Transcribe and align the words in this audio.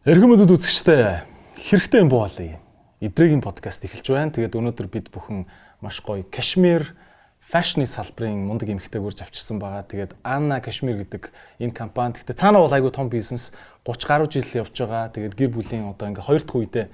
Эрхэм 0.00 0.32
өдөд 0.32 0.56
үзэгчтэй 0.56 1.28
хэрэгтэй 1.60 2.00
юм 2.00 2.08
боолъё. 2.08 2.56
Идрэгийн 3.04 3.44
подкаст 3.44 3.84
эхэлж 3.84 4.08
байна. 4.08 4.32
Тэгээд 4.32 4.56
өнөөдөр 4.56 4.88
бид 4.88 5.12
бүхэн 5.12 5.44
маш 5.84 6.00
гоё 6.00 6.24
кашмир 6.24 6.96
фэшны 7.36 7.84
салбарын 7.84 8.48
мундаг 8.48 8.72
эмэгтэй 8.72 8.96
гурж 8.96 9.20
авчирсан 9.20 9.60
байгаа. 9.60 9.84
Тэгээд 9.84 10.16
Анна 10.24 10.64
Кашмир 10.64 11.04
гэдэг 11.04 11.36
энэ 11.60 11.76
компани. 11.76 12.16
Гэхдээ 12.16 12.32
цаанаа 12.32 12.64
бол 12.64 12.72
айгүй 12.72 12.96
том 12.96 13.12
бизнес 13.12 13.52
30 13.84 14.08
гаруй 14.08 14.28
жил 14.32 14.64
явж 14.64 14.72
байгаа. 14.72 15.12
Тэгээд 15.12 15.36
гэр 15.36 15.50
бүлийн 15.52 15.92
одоо 15.92 16.08
ингээ 16.08 16.24
хоёр 16.24 16.42
дахь 16.48 16.56
үедээ 16.56 16.86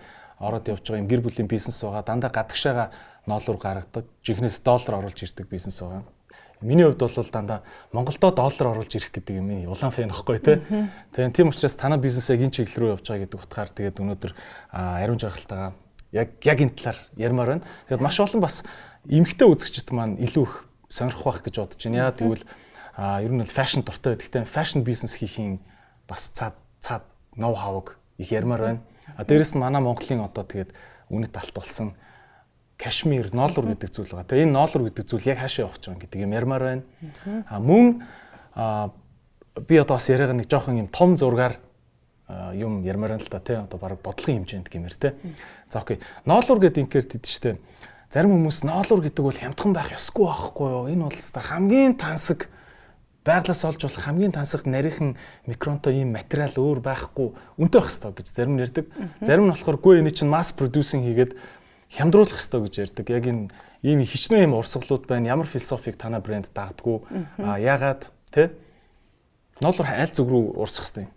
ороод 0.43 0.67
явж 0.67 0.83
байгаа 0.83 0.99
юм 0.99 1.07
гэр 1.07 1.23
бүлийн 1.23 1.47
бизнес 1.47 1.79
байгаа. 1.79 2.03
Дандаа 2.03 2.35
гадагшаага 2.35 2.91
ноолуур 3.31 3.63
гаргадаг. 3.63 4.11
Жихнээс 4.27 4.67
доллар 4.67 4.99
оруулж 4.99 5.23
ирдэг 5.23 5.47
бизнес 5.47 5.79
байгаа. 5.79 6.03
Миний 6.61 6.85
хувьд 6.85 7.01
бол 7.01 7.31
дандаа 7.33 7.63
Монголдо 7.93 8.31
доллар 8.33 8.67
оруулж 8.73 8.93
ирэх 8.97 9.13
гэдэг 9.13 9.37
юм 9.37 9.69
улаан 9.69 9.93
фэн 9.93 10.09
ихгүй 10.09 10.39
тий. 10.41 10.57
Тэгээд 11.13 11.37
тийм 11.37 11.49
учраас 11.53 11.77
танай 11.77 11.99
бизнес 12.01 12.31
яг 12.33 12.41
энэ 12.41 12.55
чиглэл 12.57 12.81
рүү 12.81 12.91
явж 12.97 13.05
байгаа 13.05 13.25
гэдэг 13.29 13.41
утгаар 13.45 13.71
тэгээд 13.77 14.01
өнөөдөр 14.01 14.33
ариун 14.73 15.21
жаргалтайгаа 15.21 15.73
яг 16.17 16.29
яг 16.41 16.59
энэ 16.65 16.73
талаар 16.73 16.99
ярмаар 17.21 17.49
байна. 17.61 17.65
Тэгээд 17.89 18.01
маш 18.01 18.17
олон 18.21 18.41
бас 18.41 18.65
эмгтэй 19.05 19.47
үзэгчд 19.53 19.93
маань 19.93 20.17
илүү 20.17 20.45
их 20.49 20.55
сонирхох 20.89 21.37
байх 21.37 21.45
гэж 21.45 21.55
бодож 21.61 21.83
байна. 21.85 22.09
Яа 22.09 22.17
тэгвэл 22.17 22.45
ер 22.97 23.33
нь 23.37 23.41
бол 23.45 23.53
фэшн 23.53 23.85
дуртай 23.85 24.17
байдагтай 24.17 24.49
фэшн 24.49 24.81
бизнес 24.81 25.21
хийхийн 25.21 25.61
бас 26.09 26.33
цаад 26.33 26.57
цаад 26.81 27.05
ноу 27.37 27.53
хавг 27.53 28.01
их 28.17 28.33
ярмаар 28.33 28.63
байна. 28.65 28.81
А 29.17 29.29
дээрэс 29.29 29.55
нь 29.55 29.61
манай 29.61 29.85
Монголын 29.85 30.25
одоо 30.25 30.45
тэгээд 30.45 30.73
үнэт 31.13 31.37
алт 31.37 31.53
болсон 31.53 31.93
кашмир, 32.77 33.33
ноолур 33.33 33.73
гэдэг 33.73 33.91
зүйл 33.91 34.13
байгаа. 34.13 34.29
Тэгээ 34.29 34.47
энэ 34.47 34.57
ноолур 34.57 34.83
гэдэг 34.89 35.05
зүйл 35.09 35.29
яг 35.33 35.39
хаашаа 35.41 35.65
явах 35.67 35.77
гэж 35.81 35.85
байгаа 35.89 36.03
гэдэг 36.05 36.21
юм 36.21 36.33
ярмаар 36.37 36.63
байна. 36.63 36.83
А 37.49 37.59
мөн 37.61 37.87
би 39.65 39.75
одоо 39.81 39.97
бас 39.97 40.09
яриага 40.09 40.37
нэг 40.37 40.49
жоохон 40.49 40.81
юм 40.85 40.89
том 40.93 41.17
зургаар 41.17 41.57
юм 42.53 42.85
ярмаар 42.85 43.17
байна 43.17 43.25
л 43.25 43.33
та 43.33 43.41
тий 43.41 43.57
одоо 43.57 43.79
баг 43.81 44.01
бодлогын 44.03 44.45
хэмжээнд 44.45 44.69
гэмээр 44.69 44.97
тий. 44.97 45.13
За 45.73 45.81
окей. 45.81 46.01
Ноолур 46.25 46.61
гэдэг 46.61 46.85
инкерт 46.85 47.17
идэв 47.17 47.31
штэ. 47.31 47.57
Зарим 48.13 48.37
хүмүүс 48.37 48.65
ноолур 48.69 49.01
гэдэг 49.01 49.23
бол 49.25 49.33
хямдхан 49.33 49.73
байх 49.73 49.97
ёсгүй 49.97 50.27
байхгүй 50.29 50.69
юу? 50.71 50.89
Энэ 50.93 51.05
бол 51.09 51.17
хэвээр 51.17 51.49
хамгийн 51.49 51.95
тансаг 51.97 52.49
байглаас 53.27 53.65
олж 53.67 53.83
болох 53.83 54.05
хамгийн 54.07 54.33
тансаг 54.33 54.67
нарийнхан 54.67 55.17
микронтой 55.47 55.99
ийм 55.99 56.15
материал 56.15 56.55
өөр 56.55 56.81
байхгүй 56.81 57.35
үнэтэй 57.59 57.81
байх 57.83 57.91
хэрэгтэй 57.91 58.13
гэж 58.15 58.27
зарим 58.31 58.55
нь 58.55 58.63
ярьдаг. 58.63 58.87
Зарим 59.21 59.47
нь 59.47 59.53
болохоор 59.55 59.79
гүй 59.83 59.99
энэ 59.99 60.15
чинь 60.15 60.31
масс 60.31 60.55
продюсинг 60.55 61.03
хийгээд 61.03 61.35
хямдруулах 61.91 62.37
хэрэгтэй 62.37 62.61
гэж 62.61 62.75
ярьдаг. 62.79 63.07
Яг 63.11 63.25
энэ 63.27 63.49
ийм 63.83 64.03
хичнээн 64.03 64.51
юм 64.51 64.59
урсгалууд 64.59 65.07
байна. 65.07 65.31
Ямар 65.35 65.47
философик 65.47 65.97
танай 65.97 66.21
брэнд 66.21 66.51
дагдггүй. 66.55 67.03
А 67.39 67.59
яагаад 67.59 68.11
те? 68.31 68.51
Ноолор 69.61 69.87
аль 69.87 70.13
зүг 70.13 70.29
рүү 70.29 70.59
урсах 70.59 70.91
хэрэгтэй 70.91 71.07
юм? 71.07 71.13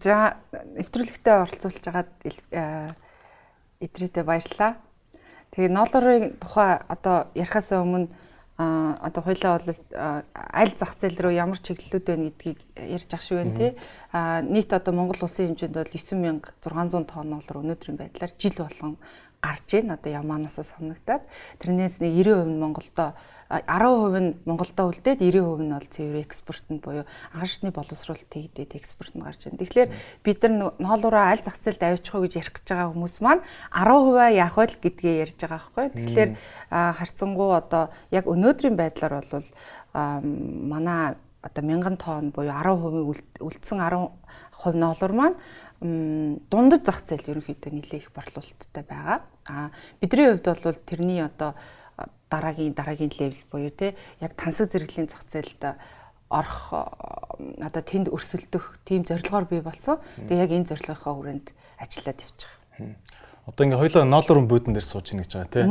За 0.00 0.36
нэвтрүүлэгтээ 0.52 1.36
оролцуулж 1.40 1.80
байгаад 1.80 2.10
идрээдээ 3.80 4.24
баярлалаа. 4.24 4.76
Тэгээ 5.56 5.72
ноолорын 5.72 6.36
тухай 6.36 6.76
одоо 6.88 7.32
ярихаас 7.32 7.72
өмнө 7.72 8.12
а 8.58 8.98
одоо 9.06 9.22
хоёлаа 9.22 9.62
бол 9.62 9.78
аль 10.34 10.74
зах 10.74 10.98
зээл 10.98 11.18
рүү 11.22 11.32
ямар 11.38 11.62
чиглэлүүд 11.62 12.04
байна 12.10 12.26
гэдгийг 12.34 12.58
ярьж 12.74 13.10
ах 13.14 13.22
шиг 13.22 13.38
байна 13.38 13.54
тий. 13.54 13.72
А 14.10 14.42
нийт 14.42 14.74
одоо 14.74 14.92
Монгол 14.94 15.22
улсын 15.22 15.54
хэмжээнд 15.54 15.78
бол 15.78 15.86
9600 15.86 17.06
тонн 17.06 17.30
доллар 17.38 17.56
өнөөдрийн 17.62 17.98
байдлаар 18.02 18.32
жил 18.34 18.58
болгон 18.58 18.98
гарч 19.38 19.78
ийн 19.78 19.94
одоо 19.94 20.10
ямаанасаа 20.10 20.66
санагдаад 20.66 21.22
тэрнээс 21.62 22.02
нэг 22.02 22.12
90% 22.26 22.50
нь 22.50 22.58
Монголдо 22.58 23.14
10% 23.48 24.20
нь 24.20 24.36
Монголдо 24.44 24.92
үлдээд 24.92 25.24
90% 25.24 25.64
нь 25.64 25.72
бол 25.72 25.88
цэвэр 25.88 26.20
экспортод 26.20 26.84
буюу 26.84 27.04
анхаарчны 27.32 27.72
боловсруулалт 27.72 28.28
хийгдээд 28.28 28.76
экспорт 28.76 29.16
нь 29.16 29.24
гарч 29.24 29.48
байна. 29.48 29.60
Тэгэхээр 29.64 29.90
бид 30.20 30.42
нар 30.44 30.76
ноолуураа 30.76 31.32
аль 31.32 31.40
зах 31.40 31.56
зээлд 31.56 31.80
авчих 31.80 32.12
уу 32.12 32.28
гэж 32.28 32.36
ярих 32.36 32.52
гэж 32.60 32.66
байгаа 32.68 32.92
хүмүүс 32.92 33.16
маань 33.24 33.42
10% 33.72 34.36
яах 34.36 34.56
вэ 34.60 34.66
гэдгээ 34.84 35.14
ярьж 35.24 35.36
байгаа 35.40 35.64
байхгүй. 35.64 35.86
Тэгэхээр 35.96 36.30
харцсангуу 36.68 37.50
одоо 37.56 37.88
яг 38.12 38.28
өнөөдрийн 38.28 38.76
байдлаар 38.76 39.24
бол 39.24 39.48
манай 39.96 41.16
одоо 41.40 41.62
1000 41.64 41.96
тонн 41.96 42.28
буюу 42.36 42.52
10% 42.52 43.40
үлдсэн 43.40 43.80
10% 43.80 44.76
ноолуур 44.76 45.12
маань 45.16 45.36
дундад 45.80 46.82
зах 46.84 47.06
зээл 47.06 47.38
ерөнхийдөө 47.38 47.70
нэлээ 47.70 48.02
их 48.02 48.10
борлуулалттай 48.10 48.82
байгаа. 48.82 49.22
А 49.46 49.70
бидний 50.02 50.26
хувьд 50.26 50.60
бол 50.60 50.78
тэрний 50.82 51.22
одоо 51.22 51.54
дараагийн 52.30 52.74
дараагийн 52.76 53.12
левел 53.18 53.42
буюу 53.50 53.70
те 53.70 53.96
яг 54.20 54.36
тансаг 54.36 54.70
зэрэглийн 54.70 55.08
зах 55.08 55.24
зээлд 55.32 55.76
орох 56.28 56.72
одоо 56.72 57.82
тэнд 57.82 58.12
өрсөлдөх 58.12 58.84
тийм 58.84 59.04
зорилгоор 59.04 59.48
бий 59.48 59.60
болсон. 59.64 59.96
Тэгээ 60.28 60.44
яг 60.44 60.52
энэ 60.52 60.68
зорилгынхаа 60.68 61.14
хүрээнд 61.16 61.46
ажиллаад 61.80 62.18
байгаа. 62.20 62.96
Одоо 63.48 63.64
ингээ 63.64 63.80
хоёлоо 63.80 64.04
ноолорын 64.04 64.48
буудан 64.48 64.76
дээр 64.76 64.84
сууж 64.84 65.16
ийн 65.16 65.24
гэж 65.24 65.32
байгаа 65.32 65.52
тий. 65.56 65.66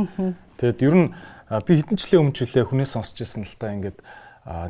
Тэгээд 0.58 0.82
ер 0.82 0.94
нь 0.98 1.06
би 1.62 1.72
хэдэн 1.78 1.94
жилийн 1.94 2.22
өмнө 2.26 2.38
жилээ 2.42 2.66
хүнээс 2.66 2.92
сонсч 2.98 3.22
ирсэн 3.22 3.46
л 3.46 3.54
та 3.54 3.70
ингээд 3.70 3.98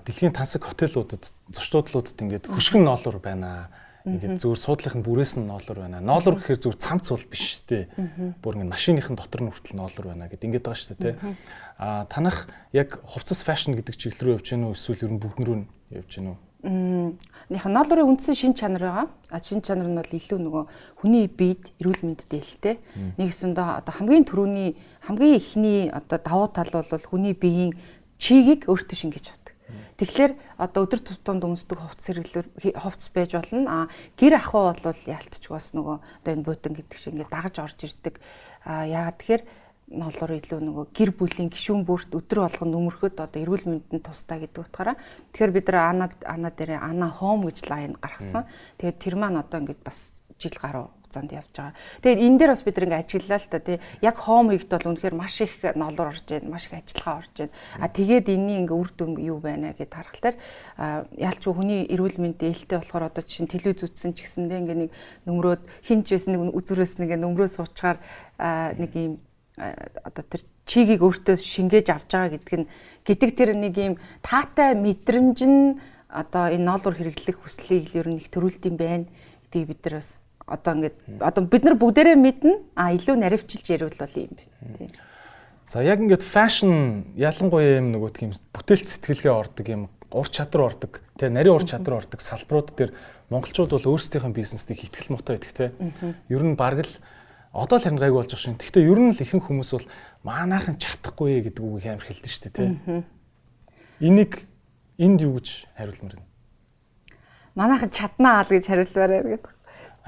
дэлхийн 0.04 0.36
тансаг 0.36 0.68
хотелуудад 0.68 1.32
зочдлуудад 1.48 2.20
ингээд 2.20 2.52
хөшгөн 2.52 2.84
ноолор 2.84 3.16
байна 3.16 3.72
Ингээд 4.16 4.40
зүгээр 4.40 4.60
суудлах 4.64 4.94
нь 4.96 5.04
бүрээс 5.04 5.36
нь 5.36 5.44
ноолор 5.44 5.84
байна. 5.84 6.00
Ноолор 6.00 6.40
гэхээр 6.40 6.62
зүгээр 6.64 6.80
цамц 6.80 7.12
бол 7.12 7.26
биш 7.28 7.64
дээ. 7.68 7.84
Бүр 8.40 8.54
ингээд 8.56 8.72
машиныхын 8.72 9.16
дотор 9.18 9.42
нь 9.44 9.50
хүртэл 9.52 9.76
ноолор 9.76 10.06
байна 10.14 10.30
гэд 10.32 10.44
ингээд 10.48 10.64
байгаа 10.64 10.96
дээ, 10.96 11.16
тий. 11.18 11.36
Аа 11.76 12.08
танах 12.08 12.48
яг 12.72 13.00
хувцас 13.04 13.44
фэшн 13.44 13.76
гэдэг 13.76 13.94
чиглэл 13.94 14.24
рүү 14.24 14.34
явж 14.40 14.46
гэнэ 14.48 14.66
үү 14.66 14.76
эсвэл 14.76 15.04
ер 15.04 15.12
нь 15.12 15.22
бүгд 15.22 15.44
рүү 15.44 15.56
явж 15.92 16.12
гэнэ 16.16 16.30
үү? 16.32 16.38
Яг 17.54 17.64
ноолорын 17.70 18.18
үндсэн 18.18 18.34
шин 18.34 18.54
чанар 18.58 18.82
байгаа. 18.82 19.06
А 19.30 19.38
шин 19.38 19.62
чанар 19.62 19.86
нь 19.86 19.94
бол 19.94 20.10
илүү 20.10 20.38
нөгөө 20.42 20.64
хүний 20.98 21.30
биед 21.30 21.70
эрүүл 21.78 22.02
мэндэд 22.02 22.34
ээлтэй. 22.34 22.76
Нэгсэндээ 23.14 23.78
одоо 23.78 23.94
хамгийн 23.94 24.26
түрүүний 24.26 24.74
хамгийн 25.06 25.38
ихний 25.38 25.86
одоо 25.86 26.18
давуу 26.18 26.50
тал 26.50 26.66
бол 26.74 27.04
хүний 27.06 27.38
биеийн 27.38 27.78
чигийг 28.18 28.66
өөртөө 28.66 28.96
шингээж 28.98 29.26
авдаг. 29.30 29.54
Тэгэхээр 29.98 30.32
одоо 30.56 30.86
өдөр 30.88 31.00
тутамд 31.02 31.44
өмсдөг 31.44 31.78
хувцс 31.78 32.06
хэрэглэр 32.08 32.46
хувцс 32.78 33.08
байж 33.12 33.36
болно. 33.36 33.66
А 33.68 33.78
гэр 34.16 34.40
ахуй 34.40 34.72
бол 34.72 35.02
яалтч 35.04 35.44
бас 35.48 35.72
нөгөө 35.76 35.96
одоо 36.22 36.32
энэ 36.32 36.46
буутан 36.46 36.72
гэдэг 36.78 36.96
шиг 36.98 37.12
ингээд 37.18 37.32
дагаж 37.32 37.56
орж 37.60 37.78
ирдэг. 37.84 38.14
А 38.64 38.86
яагаад 38.88 39.18
тэгэхээр 39.20 39.42
ноолоор 39.88 40.32
илүү 40.36 40.60
нөгөө 40.60 40.84
гэр 40.92 41.10
бүлийн 41.16 41.48
гишүүн 41.48 41.84
бүрт 41.88 42.12
өдөр 42.12 42.44
болгон 42.44 42.70
нөмөрөхөд 42.76 43.16
одоо 43.24 43.40
эрүүл 43.40 43.64
мэндэнд 43.64 44.04
тустай 44.04 44.44
гэдэг 44.44 44.68
утгаараа 44.68 44.96
тэгэхээр 45.32 45.52
бид 45.56 45.66
нар 45.72 45.78
ана 45.88 46.06
ана 46.28 46.48
дээр 46.52 46.76
ана 46.76 47.08
хоум 47.08 47.48
гэж 47.48 47.58
лайн 47.72 47.96
гаргасан. 47.96 48.44
Тэгээд 48.76 49.00
тэр 49.00 49.14
маань 49.16 49.40
одоо 49.40 49.64
ингээд 49.64 49.80
бас 49.80 50.12
жил 50.36 50.56
гаруй 50.60 50.92
хугацаанд 51.08 51.32
явж 51.32 51.52
байгаа. 51.56 51.74
Тэгээд 52.04 52.20
энэ 52.20 52.38
дээр 52.38 52.52
бас 52.52 52.62
бид 52.62 52.76
нэг 52.76 52.92
ажиглалаа 52.92 53.40
л 53.40 53.48
та 53.48 53.58
тий. 53.64 53.80
Яг 54.04 54.16
хоум 54.20 54.52
хийгт 54.52 54.68
бол 54.68 54.88
үнэхээр 54.92 55.16
маш 55.16 55.40
их 55.40 55.52
ноолор 55.72 56.12
орж 56.12 56.24
байна, 56.28 56.52
маш 56.52 56.68
их 56.68 56.76
ажиллагаа 56.76 57.16
орж 57.24 57.34
байна. 57.40 57.54
А 57.80 57.88
тэгээд 57.88 58.28
энэний 58.28 58.60
ингээ 58.68 58.76
үр 58.76 58.90
дүн 58.92 59.12
юу 59.16 59.38
байна 59.40 59.72
гэд 59.72 59.88
харахаар 59.88 60.36
яалч 61.16 61.42
хүний 61.48 61.88
эрүүл 61.88 62.20
мэнд 62.20 62.44
ээлтэй 62.44 62.78
болохоор 62.78 63.08
одоо 63.08 63.24
чинь 63.24 63.48
телевиз 63.48 63.88
үзсэн 63.88 64.12
ч 64.12 64.28
гэсэндээ 64.28 64.60
ингээ 64.60 64.78
нэг 64.84 64.90
нөмрөөд 65.24 65.62
хинч 65.88 66.12
байсан 66.12 66.36
нэг 66.36 66.52
үзүүрээс 66.52 67.00
нэг 67.00 67.16
нөмрөө 67.16 67.48
суучгаар 67.48 67.98
нэг 68.76 68.92
юм 68.92 69.12
одоо 69.58 70.22
тэр 70.22 70.42
чигийг 70.68 71.02
өөртөө 71.02 71.34
шингээж 71.34 71.86
авч 71.90 72.10
байгаа 72.12 72.32
гэдэг 72.36 72.54
нь 72.62 72.66
гэдэг 73.02 73.30
тэр 73.34 73.50
нэг 73.56 73.74
юм 73.74 73.94
таатай 74.22 74.76
мэдрэмж 74.78 75.38
нь 75.48 75.80
одоо 76.08 76.46
энэ 76.52 76.64
ноолур 76.64 76.94
хэрэглэх 76.94 77.42
хүслийг 77.42 77.90
л 77.90 77.98
ер 78.04 78.08
нь 78.08 78.20
их 78.22 78.30
төрүүлд 78.30 78.62
юм 78.70 78.76
байна 78.78 79.04
гэдгийг 79.50 79.66
бид 79.74 79.80
нар 79.84 79.94
бас 79.98 80.14
одоо 80.48 80.72
ингээд 80.74 80.96
одоо 81.20 81.42
бид 81.44 81.62
нар 81.64 81.76
бүгдээрээ 81.76 82.16
мэднэ 82.16 82.52
а 82.74 82.90
илүү 82.96 83.16
наривчилж 83.20 83.66
ярил 83.68 83.92
бол 83.92 84.16
юм 84.16 84.32
байна. 84.32 84.88
За 85.68 85.84
яг 85.84 86.00
ингээд 86.00 86.24
фэшн 86.24 87.12
ялангуяа 87.14 87.84
юм 87.84 87.92
нөгөө 87.92 88.10
тийм 88.16 88.32
бүтээлч 88.56 88.88
сэтгэлгээ 88.88 89.34
ордог 89.36 89.66
юм 89.68 89.82
ур 90.08 90.28
чадвар 90.32 90.72
ордог 90.72 91.04
тий 91.20 91.28
нарийн 91.28 91.60
ур 91.60 91.64
чадвар 91.68 92.00
ордог 92.00 92.24
салбарууд 92.24 92.72
дээр 92.72 92.92
монголчууд 93.28 93.76
бол 93.76 93.90
өөрсдийнхөө 93.92 94.32
бизнесийг 94.32 94.80
ихтгэл 94.80 95.12
муутай 95.12 95.36
байдаг 95.36 95.52
тий. 95.52 95.70
Ер 96.32 96.42
нь 96.44 96.56
бараг 96.56 96.88
л 96.88 96.94
одоо 97.52 97.76
л 97.76 97.84
харин 97.84 98.00
гайг 98.00 98.16
болж 98.16 98.32
байгаа 98.32 98.40
шин. 98.40 98.56
Гэхдээ 98.56 98.88
ер 98.88 99.00
нь 99.04 99.12
л 99.12 99.20
ихэнх 99.20 99.44
хүмүүс 99.44 99.70
бол 99.76 99.86
маанаахан 100.24 100.80
чадахгүй 100.80 101.44
гэдэг 101.44 101.60
үгийг 101.60 101.92
амар 101.92 102.08
хэлдэг 102.08 102.32
шүү 102.32 102.42
дээ 102.48 102.56
тий. 102.56 103.04
Энийг 104.00 104.48
энд 104.96 105.20
юу 105.20 105.36
гэж 105.36 105.68
хариулмаар 105.76 106.16
вэ? 106.16 106.24
Манайхан 107.52 107.90
чаднаа 107.92 108.40
ал 108.40 108.48
гэж 108.48 108.64
хариулмаар 108.64 109.12
байна 109.12 109.30
гэдэг. 109.36 109.57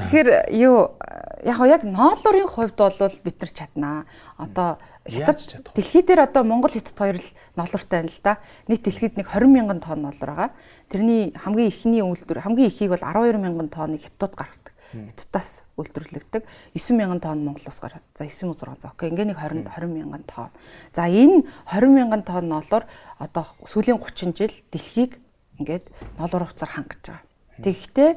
Тэгэхээр 0.00 0.28
юу 0.56 0.96
яг 1.44 1.58
яг 1.60 1.82
ноолуурын 1.84 2.48
хувьд 2.48 2.76
бол 2.76 3.16
бид 3.24 3.36
нар 3.40 3.50
чаднаа. 3.52 4.04
Одоо 4.36 4.78
хятад 5.04 5.40
дэлхий 5.74 6.02
дээр 6.02 6.24
одоо 6.24 6.44
Монгол 6.44 6.72
хятад 6.72 6.96
хоёр 6.96 7.16
л 7.20 7.28
ноолууртай 7.56 8.00
байна 8.00 8.12
л 8.12 8.20
да. 8.24 8.38
Нийт 8.68 8.82
дэлхийд 8.84 9.16
нэг 9.16 9.28
20 9.28 9.48
мянган 9.48 9.80
тонн 9.80 10.02
ноолур 10.02 10.30
байгаа. 10.30 10.50
Тэрний 10.88 11.32
хамгийн 11.36 11.68
ихний 11.68 12.02
үйлдвэр 12.02 12.40
хамгийн 12.44 12.68
ихийг 12.68 12.90
бол 12.90 13.04
12 13.04 13.36
мянган 13.40 13.68
тонныг 13.68 14.02
хятад 14.04 14.34
гаргадаг. 14.36 14.72
Хятадаас 14.90 15.62
үйлдвэрлэгдэг 15.76 16.42
9 16.74 16.96
мянган 16.96 17.20
тонн 17.20 17.44
Монголоос 17.44 17.80
гараад. 17.80 18.04
За 18.16 18.24
9 18.24 18.56
6 18.56 18.80
за 18.80 18.88
окей. 18.88 19.10
Ингээ 19.10 19.32
нэг 19.32 19.38
20 19.38 19.68
20 19.68 19.88
мянган 19.88 20.24
тонн. 20.24 20.50
За 20.96 21.08
энэ 21.08 21.44
20 21.68 21.92
мянган 21.92 22.22
тонн 22.22 22.48
ноолур 22.48 22.84
одоо 23.18 23.44
сүүлийн 23.64 24.00
30 24.00 24.36
жил 24.36 24.54
дэлхийг 24.72 25.20
ингээд 25.60 25.88
ноолур 26.18 26.48
хувцаар 26.48 26.72
хангаж 26.72 27.00
байгаа. 27.04 27.30
Тэгэхдээ 27.60 28.10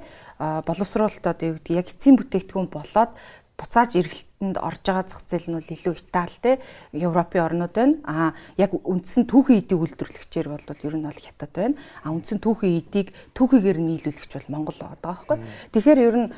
боловсруулалт 0.67 1.25
одоо 1.25 1.47
юу 1.51 1.57
гэдэг 1.59 1.77
яг 1.77 1.87
эцсийн 1.89 2.17
бүтээгдэхүүн 2.17 2.69
болоод 2.71 3.11
буцааж 3.57 3.95
эргэлтэнд 3.95 4.57
орж 4.57 4.81
байгаа 4.81 5.05
зах 5.07 5.21
зээл 5.29 5.47
нь 5.53 5.57
бол 5.61 5.75
илүү 5.77 5.93
Итали 5.93 6.37
те 6.41 6.51
Европын 6.91 7.45
орнууд 7.45 7.73
байна. 7.73 7.95
Аа 8.03 8.29
яг 8.57 8.73
үндсэн 8.73 9.29
түүхийн 9.29 9.61
эдийг 9.61 9.79
үйлдвэрлэгчээр 9.79 10.47
бол 10.49 10.65
ер 10.65 10.95
нь 10.97 11.05
бол 11.05 11.21
Хятад 11.21 11.53
байна. 11.53 11.77
Аа 12.01 12.11
үндсэн 12.17 12.41
түүхийн 12.41 12.81
эдийг 12.81 13.13
түүхийгээр 13.37 13.79
нийлүүлэгч 13.79 14.31
бол 14.33 14.51
Монгол 14.51 14.79
байгаа 14.81 14.99
байхгүй. 15.05 15.37
Тэгэхээр 15.69 15.99
ер 16.01 16.15
нь 16.17 16.29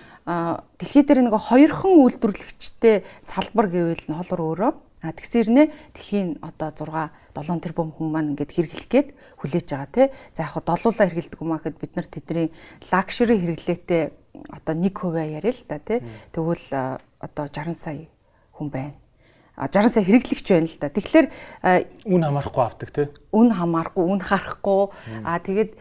дэлхий 0.75 1.03
дээр 1.07 1.21
нэг 1.23 1.35
хоёрхан 1.39 1.93
үйлдвэрлэгчтэй 2.03 3.07
салбар 3.23 3.67
гэвэл 3.71 4.05
нь 4.11 4.17
холор 4.19 4.41
өөрөө. 4.43 4.71
Аа 5.03 5.11
тэгсэрнэ 5.11 5.71
дэлхийн 5.93 6.39
одоо 6.39 6.71
6 6.71 7.11
7 7.35 7.59
тэрбум 7.59 7.91
хүн 7.91 8.09
маань 8.09 8.31
ингээд 8.31 8.51
хэрэглэх 8.55 8.87
гээд 8.87 9.07
хүлээж 9.43 9.67
байгаа 9.67 9.91
тий. 9.91 10.07
За 10.31 10.47
яг 10.47 10.55
долуулаа 10.63 11.07
хэрэглэдэг 11.11 11.41
юм 11.43 11.51
аа 11.51 11.59
гэхэд 11.59 11.77
бид 11.83 11.93
нар 11.99 12.07
тэдний 12.07 12.47
лакшери 12.91 13.35
хэрэглээтэй 13.35 14.03
одоо 14.49 14.73
1% 14.73 15.35
яриа 15.35 15.51
л 15.51 15.63
да 15.67 15.77
тий. 15.83 15.99
Тэгвэл 16.31 16.67
одоо 17.19 17.45
60 17.51 17.75
сая 17.75 18.07
хүн 18.55 18.69
байна. 18.71 18.95
А 19.55 19.67
60 19.67 19.93
сая 19.93 20.03
хэрэглэгч 20.07 20.47
байна 20.47 20.67
л 20.67 20.79
да. 20.79 20.89
Тэгэхээр 20.89 21.27
үн 22.07 22.21
хамаарахгүй 22.23 22.63
авдаг 22.63 22.89
тий. 22.91 23.07
Үн 23.35 23.49
хамаарахгүй, 23.51 24.03
үн 24.03 24.21
харахгүй. 24.23 24.83
А 25.23 25.39
тэгээд 25.43 25.71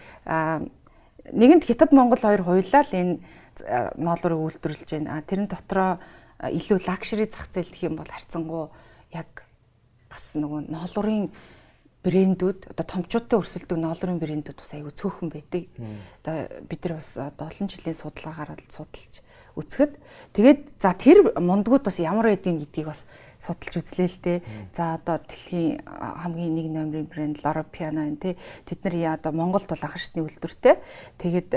нэгэнд 1.32 1.64
Хятад 1.64 1.90
Монгол 1.94 2.22
хоёр 2.22 2.42
хуйлаа 2.42 2.82
л 2.82 2.92
энэ 2.92 3.14
ноолорыг 3.98 4.58
үйлдвэрлэж 4.58 4.90
байна. 4.98 5.18
А 5.18 5.22
тэрэн 5.22 5.46
дотроо 5.46 5.98
илүү 6.42 6.78
лакшери 6.86 7.26
зах 7.30 7.48
зээл 7.54 7.70
гэх 7.70 7.86
юм 7.88 7.96
бол 7.96 8.10
харьцангуй 8.10 8.68
яг 9.14 9.44
бас 10.10 10.34
нөгөө 10.34 10.68
ноолорын 10.68 11.28
брэндүүд 12.04 12.68
одоо 12.74 12.84
томчуудтай 12.84 13.40
өрсөлдөг 13.40 13.78
ноолрын 13.80 14.20
брэндүүд 14.20 14.58
бас 14.60 14.72
айгүй 14.76 14.92
цөөхөн 14.92 15.30
байдаг. 15.32 15.64
Одоо 16.20 16.36
бид 16.68 16.80
нар 16.84 16.98
бас 17.00 17.10
одоо 17.16 17.48
олон 17.48 17.70
жилийн 17.72 17.96
судалгаагаар 17.96 18.60
судалж 18.68 19.24
үзэхэд 19.54 19.92
тэгээд 20.34 20.60
за 20.82 20.92
тэр 20.98 21.32
мундгууд 21.38 21.86
бас 21.86 21.98
ямар 22.02 22.28
байдгийг 22.28 22.66
гэдгийг 22.66 22.90
бас 22.90 23.06
судалж 23.44 23.76
үзлээ 23.76 24.08
л 24.08 24.18
дээ. 24.24 24.38
За 24.72 24.96
одоо 24.96 25.20
дэлхийн 25.20 25.84
хамгийн 25.84 26.54
нэг 26.56 26.66
номерын 26.72 27.08
брэнд 27.12 27.44
Loro 27.44 27.60
Piana 27.68 28.08
энэ 28.08 28.16
тий 28.16 28.34
тэд 28.64 28.80
нар 28.88 29.20
одоо 29.20 29.32
Монголд 29.36 29.68
бол 29.68 29.84
анхан 29.84 30.00
шатны 30.00 30.24
үйлдвэртэй. 30.24 30.80
Тэгээд 31.20 31.50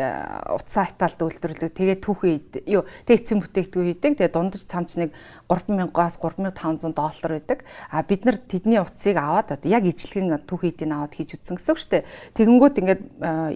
утсаа 0.51 0.92
Италид 0.92 1.24
үйлдвэрлэдэг. 1.24 1.72
Тэгээд 1.72 2.04
түүхэн 2.04 2.68
юу 2.68 2.84
тэг 3.07 3.24
эцсийн 3.24 3.39
бүтээгдэхүүн 3.39 3.88
хийдэг. 3.95 4.12
Тэгээд 4.19 4.36
дундаж 4.36 4.63
цамц 4.68 5.00
нэг 5.00 5.16
3000-аас 5.48 6.19
3500 6.19 6.92
доллар 6.92 7.31
байдаг. 7.39 7.63
А 7.88 8.04
бид 8.04 8.28
нар 8.28 8.36
тэдний 8.36 8.83
утсыг 8.83 9.16
аваад 9.16 9.56
одоо 9.56 9.69
яг 9.72 9.88
ижлэгэн 9.88 10.44
түүхэн 10.44 10.72
эдийг 10.75 10.92
аваад 10.92 11.16
хийж 11.16 11.40
үтсэн 11.40 11.56
гэсэн 11.56 11.72
үг 11.72 11.80
шүү 11.80 11.92
дээ. 11.95 12.04
Тэгэнгүүт 12.36 12.80
ингээд 12.83 13.01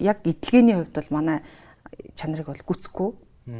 яг 0.00 0.18
эдлэгээний 0.24 0.76
хувьд 0.80 0.96
бол 0.96 1.10
манай 1.12 1.38
чанарыг 2.16 2.48
бол 2.48 2.64
гүцэхгүй 2.64 3.08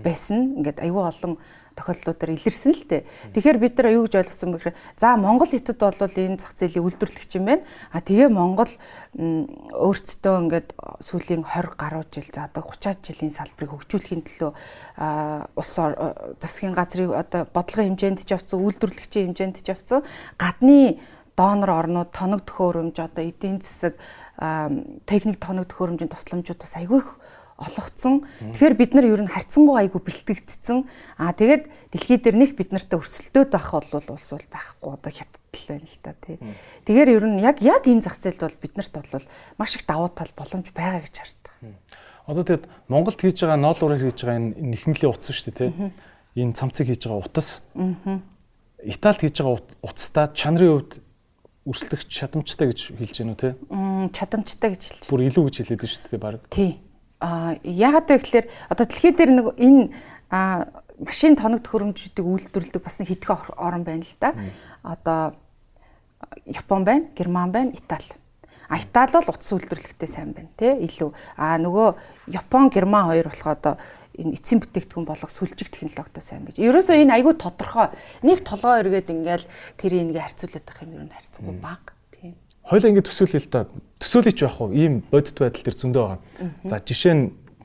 байсан. 0.01 0.57
Ингээд 0.63 0.81
аюул 0.81 1.09
олон 1.13 1.37
тохиолдлуудаар 1.77 2.35
илэрсэн 2.37 2.73
л 2.73 2.85
дээ. 2.89 3.03
Тэгэхээр 3.37 3.59
бид 3.59 3.75
нар 3.79 3.93
юу 3.93 4.05
гэж 4.07 4.15
ойлгосон 4.23 4.51
бэ 4.53 4.59
гэхээр 4.61 4.77
за 5.01 5.17
Монгол 5.17 5.51
хятад 5.51 5.81
бол 5.81 6.17
энэ 6.17 6.41
зах 6.41 6.53
зээлийн 6.57 6.87
үйлдвэрлэгч 6.87 7.33
юм 7.37 7.45
байна. 7.49 7.65
А 7.93 8.01
тэгээ 8.01 8.29
Монгол 8.29 8.73
өөртөө 9.13 10.35
ингээд 10.49 10.69
сүүлийн 11.05 11.43
20 11.45 11.77
гаруй 11.77 12.05
жил 12.09 12.29
за 12.33 12.49
одоо 12.49 12.65
30-аад 12.65 13.01
жилийн 13.05 13.33
салбарыг 13.33 13.71
хөгжүүлэхийн 13.77 14.23
төлөө 14.25 14.51
улс 15.57 15.75
засгийн 16.41 16.73
газрын 16.73 17.13
одоо 17.13 17.45
бодлогын 17.53 17.93
хэмжээнд 17.93 18.25
ч 18.25 18.33
явцсан, 18.33 18.61
үйлдвэрлэгчийн 18.61 19.33
хэмжээнд 19.33 19.57
ч 19.61 19.69
явцсан 19.69 20.01
гадны 20.41 21.01
донор 21.37 21.71
орнууд 21.71 22.11
тоног 22.13 22.45
төхөөрөмж 22.49 22.97
одоо 23.01 23.25
эдийн 23.25 23.61
засаг 23.61 23.97
техник 25.07 25.41
тоног 25.41 25.69
төхөөрөмжийн 25.69 26.13
тусламжууд 26.13 26.61
бас 26.61 26.75
айгүй 26.77 27.01
их 27.01 27.09
олгоцсон. 27.63 28.27
Тэгэхээр 28.53 28.75
бид 28.75 28.93
нар 28.93 29.07
ер 29.07 29.23
нь 29.23 29.31
харьцангуй 29.31 29.79
айгу 29.79 30.03
бэлтгэгдсэн. 30.03 30.85
Аа 31.17 31.33
тэгээд 31.33 31.71
дэлхий 31.95 32.19
дээр 32.19 32.37
нэг 32.37 32.59
бид 32.59 32.75
нартай 32.75 32.99
өрсөлдөөд 32.99 33.51
байх 33.55 33.71
бол 33.71 34.09
улс 34.11 34.29
бол 34.35 34.49
байхгүй 34.51 34.91
одоо 34.91 35.13
хятадл 35.15 35.67
байна 35.71 35.87
л 35.87 35.99
та 36.03 36.13
тий. 36.19 36.37
Тэгэхээр 36.85 37.11
ер 37.15 37.25
нь 37.31 37.39
яг 37.41 37.63
яг 37.63 37.87
энэ 37.87 38.03
зах 38.03 38.19
зээлд 38.19 38.43
бол 38.43 38.59
бид 38.59 38.75
нарт 38.75 38.95
бол 38.99 39.27
маш 39.59 39.77
их 39.77 39.87
давуу 39.87 40.11
тал 40.11 40.33
боломж 40.35 40.69
байгаа 40.75 41.05
гэж 41.07 41.15
хардаг. 41.15 41.53
Одоо 42.27 42.45
тэгэд 42.47 42.65
Монголд 42.89 43.19
хийж 43.21 43.39
байгаа 43.43 43.59
ноолуураар 43.59 44.03
хийж 44.03 44.19
байгаа 44.23 44.39
энэ 44.41 44.55
нэхмлийн 44.59 45.13
утас 45.13 45.31
шүү 45.31 45.53
дээ 45.55 45.71
тий. 45.71 45.93
Энэ 46.39 46.57
цамцыг 46.57 46.87
хийж 46.87 47.03
байгаа 47.07 47.23
утас. 47.23 47.63
Италид 48.83 49.21
хийж 49.23 49.37
байгаа 49.43 49.59
утастаа 49.83 50.27
чанарын 50.31 50.81
хувьд 50.81 50.93
өрсөлдөх 51.67 52.07
чадамжтай 52.11 52.71
гэж 52.71 52.81
хэлж 52.99 53.17
гэнэ 53.23 53.33
үү 53.35 53.39
те? 53.39 53.51
Чадамжтай 54.11 54.75
гэж 54.75 54.83
хэлж. 54.83 55.07
Бүр 55.07 55.27
илүү 55.31 55.43
гэж 55.47 55.57
хэлээд 55.63 55.83
байна 55.83 55.95
шүү 55.95 56.11
дээ 56.11 56.23
баг. 56.23 56.43
Тий 56.51 56.71
яагаад 57.23 58.07
вэ 58.11 58.19
гэхээр 58.19 58.47
одоо 58.69 58.87
дэлхий 58.87 59.13
дээр 59.15 59.31
нэг 59.31 59.47
энэ 59.57 59.95
машин 60.99 61.37
тоног 61.39 61.63
төхөөрөмжүүдийг 61.63 62.27
үйлдвэрлэдэг 62.27 62.83
бас 62.83 62.99
нэг 62.99 63.09
хэдхэн 63.15 63.59
орн 63.59 63.83
байна 63.87 64.03
л 64.03 64.17
да. 64.19 64.35
Одоо 64.83 65.35
Япон 66.47 66.85
байна, 66.85 67.07
Герман 67.15 67.53
байна, 67.53 67.73
Итали. 67.75 68.11
А 68.69 68.79
Итали 68.79 69.13
бол 69.13 69.35
утас 69.35 69.53
үйлдвэрлэхтэй 69.53 70.09
сайн 70.09 70.33
байна 70.33 70.49
тий 70.57 70.73
илүү. 70.87 71.13
А 71.37 71.59
нөгөө 71.59 72.33
Япон, 72.33 72.71
Герман 72.71 73.11
хоёр 73.11 73.29
болох 73.29 73.47
одоо 73.47 73.75
энэ 74.17 74.37
эцсийн 74.37 74.61
бүтээгдэхүүн 74.61 75.07
болох 75.09 75.31
сүлжиг 75.31 75.69
технологитой 75.73 76.23
сайн 76.23 76.45
гэж. 76.47 76.61
Ерөөсөө 76.61 77.01
энэ 77.05 77.17
айгүй 77.21 77.35
тодорхой. 77.37 77.93
Нэг 78.23 78.45
толгоо 78.45 78.81
эргээд 78.81 79.13
ингээл 79.13 79.47
тэр 79.77 79.93
энийг 79.93 80.21
харьцуулаад 80.21 80.65
байх 80.69 80.81
юм 80.85 80.93
ер 80.97 81.05
нь 81.09 81.15
харьцахгүй 81.17 81.57
баг. 81.61 81.97
Хойлоо 82.63 82.91
ингэ 82.91 83.03
төсөөлөе 83.07 83.43
л 83.43 83.51
та. 83.51 83.67
Төсөөлөж 83.99 84.39
байх 84.47 84.59
уу? 84.63 84.71
Ийм 84.71 85.03
бодит 85.11 85.39
байдал 85.39 85.67
төр 85.67 85.77
зөндөө 85.77 86.05
байгаа. 86.07 86.21
За 86.65 86.79
жишээ 86.79 87.15
нь 87.15 87.25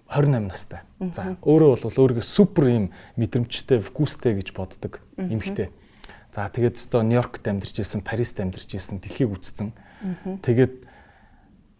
28 0.10 0.48
настай. 0.48 0.82
За 1.14 1.38
өөрөө 1.46 1.84
бол 1.86 2.00
өөрийгөө 2.02 2.26
супер 2.26 2.66
ийм 2.72 2.86
мэдрэмжтэй, 3.20 3.78
вкустэй 3.78 4.40
гэж 4.42 4.58
боддог 4.58 5.00
эмэгтэй. 5.20 5.70
За 6.34 6.50
тэгээд 6.50 6.82
өстой 6.82 7.06
Нью-Йоркт 7.06 7.46
амьдарч 7.46 7.78
ирсэн, 7.78 8.02
Парист 8.02 8.40
амьдарч 8.42 8.74
ирсэн, 8.74 8.98
дэлхийг 9.04 9.38
үзсэн. 9.38 9.74
Тэгээд 10.42 10.88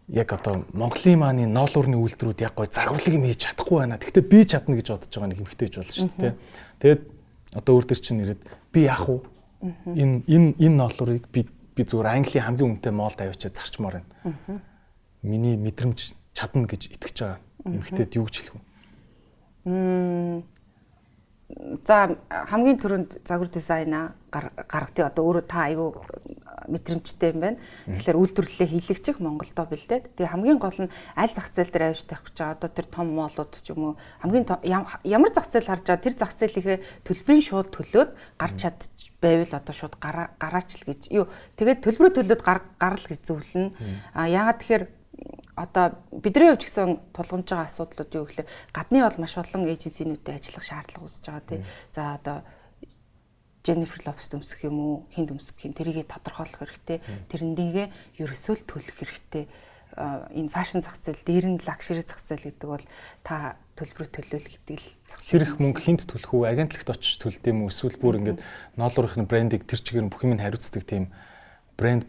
яг 0.08 0.32
одоо 0.32 0.64
Монголын 0.72 1.18
мааны 1.18 1.46
ноолуурны 1.46 1.98
үйлдвэрүүд 1.98 2.40
яг 2.42 2.54
гой 2.54 2.68
загварлаг 2.70 3.12
юм 3.12 3.26
хийж 3.28 3.44
чадахгүй 3.44 3.82
байна. 3.82 4.00
Гэхдээ 4.00 4.24
би 4.24 4.38
чадна 4.44 4.76
гэж 4.78 4.88
бодож 4.88 5.12
байгаа 5.12 5.30
нэг 5.30 5.40
эмэгтэй 5.44 5.68
болж 5.68 5.92
шүү 5.92 6.16
дээ. 6.16 6.34
Тэгээд 6.80 7.02
одоо 7.54 7.72
өөр 7.76 7.86
төр 7.92 8.00
чинь 8.00 8.22
ирээд 8.24 8.42
би 8.72 8.80
яах 8.88 9.04
вэ? 9.04 9.20
Энэ 9.94 10.16
энэ 10.24 10.48
энэ 10.58 10.76
ноолуурыг 10.80 11.28
би 11.28 11.44
би 11.78 11.86
зүгээр 11.86 12.10
Английн 12.10 12.42
хамгийн 12.42 12.70
үнэтэй 12.74 12.90
моол 12.90 13.14
тавьчихад 13.14 13.54
зарчмаар 13.54 14.02
байна. 14.02 14.58
Миний 15.22 15.54
мэдрэмж 15.54 16.18
чадна 16.34 16.66
гэж 16.66 16.90
итгэж 16.98 17.16
байгаа. 17.22 17.38
Эмэгтэйд 17.62 18.18
юу 18.18 18.26
гэж 18.26 18.34
хэлэх 18.42 18.54
вэ? 18.58 20.42
За 21.88 22.12
хамгийн 22.28 22.76
түрүүнд 22.76 23.24
загвар 23.24 23.48
дизайна 23.48 24.12
гаргадیں۔ 24.28 25.08
Одоо 25.08 25.24
өөрөө 25.24 25.44
та 25.48 25.64
айгүй 25.64 25.96
мэдрэмжтэй 26.68 27.32
юм 27.32 27.40
байна. 27.40 27.58
Тэгэхээр 27.88 28.20
үйлдвэрлэлээ 28.20 28.68
хийлэгчих 28.68 29.16
Монголдо 29.16 29.64
бэлдээд. 29.64 30.12
Тэгээ 30.12 30.32
хамгийн 30.36 30.60
гол 30.60 30.76
нь 30.76 30.92
аль 31.16 31.32
зах 31.32 31.48
зээл 31.56 31.72
дээр 31.72 31.96
авч 31.96 32.04
тавих 32.04 32.28
гэж. 32.28 32.36
Одоо 32.52 32.68
тэр 32.68 32.86
том 32.92 33.16
моолууд 33.16 33.64
ч 33.64 33.72
юм 33.72 33.96
уу 33.96 34.00
хамгийн 34.20 34.44
ямар 35.08 35.32
зах 35.32 35.48
зээл 35.48 35.72
харж 35.72 35.88
байгаа 35.88 36.04
тэр 36.04 36.16
зах 36.20 36.36
зээлийнхээ 36.36 36.78
төлбөрийн 37.08 37.44
шууд 37.48 37.68
төлөөд 37.72 38.10
гарч 38.36 38.56
чад 38.60 38.78
байвал 39.24 39.48
одоо 39.48 39.72
шууд 39.72 39.94
гараач 39.96 40.70
л 40.76 40.84
гэж. 40.84 41.00
Юу 41.08 41.32
тэгээд 41.56 41.80
төлбөрөө 41.80 42.12
төлөөд 42.12 42.42
гарал 42.44 43.06
гэж 43.08 43.20
зөвлөнө. 43.24 43.72
А 44.12 44.28
яагаад 44.28 44.60
тэгэхээр 44.60 44.84
одоо 45.58 45.98
бидний 46.14 46.54
хувьд 46.54 46.62
гэсэн 46.62 47.02
тулгамж 47.10 47.46
байгаа 47.50 47.66
асуудлууд 47.66 48.12
юу 48.14 48.24
гэхээр 48.30 48.48
гадны 48.70 49.02
бол 49.02 49.18
маш 49.18 49.34
олон 49.34 49.66
эйженсинүүдэд 49.66 50.38
ажиллах 50.38 50.64
шаардлага 50.64 51.06
үүсэж 51.06 51.24
байгаа 51.26 51.44
тий. 51.50 51.60
За 51.92 52.14
одоо 52.14 52.38
Jennifer 53.66 54.00
Lopez 54.06 54.30
өмсөх 54.32 54.64
юм 54.64 54.76
уу, 54.80 54.96
хинд 55.12 55.34
өмсөх 55.34 55.58
юм 55.66 55.74
тэрийг 55.76 56.08
тодорхойлох 56.08 56.62
хэрэгтэй. 56.62 57.02
Тэрнийгээ 57.28 57.86
ерөөсөө 58.22 58.54
л 58.54 58.64
төлөх 58.64 58.96
хэрэгтэй. 58.96 59.44
Энэ 59.98 60.48
фэшн 60.48 60.80
зах 60.80 60.96
зээл, 61.02 61.26
дээр 61.26 61.46
нь 61.52 61.60
лакшери 61.60 62.06
зах 62.06 62.22
зээл 62.22 62.48
гэдэг 62.48 62.68
бол 62.70 62.86
та 63.26 63.58
төлбөрөөр 63.76 64.08
төлөөл 64.14 64.48
гэдэг 64.48 64.78
л 64.78 64.88
зах 65.10 65.20
зээл. 65.20 65.32
Хэрэг 65.42 65.52
мөнгө 65.58 65.80
хинт 65.84 66.02
төлөх 66.06 66.32
үү, 66.32 66.48
агентлагт 66.48 66.88
очиж 66.96 67.18
төлдөг 67.18 67.50
юм 67.50 67.66
уу, 67.66 67.72
эсвэл 67.72 67.98
бүр 67.98 68.22
ингээд 68.22 68.40
ноолуурын 68.78 69.26
брендийг 69.26 69.66
тэр 69.66 69.82
чигээр 69.82 70.06
бүх 70.06 70.22
юм 70.22 70.38
нь 70.38 70.42
хариуцдаг 70.44 70.86
тийм 70.86 71.10
брэнд 71.74 72.06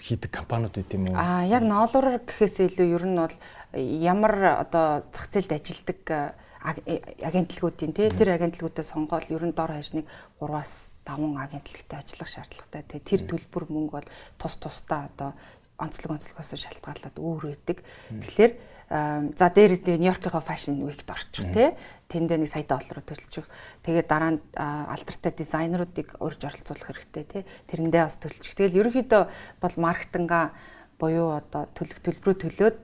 хийдэг 0.00 0.30
компаниуд 0.30 0.74
байт 0.74 0.94
юм 0.94 1.08
уу? 1.10 1.16
Аа 1.16 1.44
яг 1.46 1.62
ноолуураар 1.62 2.22
гэхээс 2.22 2.56
илүү 2.74 2.88
ер 2.94 3.04
нь 3.06 3.18
бол 3.18 3.36
ямар 3.74 4.62
одоо 4.62 5.04
зах 5.12 5.28
зээлд 5.30 5.52
ажилдаг 5.52 6.00
э, 6.08 6.98
агентлагуудын 7.22 7.92
тий 7.92 8.08
тэр 8.10 8.34
агентлагуудаа 8.34 8.84
сонгоод 8.84 9.30
ер 9.30 9.44
нь 9.44 9.54
дор 9.54 9.70
хаяжныг 9.74 10.06
3-аас 10.40 10.90
5 11.06 11.38
агентлагтай 11.38 11.98
ажиллах 12.02 12.28
шаардлагатай 12.28 12.82
тий 12.82 13.00
тэр 13.00 13.20
төлбөр 13.28 13.70
мөнгө 13.70 13.92
бол 13.94 14.08
тус 14.38 14.54
тусдаа 14.58 15.08
одоо 15.12 15.30
онцлог 15.78 16.18
онцлогоос 16.18 16.58
шалтгаалаад 16.58 17.16
өөр 17.16 17.54
байдаг. 17.54 17.86
Тэгэхээр 18.10 18.52
за 18.88 19.46
дээр 19.52 19.84
Нью-Йоркийнхоо 19.84 20.40
фэшн 20.40 20.80
уикт 20.80 21.08
орчих 21.10 21.52
тий 21.52 21.76
тэндээ 22.08 22.40
нэг 22.40 22.48
сая 22.48 22.64
доллараар 22.64 23.04
төлчих. 23.04 23.44
Тэгээд 23.84 24.08
дараа 24.08 24.32
нь 24.36 24.40
алдартай 24.56 25.32
дизайнеруудыг 25.36 26.16
урьж 26.24 26.40
оролцуулах 26.40 26.88
хэрэгтэй 26.88 27.24
тий. 27.28 27.42
Тэрэндээ 27.68 28.02
бас 28.08 28.16
төлчих. 28.16 28.56
Тэгэл 28.56 28.80
ерөнхийдөө 28.80 29.22
бол 29.60 29.74
маркетинга 29.76 30.56
буюу 30.96 31.36
одоо 31.36 31.68
төлөх 31.76 32.00
төлбөрөө 32.00 32.36
төлөөд 32.48 32.78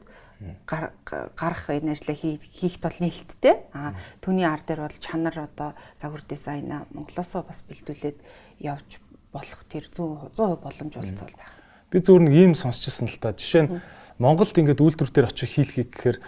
гарах 0.69 1.65
энэ 1.73 1.97
ажлаа 1.97 2.17
хийх 2.21 2.77
тул 2.77 2.97
нээлттэй. 3.01 3.73
Аа 3.73 3.97
түүний 4.21 4.45
ар 4.45 4.61
дээр 4.61 4.85
бол 4.85 4.99
чанар 5.01 5.37
одоо 5.41 5.73
загвар 5.97 6.21
дизайна 6.29 6.85
Монголоосоо 6.93 7.49
бас 7.49 7.65
бэлдүүлээд 7.65 8.19
явж 8.61 9.01
болох 9.33 9.61
тэр 9.73 9.89
100% 9.89 10.37
100% 10.37 10.61
боломж 10.61 10.95
болцоол 11.01 11.33
байх. 11.33 11.53
Би 11.89 11.99
зүгээр 12.05 12.25
нэг 12.29 12.35
ийм 12.37 12.53
сонсчихсан 12.53 13.09
л 13.09 13.17
та. 13.17 13.33
Жишээ 13.33 13.63
нь 13.65 13.81
Монголд 14.19 14.55
ингээд 14.55 14.81
үйлдвэр 14.81 15.11
дээр 15.11 15.31
очих 15.31 15.51
хийлхий 15.59 15.87
гэхээр 15.87 16.19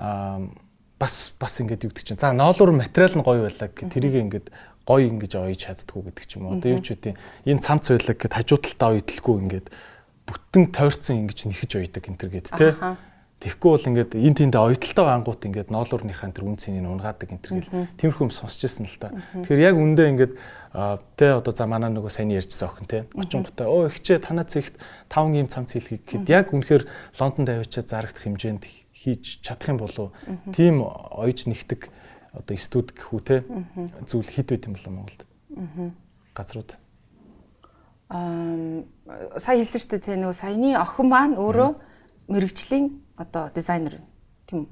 аа 0.00 0.40
бас 0.98 1.32
бас 1.38 1.60
ингээд 1.60 1.84
юу 1.84 1.92
гэдэг 1.92 2.04
чинь. 2.04 2.20
За 2.20 2.32
ноолуур 2.32 2.72
материал 2.72 3.12
нь 3.12 3.24
гоё 3.24 3.44
байлаа 3.44 3.68
гэх 3.68 3.92
тэрийг 3.92 4.16
ингээд 4.16 4.46
гоё 4.88 5.04
ингэж 5.12 5.32
ойж 5.36 5.60
чаддгүй 5.68 6.08
гэдэг 6.08 6.24
ч 6.24 6.32
юм 6.40 6.48
уу. 6.48 6.56
Одоо 6.56 6.72
юу 6.72 6.80
ч 6.80 6.96
үгүй 6.96 7.14
энэ 7.44 7.60
цамц 7.60 7.92
байлаа 7.92 8.14
гэхэд 8.16 8.36
хажуу 8.38 8.58
талдаа 8.64 8.90
ойдлгүй 8.96 9.36
ингээд 9.44 9.66
бүтэн 10.24 10.64
тойрцсон 10.72 11.16
ингэж 11.28 11.38
нэхэж 11.52 11.72
ойдаг 11.76 12.04
энэ 12.08 12.18
төр 12.18 12.30
гэд 12.32 12.48
тэ. 12.56 12.72
Тэгэхгүй 13.46 13.70
бол 13.70 13.88
ингээд 13.94 14.12
эн 14.18 14.34
тэндээ 14.34 14.58
ойтолтой 14.58 15.06
ангууд 15.06 15.38
ингээд 15.38 15.70
ноолуурныхаа 15.70 16.34
тэр 16.34 16.50
үн 16.50 16.58
цэнийг 16.58 16.82
унгаадаг 16.82 17.30
энэ 17.30 17.42
төр 17.46 17.62
гэл 17.62 17.86
тиймэрхүү 17.94 18.26
юм 18.26 18.34
сонсчихсан 18.34 18.90
л 18.90 18.98
та. 18.98 19.14
Тэгэхээр 19.14 19.66
яг 19.70 19.78
үндэ 19.78 20.02
ингээд 20.10 20.32
тэ 21.14 21.26
одоо 21.30 21.52
за 21.54 21.70
манай 21.70 21.94
нөгөө 21.94 22.10
сайн 22.10 22.34
ярьжсэн 22.34 22.66
охин 22.66 22.90
тэ. 22.90 23.06
Очинготой 23.14 23.70
өө 23.70 23.94
ихчээ 23.94 24.18
танаа 24.18 24.50
цэгт 24.50 24.82
5 25.06 25.38
ийм 25.38 25.46
цамц 25.46 25.78
хийлхий 25.78 26.02
гэхэд 26.02 26.26
яг 26.26 26.50
үнэхээр 26.50 26.90
Лондонд 27.22 27.48
авчиад 27.54 27.86
зарагдах 27.86 28.26
хэмжээнд 28.26 28.66
хийж 28.66 29.38
чадах 29.46 29.70
юм 29.70 29.78
болов 29.78 30.10
тийм 30.50 30.82
ойж 30.82 31.46
нэгдэг 31.46 31.86
одоо 32.34 32.56
студ 32.58 32.98
гэхүү 32.98 33.20
те 33.22 33.46
зүйл 34.10 34.26
хэд 34.26 34.58
байт 34.58 34.66
юм 34.66 34.74
бол 34.74 34.90
Монголд? 34.90 35.22
Газрууд? 36.34 36.74
Аа 38.10 38.82
сая 39.38 39.62
хэлсэн 39.62 39.80
шүү 39.80 39.90
дээ 39.94 40.02
те 40.02 40.18
нөгөө 40.18 40.34
саяны 40.34 40.74
охин 40.74 41.06
маань 41.06 41.38
өөрөө 41.38 41.70
мэрэгжлийн 42.26 43.05
одоо 43.16 43.50
дизайнер 43.54 44.00
тийм 44.46 44.68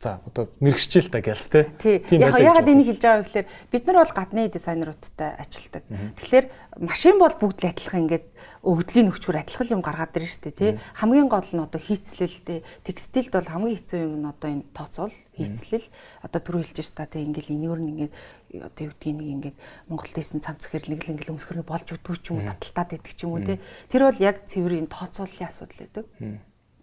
За 0.00 0.16
одоо 0.24 0.48
мэрэгчл 0.64 1.12
та 1.12 1.20
гэлс 1.20 1.52
те. 1.52 1.68
Тийм 1.76 2.24
яг 2.24 2.40
ягаад 2.40 2.64
энийг 2.64 2.88
хэлж 2.88 3.04
байгаа 3.04 3.20
вэ 3.20 3.28
гэхээр 3.28 3.48
бид 3.68 3.84
нар 3.84 3.96
бол 4.00 4.16
гадны 4.16 4.48
дизайнеруудтай 4.48 5.36
ажилтдаг. 5.36 5.84
Тэгэхээр 6.16 6.46
машин 6.80 7.20
бол 7.20 7.36
бүгд 7.36 7.60
л 7.60 7.68
адилхан 7.68 8.08
ингээд 8.08 8.26
өгдлийн 8.64 9.12
нөхчөр 9.12 9.44
адилхан 9.44 9.76
юм 9.76 9.84
гаргаад 9.84 10.16
ирж 10.16 10.40
штэ 10.40 10.56
тий. 10.56 10.80
Хамгийн 10.96 11.28
гол 11.28 11.44
нь 11.44 11.60
одоо 11.60 11.76
хийцлэлтэй 11.76 12.64
текстилд 12.80 13.28
бол 13.28 13.44
хамгийн 13.44 13.76
хэцүү 13.76 14.00
юм 14.00 14.24
нь 14.24 14.30
одоо 14.32 14.48
энэ 14.48 14.72
тооцоол 14.72 15.12
хийцлэл. 15.36 15.84
Одоо 16.24 16.40
түрүү 16.48 16.64
хэлж 16.64 16.80
штэ 16.80 17.04
тий 17.04 17.28
ингээл 17.28 17.52
энэгээр 17.60 17.80
нь 17.84 17.92
ингээд 17.92 18.12
одоо 18.72 18.82
юу 18.88 18.92
гэдгийг 18.96 19.16
нэг 19.20 19.28
ингээд 19.52 19.56
Монголд 19.92 20.16
исэн 20.16 20.40
цамц 20.40 20.64
хэрэг 20.64 20.96
нэг 20.96 21.04
л 21.04 21.12
ингээл 21.12 21.36
өмсгөрний 21.36 21.68
болж 21.68 21.92
өгдөг 21.92 22.16
ч 22.24 22.32
юм 22.32 22.40
уу 22.40 22.48
таталтаад 22.48 22.88
байдаг 22.96 23.12
ч 23.12 23.20
юм 23.28 23.36
уу 23.36 23.44
тий. 23.44 23.60
Тэр 23.92 24.08
бол 24.08 24.16
яг 24.16 24.48
цэврийн 24.48 24.88
тооцооллын 24.88 25.44
асуудал 25.44 25.76
байдаг. 25.84 26.04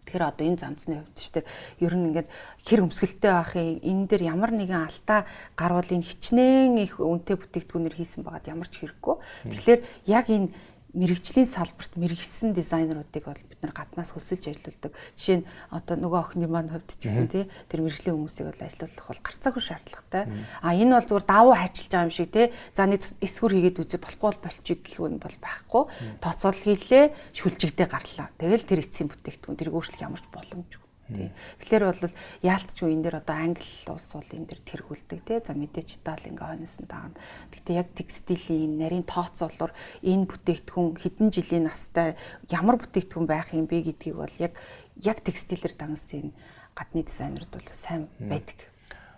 Тэгэхээр 0.08 0.24
одоо 0.24 0.46
энэ 0.48 0.62
замцны 0.64 0.96
хувьд 1.04 1.20
ч 1.20 1.36
тэр 1.36 1.46
ер 1.84 1.94
нь 2.00 2.08
ингээд 2.16 2.30
хэр 2.64 2.80
өмсгөлтэй 2.88 3.32
байхын 3.36 3.84
энэ 3.84 4.08
дээр 4.08 4.24
ямар 4.32 4.52
нэгэн 4.56 4.88
алтаа 4.88 5.28
гарвалын 5.60 6.00
хичнээн 6.00 6.80
их 6.80 6.96
үнэтэй 7.04 7.36
бүтээгдэхүүнээр 7.36 7.96
хийсэн 8.00 8.24
байгаад 8.24 8.48
ямар 8.48 8.68
ч 8.72 8.80
хэрэггүй. 8.80 9.16
Тэгэхээр 9.52 9.82
яг 10.08 10.26
энэ 10.32 10.50
мэрэгжлийн 10.96 11.48
салбарт 11.48 12.00
мэрэгсэн 12.00 12.56
дизайнеруудыг 12.56 13.24
бол 13.28 13.44
бид 13.44 13.60
нар 13.60 13.76
гаднаас 13.76 14.16
хөсөлж 14.16 14.48
ажилуулдаг. 14.48 14.96
Жишээ 15.20 15.44
нь 15.44 15.48
одоо 15.68 15.96
нөгөө 16.00 16.20
охины 16.24 16.48
маань 16.48 16.72
хувьд 16.72 16.96
ч 16.96 17.04
гэсэн 17.04 17.28
тий 17.28 17.44
тэр 17.68 17.84
мэрэгжлийн 17.84 18.16
хүмүүсийг 18.16 18.48
бол 18.48 18.64
ажилуулах 18.64 19.08
бол 19.12 19.26
гарцаагүй 19.28 19.64
шаардлагатай. 19.68 20.24
А 20.64 20.72
энэ 20.72 20.96
бол 20.96 21.08
зүгээр 21.12 21.28
давуу 21.28 21.56
хайчилж 21.60 21.92
байгаа 21.92 22.08
юм 22.08 22.16
шиг 22.16 22.30
тий. 22.32 22.48
За 22.72 22.88
нэг 22.88 23.04
эсвэр 23.20 23.54
хийгээд 23.60 23.82
үзээ 23.84 24.00
болохгүй 24.00 24.28
бол 24.32 24.44
болчих 24.48 24.80
гэх 24.80 24.96
юм 25.04 25.20
бол 25.20 25.38
байхгүй. 25.44 25.84
Тооцоол 26.24 26.56
хийлээ, 26.56 27.06
шүлжигдээ 27.36 27.88
гарлаа. 27.92 28.32
Тэгэл 28.40 28.64
тэр 28.64 28.80
эцсийн 28.88 29.12
бүтээгдэхүүн 29.12 29.60
тэрийг 29.60 29.76
өөрчлөх 29.76 30.02
ямар 30.02 30.24
ч 30.24 30.28
боломжгүй. 30.32 30.87
Тий. 31.08 31.32
Тэгэхээр 31.64 31.84
бол 31.88 32.14
яалтчгүй 32.44 32.92
энэ 32.92 33.04
дээр 33.08 33.18
одоо 33.24 33.36
англи 33.40 33.72
улс 33.88 34.10
бол 34.12 34.32
энэ 34.36 34.48
дээр 34.52 34.62
тэргүүлдэг 34.68 35.20
тий. 35.24 35.40
За 35.40 35.56
мэдээч 35.56 35.90
Итали 36.04 36.28
ингээ 36.36 36.48
хойноос 36.52 36.78
нь 36.84 36.92
таагна. 36.92 37.22
Гэхдээ 37.56 37.80
яг 37.80 37.90
текстилийн 37.96 38.76
нарийн 38.76 39.08
тооцоолоор 39.08 39.72
энэ 40.04 40.28
бүтээгдэхүүн 40.28 41.00
хэдэн 41.00 41.30
жилийн 41.32 41.66
настай 41.72 42.20
ямар 42.52 42.76
бүтээгдэхүүн 42.76 43.28
байх 43.28 43.56
юм 43.56 43.72
бэ 43.72 43.88
гэдгийг 43.88 44.20
бол 44.20 44.36
яг 44.44 44.60
яг 45.00 45.24
текстилээр 45.24 45.76
дангасан 45.80 46.36
гадны 46.76 47.08
дизайнерд 47.08 47.52
бол 47.56 47.68
сайн 47.72 48.12
байдаг. 48.20 48.68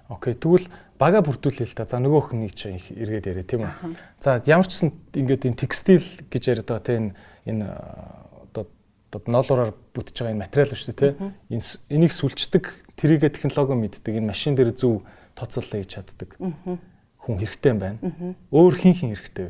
Окей. 0.09 0.33
Тэгвэл 0.33 0.65
бага 0.97 1.21
бүрдүүлээ 1.21 1.69
л 1.69 1.77
та. 1.77 1.85
За 1.85 2.01
нөгөө 2.01 2.33
өхний 2.33 2.49
чинь 2.49 2.81
эргээд 2.81 3.29
яриа 3.29 3.45
тийм 3.45 3.65
үү. 3.65 3.93
За 4.17 4.41
ямар 4.45 4.65
ч 4.65 4.73
гэсэн 4.73 4.89
ингээд 5.13 5.45
энэ 5.53 5.61
текстил 5.61 6.05
гэж 6.33 6.43
яриад 6.49 6.65
байгаа 6.65 6.85
тийм 6.85 7.05
энэ 7.45 7.65
одоо 9.09 9.33
ноолуураар 9.33 9.73
бүтэж 9.93 10.21
байгаа 10.21 10.33
энэ 10.37 10.43
материал 10.45 10.69
шүү 10.69 10.93
дээ 10.93 11.01
тий. 11.01 11.11
Энэ 11.49 11.65
энийг 11.89 12.13
сүлждэг 12.13 12.65
тэрийгэ 12.93 13.33
технологи 13.33 13.73
мэддэг 13.73 14.13
энэ 14.21 14.29
машин 14.29 14.53
дээр 14.53 14.77
зөв 14.77 15.01
тооцоолоо 15.33 15.81
хийж 15.81 15.89
чаддаг. 15.97 16.37
Хүн 16.37 17.35
хэрэгтэй 17.41 17.71
юм 17.73 17.79
байна. 17.81 17.97
Өөр 18.53 18.75
хин 18.77 18.93
хин 18.93 19.17
хэрэгтэй? 19.17 19.49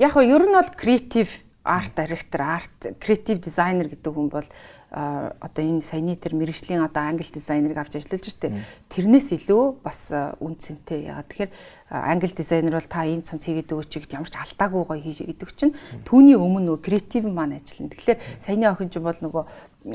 Яг 0.00 0.16
нь 0.16 0.32
ер 0.32 0.44
нь 0.48 0.56
бол 0.56 0.70
креатив 0.72 1.28
арт 1.64 1.92
директор, 1.92 2.40
арт 2.40 2.96
креатив 2.96 3.44
дизайнер 3.44 3.92
гэдэг 3.92 4.08
хүн 4.08 4.32
бол 4.32 4.48
одоо 4.90 5.62
энэ 5.62 5.86
саяны 5.86 6.18
тэр 6.18 6.34
мэрэгжлийн 6.34 6.82
одоо 6.82 7.06
англи 7.06 7.30
дизайнерыг 7.30 7.78
авч 7.78 8.02
ажиллаж 8.02 8.26
штэ 8.26 8.50
тэрнээс 8.90 9.30
илүү 9.38 9.86
бас 9.86 10.10
үн 10.10 10.58
цэнтэй 10.58 11.06
яагаад 11.06 11.30
тэгэхээр 11.30 11.50
англи 11.90 12.32
дизайнер 12.34 12.78
бол 12.78 12.86
та 12.86 13.02
энэ 13.02 13.26
цамц 13.26 13.50
хийгээд 13.50 13.74
өгөөч 13.74 13.90
гэж 13.98 14.14
ямар 14.14 14.30
ч 14.30 14.38
алдаагүй 14.38 14.82
гоё 14.86 15.02
хийж 15.02 15.26
гэдэг 15.26 15.50
чинь 15.58 15.74
түүний 16.06 16.38
өмнө 16.38 16.78
нөгөө 16.78 16.86
креатив 16.86 17.26
маань 17.26 17.58
ажиллана. 17.58 17.90
Тэгэхээр 17.90 18.18
саяны 18.38 18.70
охин 18.70 18.94
чинь 18.94 19.02
бол 19.02 19.18
нөгөө 19.18 19.44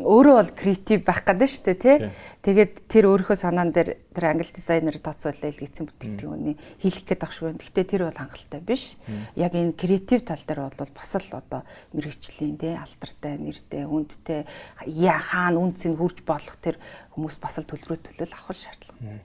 өөрөө 0.04 0.36
бол 0.36 0.52
креатив 0.60 1.08
байх 1.08 1.24
гэдэг 1.24 1.48
шүү 1.48 1.64
дээ 1.72 1.78
тий. 1.80 1.98
Тэгээд 2.44 2.74
тэр 2.92 3.08
өөрийнхөө 3.16 3.38
санаан 3.40 3.72
дээр 3.72 3.96
тэр 4.12 4.26
англи 4.28 4.52
дизайнер 4.52 5.00
тооцоолоо 5.00 5.48
илгээсэн 5.48 5.88
бүтээгдэхүүний 5.88 6.56
хийх 6.84 7.08
гээд 7.08 7.22
багш 7.24 7.38
байна. 7.48 7.64
Гэхдээ 7.64 7.86
тэр 7.88 8.02
бол 8.12 8.20
хангалттай 8.20 8.60
биш. 8.60 9.00
Яг 9.40 9.56
энэ 9.56 9.78
креатив 9.80 10.28
тал 10.28 10.44
дээр 10.44 10.68
бол 10.68 10.92
бас 10.92 11.12
л 11.16 11.32
одоо 11.32 11.64
мэрэгчлийн 11.96 12.60
тий 12.60 12.76
алдартай 12.76 13.40
нэртэй 13.40 13.88
үндтэй 13.88 14.44
яа 14.86 15.20
хаана 15.20 15.60
үнцийг 15.60 15.98
хурж 15.98 16.22
болох 16.26 16.56
тэр 16.62 16.80
хүмүүс 17.16 17.38
бас 17.42 17.60
л 17.60 17.68
төлбөрөө 17.70 18.00
төлөөл 18.06 18.34
авах 18.34 18.56
шаардлага. 18.56 19.20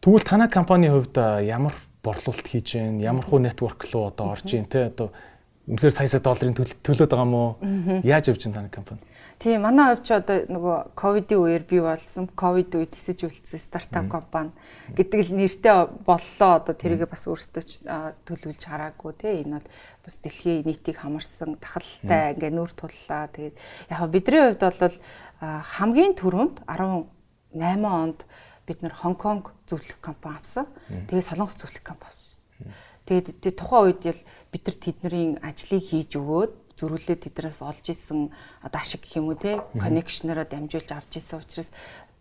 Тэгвэл 0.00 0.28
танай 0.28 0.48
компани 0.48 0.88
хувьд 0.92 1.16
ямар 1.44 1.74
борлуулалт 2.04 2.46
хийж 2.46 2.76
гэн 2.76 3.00
ямар 3.00 3.24
хуу 3.24 3.40
network 3.40 3.82
руу 3.90 4.12
одоо 4.12 4.36
орж 4.36 4.46
гэн 4.46 4.70
те 4.70 4.92
одоо 4.92 5.10
үнэхээр 5.66 5.94
сая 5.94 6.06
сая 6.06 6.22
долларын 6.22 6.54
төлөөд 6.54 7.10
байгаа 7.10 7.26
мó. 7.26 7.58
Яаж 8.06 8.30
явж 8.30 8.46
байна 8.46 8.66
таны 8.66 8.70
компани 8.70 9.02
Тийм 9.36 9.68
манай 9.68 9.92
хувьд 9.92 10.04
ч 10.08 10.16
одоо 10.16 10.48
нөгөө 10.48 10.96
ковидын 10.96 11.44
үеэр 11.44 11.64
бий 11.68 11.84
болсон 11.84 12.24
ковид 12.32 12.72
үед 12.72 12.96
тисэж 12.96 13.28
үлдсэн 13.28 13.60
стартап 13.60 14.08
компани. 14.08 14.56
Гэдэг 14.96 15.20
л 15.28 15.36
нэртэй 15.36 15.76
боллоо. 16.08 16.50
Одоо 16.56 16.72
тэрийг 16.72 17.04
бас 17.04 17.28
өөрсдөө 17.28 18.24
төлөвлөж 18.24 18.64
хараагүй 18.64 19.12
те. 19.20 19.44
Энэ 19.44 19.60
бол 19.60 19.68
бас 20.08 20.16
дэлхийн 20.24 20.64
нийтийг 20.64 21.04
хамарсан 21.04 21.60
тахалтай 21.60 22.32
ингээ 22.32 22.48
нүүр 22.48 22.72
туллаа. 22.80 23.28
Тэгээд 23.28 23.56
яг 23.92 24.00
бидний 24.08 24.40
хувьд 24.40 24.64
бол 24.64 24.96
хамгийн 25.44 26.16
түрүүнд 26.16 26.56
18 26.64 27.84
онд 27.84 28.24
бид 28.64 28.80
нэр 28.80 28.94
Хонконг 28.96 29.52
зөвлөх 29.68 30.00
компани 30.00 30.40
авсан. 30.40 30.64
Тэгээд 30.88 31.28
Солонгос 31.28 31.60
зөвлөх 31.60 31.84
компани 31.84 32.16
авсан. 32.16 32.72
Тэгээд 33.04 33.52
тухайн 33.52 33.84
үед 33.92 34.02
л 34.16 34.22
бид 34.48 34.62
нар 34.64 34.76
тэдний 34.80 35.36
ажлыг 35.44 35.84
хийж 35.84 36.16
өгөөд 36.16 36.65
зөрүүлээ 36.76 37.16
тэдрээс 37.24 37.60
олж 37.64 37.84
исэн 37.92 38.32
одоо 38.60 38.80
ашиг 38.80 39.04
гэх 39.04 39.18
юм 39.20 39.32
уу 39.32 39.38
те 39.40 39.64
коннекшнороо 39.76 40.44
дамжуулж 40.44 40.90
авч 40.92 41.20
исэн 41.20 41.40
учраас 41.40 41.70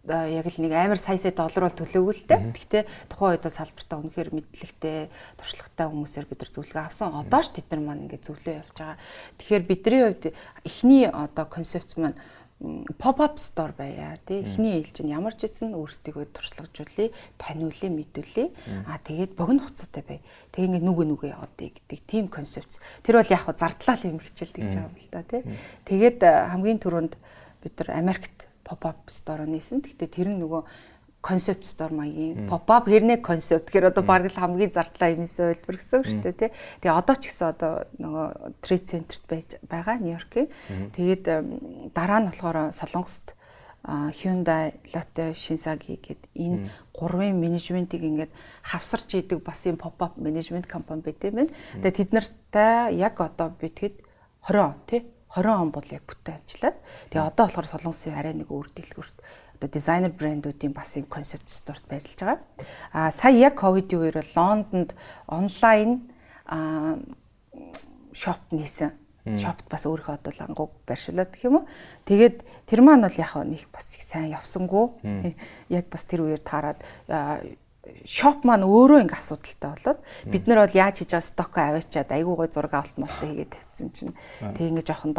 яг 0.08 0.46
л 0.46 0.62
нэг 0.62 0.72
амар 0.72 1.00
сая 1.02 1.18
сая 1.18 1.34
доллар 1.34 1.66
бол 1.66 1.80
төлөөгүй 1.82 2.14
л 2.14 2.26
дээ. 2.30 2.42
Гэхдээ 2.54 2.84
тухайн 3.10 3.42
үед 3.42 3.46
салбартаа 3.50 3.98
үнэхээр 4.06 4.30
мэдлэгтэй, 4.38 5.10
туршлагатай 5.42 5.86
хүмүүсээр 5.90 6.30
бид 6.30 6.40
нар 6.46 6.52
зөвлөгөө 6.54 6.84
авсан. 6.86 7.10
Одоо 7.10 7.42
ч 7.42 7.48
тэд 7.58 7.68
нар 7.74 7.82
маань 7.82 8.04
ингээд 8.06 8.28
зөвлөө 8.30 8.54
явж 8.62 8.78
байгаа. 8.78 8.98
Тэгэхээр 9.42 9.64
бидний 9.66 10.02
хувьд 10.06 10.26
эхний 10.62 11.06
одоо 11.10 11.46
концепц 11.50 11.98
маань 11.98 12.18
pop 12.98 13.20
up 13.20 13.38
store 13.38 13.74
байя 13.78 14.18
тий. 14.26 14.42
Эхний 14.44 14.82
ээлж 14.82 15.04
нь 15.04 15.14
ямар 15.14 15.34
ч 15.38 15.48
гэсэн 15.48 15.76
өөртөө 15.76 16.26
туршлагажуулъя 16.34 17.14
таниулъя 17.38 17.90
мэдүүлъя 17.92 18.48
а 18.88 18.98
тэгээд 19.02 19.36
богино 19.38 19.66
хугацаатай 19.66 20.04
бай. 20.08 20.20
Тэгээ 20.52 20.70
ингээ 20.80 20.86
нүгэ 20.86 21.04
нүгэ 21.06 21.28
яваадъя 21.36 21.70
гэдэг 21.76 22.00
тийм 22.08 22.26
концепц 22.28 22.80
тэр 23.06 23.22
бол 23.22 23.34
яг 23.34 23.42
хаа 23.46 23.56
зардлаа 23.56 23.96
л 24.00 24.08
юм 24.10 24.20
хичээлдэг 24.20 24.62
гэж 24.62 24.74
байгаа 24.74 24.90
юм 24.90 24.98
л 24.98 25.10
да 25.12 25.22
тий. 25.24 25.42
Тэгээд 25.86 26.20
хамгийн 26.22 26.80
түрүүнд 26.82 27.14
бид 27.62 27.74
нар 27.80 27.90
Америкт 27.98 28.48
pop 28.66 28.82
up 28.86 29.06
store 29.14 29.46
нээсэн. 29.46 29.86
Гэхдээ 29.86 30.10
тэр 30.10 30.28
нь 30.34 30.42
нөгөө 30.42 30.62
концепт 31.26 31.66
стор 31.66 31.90
маягийн 31.90 32.46
pop 32.46 32.70
up 32.70 32.86
хэрнээ 32.86 33.26
концепт 33.26 33.74
гэхээр 33.74 33.90
одоо 33.90 34.06
баг 34.06 34.30
л 34.30 34.38
хамгийн 34.38 34.70
зардлаа 34.70 35.10
юмсэн 35.10 35.58
үйлбэр 35.58 35.78
гэсэн 35.82 35.98
үг 35.98 36.06
шүү 36.06 36.22
дээ 36.22 36.38
тий. 36.38 36.52
Тэгээ 36.86 37.00
одоо 37.02 37.16
ч 37.18 37.24
гэсэн 37.34 37.48
одоо 37.50 37.72
нөгөө 37.98 38.28
трейд 38.62 38.84
центрт 38.86 39.24
байж 39.26 39.50
байгаа 39.66 39.98
Нью-Йоркийн. 39.98 40.48
Тэгээд 40.94 41.26
дараа 41.98 42.20
нь 42.22 42.30
болохоор 42.30 42.70
Солонгост 42.70 43.34
Hyundai, 43.86 44.78
Lotte, 44.94 45.34
Shinsegae 45.38 45.98
гэд 46.02 46.22
энэ 46.34 46.70
гурван 46.94 47.38
менежментийг 47.38 48.02
ингээд 48.02 48.34
хавсарч 48.66 49.14
идэг 49.14 49.46
бас 49.46 49.62
юм 49.66 49.78
pop 49.78 49.98
up 50.02 50.18
менежмент 50.18 50.66
компани 50.66 51.06
байт 51.06 51.22
юм 51.26 51.42
байна. 51.42 51.54
Тэгээ 51.82 51.98
тэд 52.06 52.10
нартай 52.14 52.98
яг 52.98 53.22
одоо 53.22 53.54
би 53.54 53.70
тэгэд 53.70 54.02
20 54.50 54.62
он 54.62 54.78
тий 54.90 55.06
20 55.38 55.54
он 55.54 55.70
бол 55.70 55.86
яг 55.86 56.02
бүтэн 56.02 56.42
ажиллаад. 56.42 56.78
Тэгээ 57.14 57.30
одоо 57.30 57.46
болохоор 57.46 57.68
солонгосын 57.70 58.18
арай 58.18 58.34
нэг 58.34 58.50
өөр 58.50 58.74
дэлгүүрт 58.74 59.18
одоо 59.56 59.70
дизайнер 59.72 60.12
брэндүүдийн 60.12 60.74
бас 60.76 60.96
юм 61.00 61.08
концепт 61.08 61.50
сторт 61.50 61.84
байрлаж 61.88 62.20
байгаа. 62.20 62.40
А 62.92 63.12
сая 63.12 63.34
яг 63.34 63.56
ковидын 63.56 64.00
үеэр 64.00 64.26
Лондонд 64.36 64.96
онлайн 65.28 66.12
а 66.46 67.00
шоп 68.14 68.40
нээсэн. 68.52 68.92
Шопт 69.26 69.66
бас 69.72 69.88
өөрийнхөө 69.90 70.22
одоо 70.22 70.34
лангууг 70.38 70.72
барьшуулад 70.86 71.34
гэх 71.34 71.50
юм 71.50 71.64
уу. 71.64 71.68
Тэгээд 72.06 72.46
тэр 72.70 72.82
маань 72.86 73.02
бол 73.02 73.18
яг 73.18 73.34
нэг 73.42 73.66
бас 73.74 73.90
их 73.98 74.04
сайн 74.06 74.36
явсангүй. 74.36 75.34
Яг 75.70 75.90
бас 75.90 76.04
тэр 76.06 76.28
үеэр 76.30 76.44
таарад 76.46 76.84
шоп 78.06 78.46
маань 78.46 78.66
өөрөө 78.66 79.06
ингээ 79.06 79.18
асуудалтай 79.18 79.70
болоод 79.74 80.00
бид 80.26 80.44
нар 80.50 80.66
бол 80.66 80.78
яаж 80.78 81.02
хийж 81.02 81.12
байгаа 81.14 81.30
сток 81.30 81.54
аваачаад 81.58 82.10
айгүй 82.10 82.36
гой 82.38 82.50
зураг 82.50 82.74
авалт 82.74 82.98
молтой 82.98 83.30
хийгээд 83.30 83.54
тавьсан 83.54 83.90
чинь 83.94 84.14
тэг 84.42 84.74
ингээ 84.74 84.90
жоохон 84.90 85.14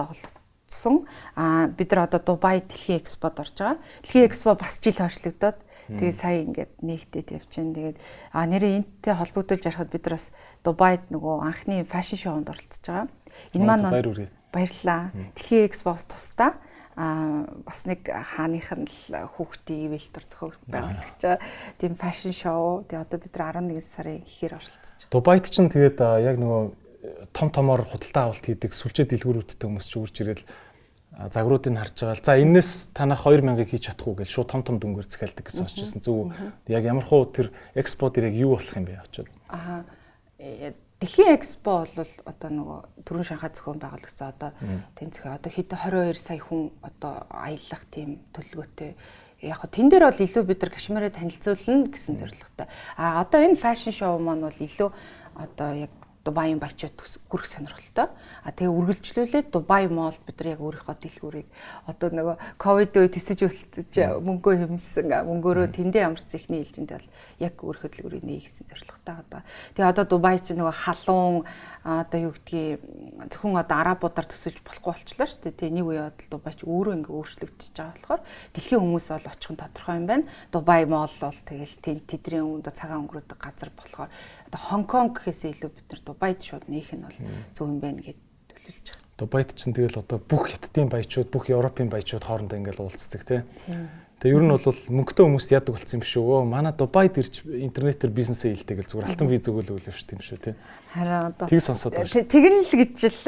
доголдсон. 0.66 1.06
А 1.35 1.68
бид 1.68 1.90
нар 1.92 2.04
одоо 2.04 2.20
Дубай 2.20 2.61
дэлхийн 2.61 3.00
экспод 3.00 3.40
орж 3.40 3.54
байгаа. 3.58 3.78
Дэлхийн 4.02 4.26
экспо 4.26 4.54
бас 4.54 4.80
жил 4.82 4.94
хойшлогдоод 4.94 5.56
тэгээд 5.87 6.16
сая 6.18 6.42
ингээд 6.42 6.73
нэгтээд 6.82 7.28
явж 7.30 7.50
байна. 7.56 7.75
Тэгээд 7.75 7.99
а 8.32 8.46
нэрээ 8.46 8.76
энэтэй 8.82 9.14
холбогдуулж 9.14 9.64
ярихад 9.64 9.90
бид 9.90 10.04
нар 10.06 10.14
бас 10.18 10.26
Дубайд 10.64 11.02
нөгөө 11.11 11.35
анхны 11.46 11.85
фэшн 11.87 12.16
шоунд 12.18 12.50
оролцож 12.50 12.82
байгаа. 12.82 13.08
Энэ 13.54 13.66
маань 13.66 14.30
баярлаа. 14.52 15.14
Дэлхийн 15.35 15.66
экспоос 15.70 16.04
тусдаа 16.11 16.58
а 16.96 17.44
бас 17.68 17.85
нэг 17.85 18.08
хааных 18.08 18.73
нь 18.73 18.88
хүүхдийн 19.12 19.92
ивэлтер 19.92 20.25
зохиог 20.32 20.56
байгуулагч 20.64 21.20
тийм 21.76 21.92
фэшн 21.92 22.32
шоу 22.32 22.88
тэгээ 22.88 23.04
одоо 23.04 23.18
бид 23.20 23.37
нар 23.37 23.61
11 23.61 23.85
сарын 23.85 24.25
ихээр 24.25 24.56
оролцож. 24.56 25.00
Дубайд 25.12 25.44
ч 25.44 25.61
тэгээд 25.61 26.00
яг 26.25 26.40
нөгөө 26.40 26.85
том 27.32 27.48
томоор 27.50 27.86
худалдаа 27.86 28.30
авалт 28.30 28.44
хийдэг 28.46 28.72
сүлжээ 28.72 29.06
дэлгүүрүүдтэй 29.10 29.66
хүмүүс 29.66 29.86
ч 29.86 29.94
үрж 29.96 30.16
ирэл 30.22 30.44
загваруудыг 31.16 31.72
харж 31.72 31.96
байгаа 31.96 32.16
л. 32.16 32.26
За 32.26 32.36
энэс 32.36 32.92
танах 32.92 33.25
2000-ыг 33.25 33.68
хийж 33.70 33.88
чадахгүй 33.88 34.25
гэж 34.25 34.28
шууд 34.28 34.52
том 34.52 34.62
том 34.62 34.76
дүнгээр 34.76 35.08
захиалдаг 35.08 35.48
гэсэн 35.48 35.64
сонсчихсон 35.64 36.02
зүг. 36.04 36.36
Яг 36.68 36.84
ямархуу 36.84 37.25
тэр 37.32 37.56
экспорт 37.72 38.20
яг 38.20 38.36
юу 38.36 38.60
болох 38.60 38.76
юм 38.76 38.84
бэ 38.84 39.00
очоод. 39.00 39.28
Аа 39.48 39.84
Дэлхийн 40.96 41.36
экспо 41.36 41.84
бол 41.84 42.12
одоо 42.25 42.50
нөгөө 42.56 43.04
түрүүн 43.04 43.28
Шанхай 43.28 43.52
зохион 43.52 43.80
байгуулагчаа 43.84 44.32
одоо 44.32 44.50
тэнцэх 44.96 45.28
одоо 45.28 45.52
хэд 45.52 45.76
22 45.76 46.16
сая 46.16 46.40
хүн 46.40 46.72
одоо 46.80 47.28
аялах 47.28 47.84
тийм 47.92 48.25
төлөвлөгөөтэй. 48.32 48.96
Яг 49.44 49.60
хөө 49.60 49.76
тэн 49.76 49.92
дээр 49.92 50.08
бол 50.08 50.25
илүү 50.25 50.44
бид 50.48 50.60
нар 50.64 50.72
Кашмирыг 50.72 51.12
танилцуулна 51.12 51.92
гэсэн 51.92 52.16
зорилготой. 52.16 52.66
А 52.96 53.20
одоо 53.20 53.44
энэ 53.44 53.60
фэшн 53.60 53.92
шоу 53.92 54.16
маань 54.16 54.48
бол 54.48 54.56
илүү 54.56 54.88
одоо 55.36 55.70
яг 55.84 55.92
Дубайн 56.26 56.59
баячууд 56.59 56.99
хүрэх 57.30 57.47
сонирхолтой. 57.47 58.11
А 58.42 58.50
тэгээ 58.50 58.75
үргэлжлүүлээд 58.75 59.54
Дубай 59.54 59.87
Молд 59.87 60.18
бид 60.26 60.42
нар 60.42 60.59
яг 60.59 60.61
өөрийнхөө 60.66 60.97
дэлгүүрийг 60.99 61.49
одоо 61.87 62.09
нөгөө 62.11 62.37
ковид 62.59 62.92
үе 62.99 63.09
тисэж 63.14 63.47
үлдэж 63.47 63.95
мөнгөө 64.26 64.66
хэмсэн 64.66 65.06
мөнгөөрөө 65.23 65.66
тэндээ 65.71 66.02
ямарч 66.02 66.26
ихний 66.35 66.66
хэлжинд 66.66 66.90
бол 66.90 67.09
яг 67.38 67.54
өөрийнхөө 67.62 67.90
дэлгүүрийг 67.95 68.25
нээсэн 68.26 68.66
зорилготой 68.66 69.14
одоо. 69.23 69.40
Тэгээ 69.78 69.92
одоо 69.95 70.04
Дубай 70.11 70.42
ч 70.42 70.50
нөгөө 70.59 70.75
халуун 70.75 71.47
одоо 71.86 72.18
юу 72.18 72.32
гэдгийг 72.34 72.82
зөвхөн 73.30 73.62
одоо 73.62 73.78
арабуудаар 73.78 74.26
төсөлж 74.26 74.58
болохгүй 74.66 74.90
болчлаа 74.90 75.26
шүү 75.30 75.40
дээ. 75.46 75.54
Тэгээ 75.54 75.76
нэг 75.78 75.86
үе 75.86 76.02
бодол 76.02 76.30
Дубайч 76.34 76.60
өөрөө 76.66 76.94
ингээ 76.98 77.14
өөрчлөгдөж 77.14 77.70
байгаа 77.78 77.94
болохоор 77.94 78.22
дэлхийн 78.58 78.82
хүмүүс 78.82 79.06
бол 79.14 79.30
очих 79.30 79.50
нь 79.54 79.60
тодорхой 79.62 79.96
юм 80.02 80.06
байна. 80.10 80.26
Дубай 80.50 80.82
мол 80.82 81.14
бол 81.22 81.40
тэгэл 81.46 81.74
тэдний 82.10 82.42
өндө 82.42 82.70
цагаан 82.74 83.06
өнгөрөөдөг 83.06 83.38
газар 83.38 83.70
болохоор 83.70 84.10
одоо 84.50 84.60
Хонконг 84.66 85.14
гэхээсээ 85.22 85.54
илүү 85.54 85.70
бид 85.70 85.86
нар 85.94 86.02
Дубайд 86.02 86.38
шууд 86.42 86.66
нээх 86.66 86.90
нь 86.90 87.06
бол 87.06 87.18
зөв 87.54 87.70
юм 87.70 87.78
байна 87.78 88.02
гэж 88.02 88.18
төлөвлөж 88.50 88.86
байгаа. 88.90 89.06
Дубайд 89.16 89.48
ч 89.54 89.70
тэгэл 89.70 90.02
одоо 90.02 90.18
бүх 90.20 90.52
хятадын 90.52 90.90
баячууд, 90.90 91.30
бүх 91.30 91.48
Европын 91.48 91.88
баячууд 91.88 92.26
хоорондоо 92.26 92.58
ингээл 92.60 92.84
уулздаг 92.84 93.22
тийм. 93.24 93.48
Тэгээ 94.16 94.32
ер 94.32 94.44
нь 94.49 94.52
бол 94.56 94.64
мөнгөтэй 94.64 95.25
хүмүүст 95.28 95.52
яадаг 95.52 95.76
болсон 95.76 96.00
юм 96.00 96.04
шүү. 96.08 96.25
Өө 96.25 96.49
манай 96.49 96.73
Дубайд 96.73 97.21
ирж 97.21 97.45
интернетээр 97.45 98.17
бизнесээ 98.17 98.56
хийлдэг 98.56 98.80
л 98.80 98.88
зүгээр 98.88 99.08
алтан 99.12 99.28
виз 99.28 99.45
өгөөл 99.45 99.76
өгөл 99.76 99.93
шүү 99.93 100.08
тийм 100.08 100.21
шүү 100.25 100.38
тий. 100.40 100.54
Харин 100.97 101.36
одоо 101.36 101.45
тийг 101.45 101.60
сонсоод 101.60 101.93
байна 101.93 102.08
шүү. 102.08 102.25
Тэгнэл 102.25 102.73
гэж 102.80 102.97
л 103.12 103.21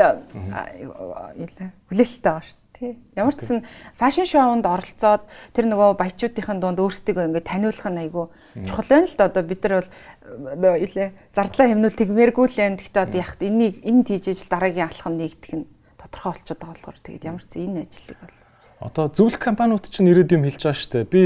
хүлээлттэй 1.92 2.24
байгаа 2.24 2.40
шүү 2.40 2.56
тий. 2.72 2.96
Ямар 3.20 3.34
ч 3.36 3.40
сан 3.44 3.60
фэшн 4.00 4.24
шоунд 4.32 4.64
оролцоод 4.64 5.22
тэр 5.52 5.68
нөгөө 5.68 6.00
баячуудын 6.00 6.56
дунд 6.56 6.80
өөрсдийгөө 6.80 7.36
ингээд 7.36 7.50
таниулах 7.52 7.88
нь 7.92 8.02
айгүй 8.08 8.26
чухал 8.64 8.88
байна 8.88 9.12
л 9.12 9.16
да. 9.20 9.28
Одоо 9.28 9.42
бид 9.44 9.60
нар 9.68 9.84
бол 9.84 10.80
илээ 10.88 11.08
зардлаа 11.36 11.68
хэмнүүл 11.68 12.00
тэгмээргүй 12.00 12.46
л 12.48 12.62
энэ. 12.64 12.80
Гэхдээ 12.80 13.04
одоо 13.04 13.20
яг 13.20 13.36
энийг 13.44 13.84
энэ 13.84 14.08
тийжээж 14.08 14.48
дараагийн 14.48 14.88
алхам 14.88 15.20
нэгдэх 15.20 15.52
нь 15.52 15.68
тодорхой 16.00 16.32
болчиход 16.32 16.64
байгаа 16.64 16.74
болохоор 16.80 16.98
тэгээд 17.04 17.28
ямар 17.28 17.44
ч 17.44 17.52
энэ 17.60 17.84
ажлыг 17.84 18.18
бол 18.24 18.47
Одоо 18.78 19.10
зөвлөх 19.10 19.42
компаниуд 19.42 19.90
чинь 19.90 20.10
ирээд 20.10 20.38
юм 20.38 20.46
хэлж 20.46 20.62
байгаа 20.62 20.78
шүү 20.78 20.92
дээ. 20.94 21.10
Би 21.10 21.22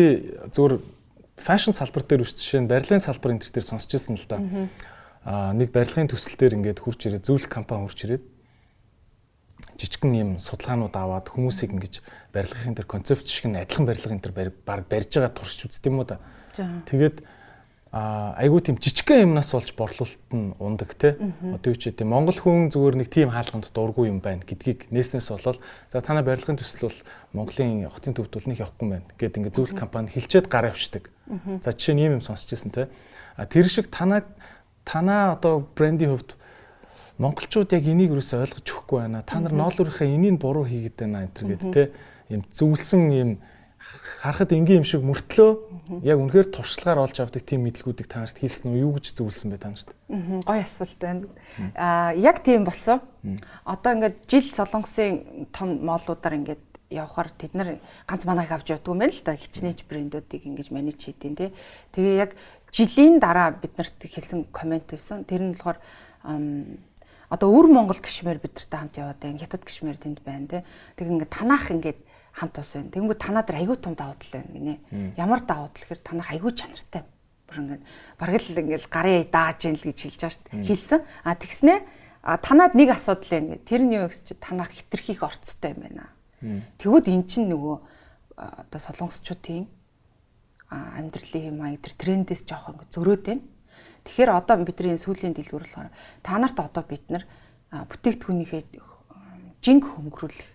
зөвхөн 0.52 0.80
фэшн 1.36 1.76
салбар 1.76 2.04
дээр 2.06 2.24
үс 2.24 2.32
жишээ 2.32 2.64
нь 2.64 2.70
барилгын 2.70 3.02
салбар 3.02 3.36
энэ 3.36 3.44
төр 3.44 3.52
дээр 3.60 3.66
сонсч 3.66 3.92
ирсэн 3.92 4.16
л 4.16 4.24
да. 4.24 4.40
Аа 5.26 5.52
нэг 5.52 5.68
барилгын 5.68 6.08
төсөл 6.08 6.38
дээр 6.38 6.56
ингээд 6.56 6.80
хурж 6.80 7.12
ирээд 7.12 7.28
зөвлөх 7.28 7.52
компани 7.52 7.84
хурж 7.84 8.00
ирээд 8.08 8.24
жижигхэн 9.76 10.14
юм 10.16 10.30
судалгаанууд 10.40 10.94
аваад 10.96 11.26
хүмүүсийг 11.28 11.76
ингэж 11.76 11.94
барилгын 12.32 12.76
тэр 12.78 12.86
концепт 12.86 13.26
шиг 13.26 13.50
нь 13.50 13.58
адилхан 13.58 13.86
барилгын 13.86 14.22
тэр 14.22 14.32
баг 14.64 14.88
барьж 14.88 15.12
байгаа 15.18 15.32
туршиж 15.34 15.68
үзт 15.68 15.84
юм 15.86 16.02
уу 16.02 16.06
да. 16.08 16.24
Тэгээд 16.56 17.20
а 17.92 18.32
айгуу 18.40 18.64
тийм 18.64 18.80
жижигхэн 18.80 19.28
юмнаас 19.28 19.52
болж 19.52 19.76
борлуулалт 19.76 20.32
нь 20.32 20.56
ундаг 20.56 20.96
те. 20.96 21.20
Одоо 21.44 21.76
юу 21.76 21.76
ч 21.76 21.92
тийм 21.92 22.08
Монгол 22.08 22.40
хүн 22.40 22.72
зүгээр 22.72 22.96
нэг 22.96 23.08
тийм 23.12 23.28
хаалганд 23.28 23.68
дургүй 23.68 24.08
юм 24.08 24.24
байна 24.24 24.40
гэдгийг 24.40 24.88
нээснээс 24.88 25.28
болол 25.28 25.60
за 25.92 26.00
танай 26.00 26.24
барилгын 26.24 26.56
төсөл 26.56 26.88
бол 26.88 27.44
Монголын 27.44 27.84
хотын 27.92 28.16
төвд 28.16 28.32
бол 28.32 28.48
нэг 28.48 28.64
явахгүй 28.64 28.88
байна 28.88 29.04
гэд 29.20 29.36
ингээ 29.36 29.52
зөвлөх 29.52 29.76
компани 29.76 30.08
хилчээд 30.08 30.48
гар 30.48 30.72
авчдаг. 30.72 31.12
За 31.60 31.76
жишээ 31.76 31.92
нь 31.92 32.04
юм 32.08 32.12
юм 32.16 32.24
сонсчихсан 32.24 32.72
те. 32.72 32.88
А 33.36 33.44
тэр 33.44 33.68
шиг 33.68 33.92
танаа 33.92 34.24
танаа 34.88 35.36
одоо 35.36 35.68
брендийн 35.76 36.16
хувьд 36.16 36.40
монголчууд 37.20 37.76
яг 37.76 37.84
энийг 37.84 38.16
юусоо 38.16 38.40
ойлгож 38.40 38.72
өгөхгүй 38.72 38.98
байна. 39.04 39.20
Та 39.20 39.36
нар 39.36 39.52
ноолуурынхаа 39.52 40.08
энийг 40.08 40.40
буруу 40.40 40.64
хийгээд 40.64 40.96
байна 40.96 41.28
энэ 41.28 41.36
төр 41.36 41.46
гэд 41.52 41.64
те. 41.68 41.82
Им 42.32 42.40
зөвлөсөн 42.48 43.02
юм 43.12 43.30
харахад 44.24 44.56
энгийн 44.56 44.80
юм 44.80 44.88
шиг 44.88 45.04
мөртлөө 45.04 45.71
яг 46.02 46.18
үнэхээр 46.18 46.48
туршлагаар 46.54 47.10
олж 47.10 47.18
авдаг 47.18 47.42
тийм 47.42 47.66
мэдлгүүдийг 47.66 48.06
та 48.06 48.22
нарт 48.22 48.38
хийсэн 48.38 48.70
үү? 48.70 48.86
Юу 48.86 48.94
гэж 48.98 49.18
зөвлөсөн 49.18 49.50
бэ 49.50 49.58
та 49.58 49.74
нарт? 49.74 49.90
Гой 50.46 50.62
асуулт 50.62 50.98
байна. 51.02 51.26
Аа 51.74 52.14
яг 52.14 52.46
тийм 52.46 52.62
болсон. 52.62 53.02
Одоо 53.66 53.98
ингээд 53.98 54.22
жил 54.30 54.46
Солонгосын 54.46 55.50
том 55.50 55.82
моолуудаар 55.82 56.38
ингээд 56.38 56.62
явхаар 56.92 57.34
тэд 57.34 57.54
нар 57.58 57.80
ганц 58.06 58.22
манайг 58.24 58.52
авч 58.52 58.70
юм 58.70 58.98
байна 58.98 59.10
л 59.10 59.22
да. 59.24 59.34
Хичнээн 59.34 59.74
брэндүүдийг 59.88 60.46
ингэж 60.46 60.68
менеж 60.70 61.02
хийдин 61.02 61.34
тий. 61.34 61.50
Тэгээ 61.96 62.14
яг 62.14 62.30
жилийн 62.70 63.18
дараа 63.18 63.50
бид 63.50 63.74
нарт 63.74 63.98
хэлсэн 63.98 64.46
комент 64.54 64.86
байсан. 64.86 65.24
Тэр 65.24 65.42
нь 65.42 65.56
болохоор 65.58 65.82
одоо 67.32 67.48
өвөр 67.48 67.68
Монгол 67.72 67.98
гişмээр 67.98 68.38
бид 68.38 68.54
нартай 68.54 68.78
хамт 68.78 68.96
яваад 69.00 69.18
байна. 69.18 69.40
Хятад 69.40 69.64
гişмээр 69.64 69.98
тэнд 69.98 70.20
байна 70.22 70.46
тий. 70.46 70.62
Тэгээ 70.94 71.12
ингээд 71.16 71.32
танах 71.32 71.66
ингээд 71.72 72.00
хамт 72.32 72.58
ус 72.58 72.72
байна. 72.74 72.92
Тэнгүүд 72.92 73.20
танаа 73.20 73.44
дээр 73.44 73.60
айгүй 73.62 73.76
том 73.76 73.94
давуу 73.94 74.16
тал 74.16 74.32
байна 74.40 74.50
гинэ. 74.52 74.74
Ямар 75.20 75.44
давуу 75.44 75.68
тал 75.68 75.84
гэхээр 75.84 76.00
танах 76.00 76.28
айгүй 76.32 76.52
чанартай. 76.56 77.04
Бүр 77.46 77.56
ингээд 77.60 77.82
бараг 78.16 78.40
л 78.40 78.60
ингээд 78.60 78.88
гарын 78.88 79.28
дааж 79.28 79.60
ийн 79.68 79.76
л 79.76 79.84
гэж 79.84 79.98
хэлж 80.00 80.20
байгаа 80.20 80.32
шүү 80.32 80.44
дээ. 80.48 80.64
Хэлсэн. 80.64 81.00
А 81.24 81.32
тэгснэ 81.36 81.74
а 82.22 82.38
танаад 82.38 82.72
нэг 82.72 82.88
асуудал 82.96 83.30
байна 83.30 83.48
гэ. 83.60 83.66
Тэр 83.68 83.82
нь 83.84 83.94
юу 83.98 84.08
гэж 84.08 84.20
чи 84.24 84.34
танах 84.38 84.72
хитрхийг 84.72 85.20
орцтой 85.20 85.76
юм 85.76 85.80
байна. 85.84 86.08
Тэгвэл 86.80 87.12
эн 87.12 87.26
чинь 87.28 87.50
нөгөө 87.52 87.76
одоо 88.40 88.80
солонгосчуудын 88.80 89.68
амьдралын 90.72 91.58
маяг 91.58 91.84
тэр 91.84 91.94
трендээс 92.00 92.48
жоох 92.48 92.72
ингээд 92.72 92.94
зөрөөд 92.94 93.22
байна. 93.28 93.44
Тэгэхээр 94.08 94.30
одоо 94.32 94.56
бидний 94.64 94.96
сүүлийн 94.98 95.36
дэлгүүр 95.36 95.66
болохоор 95.68 95.90
та 96.24 96.38
нарт 96.40 96.58
одоо 96.58 96.82
бид 96.86 97.04
нар 97.12 97.28
бүтээгдэхүүнийхээ 97.70 98.62
жинг 99.62 99.84
хөнгөрүүлэх 99.86 100.51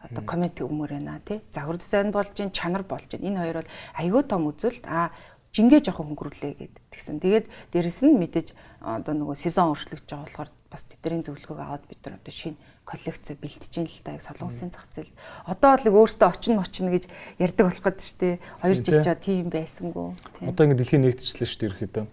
одоо 0.00 0.24
коммент 0.24 0.60
өгмөр 0.60 0.96
байна 0.96 1.20
тий. 1.24 1.40
Загвар 1.52 1.76
дизайн 1.76 2.10
болж 2.10 2.32
гин 2.32 2.50
чанар 2.50 2.82
болж 2.82 3.08
гин. 3.10 3.20
Энэ 3.20 3.40
хоёр 3.40 3.56
бол 3.60 3.70
айгүй 4.00 4.22
том 4.24 4.48
үзэлт 4.48 4.84
а 4.88 5.12
жингээ 5.52 5.82
жоохон 5.82 6.14
хөнгөрүүлээ 6.14 6.52
гэд 6.56 6.74
тэгсэн. 6.94 7.20
Тэгээд 7.20 7.46
дээрэс 7.74 8.00
нь 8.06 8.16
мэдээж 8.16 8.54
одоо 8.80 9.14
нөгөө 9.18 9.36
сезон 9.36 9.74
өөрчлөгдөж 9.74 10.06
байгаа 10.06 10.24
болохоор 10.24 10.50
бас 10.70 10.82
тэдний 10.86 11.26
зөвлөгөөг 11.26 11.58
аваад 11.58 11.84
бид 11.90 11.98
нар 12.06 12.22
одоо 12.22 12.30
шинэ 12.30 12.56
коллекц 12.86 13.26
бэлтэж 13.34 13.72
ин 13.82 13.86
л 13.90 14.02
та 14.06 14.14
яг 14.14 14.22
солонгосын 14.22 14.70
зах 14.70 14.86
зээл. 14.94 15.10
Одоо 15.50 15.74
л 15.74 15.90
өөртөө 15.90 16.30
очин 16.30 16.62
очно 16.62 16.94
гэж 16.94 17.10
ярьдаг 17.42 17.66
болох 17.66 17.82
гэдэг 17.82 18.06
шүү 18.06 18.18
дээ. 18.22 18.34
2 18.62 18.78
жил 18.78 19.02
жоо 19.02 19.18
тийм 19.18 19.46
байсангүй. 19.50 20.08
Одоо 20.46 20.64
ингэ 20.70 20.78
дэлхийн 20.78 21.02
нэгтчлээ 21.02 21.50
шүү 21.50 21.58
дээ 21.58 21.70
ерөөхдөө. 21.70 22.04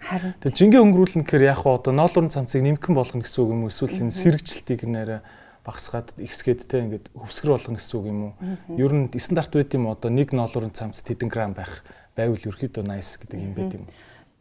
Тэгээд 0.41 0.58
жингээ 0.58 0.82
өнгөрүүлнэ 0.82 1.23
гэхээр 1.30 1.50
яг 1.54 1.62
хоо 1.62 1.78
одоо 1.78 1.93
ноолуурын 1.93 2.34
цамцыг 2.34 2.65
нэмхэн 2.65 2.97
болгоно 2.97 3.21
гэсэн 3.21 3.41
үг 3.45 3.52
юм? 3.54 3.69
Эсвэл 3.69 4.02
энэ 4.02 4.17
сэргчлтийг 4.17 4.82
нэрэ 4.89 5.21
багсгаад 5.67 6.15
ихсгээд 6.15 6.63
те 6.63 6.80
ингээд 6.88 7.12
хөвсгөр 7.12 7.51
болгоно 7.51 7.75
гэсэн 7.75 7.95
үг 7.99 8.06
юм 8.08 8.19
уу? 8.23 8.34
Ер 8.80 8.91
нь 8.95 9.12
стандарт 9.19 9.51
байт 9.51 9.75
юм 9.75 9.91
одоо 9.91 10.08
нэг 10.08 10.32
ноолуурын 10.32 10.71
цамц 10.71 11.03
тэдэн 11.03 11.27
грамм 11.27 11.51
байх 11.51 11.84
байвал 12.15 12.39
ерөөхдөө 12.39 12.88
nice 12.88 13.19
гэдэг 13.19 13.39
юм 13.43 13.53
байт 13.53 13.73
юм. 13.75 13.86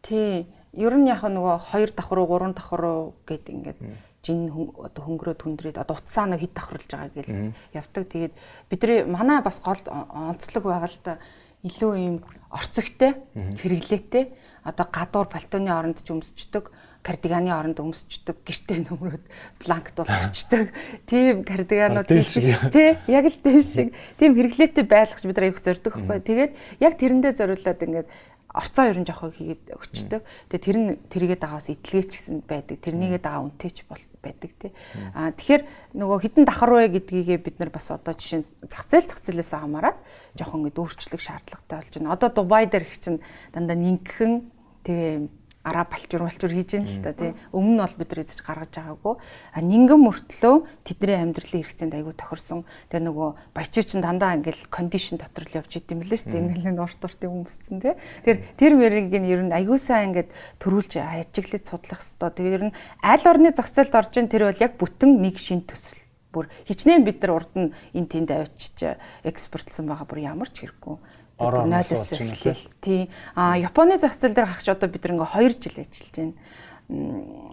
Тий. 0.07 0.47
Ер 0.77 0.95
нь 0.95 1.11
яг 1.11 1.27
нөгөө 1.27 1.75
2 1.75 1.99
давхар 1.99 2.23
уу 2.23 2.31
3 2.39 2.55
давхар 2.55 2.85
уу 2.87 3.03
гэд 3.27 3.45
ингээд 3.51 3.79
жин 4.23 4.47
одоо 4.79 5.03
хөнгөрөөд 5.03 5.41
хүндрээд 5.43 5.81
одоо 5.83 5.97
утсаа 5.99 6.27
нэг 6.31 6.47
хэд 6.47 6.55
давхарлаж 6.55 6.91
байгаа 6.91 7.11
гэл 7.15 7.55
явдаг. 7.75 8.05
Тэгээд 8.07 8.35
бидний 8.71 9.03
манай 9.07 9.43
бас 9.43 9.59
гол 9.59 9.81
онцлог 9.87 10.63
байгаа 10.63 10.91
л 10.91 11.01
да 11.03 11.19
илүү 11.67 11.93
ийм 11.99 12.17
орцогтой, 12.51 13.19
хэрэглээтэй. 13.35 14.25
Одоо 14.67 14.87
гадуур 14.91 15.27
пальтоны 15.31 15.71
оронд 15.71 16.03
ч 16.03 16.11
өмсчдөг 16.11 16.71
кардиганы 17.07 17.55
оронд 17.55 17.79
өмсчдөг 17.79 18.43
гэртээ 18.43 18.91
нөмрөөд 18.91 19.25
бланкт 19.63 19.95
болгочдөг 19.95 20.75
тийм 21.11 21.47
кардиганууд 21.47 22.11
тий 22.75 22.99
яг 23.07 23.25
л 23.31 23.39
тийм 23.39 23.63
шиг. 23.63 23.95
Тийм 24.19 24.35
хэрэглээтэй 24.35 24.83
байлгах 24.83 25.23
бид 25.23 25.39
нар 25.39 25.47
аяг 25.47 25.63
зорддог 25.63 25.95
байхгүй. 25.95 26.19
Тэгээд 26.27 26.53
яг 26.83 26.93
тэрэндээ 26.99 27.33
зориулаад 27.39 27.79
ингээд 27.87 28.09
орцоо 28.57 28.89
ерөн 28.89 29.05
жоохоо 29.05 29.31
хийгээд 29.31 29.77
өгчдөг. 29.77 30.23
Тэгээ 30.49 30.65
тэр 30.65 30.77
нь 30.81 30.89
тэргээд 31.13 31.45
агаас 31.45 31.69
идэлгээч 31.69 32.11
гэсэн 32.17 32.37
байдаг. 32.49 32.81
Тэрнийгээ 32.81 33.21
дагаа 33.21 33.45
үнтэйч 33.45 33.85
бол 33.85 34.01
байдаг 34.25 34.51
тий. 34.57 34.73
Аа 35.13 35.37
тэгэхээр 35.37 35.63
нөгөө 35.93 36.19
хідэн 36.25 36.49
давхар 36.49 36.73
вэ 36.73 36.97
гэдгийгээ 36.97 37.39
бид 37.45 37.57
нар 37.61 37.69
бас 37.69 37.93
одоо 37.93 38.17
жишээ 38.17 38.41
нь 38.41 38.49
зах 38.65 38.89
зээл 38.89 39.13
зах 39.13 39.21
зээлээс 39.21 39.53
хамаарат 39.53 40.01
жоохон 40.41 40.65
ингэ 40.65 40.73
дүүрчлэх 40.73 41.21
шаардлагатай 41.21 41.77
болж 41.85 41.93
байна. 42.01 42.17
Одоо 42.17 42.29
Дубай 42.33 42.65
дээр 42.65 42.89
их 42.89 42.97
чинь 42.97 43.21
дандаа 43.53 43.77
нингхэн 43.77 44.49
тэгээ 44.89 45.29
араа 45.67 45.85
балчур 45.91 46.23
балчур 46.23 46.53
хийж 46.55 46.79
ин 46.79 46.87
л 46.87 47.03
та 47.03 47.11
тий. 47.11 47.35
Өмнө 47.51 47.75
нь 47.75 47.83
бол 47.83 47.97
бид 47.99 48.11
нар 48.15 48.23
эзэж 48.23 48.41
гаргаж 48.47 48.71
байгаагүй. 48.71 49.15
А 49.51 49.59
нингэн 49.59 49.99
мөртлөө 49.99 50.55
тэдний 50.87 51.19
амьдралын 51.19 51.63
хэрэгцээнд 51.67 51.95
айгүй 51.99 52.15
тохирсон. 52.15 52.63
Тэгээ 52.95 53.03
нөгөө 53.11 53.29
баячуу 53.51 53.83
чин 53.83 54.01
дандаа 54.07 54.39
ингээл 54.39 54.71
кондишн 54.71 55.19
дотор 55.19 55.43
л 55.51 55.59
явж 55.59 55.75
идэм 55.75 56.07
билээ 56.07 56.23
шүү 56.23 56.31
дээ. 56.31 56.63
Ингээл 56.63 56.87
урт 56.87 57.03
уртын 57.03 57.31
хүмүүсцэн 57.35 57.83
тий. 57.83 57.95
Тэгэхээр 57.99 58.39
тэр 58.55 58.73
мэрийг 58.79 59.11
нь 59.11 59.27
ер 59.27 59.43
нь 59.43 59.51
айгүй 59.51 59.79
сайн 59.83 60.15
ингээд 60.15 60.31
төрүүлж 60.63 61.03
ажиглаж 61.03 61.65
судлах 61.67 61.99
хэвээр. 61.99 62.39
Тэгээ 62.39 62.57
ер 62.63 62.65
нь 62.71 62.77
аль 63.03 63.27
орны 63.27 63.51
зах 63.51 63.75
зээлд 63.75 63.99
орж 63.99 64.13
ин 64.23 64.31
тэр 64.31 64.47
бол 64.47 64.63
яг 64.63 64.79
бүтэн 64.79 65.19
нэг 65.19 65.43
шин 65.43 65.67
төсөл 65.67 66.07
бүр 66.37 66.53
хичнээн 66.69 67.01
бид 67.01 67.25
нар 67.25 67.41
урд 67.41 67.53
нь 67.57 67.73
энэ 67.97 68.11
тэнд 68.13 68.31
авчиж 68.37 69.01
экспортлсон 69.25 69.89
байгаа 69.89 70.05
бүр 70.05 70.21
ямар 70.21 70.53
ч 70.53 70.69
хэрэггүй 70.69 70.97
ороо 71.39 71.65
нойлоос 71.67 72.13
эхлэв. 72.13 72.59
Тий. 72.81 73.11
А 73.35 73.57
Японы 73.59 73.99
зах 73.99 74.17
зээл 74.17 74.35
дээр 74.35 74.49
хагч 74.49 74.69
одоо 74.69 74.89
бид 74.89 75.05
нэг 75.05 75.21
2 75.21 75.61
жил 75.61 75.77
ажиллаж 75.85 76.15
байна. 76.17 76.35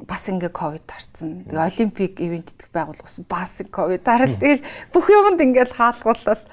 Бас 0.08 0.30
ингээ 0.30 0.54
ковид 0.54 0.86
тарцсан. 0.88 1.44
Тэгээ 1.50 1.68
олимпик 1.68 2.22
ивент 2.22 2.54
идэх 2.54 2.70
байгууллагаас 2.72 3.18
бас 3.28 3.60
ковид 3.68 4.04
тарал. 4.06 4.32
Тэгэл 4.38 4.64
бүх 4.94 5.10
юмд 5.10 5.42
ингээл 5.42 5.74
хаалгуулал. 5.74 6.44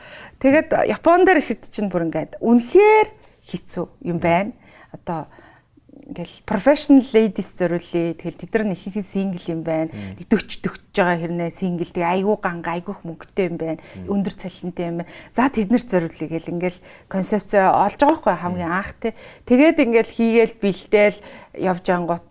Тэгээд 0.40 0.72
Япон 0.88 1.28
дээр 1.28 1.44
ихэд 1.44 1.70
чинь 1.70 1.92
бүр 1.92 2.08
ингээд 2.08 2.40
үнэхээр 2.40 3.08
хэцүү 3.44 3.86
юм 4.08 4.18
байна. 4.18 4.56
Одоо 4.90 5.28
ингээл 6.10 6.42
professional 6.42 7.06
ladies 7.14 7.54
зориулъя. 7.54 8.14
Тэгэл 8.18 8.40
тэд 8.42 8.50
нар 8.50 8.74
их 8.74 8.86
их 8.86 9.06
single 9.06 9.46
юм 9.46 9.62
байна. 9.62 9.90
40 10.18 10.58
40 10.58 10.90
байгаа 10.90 11.16
хэрнээ 11.22 11.50
single 11.54 11.90
тэгээ 11.94 12.12
айгүй 12.18 12.36
ганга 12.42 12.70
айгүйх 12.74 13.00
мөнгөтэй 13.06 13.46
юм 13.46 13.56
байна. 13.56 13.80
Өндөр 14.10 14.34
цалинтай 14.34 14.86
юм 14.90 14.96
байна. 15.00 15.10
За 15.38 15.46
тэднэрт 15.46 15.86
зориулъя 15.86 16.28
гэл 16.28 16.50
ингээл 16.50 16.78
концепц 17.06 17.54
олж 17.54 17.98
байгаа 18.02 18.18
хгүй 18.18 18.34
хамгийн 18.42 18.72
анх 18.74 18.92
те. 18.98 19.14
Тэгээд 19.46 19.78
ингээл 19.86 20.16
хийгээл 20.18 20.54
бэлдээл 20.58 21.18
явж 21.62 21.86
ангууд 21.86 22.28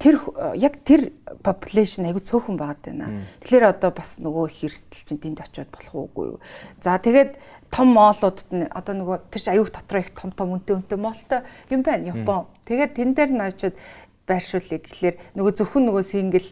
тэр 0.00 0.20
яг 0.56 0.80
тэр 0.84 1.12
population 1.40 2.08
айгүй 2.08 2.20
цөөхөн 2.24 2.56
байгаад 2.56 2.80
байна. 2.84 3.24
Тэгэхээр 3.40 3.64
одоо 3.76 3.90
бас 3.92 4.16
нөгөө 4.20 4.44
их 4.52 4.60
эрсдэл 4.68 5.04
чинь 5.08 5.20
тэнд 5.20 5.40
очиод 5.40 5.72
болох 5.72 5.94
уугүй 5.94 6.26
юу. 6.36 6.40
За 6.84 7.00
тэгээд 7.00 7.36
том 7.76 7.92
моолуудад 7.92 8.48
нь 8.56 8.64
одоо 8.72 8.94
нөгөө 8.96 9.16
тэр 9.28 9.40
чинь 9.44 9.54
аюух 9.60 9.68
дотроо 9.68 10.00
их 10.00 10.16
том 10.16 10.32
том 10.32 10.56
үнэтэй 10.56 10.80
үнэтэй 10.80 10.96
моолтой 10.96 11.40
юм 11.68 11.84
байна 11.84 12.08
Япон. 12.08 12.48
Тэгээд 12.64 12.96
тэн 12.96 13.12
дээр 13.12 13.30
нь 13.36 13.44
очиод 13.44 13.76
байршуулъя 14.24 14.80
гэхлээр 14.80 15.16
нөгөө 15.36 15.52
зөвхөн 15.60 15.84
нөгөө 15.84 16.04
сингл 16.08 16.48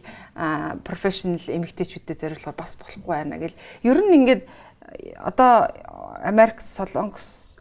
профешнл 0.85 1.41
эмэгтэйчүүдэд 1.41 2.21
зориулахаар 2.21 2.57
бас 2.61 2.77
болохгүй 2.77 3.09
байна 3.09 3.41
гэл. 3.41 3.57
Ер 3.81 3.97
нь 4.05 4.13
ингээд 4.21 4.45
одоо 5.17 5.73
Америк, 6.21 6.61
Солонгос, 6.61 7.57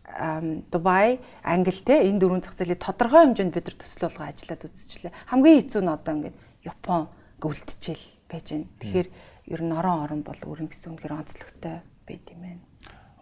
Дубай, 0.69 1.25
Англи 1.41 1.81
те 1.81 2.05
энэ 2.05 2.21
дөрвөн 2.21 2.45
зах 2.45 2.61
зээлийн 2.61 2.85
тодорхой 2.85 3.33
хэмжээнд 3.33 3.55
бид 3.57 3.65
нар 3.65 3.79
төсөл 3.81 4.05
болгоо 4.07 4.29
ажиллаад 4.29 4.63
үзчихлээ. 4.69 5.13
Хамгийн 5.33 5.59
хэцүү 5.65 5.83
нь 5.83 5.89
одоо 5.89 6.13
ингээд 6.21 6.37
Япон 6.69 7.09
гүлтчихэл 7.41 8.07
байж 8.29 8.47
байна. 8.53 8.69
Тэгэхээр 8.79 9.09
ер 9.57 9.61
нь 9.65 9.73
орон 9.73 9.99
орон 10.05 10.21
бол 10.21 10.41
өрн 10.45 10.69
гэсэн 10.69 10.95
үнэхээр 10.95 11.17
онцлогтой 11.17 11.83
байд 12.07 12.29
юм 12.29 12.41
байна 12.45 12.63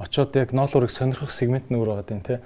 очоод 0.03 0.37
яг 0.37 0.53
ноолуурыг 0.53 0.91
сонирхох 0.91 1.31
сегмент 1.31 1.71
нь 1.71 1.79
өөр 1.79 2.03
байгаа 2.03 2.15
юм 2.19 2.23
те. 2.27 2.41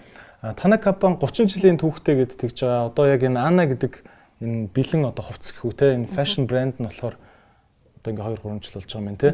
Танай 0.60 0.78
компани 0.78 1.16
30 1.16 1.48
жилийн 1.48 1.80
түүхтэй 1.80 2.22
гэд 2.22 2.36
тэгж 2.36 2.62
байгаа. 2.62 2.86
Одоо 2.92 3.04
яг 3.08 3.24
энэ 3.24 3.40
Ана 3.40 3.64
гэдэг 3.66 4.04
энэ 4.44 4.68
бэлэн 4.70 5.08
одоо 5.08 5.24
хувцс 5.24 5.56
гэхүү 5.56 5.72
те. 5.72 5.96
Энэ 5.96 6.12
fashion 6.12 6.44
brand 6.44 6.76
нь 6.76 6.86
болохоор 6.86 7.16
одоо 7.16 8.08
ингээ 8.12 8.36
2 8.36 8.44
3 8.44 8.60
жил 8.60 8.76
болж 8.76 8.92
байгаа 8.92 9.08
юм 9.08 9.16
те. 9.16 9.30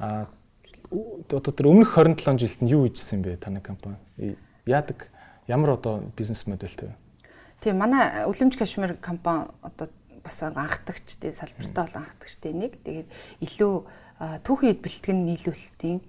А 0.00 0.26
одоо 1.28 1.52
тэр 1.52 1.66
өмнөх 1.68 1.92
27 1.94 2.40
жилд 2.40 2.60
нь 2.64 2.72
юу 2.72 2.88
хийжсэн 2.88 3.22
бэ 3.22 3.36
танай 3.36 3.62
компани? 3.62 4.00
Яадаг 4.64 5.12
ямар 5.46 5.76
одоо 5.76 6.02
бизнес 6.16 6.46
модельтэй 6.46 6.88
вэ? 6.88 6.94
Тийм 7.60 7.78
манай 7.78 8.24
Үлэмж 8.24 8.56
Кашмир 8.56 8.96
компани 8.96 9.52
одоо 9.62 9.88
бас 10.24 10.42
анхдагчдын 10.42 11.36
салбартаа 11.36 11.84
бол 11.84 12.00
анхдагчдын 12.02 12.58
нэг. 12.58 12.72
Тэгээд 12.82 13.08
илүү 13.44 13.72
түүхийд 14.44 14.80
бэлтгэн 14.80 15.24
нийлүүлэлтийн 15.28 16.00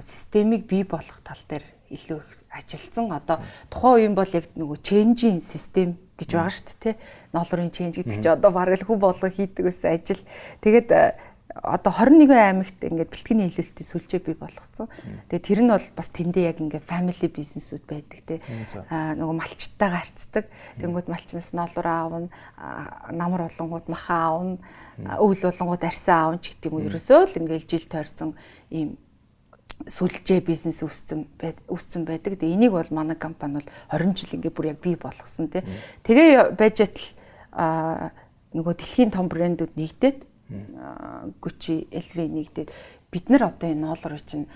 системийг 0.00 0.66
бий 0.66 0.84
болох 0.84 1.20
тал 1.24 1.40
дээр 1.48 1.64
илүү 1.90 2.18
их 2.20 2.30
ажилласан. 2.52 3.12
Одоо 3.12 3.40
тухайн 3.72 4.12
үеийн 4.12 4.14
бол 4.14 4.28
яг 4.28 4.46
нөгөө 4.54 4.78
ченжийн 4.84 5.40
систем 5.40 5.96
гэж 6.20 6.28
байгаа 6.36 6.52
шүү 6.52 6.66
дээ, 6.68 6.78
тий. 6.82 6.94
Ноолрын 7.32 7.72
ченж 7.72 7.94
гэдэг 7.96 8.16
чинь 8.20 8.34
одоо 8.36 8.50
бараг 8.52 8.80
л 8.80 8.86
хүн 8.86 9.00
болго 9.00 9.28
хийдэг 9.28 9.64
гэсэн 9.64 9.96
ажил. 9.96 10.22
Тэгээд 10.60 10.88
э, 10.92 11.16
одоо 11.62 11.92
21 11.92 12.28
аймагт 12.28 12.78
ингээд 12.84 13.08
бэлтгэний 13.08 13.48
хэлэлтийн 13.48 13.88
сүлжээ 13.88 14.20
бий 14.20 14.36
болгоцсон. 14.36 14.88
Тэгээ 15.32 15.46
тэр 15.48 15.60
нь 15.64 15.72
бол 15.72 15.88
бас 15.96 16.08
тэндээ 16.12 16.44
яг 16.52 16.58
ингээд 16.60 16.84
family 16.84 17.28
business-үүд 17.32 17.84
байдаг 17.88 18.20
тий. 18.28 18.38
Аа 18.92 19.16
нөгөө 19.16 19.36
малчтайгаа 19.40 20.02
харьцдаг. 20.04 20.44
Тэнгүүд 20.76 21.08
малчнаас 21.08 21.50
ноолроо 21.56 22.28
аавна, 22.28 22.28
намар 23.10 23.48
болонгууд 23.48 23.86
махаа 23.88 24.22
аавна, 24.28 24.60
өвөл 25.18 25.42
болонгууд 25.48 25.82
арьсаа 25.88 26.28
аавна 26.28 26.38
ч 26.38 26.52
гэдэг 26.52 26.68
юм 26.68 26.74
уу. 26.76 26.86
Ерөөсөө 26.92 27.20
л 27.26 27.38
ингээд 27.40 27.64
жил 27.64 27.86
тойрсон 27.88 28.30
ийм 28.68 29.00
сүлжээ 29.86 30.42
бизнес 30.42 30.82
үүссэн 30.82 31.28
үүссэн 31.70 32.02
байдаг. 32.02 32.40
Тэгээ 32.40 32.54
энийг 32.58 32.72
бол 32.74 32.90
манай 32.90 33.14
компани 33.14 33.62
бол 33.62 33.68
20 33.94 34.18
жил 34.18 34.34
ингээ 34.34 34.50
бүр 34.50 34.66
яг 34.74 34.80
бий 34.82 34.98
болгосон 34.98 35.46
тий. 35.46 35.62
Тэгээ 36.02 36.58
байж 36.58 36.82
атал 36.82 38.10
нөгөө 38.52 38.74
дэлхийн 38.74 39.14
том 39.14 39.30
брэндүүд 39.30 39.78
нэгдээд 39.78 40.18
Gucci, 41.44 41.84
LV 41.92 42.16
нэгдээд 42.24 42.72
бид 43.12 43.28
нар 43.28 43.52
одоо 43.52 43.68
энэ 43.68 43.84
ноолор 43.84 44.16
чинь 44.24 44.48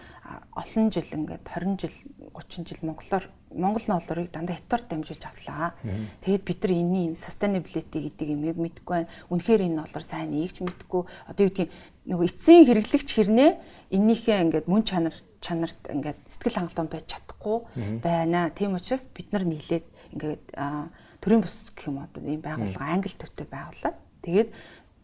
олон 0.56 0.88
жил 0.88 1.04
ингээд 1.04 1.44
20 1.44 1.80
жил 1.80 1.96
30 2.32 2.68
жил 2.68 2.80
монголоор 2.88 3.28
монгол 3.52 3.84
ноолорыг 3.88 4.32
дандаа 4.32 4.56
хятад 4.56 4.88
дамжуулж 4.88 5.24
авлаа. 5.24 5.74
Тэгээд 6.24 6.44
бид 6.44 6.60
нар 6.64 6.72
энэний 6.72 7.06
sustainability 7.12 8.08
гэдэг 8.08 8.28
юм 8.32 8.44
яг 8.48 8.56
мэдгүй 8.56 9.04
байна. 9.04 9.12
Үнэхээр 9.28 9.68
энэ 9.68 9.76
ноолор 9.84 10.04
сайн 10.04 10.32
нэгч 10.32 10.64
мэдгүй. 10.64 11.02
Одоо 11.28 11.42
юу 11.44 11.52
гэдгийг 11.52 11.70
нөгөө 12.06 12.26
эцсийн 12.26 12.66
хэрэглэгч 12.66 13.08
хэрнээ 13.14 13.50
эннийхээ 13.94 14.42
ингээд 14.42 14.66
мөн 14.66 14.82
чанар 14.82 15.16
чанарт 15.42 15.78
ингээд 15.90 16.18
сэтгэл 16.26 16.58
хангалуун 16.58 16.90
байж 16.90 17.06
чадахгүй 17.10 17.58
байна. 18.02 18.50
Тийм 18.54 18.74
учраас 18.78 19.06
бид 19.14 19.30
нар 19.30 19.46
нийлээд 19.46 19.86
ингээд 20.14 20.44
төрийн 21.22 21.42
бус 21.42 21.70
гэх 21.74 21.90
юм 21.90 22.02
одоо 22.02 22.22
ийм 22.22 22.42
байгууллага 22.42 22.90
англи 22.90 23.14
төвтэй 23.14 23.46
байгууллаа. 23.46 23.94
Тэгээд 24.22 24.50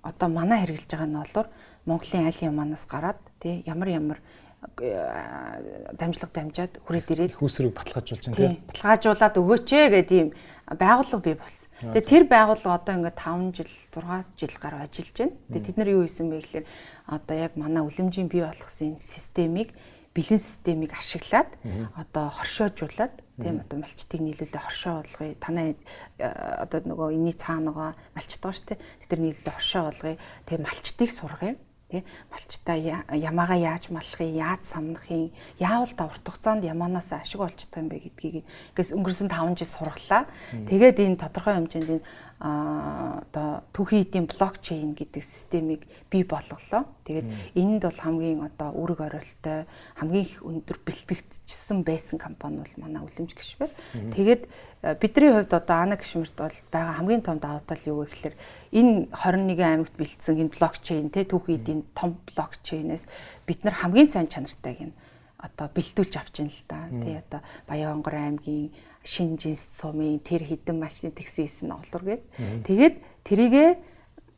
одоо 0.02 0.28
манай 0.30 0.62
хэрэгжилж 0.66 0.90
байгаа 0.90 1.10
нь 1.10 1.18
бол 1.18 1.46
Монголын 1.86 2.26
аль 2.26 2.42
яманаас 2.42 2.84
гараад 2.86 3.20
тий 3.42 3.62
ямар 3.66 3.88
ямар 3.88 4.18
дамжлага 4.58 6.34
дамжаад 6.34 6.72
хүрээд 6.82 7.08
ирээд 7.14 7.34
хүүсрэг 7.38 7.78
баталгаажуулж 7.78 8.24
байна 8.26 8.38
тий. 8.38 8.50
Баталгаажуулаад 8.74 9.34
өгөөч 9.38 9.68
ээ 9.70 9.86
гэдэг 9.94 10.18
ийм 10.18 10.28
байгууллага 10.66 11.22
бий 11.22 11.36
болсон. 11.38 11.70
Тэгээ 11.78 12.10
тэр 12.10 12.24
байгууллага 12.26 12.74
одоо 12.74 12.94
ингээд 12.98 13.18
5 13.22 13.54
жил 13.54 13.70
6 13.94 14.34
жил 14.34 14.54
гаруй 14.58 14.82
ажиллаж 14.82 15.14
байна. 15.14 15.34
Тэгээ 15.46 15.66
тэд 15.66 15.76
нар 15.78 15.90
юу 15.94 16.02
хийсэн 16.02 16.26
бэ 16.26 16.42
гэхээр 16.42 16.66
одоо 17.06 17.36
яг 17.38 17.52
манай 17.54 17.82
үлэмжийн 17.86 18.26
бий 18.26 18.42
болгосон 18.42 18.98
системийг 18.98 19.70
бэлэн 20.10 20.42
системийг 20.42 20.92
ашиглаад 20.98 21.50
одоо 21.94 22.26
хоршоожуулаад 22.34 23.14
тийм 23.38 23.62
одоо 23.62 23.78
малчтыг 23.78 24.18
нийлүүлээ 24.18 24.58
хоршоо 24.58 25.06
болгоё. 25.06 25.38
Танай 25.38 25.78
одоо 26.18 26.82
нөгөө 26.82 27.14
энэний 27.14 27.38
цаанагаа 27.38 27.94
малчт 28.18 28.42
байгаа 28.42 28.58
шүү 28.58 28.66
дээ. 28.74 28.82
Тэр 29.06 29.20
нийлүүлээ 29.22 29.54
хоршоо 29.54 29.82
болгоё. 29.86 30.18
Тэгээ 30.50 30.66
малчтыг 30.66 31.10
сургая 31.14 31.54
тий? 31.90 32.04
Малчтаа 32.30 32.76
ямаагаа 33.16 33.58
яаж 33.58 33.88
малахыг 33.88 34.30
яаж 34.32 34.62
самнахыг 34.68 35.32
яавал 35.58 35.92
та 35.96 36.04
урт 36.06 36.24
хугацаанд 36.24 36.64
ямаанаас 36.64 37.12
ашиг 37.12 37.40
олж 37.40 37.56
чадах 37.56 37.82
юм 37.82 37.88
бэ 37.88 37.98
гэдгийг 38.04 38.44
ингээс 38.44 38.92
өнгөрсөн 38.92 39.28
5 39.32 39.58
жил 39.58 39.72
сургалаа. 39.72 40.28
Тэгээд 40.52 41.00
энэ 41.00 41.20
тодорхой 41.20 41.54
хэмжээнд 41.56 41.90
энэ 41.96 42.04
одоо 42.38 43.66
түүхийн 43.74 44.06
эдийн 44.06 44.26
блокчейн 44.30 44.94
гэдэг 44.94 45.22
системийг 45.26 45.82
бий 46.06 46.22
болголоо. 46.22 46.86
Тэгээд 47.02 47.26
энэнд 47.58 47.82
бол 47.82 47.98
хамгийн 47.98 48.46
одоо 48.46 48.70
үүрэг 48.78 49.00
оролттой 49.10 49.66
хамгийн 49.98 50.22
их 50.22 50.38
өндөр 50.46 50.78
бэлтгэгдсэн 50.86 51.82
байсан 51.82 52.22
компани 52.22 52.62
бол 52.62 52.74
манай 52.78 53.02
үлэмж 53.02 53.34
гişвэр. 53.34 53.74
Тэгээд 54.14 54.42
э, 54.86 54.94
бидний 55.02 55.34
хувьд 55.34 55.50
одоо 55.50 55.76
Ана 55.82 55.98
гişмэрт 55.98 56.38
бол 56.38 56.58
байгаа 56.70 56.94
хамгийн 57.02 57.22
том 57.26 57.42
давуу 57.42 57.62
тал 57.66 57.82
юу 57.90 58.06
вэ 58.06 58.14
гэхээр 58.14 58.36
энэ 58.70 59.10
21 59.10 59.58
аймагт 59.58 59.94
бэлдсэн 59.98 60.38
энэ 60.38 60.54
блокчейн 60.54 61.10
те 61.10 61.26
түүхийн 61.26 61.58
эдийн 61.58 61.82
том 61.90 62.22
блокчейнээс 62.22 63.02
бид 63.50 63.66
нар 63.66 63.74
хамгийн 63.82 64.06
сайн 64.06 64.30
чанартайг 64.30 64.78
нь 64.78 64.94
одоо 65.38 65.70
бэлдүүлж 65.74 66.14
авч 66.18 66.42
ин 66.42 66.50
л 66.50 66.62
да. 66.70 66.86
Тий 66.90 67.18
одоо 67.18 67.40
Баянгор 67.66 68.14
аймгийн 68.14 68.70
Шинжинс 69.08 69.64
сумын 69.80 70.20
тэр 70.20 70.44
хідэн 70.44 70.76
машины 70.76 71.16
тэгсэн 71.16 71.48
хийсэн 71.48 71.72
олор 71.72 72.02
гээд. 72.04 72.22
Тэгээд 72.68 72.94
тэрийгэ 73.24 73.66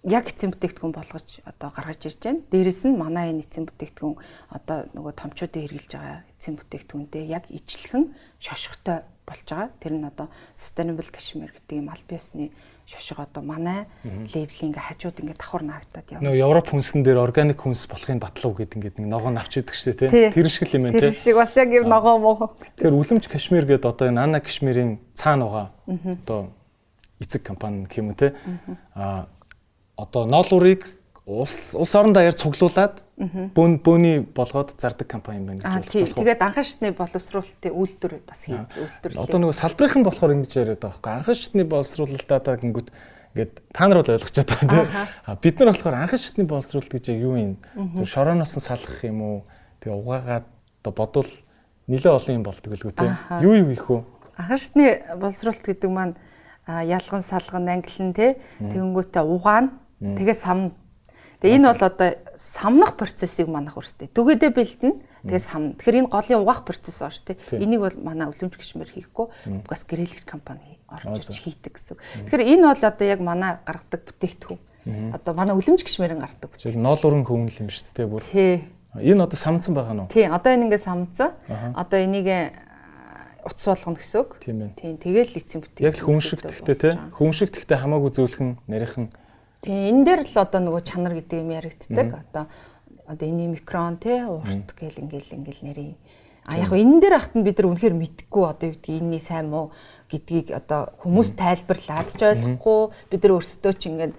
яг 0.07 0.31
эцсийн 0.31 0.55
бүтээгдэхүүн 0.55 0.95
болгож 0.95 1.43
одоо 1.45 1.69
гаргаж 1.75 2.07
ирж 2.07 2.23
байна. 2.23 2.41
Дээрэс 2.49 2.87
нь 2.87 2.97
манай 2.97 3.35
энэ 3.35 3.45
эцсийн 3.45 3.67
бүтээгдэхүүн 3.67 4.17
одоо 4.55 4.79
нөгөө 4.97 5.13
томчуудын 5.19 5.67
хэрэгжилж 5.67 5.93
байгаа 5.93 6.19
эцсийн 6.39 6.57
бүтээгдэхүүнтэй 6.57 7.25
яг 7.29 7.45
ижилхэн 7.53 8.15
шошготой 8.41 9.05
болж 9.29 9.47
байгаа. 9.51 9.69
Тэр 9.83 9.93
нь 9.99 10.09
одоо 10.09 10.33
Sustainable 10.57 11.11
Kashmir 11.13 11.53
гэдэг 11.53 11.77
юм 11.85 11.93
аль 11.93 12.07
биесны 12.09 12.49
шошго 12.91 13.23
одоо 13.23 13.43
манай 13.47 13.87
лейблийн 14.03 14.75
ингээ 14.75 14.83
хажууд 14.91 15.23
ингээ 15.23 15.39
давхар 15.39 15.63
наагдаад 15.63 16.07
явна. 16.11 16.27
Нөгөө 16.27 16.43
Европ 16.43 16.67
хүнсэн 16.75 17.01
дээр 17.07 17.23
органик 17.23 17.63
хүнс 17.63 17.87
болохын 17.87 18.19
батлав 18.19 18.53
гэдэг 18.59 18.77
ингээ 18.77 18.95
нэг 18.99 19.09
ногоо 19.09 19.31
навч 19.31 19.63
идэг 19.63 19.75
шүү 19.79 19.95
дээ 19.95 20.11
тий. 20.11 20.31
Тэр 20.35 20.49
шиг 20.51 20.67
л 20.67 20.77
юм 20.77 20.83
байна 20.91 20.99
тий. 20.99 21.11
Тэр 21.11 21.19
шиг 21.19 21.37
бас 21.39 21.55
яг 21.55 21.71
юм 21.71 21.87
ногоо 21.87 22.19
муу. 22.19 22.51
Тэгэхээр 22.83 22.99
үлэмж 22.99 23.25
Кашмир 23.31 23.65
гэдэг 23.65 23.87
одоо 23.87 24.11
энэ 24.11 24.21
Ана 24.21 24.41
Кашмирийн 24.43 24.99
цаана 25.15 25.47
байгаа 25.47 25.67
одоо 25.87 26.41
эцэг 27.23 27.47
компани 27.47 27.87
юм 27.95 28.15
тий. 28.19 28.35
Аа 28.95 29.31
одоо 29.97 30.27
ноол 30.27 30.51
үрийг 30.51 31.00
улс 31.27 31.75
улс 31.75 31.95
орон 31.95 32.13
даяар 32.13 32.35
цуглуулад 32.35 33.03
бөөн 33.55 33.79
бөөний 33.85 34.21
болгоод 34.25 34.75
зардаг 34.81 35.09
компани 35.09 35.45
байна 35.45 35.61
гэж 35.61 35.93
байна. 35.93 36.15
Тэгээд 36.17 36.41
анхан 36.41 36.65
шатны 36.65 36.93
боловсруулалтын 36.97 37.73
үйлдвэр 37.77 38.15
бас 38.25 38.45
үйлдвэрлэе. 38.49 39.21
Одоо 39.21 39.39
нөгөө 39.45 39.57
салбарын 39.61 40.05
болохоор 40.07 40.35
ингэж 40.35 40.53
яриад 40.57 40.81
байгаа 40.81 40.97
байхгүй. 40.97 41.13
Анхан 41.21 41.37
шатны 41.37 41.65
боловсруулалтаа 41.69 42.41
та 42.41 42.57
гингүүд 42.57 42.89
ингээд 43.37 43.53
та 43.77 43.89
нар 43.89 44.01
бол 44.01 44.15
ойлгож 44.17 44.33
чадаа 44.33 44.59
тийм. 44.65 44.89
А 45.29 45.37
бид 45.37 45.61
нар 45.61 45.69
болохоор 45.71 45.97
анхан 46.01 46.19
шатны 46.19 46.45
боловсруулалт 46.49 46.93
гэж 46.97 47.13
юу 47.13 47.37
юм? 47.37 47.55
Зөв 47.93 48.09
шорооноос 48.09 48.57
нь 48.57 48.65
салгах 48.65 49.05
юм 49.05 49.21
уу? 49.21 49.39
Тэгээ 49.85 50.01
угаагаад 50.01 50.47
одоо 50.81 50.93
бодвол 50.97 51.31
нэлээ 51.87 52.17
олон 52.17 52.37
юм 52.41 52.45
болдог 52.49 52.73
гэлгүй 52.73 52.95
тийм. 52.97 53.13
Юу 53.45 53.55
юу 53.61 53.71
их 53.71 53.85
вэ? 53.85 54.01
Анхан 54.41 54.59
шатны 54.59 55.05
боловсруулалт 55.21 55.69
гэдэг 55.69 55.91
маань 55.93 56.17
ялган 56.67 57.21
салган 57.21 57.69
англин 57.69 58.17
тий 58.17 58.41
тэгэнгүүтээ 58.59 59.25
угаана 59.29 59.77
Тэгээ 60.01 60.33
самна. 60.33 60.73
Тэгээ 61.41 61.57
энэ 61.57 61.69
бол 61.73 61.85
одоо 61.89 62.11
самнах 62.37 62.97
процессыг 63.01 63.49
манах 63.49 63.81
өөртөө. 63.81 64.13
Түгээдээ 64.13 64.51
бэлдэнэ. 64.53 64.97
Тэгээ 65.25 65.41
самна. 65.41 65.73
Тэгэхээр 65.81 66.01
энэ 66.05 66.13
голын 66.13 66.41
угаах 66.45 66.65
процесс 66.69 67.01
шүү 67.01 67.33
дээ. 67.33 67.65
Энийг 67.65 67.81
бол 67.81 67.97
манай 67.97 68.29
өвлөмж 68.29 68.61
гişмэр 68.61 68.93
хийхгүй. 68.93 69.27
Бас 69.65 69.85
гэрээлэгч 69.89 70.29
компани 70.29 70.81
орж 70.89 71.09
ирж 71.17 71.41
хийдэг 71.41 71.81
гэсэн. 71.81 71.97
Тэгэхээр 72.29 72.45
энэ 72.61 72.65
бол 72.69 72.85
одоо 72.85 73.07
яг 73.09 73.21
манай 73.25 73.57
гаргадаг 73.65 74.01
бүтээгдэхүүн. 74.05 74.61
Одоо 75.17 75.33
манай 75.33 75.57
өвлөмж 75.57 75.81
гişмэрэн 75.81 76.21
гаргадаг. 76.21 76.57
Жишээл 76.61 76.81
ноол 76.81 77.01
уран 77.05 77.25
хөвнөл 77.25 77.61
юм 77.65 77.69
шүү 77.73 77.93
дээ 77.97 78.09
бүр. 78.09 78.21
Тий. 78.21 78.69
Энэ 78.97 79.23
одоо 79.25 79.39
самцсан 79.39 79.73
байгаа 79.77 79.95
нь 79.97 80.01
уу? 80.05 80.13
Тий, 80.13 80.27
одоо 80.27 80.51
энэ 80.53 80.69
ингээ 80.69 80.83
самцсан. 80.83 81.31
Одоо 81.77 81.99
энийг 82.01 82.29
утас 83.45 83.65
болгоно 83.65 83.97
гэсэн 83.97 84.21
үг. 84.21 84.31
Тийм 84.41 84.59
ээ. 84.61 84.71
Тийм, 84.77 84.97
тэгэл 84.99 85.37
эцсийн 85.39 85.63
бүтээгдэхүүн. 85.65 85.89
Яг 85.89 85.97
хүншигтэхтэй 86.05 86.77
тий. 86.77 86.93
Хүншигтэхтэй 87.17 87.79
хамаагүй 87.79 88.11
зөөлхөн 88.13 88.51
нарийнхан 88.67 89.07
Тэгээ 89.61 89.91
энэ 89.93 90.05
дээр 90.05 90.21
л 90.25 90.37
одоо 90.41 90.61
нөгөө 90.65 90.83
чанар 90.85 91.15
гэдэг 91.17 91.39
юм 91.41 91.51
яригддаг. 91.53 92.09
Одоо 92.31 92.45
одоо 93.11 93.27
энэ 93.29 93.53
микрон 93.59 93.99
те 94.01 94.25
урт 94.25 94.73
гэл 94.79 95.03
ингээл 95.05 95.37
ингээл 95.37 95.63
нэрийн 95.67 95.97
А 96.51 96.57
яг 96.59 96.73
энэ 96.73 96.99
дээр 96.99 97.15
ахт 97.15 97.37
нь 97.37 97.45
бид 97.45 97.61
нар 97.61 97.71
үнэхээр 97.71 97.95
мэдхгүй 97.95 98.45
одоо 98.49 98.73
юу 98.73 98.75
гэдгийг 98.75 98.99
энэний 99.05 99.23
сайн 99.23 99.53
муу 99.53 99.71
гэдгийг 100.09 100.51
одоо 100.51 100.97
хүмүүс 101.05 101.37
тайлбарлаад 101.37 102.11
ч 102.11 102.21
ойлгохгүй 102.27 102.81
бид 103.13 103.23
нар 103.23 103.35
өөрсдөө 103.39 103.73
ч 103.77 103.83
ингээд 103.93 104.15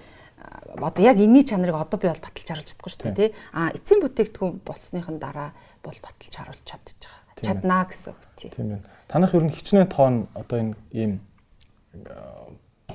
одоо 0.80 1.02
яг 1.04 1.18
энэний 1.18 1.44
чанарыг 1.44 1.76
одоо 1.76 1.98
би 1.98 2.08
бол 2.08 2.24
баталж 2.24 2.48
харуулж 2.48 2.72
чадахгүй 2.72 2.92
шүү 2.94 3.04
дээ 3.04 3.18
тий. 3.18 3.30
А 3.52 3.74
эцсийн 3.74 4.00
бүтээгдэхүүн 4.06 4.64
болсныхан 4.64 5.18
дараа 5.18 5.52
бол 5.82 5.98
баталж 5.98 6.32
харуулж 6.32 6.64
чадчих. 6.64 7.12
Чаднаа 7.42 7.90
гэсэн 7.90 8.14
үг 8.14 8.22
тий. 8.38 8.50
Тийм 8.54 8.80
ээ. 8.80 8.86
Танах 9.10 9.34
ер 9.34 9.44
нь 9.44 9.52
хичнээн 9.52 9.90
тоон 9.90 10.30
одоо 10.38 10.58
энэ 10.62 10.76
ийм 10.94 11.20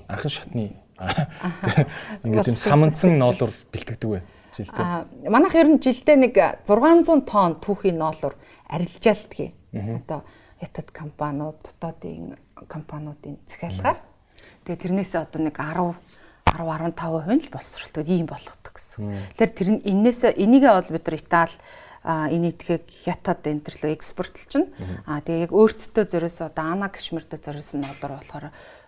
анхан 0.08 0.30
шатны 0.30 0.72
Ингээд 2.24 2.50
юм 2.52 2.58
саманцсан 2.58 3.18
ноолор 3.20 3.52
бэлтгэдэг 3.72 4.08
вэ 4.08 4.20
жилдээ? 4.56 4.80
Аа 4.80 5.04
манайх 5.28 5.54
ер 5.54 5.68
нь 5.68 5.80
жилдээ 5.80 6.16
нэг 6.16 6.34
600 6.64 7.28
тонн 7.28 7.60
түүхийн 7.60 8.00
ноолор 8.00 8.36
арилжаалтгий. 8.68 9.52
Одоо 9.76 10.24
хятад 10.60 10.88
компаниуд, 10.90 11.60
дотоодын 11.60 12.40
компаниудын 12.68 13.36
захиалгаар. 13.44 14.00
Тэгээ 14.64 14.82
тэрнээсээ 14.88 15.20
одоо 15.20 15.40
нэг 15.44 15.56
10 15.60 15.94
10 16.48 16.64
15% 16.96 17.44
л 17.44 17.52
боловсролтод 17.52 18.08
ийм 18.08 18.26
болгодог 18.26 18.72
гэсэн. 18.72 19.36
Тэгэхээр 19.36 19.52
тэр 19.52 19.68
нь 19.76 19.84
энээсээ 19.84 20.40
энийгээ 20.40 20.72
бол 20.72 20.92
бид 20.96 21.04
нар 21.04 21.20
Итали 21.20 21.56
а 22.06 22.30
энэ 22.30 22.54
итгээг 22.54 22.84
хятад 23.02 23.42
энэ 23.44 23.66
төрлөө 23.66 23.92
экспортлж 23.98 24.46
чинь. 24.46 24.70
А 25.10 25.18
тэгээ 25.20 25.50
яг 25.50 25.52
өөртөө 25.52 26.06
зөрөөс 26.06 26.38
одоо 26.46 26.64
Ана 26.70 26.86
Кашмиртөө 26.86 27.42
зөрөөс 27.42 27.70
нь 27.74 27.82
доллар 27.82 28.22
болохоор 28.22 28.46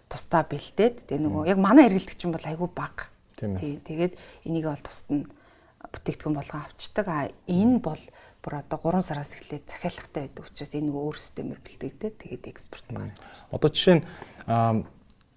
тусдаа 0.09 0.43
бэлдээд 0.49 1.09
тэгээ 1.09 1.25
нөгөө 1.25 1.43
яг 1.53 1.59
манай 1.61 1.89
эргэлдэгч 1.93 2.21
юм 2.25 2.33
бол 2.35 2.47
айгүй 2.49 2.69
баг. 2.73 3.13
Тий. 3.37 3.79
Тэгээд 3.85 4.15
энийг 4.49 4.67
бол 4.67 4.83
тусад 4.83 5.09
нь 5.13 5.25
бүтээгдэхүүн 5.93 6.37
болгон 6.37 6.63
авчдаг. 6.65 7.07
А 7.09 7.31
энэ 7.47 7.79
бол 7.79 8.03
бүр 8.43 8.55
одоо 8.65 8.79
3 8.81 9.05
сараас 9.05 9.33
эхлээд 9.37 9.69
захиалгатай 9.69 10.27
байдаг 10.27 10.45
учраас 10.49 10.73
энэ 10.73 10.89
нөгөө 10.89 11.05
өөрсдөө 11.07 11.45
мөр 11.45 11.61
бэлтгэдэг. 11.61 12.13
Тэгээд 12.19 12.45
экспорт 12.49 12.87
байна. 12.89 13.15
Одоо 13.53 13.69
жишээ 13.71 14.01
нь 14.01 14.05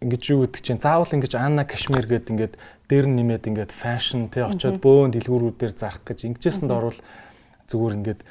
ингэж 0.01 0.23
юу 0.33 0.49
гэдэг 0.49 0.61
чинь 0.65 0.81
заавал 0.81 1.13
ингэж 1.13 1.37
Анна 1.37 1.61
Кашмир 1.61 2.09
гэдэг 2.09 2.33
ингээд 2.33 2.55
дээр 2.89 3.05
нь 3.05 3.15
нэмээд 3.21 3.45
ингээд 3.53 3.69
фэшн 3.69 4.33
тий 4.33 4.41
очиод 4.41 4.81
бөөн 4.81 5.13
дэлгүүрүүдээр 5.13 5.73
зарах 5.77 6.01
гэж 6.01 6.25
ингэжсэнд 6.25 6.73
орвол 6.73 6.97
зүгээр 7.69 7.97
ингээд 8.01 8.21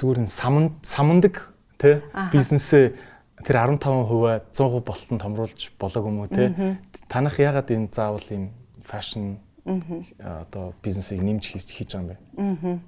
зүгээр 0.00 0.20
нь 0.24 0.30
саманд 0.32 0.80
самандаг 0.80 1.52
тий 1.76 2.00
бизнесээ 2.32 2.96
тэр 3.44 3.56
15% 3.56 4.52
100% 4.52 4.80
болтон 4.84 5.18
томруулж 5.18 5.72
болоог 5.78 6.06
юм 6.06 6.20
уу 6.20 6.28
те? 6.28 6.78
Танах 7.08 7.38
ягаад 7.38 7.70
энэ 7.70 7.88
заавал 7.92 8.24
ийм 8.30 8.50
фэшн 8.84 9.38
одоо 10.20 10.74
бизнесийг 10.82 11.22
нэмж 11.22 11.44
хийж 11.52 11.94
байгаа 11.94 12.16
юм 12.36 12.56
бэ? 12.60 12.78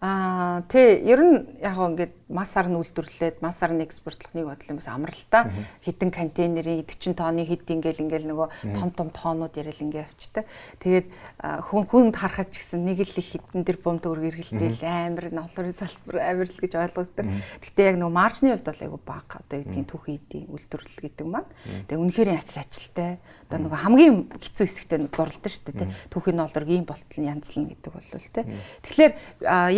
Аа 0.00 0.62
тий 0.68 1.00
ер 1.00 1.20
нь 1.20 1.36
яг 1.64 1.78
ингээд 1.80 2.12
масаар 2.34 2.66
нь 2.66 2.76
үйлдвэрлээд 2.76 3.38
масаар 3.38 3.72
нь 3.78 3.86
экспортлох 3.86 4.34
нэг 4.34 4.50
бодол 4.50 4.70
юм 4.74 4.78
бас 4.82 4.90
амралтай 4.90 5.42
хэдэн 5.86 6.10
контейнерийн 6.10 6.82
40 6.82 7.14
тонны 7.14 7.46
хэд 7.46 7.70
ингээл 7.70 8.04
ингээл 8.04 8.28
нөгөө 8.34 8.48
том 8.74 8.90
том 8.90 9.08
тоонууд 9.14 9.54
ярил 9.54 9.78
ингээ 9.86 10.04
авчдаг. 10.04 10.44
Тэгээд 10.82 11.06
хүн 11.38 11.84
хүнд 11.86 12.14
харахад 12.18 12.50
ч 12.50 12.66
гэсэн 12.66 12.82
нэг 12.82 13.06
л 13.06 13.14
их 13.22 13.28
хэдэн 13.38 13.62
тэр 13.62 13.78
бом 13.78 14.02
төгрөг 14.02 14.34
эргэлдээл 14.34 14.82
амар 14.82 15.26
ноолрын 15.30 15.78
салбар 15.78 16.16
амар 16.18 16.50
л 16.50 16.58
гэж 16.58 16.72
ойлгогддог. 16.74 17.26
Гэхдээ 17.62 17.86
яг 17.94 17.96
нөгөө 18.02 18.18
маржны 18.18 18.50
хувьд 18.50 18.66
бол 18.66 18.82
айгу 18.82 18.98
бага 19.06 19.38
одоо 19.38 19.56
юу 19.62 19.66
гэдгийг 19.70 19.88
түүхийн 19.88 20.18
эдийн 20.18 20.46
үйлдвэрлэл 20.50 21.04
гэдэг 21.06 21.26
маань. 21.30 21.50
Тэгээд 21.86 22.02
үнэхээр 22.02 22.30
их 22.34 22.58
ажилтай 22.58 23.22
одоо 23.46 23.58
нөгөө 23.62 23.80
хамгийн 23.86 24.16
хэцүү 24.42 24.66
хэсэгтээ 24.66 24.98
зурлаа 25.14 25.50
шүү 25.50 25.72
дээ. 25.72 25.94
Түүхийн 26.10 26.36
ноолрог 26.36 26.68
ийм 26.68 26.84
болтол 26.88 27.22
янзлна 27.22 27.70
гэдэг 27.70 27.92
бол 27.94 28.08
тий. 28.10 28.44
Тэгэхээр 28.82 29.12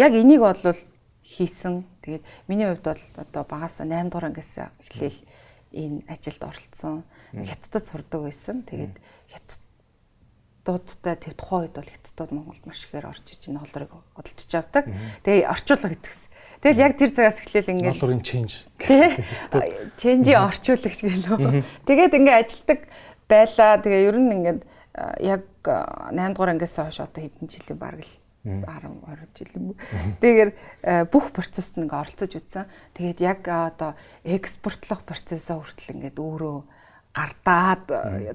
яг 0.00 0.12
энийг 0.16 0.40
бол 0.40 0.62
хийсэн. 1.26 1.84
Тэгээд 2.06 2.22
миний 2.46 2.70
хувьд 2.70 2.86
бол 2.86 3.02
одоо 3.18 3.42
багаас 3.42 3.82
8 3.82 3.90
дугаар 4.06 4.30
ангиас 4.30 4.54
эхлээл 4.78 5.18
энэ 5.74 6.06
ажилд 6.06 6.42
оролцсон. 6.46 7.02
Хятадд 7.34 7.82
сурдаг 7.82 8.22
байсан. 8.22 8.62
Тэгээд 8.62 8.94
хятадуудтай 10.62 11.18
тэр 11.18 11.34
тухайн 11.34 11.66
үед 11.66 11.74
бол 11.74 11.90
хятадууд 11.90 12.30
Монголд 12.30 12.62
маш 12.62 12.86
ихээр 12.86 13.10
орж 13.10 13.26
иж 13.26 13.50
энэ 13.50 13.58
холрыг 13.58 13.90
одолжиж 14.14 14.52
авдаг. 14.54 14.86
Тэгээ 15.26 15.50
орчуулга 15.50 15.90
гэдгсэн. 15.98 16.30
Тэгэл 16.62 16.82
яг 16.86 16.94
тэр 16.94 17.10
цагаас 17.10 17.38
эхлээл 17.42 17.72
ингээд 17.74 17.98
долларын 17.98 18.22
change. 18.22 18.54
Change-ийн 19.98 20.46
орчуулагч 20.46 21.00
гэлөө. 21.02 21.66
Тэгээд 21.90 22.16
ингээд 22.22 22.40
ажилдаг 22.46 22.80
байлаа. 23.26 23.82
Тэгээ 23.82 24.06
ер 24.06 24.16
нь 24.22 24.30
ингээд 24.30 24.60
яг 25.26 25.42
8 25.66 26.14
дугаар 26.38 26.54
ангиас 26.54 26.78
хойш 26.78 27.02
одоо 27.02 27.20
хэдэн 27.26 27.50
жилийн 27.50 27.76
баг 27.82 27.98
л 28.00 28.12
10 28.46 28.62
20 29.02 29.34
жил 29.34 29.52
юм. 29.58 29.74
Тэгэхээр 30.22 30.50
бүх 31.10 31.34
процессд 31.34 31.74
ингээ 31.74 31.98
оролцож 31.98 32.32
үзсэн. 32.38 32.70
Тэгээд 32.94 33.18
яг 33.20 33.42
одоо 33.50 33.98
экспортлох 34.22 35.02
процессоо 35.02 35.66
хүртэл 35.66 35.98
ингээд 35.98 36.16
өөрөө 36.22 36.58
гардаад 37.10 37.84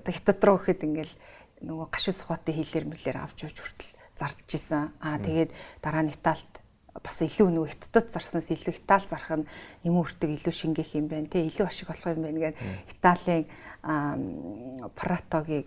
одоо 0.03 0.11
хятад 0.11 0.43
руу 0.43 0.59
гэхэд 0.59 0.83
ингээл 0.83 1.15
нөгөө 1.63 1.87
гашуус 1.95 2.19
ухаатын 2.27 2.55
хилээр 2.59 2.85
мэлээр 2.91 3.17
авч 3.23 3.47
явж 3.47 3.57
хүртэл 3.61 3.91
зардж 4.19 4.49
исэн. 4.51 4.91
Аа 4.99 5.17
тэгээд 5.21 5.51
дараа 5.79 6.03
нь 6.03 6.11
Италид 6.11 6.51
бас 6.99 7.17
илүү 7.23 7.47
нөгөө 7.55 7.71
хятадд 7.71 8.11
зарснаас 8.11 8.51
илүү 8.51 8.75
Итали 8.75 9.07
зарах 9.07 9.31
нь 9.39 9.47
юм 9.87 9.95
үртэг 10.03 10.27
илүү 10.35 10.51
шингээх 10.51 10.91
юм 10.99 11.07
байна 11.07 11.31
те 11.31 11.47
илүү 11.47 11.71
ашиг 11.71 11.87
болох 11.87 12.11
юм 12.11 12.27
байна 12.27 12.51
гэдэг 12.51 12.59
Италийн 12.91 13.47
Пратогийн 13.81 15.65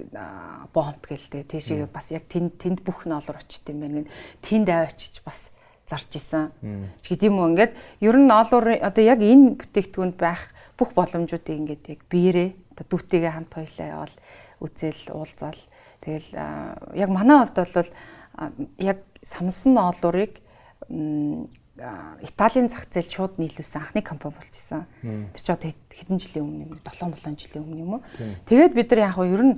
бомб 0.73 1.03
гэлтэй 1.03 1.43
тийшээ 1.45 1.91
бас 1.91 2.11
яг 2.15 2.31
тэнд 2.31 2.63
тэнд 2.63 2.81
бүх 2.87 3.07
ноолор 3.11 3.43
очт 3.43 3.67
юм 3.67 3.81
байна. 3.83 4.07
Тэнд 4.43 4.71
аваачиж 4.71 5.19
бас 5.27 5.51
зарж 5.91 6.15
исэн. 6.15 6.55
Ч 7.03 7.11
гэдэм 7.11 7.35
үү 7.35 7.49
ингээд 7.51 7.73
ер 8.01 8.17
нь 8.17 8.31
ноолор 8.31 8.71
одоо 8.79 9.03
яг 9.03 9.19
энэ 9.19 9.59
бүтээгдэхүүнд 9.59 10.17
байх 10.17 10.55
бүх 10.79 10.95
боломжуудыг 10.95 11.59
ингээд 11.59 11.85
яг 11.91 12.01
биерээ 12.07 12.49
одоо 12.75 12.87
дүүтэйгээ 12.87 13.33
хамт 13.35 13.53
хоёлаа 13.55 13.87
явал 13.87 14.15
үзэл 14.63 15.03
уулзаал 15.11 15.61
тэгэл 16.03 16.31
яг 16.95 17.11
манай 17.11 17.37
хувьд 17.43 17.59
бол 17.75 17.91
яг 18.79 18.99
самсан 19.23 19.75
ноолорыг 19.75 20.41
Италийн 21.75 22.71
зах 22.71 22.87
зээл 22.87 23.11
шууд 23.11 23.35
нийлүүлсэн 23.43 23.83
анхны 23.83 24.03
компани 24.07 24.39
болчихсон. 24.39 24.87
Тэр 25.03 25.43
чи 25.43 25.51
одоо 25.51 25.71
хэдэн 25.91 26.19
жилийн 26.23 26.47
өмнө 26.47 26.65
юм 26.71 26.79
7 26.87 27.19
7 27.19 27.35
жилийн 27.35 27.65
өмнө 27.67 27.83
юм 27.83 27.93
уу. 27.99 28.03
Тэгээд 28.47 28.79
бид 28.79 28.89
нар 28.95 29.11
яг 29.11 29.19
нь 29.19 29.35
ер 29.35 29.43
нь 29.43 29.55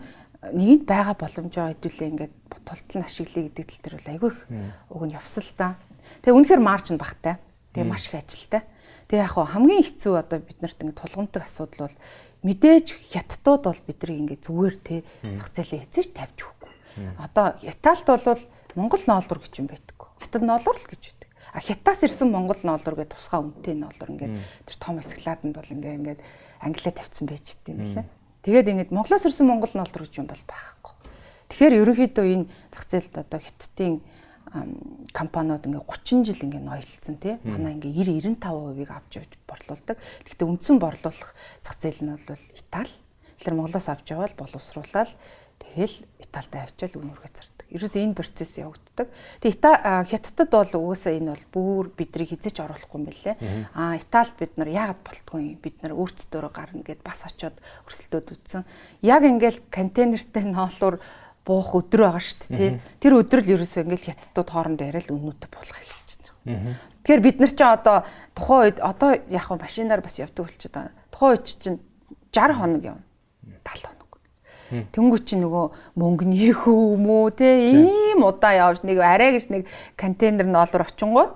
нэгэнд 0.57 0.85
байгаа 0.89 1.13
боломжоо 1.13 1.77
хэдүүлээ 1.77 2.09
ингээд 2.17 2.35
тултал 2.65 3.05
ашиглая 3.05 3.45
гэдэг 3.53 3.67
тал 3.69 3.81
дээр 3.85 3.97
бол 4.01 4.13
айгүй 4.17 4.31
их 4.33 4.41
уг 4.89 5.03
нь 5.05 5.13
явсал 5.13 5.51
та. 5.61 5.77
Тэгээ 6.25 6.37
үнэхээр 6.41 6.63
маржин 6.65 6.97
багтай. 6.97 7.37
Тэгээ 7.77 7.85
маш 7.85 8.09
их 8.09 8.17
ажилтай. 8.17 8.65
Тэгээ 9.13 9.21
яг 9.21 9.37
хамгийн 9.37 9.85
хэцүү 9.85 10.13
одоо 10.17 10.39
бид 10.41 10.59
нарт 10.65 10.81
ингээд 10.81 11.01
тулгамдаг 11.05 11.45
асуудал 11.45 11.85
бол 11.85 11.97
мэдээж 12.49 12.87
хятадууд 13.13 13.63
бол 13.69 13.81
бидний 13.85 14.25
ингээд 14.25 14.47
зүгээр 14.49 14.77
те 14.81 15.05
зах 15.37 15.53
зээлээ 15.53 15.85
хэзээ 15.85 16.05
ч 16.05 16.09
тавьж 16.17 16.39
өгөхгүй. 16.49 16.73
Одоо 17.21 17.47
Италид 17.61 18.09
бол 18.09 18.41
Монгол 18.73 19.05
ноолур 19.05 19.39
гэж 19.45 19.55
юм 19.61 19.69
байдаг. 19.69 19.97
Хятад 20.21 20.43
ноолур 20.43 20.77
л 20.81 20.89
гэж 20.89 21.16
хятаас 21.61 22.05
ирсэн 22.05 22.29
Монгол 22.29 22.61
ноолур 22.63 22.95
гэдэг 23.01 23.17
тусгай 23.17 23.41
үнэтэй 23.41 23.75
ноолур 23.77 24.11
ингээд 24.13 24.35
тэр 24.69 24.77
том 24.77 25.01
эсклааданд 25.01 25.57
бол 25.57 25.73
ингээд 25.73 25.97
ингээд 26.01 26.21
англиа 26.61 26.93
тавьсан 26.93 27.27
байж 27.27 27.57
дээ 27.65 27.73
юм 27.73 27.81
лээ. 27.97 28.07
Тэгээд 28.45 28.71
ингээд 28.73 28.91
Монголоос 28.93 29.25
ирсэн 29.25 29.47
Монгол 29.49 29.73
ноолур 29.73 30.05
гэж 30.05 30.15
юм 30.21 30.29
бол 30.29 30.43
байхгүй. 30.45 30.95
Тэгэхээр 31.49 31.79
ерөнхийдөө 31.81 32.27
энэ 32.27 32.47
зах 32.75 32.85
зээлд 32.91 33.15
одоо 33.17 33.41
хятадын 33.41 33.95
компаниуд 35.13 35.67
ингээ 35.67 35.85
30 35.85 36.25
жил 36.29 36.45
ингээ 36.45 36.63
ноёлцсон 36.63 37.17
тий. 37.19 37.37
Манай 37.43 37.77
ингээ 37.77 37.93
90 38.05 38.37
95%-ийг 38.41 38.91
авч 38.91 39.13
явж 39.21 39.33
борлуулдаг. 39.49 39.97
Гэхдээ 40.25 40.49
үндсэн 40.49 40.77
борлуулах 40.79 41.33
зах 41.65 41.77
зээл 41.81 42.03
нь 42.05 42.13
бол 42.15 42.43
Итали. 42.57 42.95
Тэгэхээр 43.41 43.57
Монголоос 43.57 43.89
авч 43.89 44.07
явал 44.13 44.35
боловсруулаад 44.37 45.11
тэгэл 45.61 45.97
Италид 46.21 46.55
авчаал 46.55 46.97
үнүүргээ 46.97 47.33
зардаг. 47.33 47.67
Ерөөс 47.73 47.95
энэ 47.97 48.17
процесс 48.17 48.53
явагддаг. 48.57 49.09
Тэгээ 49.41 50.09
Хятадд 50.11 50.51
бол 50.53 50.73
угаасаа 50.77 51.13
энэ 51.17 51.33
бол 51.33 51.45
бүр 51.53 51.85
бидрийг 51.97 52.33
хизэж 52.33 52.63
оруулахгүй 52.63 52.99
юм 53.01 53.07
билээ. 53.09 53.37
Аа 53.75 53.97
Италид 53.97 54.37
бид 54.39 54.55
нар 54.57 54.71
яагаад 54.71 55.01
болтгүй 55.03 55.59
бид 55.61 55.77
нар 55.83 55.93
өөрсдөө 55.97 56.51
гарна 56.53 56.83
гэд 56.85 57.01
бас 57.03 57.25
очиод 57.27 57.57
өрсөлдөөд 57.89 58.29
үтсэн. 58.33 58.63
Яг 59.03 59.23
ингээл 59.25 59.65
контейнертэй 59.73 60.45
ноолуур 60.47 61.01
буух 61.47 61.71
өдөр 61.79 62.11
байгаа 62.11 62.23
шүү 62.23 62.51
дээ 62.51 62.59
тий. 62.59 62.71
Тэр 62.99 63.13
өдөр 63.23 63.41
л 63.43 63.53
ерөөсөө 63.55 63.83
ингээл 63.87 64.09
хятадууд 64.11 64.51
хоорондоо 64.51 64.87
яриад 64.91 65.15
үнүүтэ 65.15 65.47
буулгах 65.47 65.79
эхэлчихэж 65.79 66.25
байгаа. 66.43 66.75
Тэгэхээр 67.07 67.23
бид 67.23 67.39
нар 67.39 67.53
ч 67.55 67.61
одоо 67.63 67.99
тухайн 68.35 68.63
үед 68.67 68.79
одоо 68.83 69.11
яг 69.31 69.47
машинаар 69.55 70.03
бас 70.03 70.19
явдаг 70.19 70.43
болчиход 70.43 70.75
байгаа. 70.75 70.95
Тухайн 71.15 71.33
үед 71.39 71.47
чинь 71.47 71.79
60 72.35 72.59
хоног 72.59 72.83
явна. 72.83 73.05
70 73.63 73.87
хоног. 73.87 73.96
Тэнгүү 74.71 75.19
чи 75.23 75.39
нөгөө 75.39 75.67
мөнгөний 75.95 76.53
хүү 76.57 76.99
мүү 76.99 77.27
те 77.39 77.51
ийм 77.71 78.27
удаа 78.27 78.55
явж 78.55 78.83
нэг 78.83 78.99
арай 78.99 79.37
гэж 79.39 79.47
нэг 79.55 79.63
контейнер 79.95 80.47
ноолор 80.51 80.87
очингууд 80.87 81.33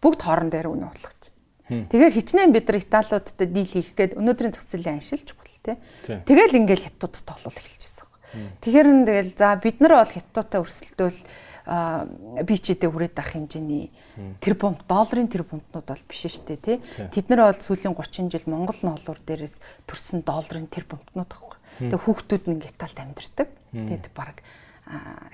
бүгд 0.00 0.20
хоорон 0.24 0.48
дээр 0.48 0.72
үнэ 0.72 0.88
бодлогч. 0.88 1.22
Тэгэхээр 1.68 2.16
хичнээн 2.16 2.52
бид 2.52 2.68
нар 2.68 2.80
Италиудтай 2.80 3.46
дийл 3.48 3.68
хийх 3.68 3.92
гээд 3.96 4.16
өнөөдрийн 4.20 4.52
зах 4.52 4.68
зээлийн 4.68 5.00
аншилж 5.00 5.28
гол 5.32 5.56
те. 5.64 5.80
Тэгэл 6.04 6.60
ингээл 6.60 6.88
хятадд 6.88 7.24
тоглол 7.24 7.56
эхэлчихсэн. 7.56 8.08
Тэгэхээр 8.60 8.88
нь 8.92 9.04
тэгэл 9.08 9.32
за 9.36 9.56
бид 9.56 9.80
нар 9.80 10.04
бол 10.04 10.12
хятадтай 10.12 10.60
өрсөлдөөл 10.60 11.20
би 11.64 12.54
чидээ 12.60 12.92
хүрээд 12.92 13.16
ах 13.16 13.32
хэмжээний 13.32 13.88
тэрбум 14.44 14.76
долларын 14.84 15.32
тэрбумтнууд 15.32 15.86
бол 15.88 16.04
биш 16.04 16.28
дээ 16.44 16.60
тий. 16.60 16.76
Тэд 17.08 17.32
нар 17.32 17.48
бол 17.48 17.56
сүүлийн 17.56 17.96
30 17.96 18.28
жил 18.28 18.44
Монгол 18.52 18.76
ноолуур 18.84 19.16
дээрээс 19.24 19.56
төрсэн 19.88 20.20
долларын 20.28 20.68
тэрбумтнууд 20.68 21.30
аахгүй. 21.32 21.53
Тэгээ 21.80 22.04
хүүхдүүд 22.04 22.44
нь 22.46 22.54
ингээд 22.58 22.76
талд 22.78 22.98
амьдэрдэг. 22.98 23.48
Тэгээд 23.74 24.06
баг 24.14 24.36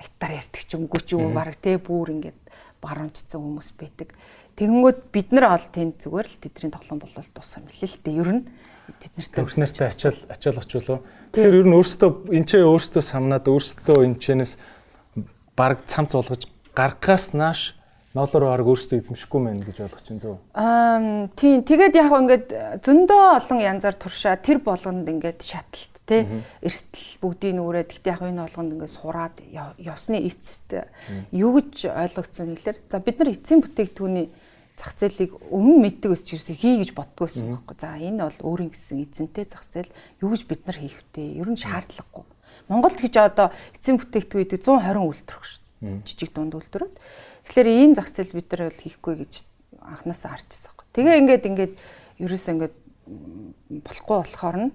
хятаар 0.01 0.33
ярьдаг 0.41 0.61
ч 0.63 0.69
юмгүй 0.73 1.01
ч 1.05 1.13
юм 1.13 1.35
баг 1.35 1.59
тий 1.59 1.77
бүр 1.77 2.15
ингээд 2.17 2.39
баруунчсан 2.81 3.39
хүмүүс 3.41 3.69
байдаг. 3.77 4.09
Тэгэнгүүт 4.57 4.99
бид 5.13 5.29
нар 5.31 5.53
ол 5.53 5.67
тэнд 5.69 6.01
зүгээр 6.01 6.27
л 6.27 6.41
тэдний 6.41 6.71
тоглоом 6.73 6.99
болол 7.03 7.29
дууссан 7.35 7.63
мэлээ 7.69 7.89
л 7.91 8.01
дээ. 8.01 8.19
Ер 8.19 8.29
нь 8.31 8.43
тэд 8.99 9.13
нартай 9.15 9.43
өрснөртэй 9.45 9.87
ачаал 9.87 10.19
ачаал 10.27 10.59
очвол 10.59 10.99
Тэгэхээр 11.31 11.59
ер 11.63 11.67
нь 11.69 11.77
өөртөө 11.77 12.11
энэ 12.35 12.47
ч 12.49 12.51
өөртөө 12.59 13.03
самнаад 13.05 13.45
өөртөө 13.47 13.97
энэ 14.03 14.19
чэнэс 14.19 14.51
баг 15.55 15.85
цамц 15.87 16.11
болгож 16.11 16.43
гаргахаас 16.75 17.31
нааш 17.31 17.79
ноолоор 18.11 18.51
баг 18.51 18.67
өөртөө 18.67 18.99
эзэмшихгүй 18.99 19.39
мэн 19.39 19.63
гэж 19.63 19.77
ойлгож 19.87 20.05
байна 20.11 20.19
зөв. 20.19 20.35
Аа 20.51 21.31
тийм 21.39 21.63
тэгээд 21.63 21.95
яг 21.95 22.11
ингээд 22.11 22.47
зөндөө 22.83 23.21
олон 23.39 23.59
янзаар 23.63 23.95
туршаа 23.95 24.35
тэр 24.35 24.59
болгонд 24.59 25.07
ингээд 25.07 25.39
шаталт 25.39 25.90
тий 26.11 26.43
эрсдэл 26.59 27.07
бүгдийг 27.23 27.55
нүрээд 27.55 27.89
гэхдээ 27.95 28.11
яг 28.11 28.23
энэ 28.27 28.43
болгонд 28.43 28.73
ингээд 28.75 28.97
сураад 28.99 29.35
явсны 29.79 30.19
эцэст 30.27 30.91
юу 31.31 31.55
гэж 31.55 31.87
ойлгогдсон 31.87 32.59
хэлэр 32.59 32.77
за 32.91 32.99
бид 32.99 33.17
нар 33.23 33.31
эцсийн 33.31 33.63
бүтээгдэхүүний 33.63 34.27
зах 34.81 34.97
зээлийг 34.97 35.31
өмнө 35.53 35.77
мэддэг 35.87 36.11
ус 36.11 36.25
чирсэн 36.25 36.57
хий 36.57 36.81
гэж 36.81 36.97
боддог 36.97 37.29
байсан 37.29 37.53
байхгүй. 37.53 37.75
За 37.77 37.95
энэ 38.01 38.25
бол 38.25 38.39
өөрийн 38.49 38.71
гэсэн 38.73 39.05
эзэнтэй 39.05 39.45
зах 39.45 39.61
зээл 39.69 39.91
юу 40.25 40.33
гэж 40.33 40.41
бид 40.49 40.61
нар 40.65 40.77
хийх 40.81 40.97
вэ? 41.13 41.37
Ер 41.37 41.49
нь 41.53 41.59
шаардлагагүй. 41.59 42.25
Монголд 42.65 42.97
гэж 42.97 43.13
одоо 43.21 43.53
эцсийн 43.77 44.01
бүтээгдэхүүн 44.01 44.57
120 44.57 45.05
үйлдвэрх 45.05 45.45
шүү. 45.45 45.61
Жижиг 46.01 46.33
дунд 46.33 46.57
үйлдвэрүүд. 46.57 46.95
Тэгэхээр 47.45 47.69
энэ 47.69 47.95
зах 47.99 48.09
зээл 48.09 48.33
бид 48.33 48.47
нар 48.49 48.61
бол 48.73 48.81
хийхгүй 48.81 49.13
гэж 49.21 49.33
анханасаа 49.85 50.31
харж 50.33 50.49
байхгүй. 50.49 50.85
Тэгээ 50.97 51.19
ингээд 51.21 51.45
ингээд 51.45 51.73
ерөөсөө 52.25 52.53
ингээд 52.57 52.75
болохгүй 53.85 54.17
болохоор 54.17 54.57
нь 54.57 54.71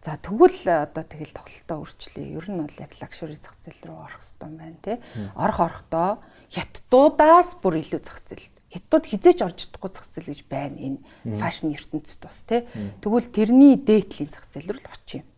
За 0.00 0.16
тэгвэл 0.16 0.64
одоо 0.64 1.04
тэгэл 1.04 1.36
тоглолтоо 1.36 1.84
өөрчлөе. 1.84 2.32
Ер 2.32 2.46
нь 2.48 2.64
бол 2.64 2.76
яг 2.80 2.96
лакшери 2.96 3.36
зах 3.36 3.52
зээл 3.60 3.92
рүү 3.92 3.98
орох 4.00 4.24
хэрэгтэй 4.24 4.48
байна 4.48 4.80
тий. 4.80 4.96
Орох 5.36 5.60
орохдоо 5.60 6.24
хятадуудаас 6.48 7.60
бүр 7.60 7.84
илүү 7.84 8.00
зах 8.00 8.24
зээл. 8.24 8.48
Хятадууд 8.72 9.04
хизээч 9.04 9.38
орж 9.44 9.56
чадахгүй 9.68 9.90
зах 9.92 10.08
зээл 10.08 10.32
гэж 10.32 10.40
байна 10.48 10.80
энэ 10.80 10.98
фэшн 11.36 11.76
ертөнцид 11.76 12.20
бас 12.24 12.40
тий. 12.48 12.64
Тэгвэл 13.04 13.28
тэрний 13.28 13.76
дээдлийн 13.76 14.32
зах 14.32 14.48
зээл 14.48 14.72
рүү 14.72 14.80
л 14.80 14.88
очих 14.88 15.20
юм. 15.20 15.28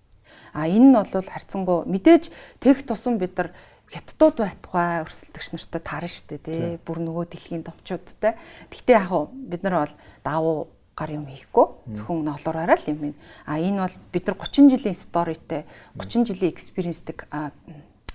А 0.55 0.70
энэ 0.70 0.87
нь 0.87 0.94
бол 0.94 1.11
харьцангуй 1.11 1.79
мэдээж 1.90 2.31
тех 2.62 2.87
тусам 2.87 3.18
бид 3.18 3.35
нар 3.35 3.51
хятадууд 3.90 4.46
байтугай 4.46 5.03
өрсөлдөгч 5.03 5.48
нартай 5.59 5.83
таарна 5.83 6.07
шүү 6.07 6.27
дээ 6.29 6.46
тий. 6.46 6.62
Бүр 6.87 7.03
нөгөө 7.03 7.35
дэлхийн 7.35 7.66
томчуудтай. 7.66 8.38
Гэхдээ 8.70 8.94
яг 8.94 9.11
бид 9.35 9.66
нар 9.66 9.75
бол 9.90 9.94
давуу 10.22 10.70
гар 10.94 11.11
юм 11.11 11.26
хийхгүй 11.26 11.66
зөвхөн 11.96 12.24
ноолуураараа 12.26 12.76
л 12.76 12.90
юм 12.90 12.98
байна. 13.00 13.18
А 13.46 13.59
энэ 13.59 13.81
бол 13.81 13.96
бид 14.12 14.24
нар 14.28 14.37
30 14.37 14.70
жилийн 14.76 14.96
сторитэй 14.96 15.64
30 15.96 16.28
жилийн 16.28 16.52
экспириенсдэг 16.52 17.28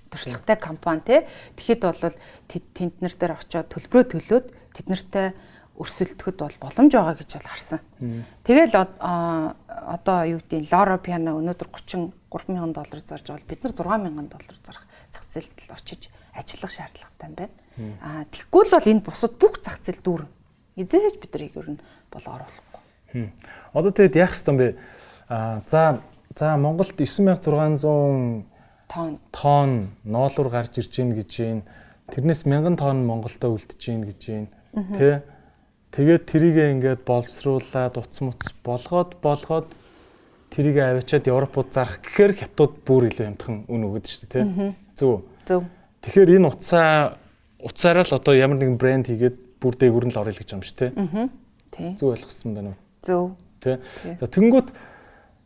туршлагатай 0.09 0.57
компани 0.57 1.01
те. 1.01 1.27
Тэгэхэд 1.57 1.81
бол 1.81 2.15
тэнд 2.47 2.95
нар 3.01 3.13
дээр 3.13 3.33
очиод 3.37 3.67
төлбөрөө 3.73 4.05
төлөөд 4.13 4.45
тэд 4.77 4.87
нартай 4.87 5.33
өрсөлдөхөд 5.77 6.37
бол 6.41 6.57
боломж 6.61 6.91
байгаа 6.93 7.15
гэж 7.17 7.29
бол 7.37 7.49
харсан. 7.53 7.81
Тэгэл 8.45 8.73
одоо 8.73 10.19
юу 10.25 10.41
гэдэг 10.41 10.73
Лора 10.73 10.97
Пиано 10.97 11.37
өнөөдөр 11.37 11.69
33 11.69 12.49
мянган 12.49 12.73
доллар 12.73 13.01
зарж 13.05 13.29
бол 13.29 13.45
бид 13.45 13.61
нар 13.61 13.73
6 13.73 14.05
мянган 14.05 14.27
доллар 14.29 14.57
зарах 14.65 14.85
зах 15.13 15.25
зээлд 15.33 15.69
очиж 15.69 16.09
ажиллах 16.33 16.71
шаардлагатай 16.73 17.29
байна. 17.29 17.53
Аа 18.01 18.25
тэггүй 18.33 18.63
л 18.65 18.73
бол 18.73 18.89
энэ 18.89 19.05
бусад 19.05 19.37
бүх 19.37 19.61
зах 19.61 19.77
зээл 19.85 20.01
дүүрэн. 20.01 20.31
Эзэж 20.81 21.15
бид 21.21 21.31
нарыг 21.33 21.57
ер 21.57 21.69
нь 21.77 21.81
бол 22.09 22.25
оруулах 22.25 22.66
Одоо 23.73 23.91
тэгэд 23.91 24.15
яах 24.19 24.33
хэвтан 24.33 24.57
бэ? 24.57 24.67
Аа 25.29 25.61
за 25.67 26.01
за 26.37 26.57
Монголд 26.57 26.93
9600 26.97 28.45
тонн 28.87 29.19
тонн 29.31 29.89
ноолуур 30.03 30.49
гарч 30.49 30.77
ирж 30.79 30.91
гин 30.95 31.11
гэж 31.11 31.31
байна. 31.41 31.63
Тэрнээс 32.13 32.45
1000 32.47 32.77
тонн 32.77 33.05
Монголдо 33.05 33.51
үлдэж 33.51 33.79
гин 33.81 34.03
гэж 34.07 34.21
байна. 34.31 34.47
Тэ? 34.95 35.21
Тэгээд 35.91 36.23
тэрийгээ 36.29 36.67
ингээд 36.77 37.01
боловсруулаад 37.07 37.97
утас 37.97 38.21
муц 38.21 38.43
болгоод 38.63 39.19
болгоод 39.23 39.67
тэрийг 40.51 40.77
аваачаад 40.77 41.27
Европууд 41.27 41.69
зарах 41.71 41.99
гэхээр 42.03 42.33
хятад 42.37 42.71
бүр 42.85 43.09
илүү 43.11 43.25
хямдхан 43.27 43.55
үн 43.67 43.81
өгöd 43.87 44.05
шүү 44.07 44.27
дээ, 44.27 44.45
тэ? 44.45 44.75
Зөв. 44.95 45.27
Зөв. 45.47 45.63
Тэгэхээр 46.03 46.37
энэ 46.37 46.47
утсаа 46.47 47.17
утсаараа 47.59 48.05
л 48.07 48.15
одоо 48.15 48.33
ямар 48.35 48.59
нэгэн 48.61 48.77
брэнд 48.79 49.07
хийгээд 49.11 49.37
бүр 49.59 49.73
дээгүүр 49.75 50.05
нь 50.07 50.13
л 50.13 50.21
орё 50.21 50.31
л 50.31 50.39
гэж 50.39 50.49
юм 50.53 50.63
шүү, 50.63 50.77
тэ? 50.77 50.87
Аа. 50.95 51.27
Тий. 51.71 51.91
Зөв 51.99 52.13
ойлгосон 52.15 52.53
байна 52.53 52.69
уу? 52.71 52.77
Зөв. 53.01 53.35
Тэ. 53.61 53.79
За 54.19 54.27
тэнгууд 54.27 54.73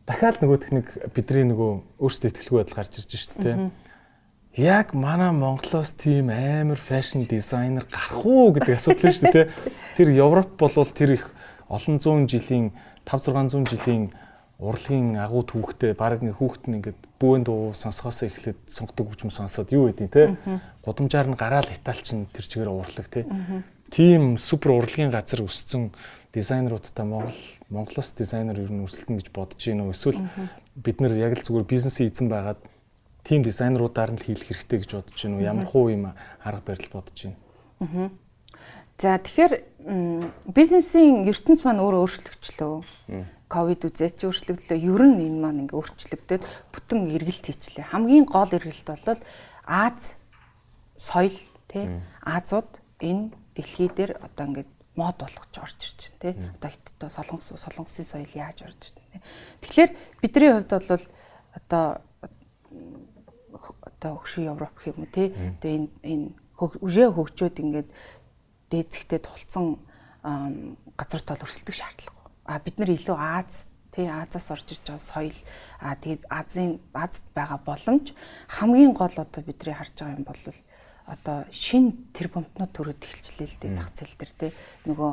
дахиад 0.06 0.42
нөгөө 0.42 0.58
техник 0.62 0.88
бидний 1.14 1.46
нөгөө 1.50 1.72
өөрсдөө 2.02 2.28
ихтгэлгүй 2.30 2.58
байдал 2.60 2.78
гарч 2.78 2.98
ирж 3.00 3.12
шүү 3.12 3.42
дээ. 3.42 3.56
Яг 4.60 4.92
манай 4.92 5.32
Монголоос 5.32 5.96
тийм 5.96 6.28
амар 6.28 6.76
фэшн 6.76 7.24
дизайнер 7.24 7.88
гарах 7.88 8.20
уу 8.26 8.52
гэдэг 8.52 8.76
асуудал 8.76 9.14
шүү 9.16 9.32
дээ. 9.32 9.46
Тэр 9.96 10.08
Европ 10.12 10.58
болвол 10.60 10.90
тэр 10.92 11.16
их 11.16 11.32
олон 11.72 11.96
зуун 11.96 12.28
жилийн 12.28 12.76
5 13.08 13.32
600 13.32 13.64
жилийн 13.72 14.12
урлагийн 14.62 15.18
агуу 15.18 15.42
түүхтэй 15.42 15.96
баг 15.98 16.22
ингээ 16.22 16.38
хүүхэд 16.38 16.64
нь 16.70 16.76
ингээд 16.78 17.00
бүүн 17.18 17.42
дуу 17.42 17.74
сонсгоосоо 17.74 18.30
эхлээд 18.30 18.60
сонгодог 18.70 19.10
хүчм 19.10 19.30
сонсоод 19.34 19.74
юу 19.74 19.90
гэдэг 19.90 20.08
те 20.14 20.38
гудамжаар 20.86 21.26
нь 21.26 21.38
гараал 21.40 21.66
италч 21.66 22.14
нь 22.14 22.30
тэр 22.30 22.46
чигээр 22.46 22.70
урлаг 22.70 23.10
те 23.10 23.26
тийм 23.90 24.38
супер 24.38 24.78
урлагийн 24.78 25.10
газар 25.10 25.42
өссөн 25.42 25.90
дизайнеруудтай 26.34 27.04
Монгол 27.04 27.36
Монголоос 27.68 28.12
дизайнер 28.16 28.60
ер 28.60 28.72
нь 28.72 28.84
өрсөлдөн 28.84 29.20
гэж 29.20 29.28
бодож 29.36 29.60
гин 29.60 29.84
үү 29.84 29.92
эсвэл 29.92 30.20
бид 30.74 31.00
нэр 31.00 31.16
яг 31.20 31.36
л 31.36 31.44
зүгээр 31.44 31.68
бизнесийн 31.68 32.08
эзэн 32.08 32.28
байгаад 32.32 32.60
тийм 33.24 33.44
дизайнеруудаар 33.44 34.16
нь 34.16 34.20
л 34.20 34.26
хийх 34.26 34.48
хэрэгтэй 34.48 34.78
гэж 34.80 34.90
бодож 34.96 35.16
гин 35.20 35.36
үү 35.36 35.44
ямар 35.44 35.66
хуу 35.68 35.92
юм 35.92 36.16
арга 36.40 36.64
барил 36.64 36.88
бодож 36.88 37.16
гин. 37.20 37.36
За 38.96 39.18
тэгэхээр 39.18 39.54
бизнесийн 40.48 41.28
ертөнц 41.28 41.66
маань 41.66 41.82
өөрөө 41.84 42.00
өөрчлөгчлөө. 42.06 42.74
Ковид 43.52 43.84
үзээч 43.84 44.24
өөрчлөгдлөө. 44.24 44.78
Ер 44.78 45.02
нь 45.04 45.20
энэ 45.26 45.40
маань 45.42 45.60
ингээ 45.66 45.76
өөрчлөгдөд 45.76 46.42
бүтэн 46.72 47.10
эргэлт 47.12 47.44
хийчлээ. 47.44 47.92
Хамгийн 47.92 48.24
гол 48.24 48.48
эргэлт 48.48 48.88
бол 48.88 49.20
Аз 49.66 50.14
соёл 50.96 51.34
тий 51.68 51.88
Азууд 52.22 52.80
энэ 53.00 53.30
дэлхий 53.54 53.88
дээр 53.88 54.18
одоо 54.22 54.46
ингээд 54.46 54.70
мод 54.96 55.16
болгож 55.18 55.52
орж 55.56 55.78
ирж 55.80 56.12
байна 56.20 56.20
тий. 56.20 56.34
Одоо 56.58 56.70
хятад 56.70 57.12
солонгос 57.12 57.48
солонгосын 57.56 58.04
соёл 58.04 58.32
яаж 58.34 58.62
орж 58.62 58.80
ирж 58.80 58.96
байна 58.96 59.10
тий. 59.12 59.22
Тэгэхээр 59.62 59.90
бидний 60.20 60.50
хувьд 60.52 60.70
бол 60.72 61.04
одоо 61.56 61.84
одоо 63.82 64.12
хөгшин 64.18 64.52
Европ 64.52 64.74
гэх 64.76 64.92
юм 64.92 65.04
уу 65.04 65.10
тий. 65.12 65.28
Тэгээ 65.60 65.78
энэ 65.78 65.88
энэ 66.02 66.26
үжээ 66.58 67.08
хөгжөөд 67.12 67.56
ингээд 67.62 67.88
дээдзэгтээ 68.70 69.20
тулцсан 69.24 69.78
газар 70.96 71.22
тал 71.24 71.42
өрсөлдөх 71.42 71.76
шаардлагагүй. 71.76 72.30
А 72.46 72.58
бид 72.60 72.76
нар 72.78 72.90
илүү 72.92 73.16
Аз 73.16 73.64
тий 73.92 74.08
Азаас 74.08 74.48
орж 74.50 74.66
ирж 74.72 74.84
байгаа 74.88 75.04
соёл 75.04 75.38
а 75.80 75.96
тэгээ 75.96 76.24
Азийн 76.30 76.80
Азад 76.96 77.26
байгаа 77.36 77.60
боломж 77.60 78.16
хамгийн 78.48 78.92
гол 78.96 79.12
одоо 79.12 79.42
бидний 79.44 79.76
харж 79.76 79.92
байгаа 79.96 80.16
юм 80.16 80.24
бол 80.24 80.40
одоо 81.06 81.44
шин 81.50 82.10
тэр 82.14 82.30
бомтнууд 82.30 82.72
төрөд 82.72 83.02
эхэлчлээ 83.02 83.48
л 83.48 83.58
дээ 83.60 83.72
зах 83.74 83.90
зээл 83.96 84.16
дээр 84.18 84.32
те 84.38 84.48
нөгөө 84.86 85.12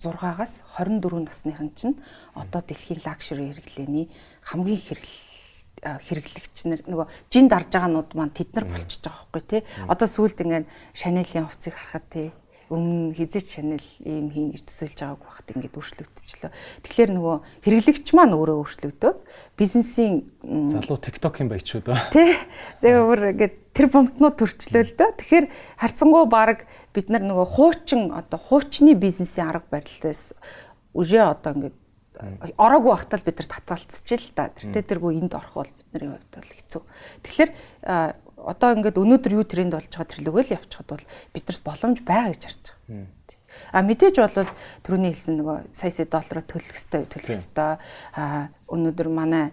16-аас 0.00 0.54
24 0.78 1.26
насныхан 1.26 1.70
чинь 1.74 1.98
одоо 2.34 2.62
дэлхийн 2.62 3.02
лакшери 3.02 3.50
хэрэглээний 3.50 4.06
хамгийн 4.46 4.80
хэрэглэл 4.80 5.40
хэрэглэгч 5.80 6.56
нар 6.68 6.80
нөгөө 6.86 7.06
жин 7.32 7.48
дарж 7.48 7.72
байгаанууд 7.72 8.10
маань 8.14 8.36
тэд 8.36 8.52
нар 8.52 8.68
болчихж 8.68 9.00
байгаа 9.00 9.24
байхгүй 9.32 9.42
тий. 9.48 9.62
Одоо 9.88 10.06
сүүлд 10.06 10.38
ингээд 10.44 10.66
Chanel-ийн 10.92 11.48
хувцсыг 11.48 11.72
харахад 11.72 12.06
тий 12.12 12.28
өмнө 12.70 13.18
хизээч 13.18 13.58
Chanel 13.58 13.82
ийм 14.06 14.30
хийн 14.30 14.54
гэж 14.54 14.62
төсөөлж 14.70 14.98
байгааг 15.02 15.20
багт 15.26 15.50
ингээд 15.50 15.74
өөрчлөгдчихлөө. 15.74 16.50
Тэгэхээр 16.86 17.10
нөгөө 17.18 17.36
хэрэглэгч 17.66 18.06
маань 18.14 18.36
өөрөө 18.38 18.56
өөрчлөгдөөд 18.62 19.18
бизнесийн 19.58 20.14
залуу 20.70 20.98
TikTok-ийн 21.02 21.50
баячууд 21.50 21.90
аа. 21.90 21.98
Тий. 22.14 22.38
Тэгээ 22.78 23.02
бүр 23.10 23.20
ингээд 23.34 23.54
тэр 23.74 23.86
бомтнууд 23.90 24.36
төрчлөө 24.38 24.82
л 24.86 24.94
доо. 24.94 25.10
Тэгэхээр 25.18 25.46
харцсангуу 25.82 26.24
баг 26.30 26.70
бид 26.94 27.10
нар 27.10 27.26
нөгөө 27.26 27.46
хуучин 27.58 28.14
одоо 28.14 28.38
хуучны 28.38 28.94
бизнесийн 28.94 29.50
арга 29.50 29.66
барилаас 29.66 30.30
үжээ 30.94 31.26
одоо 31.26 31.50
ингээд 31.58 31.76
ороогүй 32.54 32.92
багтал 32.94 33.22
бид 33.24 33.38
нар 33.42 33.48
татгалцчих 33.50 34.30
л 34.30 34.34
да. 34.38 34.54
Тэр 34.54 34.86
тэргүй 34.86 35.18
энд 35.18 35.34
орох 35.34 35.66
бол 35.66 35.72
бидний 35.90 36.14
хувьд 36.14 36.30
бол 36.38 36.54
хэцүү. 36.54 36.82
Тэгэхээр 37.26 37.50
одоо 38.46 38.70
ингээд 38.76 39.00
өнөөдөр 39.00 39.32
юу 39.36 39.44
тренд 39.44 39.74
болж 39.76 39.90
байгаа 39.90 40.10
тэр 40.10 40.24
лүгэл 40.24 40.54
явчихад 40.56 40.88
бол 40.88 41.04
бидэрт 41.34 41.62
боломж 41.64 41.98
байгаа 42.04 42.32
гэж 42.32 42.42
харж 42.46 42.64
байгаа. 42.64 43.06
А 43.72 43.82
мэдээж 43.82 44.16
бол 44.18 44.48
түрүүний 44.86 45.12
хэлсэн 45.12 45.34
нөгөө 45.40 45.56
сая 45.74 45.92
сая 45.92 46.08
доллараар 46.08 46.46
төлөх 46.46 46.74
ёстой 46.74 47.04
төлөх 47.06 47.36
ёстой. 47.36 47.76
А 48.16 48.48
өнөөдөр 48.70 49.08
манай 49.12 49.52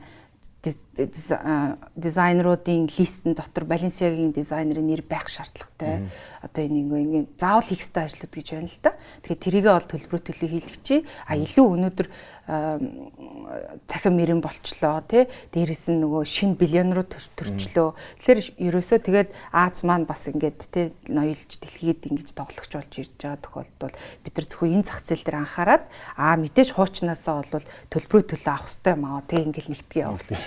дизайнеруудын 1.95 2.89
листэн 2.89 3.33
дотор 3.37 3.63
Balenciaga-гийн 3.69 4.33
дизайнерын 4.33 4.87
нэр 4.87 5.03
байх 5.05 5.29
шаардлагатай. 5.29 6.09
Одоо 6.41 6.61
энэ 6.65 6.81
ингээ 6.81 7.25
заавал 7.37 7.63
хийх 7.63 7.85
ёстой 7.85 8.03
ажлууд 8.09 8.33
гэж 8.33 8.47
байна 8.57 8.67
л 8.67 8.79
да. 8.81 8.91
Тэгэхээр 9.21 9.43
тэрийгээ 9.45 9.73
бол 9.77 9.91
төлбөрөө 9.91 10.21
төлөө 10.27 10.49
хийлгэж 10.49 10.81
чи 10.83 11.05
а 11.29 11.37
илүү 11.37 11.67
өнөөдөр 11.77 12.07
цахим 12.47 14.15
мөрөн 14.15 14.39
болчлоо 14.39 15.03
тий. 15.03 15.27
Дээрэс 15.51 15.91
нь 15.91 15.99
нөгөө 15.99 16.23
шин 16.23 16.55
биллион 16.55 16.95
руу 16.95 17.03
төрчлөө. 17.07 17.91
Тэгэхээр 18.23 18.39
ерөөсөө 18.55 18.99
тэгээд 19.03 19.29
Аз 19.51 19.83
маань 19.83 20.07
бас 20.07 20.27
ингээд 20.31 20.71
тий 20.71 20.95
ноёлж 21.11 21.59
дэлхийд 21.59 22.07
ингэж 22.07 22.31
тоглогч 22.31 22.71
болж 22.71 22.93
ирж 22.95 23.13
байгаа 23.19 23.43
тохиолдолд 23.43 23.95
бид 24.23 24.33
нар 24.37 24.47
зөвхөн 24.47 24.75
энэ 24.79 24.87
зах 24.87 25.01
зээл 25.03 25.25
дээр 25.27 25.41
анхаарад 25.43 25.83
аа 26.15 26.35
мэдээж 26.39 26.69
хуучнаасаа 26.71 27.43
бол 27.51 27.67
төлбөрөө 27.91 28.23
төлөө 28.31 28.51
авах 28.53 28.71
хэрэгтэй 28.71 28.93
юм 28.95 29.03
аа 29.05 29.21
тий 29.27 29.41
ингээл 29.43 29.71
нэгтгий 29.75 30.01
явуулчих 30.07 30.43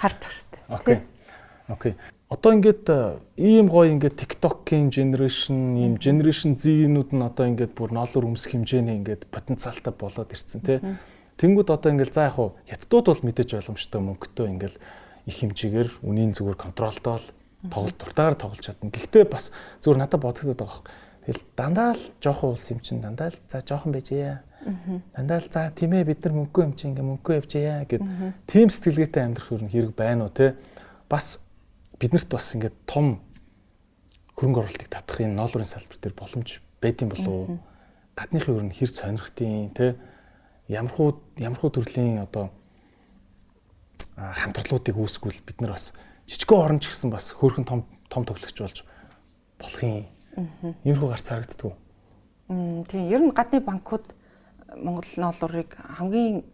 харж 0.00 0.18
байгаа 0.22 0.32
шүү 0.32 0.48
дээ 0.48 0.64
окей. 0.72 0.98
Окей 1.68 1.92
одоо 2.32 2.56
ингээд 2.56 2.88
ийм 3.36 3.68
гоё 3.68 3.92
ингээд 3.92 4.16
TikTok-ийн 4.16 4.88
generation, 4.88 5.76
ийм 5.76 6.00
generation 6.00 6.56
Z-нүүд 6.56 7.12
нь 7.12 7.20
одоо 7.20 7.44
ингээд 7.44 7.76
бүр 7.76 7.92
ноолор 7.92 8.24
өмсөх 8.24 8.56
хэмжээний 8.56 8.96
ингээд 9.04 9.28
потенциалтай 9.28 9.92
болоод 9.92 10.32
ирсэн 10.32 10.64
тий. 10.64 10.80
Тэнгүүд 11.36 11.68
одоо 11.68 11.92
ингээд 11.92 12.16
за 12.16 12.32
яг 12.32 12.40
хуу 12.40 12.56
хятадууд 12.64 13.06
бол 13.12 13.24
мэдээж 13.28 13.50
ойлгомжтой 13.60 14.00
мөнгөтэй 14.00 14.48
ингээд 14.48 14.74
их 15.28 15.36
хэмжээгээр 15.44 15.90
үнийн 16.08 16.32
зүгээр 16.32 16.56
контролтой 16.56 17.20
л 17.20 17.28
тоглолт 17.68 17.98
дуртаагаар 18.00 18.36
тоглож 18.40 18.64
чадна. 18.64 18.90
Гэхдээ 18.90 19.24
бас 19.28 19.52
зүгээр 19.84 20.00
надад 20.00 20.24
бодогдоод 20.24 20.58
байгаа 20.58 20.80
юм. 20.80 20.88
Тэгэл 21.22 21.42
дандаа 21.54 21.90
л 21.94 22.04
жоохон 22.18 22.56
улс 22.56 22.66
юм 22.72 22.80
чинь 22.80 23.04
дандаа 23.04 23.30
л 23.30 23.38
за 23.46 23.62
жоохон 23.62 23.92
байжээ. 23.94 24.40
Дандаа 25.14 25.38
л 25.38 25.46
за 25.46 25.70
тийм 25.70 25.94
ээ 25.94 26.08
бид 26.10 26.24
нар 26.26 26.34
мөнгөө 26.34 26.62
юм 26.66 26.74
чинь 26.74 26.90
ингээ 26.96 27.06
мөнгөө 27.06 27.34
явжээ 27.38 27.86
гэд 27.86 28.02
тийм 28.50 28.66
сэтгэлгээтэй 28.66 29.22
амьдрах 29.22 29.54
юм 29.54 29.70
хэрэг 29.70 29.94
байна 29.94 30.26
уу 30.26 30.34
те. 30.34 30.58
Бас 31.06 31.38
биднэрт 32.02 32.26
бас 32.34 32.50
ингээд 32.58 32.74
том 32.90 33.22
хөрөнгө 34.34 34.66
оруулалтыг 34.66 34.90
татах 34.90 35.22
энэ 35.22 35.38
ноолрын 35.38 35.68
салбар 35.68 35.98
дээр 36.02 36.18
боломж 36.18 36.58
байдсан 36.82 37.08
болов? 37.14 37.62
Гадныхын 38.18 38.58
ер 38.58 38.66
нь 38.66 38.74
хэр 38.74 38.90
сонирхтын 38.90 39.70
те 39.70 39.94
ямархуу 40.66 41.22
ямархуу 41.38 41.70
төрлийн 41.70 42.26
одоо 42.26 42.50
хамтрлуудыг 44.18 44.98
үүсгүүл 44.98 45.46
бид 45.46 45.62
нар 45.62 45.78
бас 45.78 45.94
жижигхэн 46.26 46.58
орон 46.58 46.80
ч 46.82 46.90
гэсэн 46.90 47.14
бас 47.14 47.30
хөөрхөн 47.38 47.70
том 47.70 47.86
том 48.10 48.26
тоглогч 48.26 48.58
болж 48.58 48.78
болох 49.62 49.82
юм. 49.86 50.10
Иймэрхүү 50.82 51.08
гарц 51.08 51.30
харагддгүү. 51.30 51.72
Тийм 52.90 53.04
ер 53.14 53.22
нь 53.22 53.30
гадны 53.30 53.62
банкуд 53.62 54.04
Монгол 54.72 55.04
ноолрыг 55.20 55.76
хамгийн 55.76 56.44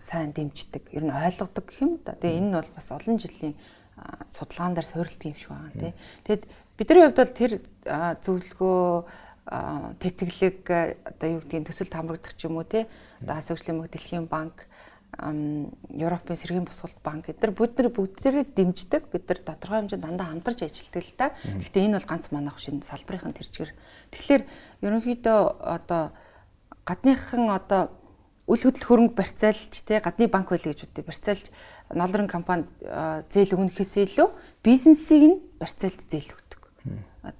сайн 0.00 0.32
дэмждэг, 0.32 0.92
ер 0.96 1.04
нь 1.04 1.12
ойлгодог 1.12 1.64
гэх 1.68 1.80
юм 1.84 2.00
да. 2.04 2.16
Тэгээ 2.16 2.40
энэ 2.40 2.48
нь 2.48 2.56
бол 2.56 2.72
бас 2.74 2.88
олон 2.90 3.20
жилийн 3.20 3.54
судалгаан 4.30 4.74
дээр 4.76 4.86
суурилдаг 4.86 5.26
юм 5.26 5.36
шиг 5.36 5.50
байна 5.50 5.72
тий. 5.72 5.92
Тэгэд 6.24 6.42
бидний 6.76 7.02
хувьд 7.04 7.20
бол 7.20 7.32
тэр 7.36 7.52
зөвлөгөө 8.22 8.80
тэтгэлэг 10.02 10.60
одоо 11.06 11.28
юу 11.30 11.40
гэдгийг 11.40 11.70
төсөл 11.70 11.88
хамрагдах 11.88 12.34
ч 12.36 12.44
юм 12.44 12.60
уу 12.60 12.66
тий. 12.66 12.84
Одоо 13.22 13.40
Асуучлын 13.40 13.80
мөнгө 13.80 13.94
дэлхийн 13.96 14.26
банк 14.28 14.68
Европын 15.16 16.36
сэргийн 16.36 16.68
босголт 16.68 16.98
банк 17.00 17.30
эдгээр 17.30 17.54
бид 17.56 17.72
нар 17.78 17.88
бүгдээрээ 17.88 18.44
дэмждэг. 18.52 19.08
Бид 19.08 19.24
нар 19.24 19.40
тодорхой 19.40 19.78
хэмжээнд 19.86 20.04
дандаа 20.04 20.28
хамтарч 20.28 20.60
ажилладаг 20.66 21.04
л 21.06 21.16
та. 21.16 21.26
Гэхдээ 21.46 21.86
энэ 21.88 21.96
бол 21.96 22.10
ганц 22.10 22.26
манайх 22.34 22.58
шинэ 22.60 22.84
салбарын 22.84 23.32
тэрчгэр. 23.32 23.70
Тэгэхээр 24.12 24.42
ерөнхийдөө 24.84 25.38
одоо 25.62 26.12
гадныхан 26.84 27.48
одоо 27.48 27.82
үл 28.46 28.62
хөдлөл 28.62 28.86
хөрөнгө 28.86 29.18
барьцаалж 29.18 29.82
тий 29.82 29.98
гадны 29.98 30.30
банк 30.30 30.54
байлаа 30.54 30.70
гэж 30.70 30.86
үтэй 30.86 31.02
барьцаалж 31.02 31.50
ноолрын 31.90 32.30
компанид 32.30 32.70
зээл 33.34 33.58
өгнөхөөс 33.58 33.94
илүү 34.06 34.28
бизнесийг 34.62 35.22
нь 35.26 35.36
барьцаалт 35.58 36.06
зээл 36.06 36.30
өгдөг. 36.30 36.62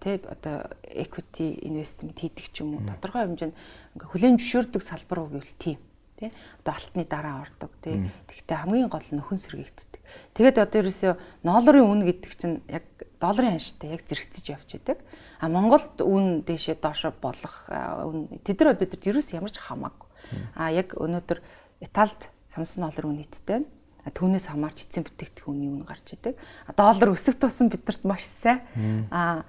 Тэ 0.03 0.19
одоо 0.27 0.67
equity 0.83 1.63
investment 1.63 2.19
хийдэг 2.19 2.51
ч 2.51 2.67
юм 2.67 2.75
уу. 2.75 2.91
Тодорхой 2.99 3.23
хэмжээнд 3.23 3.55
ингээ 3.95 4.11
хүлээн 4.11 4.39
зөвшөөрдөг 4.43 4.83
салбар 4.83 5.19
уу 5.23 5.31
гэвэл 5.31 5.55
тийм 5.63 5.79
тий 6.19 6.35
одоо 6.67 6.75
алтны 6.75 7.07
дараа 7.07 7.47
ордог 7.47 7.71
тий 7.87 8.11
тэгтээ 8.27 8.67
хамгийн 8.67 8.91
гол 8.91 9.07
нь 9.07 9.15
нөхөн 9.15 9.39
сэргийгддэг. 9.39 10.03
Тэгээд 10.35 10.59
одоо 10.59 10.79
ерөөсөө 10.83 11.13
ноолрын 11.47 11.87
үн 11.87 12.03
гэдэг 12.03 12.33
чинь 12.35 12.67
яг 12.67 12.83
долларын 13.23 13.55
ханштай 13.55 13.95
яг 13.95 14.03
зэрэгцэж 14.11 14.45
явж 14.59 14.71
идэг. 14.75 14.99
А 15.39 15.47
Монголд 15.47 16.03
үн 16.03 16.43
дэшээ 16.43 16.83
доошо 16.83 17.15
болох 17.15 17.71
үн. 17.71 18.27
Тэд 18.43 18.59
нар 18.59 18.75
бидэд 18.75 19.07
ерөөс 19.07 19.31
ямар 19.39 19.55
ч 19.55 19.63
хамаагүй 19.63 20.06
а 20.55 20.71
яг 20.71 20.95
өнөөдөр 20.97 21.41
Италид 21.81 22.31
самсан 22.53 22.87
доллар 22.87 23.07
үн 23.07 23.21
нийттэй 23.21 23.45
байна 23.47 23.67
түүнээс 24.07 24.47
хамаарч 24.55 24.87
эцсийн 24.87 25.03
бүтээгдэхүүний 25.03 25.67
үн 25.67 25.83
гарч 25.83 26.15
идэг. 26.15 26.39
Доллар 26.79 27.11
өсөх 27.11 27.35
тусам 27.43 27.67
бидэрт 27.67 28.07
маш 28.07 28.23
сайн. 28.39 28.63
Аа 29.11 29.43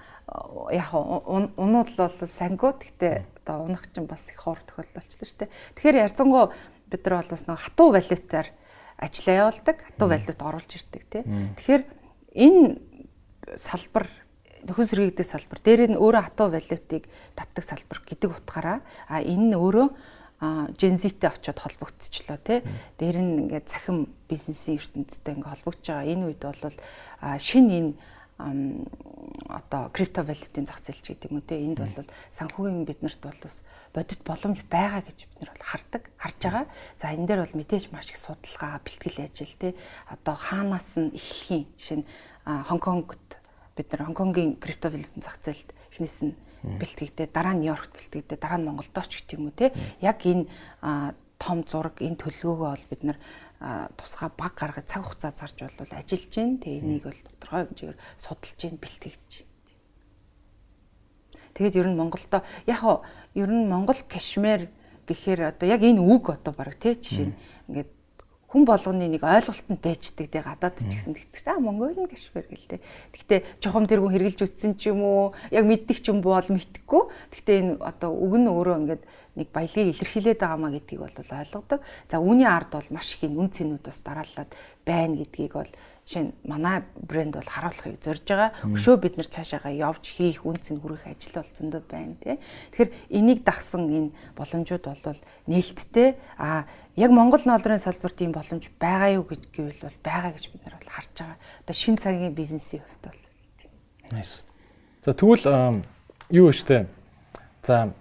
яг 0.74 0.92
унууд 0.92 1.94
л 1.94 2.00
бол 2.02 2.18
сангуу 2.26 2.74
гэхдээ 2.74 3.46
одоо 3.46 3.70
унах 3.70 3.86
чинь 3.94 4.10
бас 4.10 4.26
их 4.28 4.42
хор 4.42 4.58
тохиолдол 4.66 4.98
болчихлоо 4.98 5.30
шүү 5.30 5.40
дээ. 5.46 5.54
Тэгэхээр 5.78 6.02
ярцсангуу 6.10 6.52
бид 6.90 7.02
нар 7.06 7.16
бол 7.22 7.32
бас 7.32 7.46
нэг 7.48 7.60
хатуу 7.62 7.88
валютаар 7.94 8.48
ажиллаа 8.98 9.36
явуулдаг, 9.46 9.78
хатуу 9.78 10.08
валют 10.10 10.42
оруулж 10.42 10.72
ирдэг 10.74 11.04
тий. 11.06 11.24
Тэгэхээр 11.62 11.84
энэ 12.34 12.62
салбар 13.56 14.10
нөхөн 14.68 14.90
сэргийгдэх 14.90 15.28
салбар 15.32 15.60
дээр 15.64 15.96
нь 15.96 16.02
өөрөө 16.02 16.24
хатуу 16.28 16.52
валютыг 16.52 17.08
татдаг 17.38 17.64
салбар 17.64 18.04
гэдэг 18.04 18.30
утгаараа 18.36 18.84
а 19.08 19.24
энэ 19.24 19.54
нь 19.54 19.56
өөрөө 19.56 19.88
Genz-тэй 20.40 21.30
очиод 21.30 21.58
холбогдчихлоо 21.58 22.38
тий. 22.38 22.62
Дээр 23.02 23.18
нь 23.26 23.50
ингээд 23.50 23.74
цахим 23.74 24.14
бизнесийн 24.30 24.78
ертөнцтэй 24.78 25.34
ингээд 25.34 25.54
холбогдож 25.58 25.88
байгаа. 25.88 26.12
Энэ 26.14 26.26
үед 26.30 26.42
бол 26.46 26.78
шин 27.42 27.68
энэ 27.74 27.94
одоо 28.38 29.90
криптовалютын 29.90 30.70
зах 30.70 30.86
зээл 30.86 31.02
ч 31.02 31.18
гэдэг 31.18 31.34
юм 31.34 31.42
уу 31.42 31.50
те 31.50 31.58
энд 31.58 31.82
бол 31.82 32.14
санхүүгийн 32.38 32.86
биднэрт 32.86 33.22
бол 33.26 33.40
бас 33.42 33.58
бодит 33.98 34.22
боломж 34.22 34.62
байгаа 34.70 35.02
гэж 35.02 35.26
бид 35.26 35.40
нар 35.42 35.52
бол 35.58 35.66
хардаг 35.66 36.04
харж 36.22 36.38
байгаа. 36.46 36.66
За 37.02 37.10
энэ 37.18 37.26
дээр 37.26 37.42
бол 37.42 37.58
мэдээж 37.58 37.90
маш 37.90 38.14
их 38.14 38.22
судалгаа 38.22 38.78
бэлтгэл 38.86 39.26
ажил 39.26 39.56
те 39.58 39.74
одоо 40.06 40.36
хаанаас 40.38 41.02
нь 41.02 41.18
эхлэхийн 41.18 41.66
жишээ 41.82 41.98
нь 41.98 42.06
Хонконгт 42.46 43.42
бид 43.74 43.88
нар 43.90 44.06
Хонконгийн 44.06 44.62
криптовалютын 44.62 45.26
зах 45.26 45.42
зээлд 45.42 45.74
эхнээс 45.98 46.30
нь 46.30 46.38
бэлтгэгдээ 46.64 47.28
дараа 47.34 47.54
нь 47.54 47.62
Нью-Йоркт 47.68 47.94
бэлтгэгдээ 47.94 48.38
дараа 48.40 48.58
нь 48.58 48.68
Монголд 48.68 48.96
оч 48.98 49.12
гэх 49.22 49.38
юм 49.38 49.50
уу 49.50 49.56
те? 49.56 49.74
Яг 50.02 50.24
энэ 50.26 50.50
том 51.38 51.58
зураг 51.68 52.02
энэ 52.02 52.18
төлөвлөгөөгөө 52.18 52.70
бол 52.74 52.90
бид 52.90 53.04
нар 53.06 53.18
тусгай 53.98 54.30
баг 54.34 54.54
гаргаж 54.58 54.86
цаг 54.90 55.04
хугацаа 55.06 55.34
зарж 55.38 55.58
бол 55.62 55.94
ажиллаж 55.94 56.34
гин. 56.34 56.58
Тэгээ 56.58 56.82
энийг 56.82 57.04
бол 57.06 57.22
тодорхой 57.26 57.62
хэмжээгээр 57.70 58.00
судалж 58.18 58.58
гин 58.58 58.76
бэлтгэж 58.82 59.22
гин 59.30 59.48
тэгээд 61.58 61.80
ер 61.82 61.88
нь 61.90 61.98
Монголдо 61.98 62.46
яг 62.70 62.82
ер 63.34 63.50
нь 63.50 63.66
Монгол 63.66 63.98
кашмир 64.06 64.70
гэхээр 65.10 65.58
одоо 65.58 65.66
яг 65.66 65.82
энэ 65.82 65.98
үг 65.98 66.30
одоо 66.30 66.54
баг 66.54 66.78
тий 66.78 66.94
жишээ 66.94 67.34
нь. 67.34 67.36
Ингээд 67.66 67.90
хүн 68.58 68.66
болгоны 68.66 69.06
нэг 69.06 69.22
ойлголтод 69.22 69.78
байждаг 69.78 70.34
те 70.34 70.42
гадаад 70.42 70.82
ч 70.82 70.90
гэсэн 70.90 71.14
тэгдэг 71.14 71.46
та 71.46 71.62
Монголын 71.62 72.10
гişвэр 72.10 72.50
гэлтэй. 72.50 72.82
Гэхдээ 73.14 73.62
чухам 73.62 73.86
тэргүй 73.86 74.18
хэрглэж 74.18 74.42
үтсэн 74.42 74.74
ч 74.82 74.90
юм 74.90 75.06
уу 75.06 75.38
яг 75.54 75.62
мэддэг 75.70 76.02
ч 76.02 76.10
юм 76.10 76.26
бол 76.26 76.42
мэдхгүй. 76.42 77.04
Гэхдээ 77.38 77.58
энэ 77.62 77.74
одоо 77.86 78.18
үг 78.18 78.34
нь 78.42 78.50
өөрөө 78.50 78.78
ингээд 78.82 79.04
нэг 79.38 79.48
баялагийг 79.54 79.94
илэрхийлээд 79.94 80.42
байгаа 80.42 80.58
маа 80.58 80.74
гэдгийг 80.74 81.02
бол 81.06 81.14
ойлгодог. 81.14 81.80
За 82.10 82.18
үүний 82.18 82.50
ард 82.50 82.74
бол 82.74 82.90
маш 82.90 83.14
их 83.14 83.30
үн 83.30 83.54
цэнүүд 83.54 83.86
бас 83.86 84.02
дараалаад 84.02 84.50
байна 84.82 85.14
гэдгийг 85.22 85.54
бол 85.54 85.70
жишээ 86.08 86.24
нь 86.26 86.34
манай 86.42 86.82
брэнд 86.98 87.38
бол 87.38 87.46
харуулахыг 87.46 88.02
зорж 88.02 88.26
байгаа. 88.26 88.50
Өшөө 88.66 88.96
бид 88.98 89.22
нар 89.22 89.30
цаашаага 89.30 89.70
явж 89.70 90.10
хийх 90.18 90.42
үн 90.42 90.58
цэн 90.58 90.82
хүрэх 90.82 91.06
ажил 91.06 91.44
бол 91.44 91.52
зөндөө 91.54 91.82
байна 91.86 92.16
тий. 92.18 92.42
Тэгэхээр 92.74 92.92
энийг 93.14 93.46
дагсан 93.46 93.86
энэ 93.86 94.16
боломжууд 94.34 94.86
бол 95.06 95.22
нээлттэй 95.46 96.18
а 96.42 96.66
яг 96.98 97.12
Монгол 97.14 97.42
ноолрын 97.46 97.80
салбарт 97.80 98.20
ийм 98.22 98.34
боломж 98.34 98.68
байгаа 98.82 99.22
юу 99.22 99.24
гэж 99.30 99.42
гэвэл 99.54 99.86
бол 99.86 99.98
байгаа 100.04 100.32
гэж 100.34 100.46
бид 100.50 100.64
нар 100.66 100.76
бол 100.82 100.90
харж 100.90 101.14
байгаа. 101.14 101.38
Одоо 101.62 101.76
шин 101.78 101.96
цагийн 101.98 102.34
бизнесийн 102.34 102.82
хувьд 102.82 103.04
бол. 103.14 103.22
Nice. 104.18 104.42
За 105.06 105.14
тэгвэл 105.14 105.86
юу 106.34 106.52
штэ? 106.52 106.90
За 107.62 107.94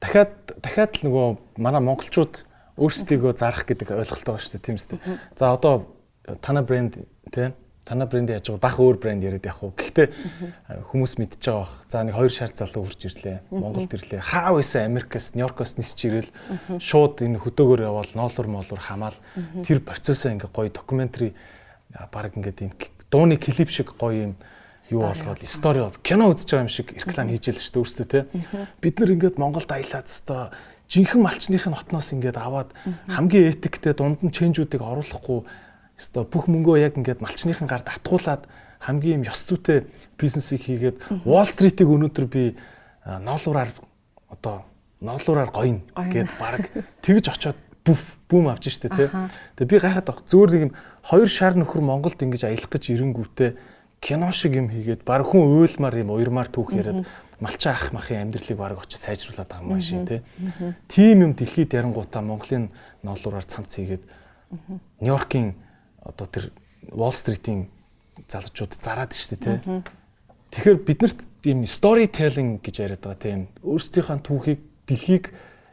дахиад 0.00 0.60
дахиад 0.60 0.92
л 1.00 1.08
нөгөө 1.08 1.26
манай 1.56 1.80
монголчууд 1.80 2.44
өөрсдийгөө 2.76 3.32
зарах 3.32 3.64
гэдэг 3.64 3.96
ойлголт 3.96 4.28
байгаа 4.28 4.52
дээ 4.52 4.60
тийм 4.60 4.76
үстэй. 4.76 4.98
За 5.40 5.56
одоо 5.56 5.88
тана 6.44 6.60
брэнд 6.60 7.00
тийм 7.32 7.56
танаа 7.84 8.08
брэнд 8.08 8.32
яаж 8.32 8.48
байгаа? 8.48 8.64
Бах 8.64 8.80
өөр 8.80 8.96
брэнд 8.96 9.22
яриад 9.28 9.44
явах 9.44 9.62
уу. 9.62 9.76
Гэхдээ 9.76 10.08
хүмүүс 10.88 11.12
мэдчихэж 11.20 11.44
байгаа 11.44 11.60
бах. 11.60 11.74
За 11.92 12.02
нэг 12.02 12.16
хоёр 12.16 12.32
шар 12.32 12.52
залуу 12.56 12.88
хурж 12.88 13.00
ирлээ. 13.04 13.38
Монголд 13.52 13.92
ирлээ. 13.92 14.20
Хаа 14.24 14.56
байсан 14.56 14.88
Америкаас, 14.88 15.36
Нью-Йоркоос 15.36 15.76
нисч 15.76 16.00
ирэл. 16.08 16.32
Шууд 16.80 17.20
энэ 17.20 17.38
хөдөөгөр 17.44 17.84
явал 17.84 18.08
ноолур 18.16 18.48
моолур 18.48 18.80
хамаал. 18.80 19.16
Тэр 19.60 19.84
процессоо 19.84 20.32
ингээ 20.32 20.48
гоё 20.48 20.72
докюментари 20.72 21.36
баг 22.08 22.32
ингээ 22.32 22.72
ийм 22.72 22.72
дууны 23.12 23.36
клип 23.36 23.70
шиг 23.70 23.92
гоё 24.00 24.32
юм 24.32 24.34
юу 24.90 25.00
болгоод 25.00 25.44
стори 25.48 25.80
кино 26.02 26.32
үзэж 26.32 26.48
байгаа 26.50 26.64
юм 26.66 26.72
шиг 26.72 26.92
реклам 26.92 27.28
хийж 27.30 27.52
л 27.52 27.60
шүү 27.60 27.72
дээ 27.72 27.80
өөрсдөө 27.80 28.06
те. 28.10 28.20
Бид 28.82 29.00
нар 29.00 29.12
ингээд 29.14 29.38
Монголд 29.38 29.70
аялаад 29.70 30.08
өстой. 30.08 30.50
Жинхэнэ 30.88 31.24
малчных 31.24 31.64
нь 31.64 31.78
хотноос 31.78 32.12
ингээд 32.12 32.36
аваад 32.36 32.74
хамгийн 33.08 33.54
этиктэй 33.56 33.94
дунд 33.96 34.20
нь 34.20 34.34
ченжүүдийг 34.34 34.84
оруулахгүй 34.84 35.48
Ёстой. 35.98 36.24
Бүх 36.26 36.50
мөнгөө 36.50 36.82
яг 36.82 36.98
ингээд 36.98 37.22
малчныхын 37.22 37.70
гар 37.70 37.82
татгуулаад 37.86 38.46
хамгийн 38.82 39.22
юм 39.22 39.28
ёс 39.30 39.46
зүйтэй 39.46 39.86
бизнесийг 40.18 40.66
хийгээд 40.66 40.96
Wall 41.24 41.46
Street-ийг 41.46 41.88
өнөөдөр 41.88 42.26
би 42.26 42.56
ноолуураар 43.06 43.70
одоо 44.28 44.66
ноолуураар 45.00 45.50
гоёно 45.54 45.86
гэд 45.94 46.30
баг 46.40 46.68
тэгж 47.00 47.30
очоод 47.30 47.58
бүф 47.84 48.16
бүүм 48.28 48.48
авч 48.50 48.72
штэ 48.72 48.88
тий. 48.90 49.08
Тэгээ 49.60 49.70
би 49.70 49.78
гайхаад 49.78 50.08
баг 50.08 50.18
зөөр 50.24 50.50
нэг 50.50 50.62
юм 50.68 50.72
хоёр 51.04 51.28
шар 51.28 51.54
нөхөр 51.54 51.84
Монголд 51.84 52.18
ингэж 52.18 52.48
аялах 52.48 52.72
гэж 52.72 52.96
ирэнгүүтээ 52.96 53.50
кино 54.00 54.32
шиг 54.32 54.56
юм 54.56 54.72
хийгээд 54.72 55.04
баг 55.04 55.28
хүн 55.28 55.64
уйлмаар 55.64 56.00
юм 56.00 56.16
уйрмаар 56.16 56.48
түүх 56.48 56.72
яриад 56.76 57.04
малчаа 57.40 57.76
ах 57.76 57.92
махын 57.92 58.28
амьдралыг 58.28 58.56
баг 58.56 58.80
очиж 58.80 59.00
сайжруулад 59.00 59.48
байгаа 59.48 59.68
юм 59.68 59.80
шиг 59.80 60.08
тий. 60.08 60.20
Тим 60.88 61.28
юм 61.28 61.32
дэлхийд 61.36 61.76
ярангуудаа 61.76 62.24
Монголын 62.24 62.72
ноолуураар 63.04 63.44
цамц 63.44 63.76
хийгээд 63.76 64.04
Нью-Йоркийн 65.00 65.56
одоо 66.04 66.26
тэр 66.28 66.52
Wall 66.92 67.12
Street-ийн 67.12 67.68
залуучууд 68.28 68.72
зараад 68.78 69.12
штэ 69.12 69.36
тий. 69.36 69.56
Тэгэхээр 70.54 70.78
биднэрт 70.86 71.20
ийм 71.48 71.66
story 71.66 72.06
telling 72.06 72.62
гэж 72.62 72.86
яриад 72.86 73.02
байгаа 73.02 73.18
тийм 73.18 73.40
өөрсдийнхөө 73.66 74.22
түүхийг 74.22 74.60
дэлхийг 74.86 75.24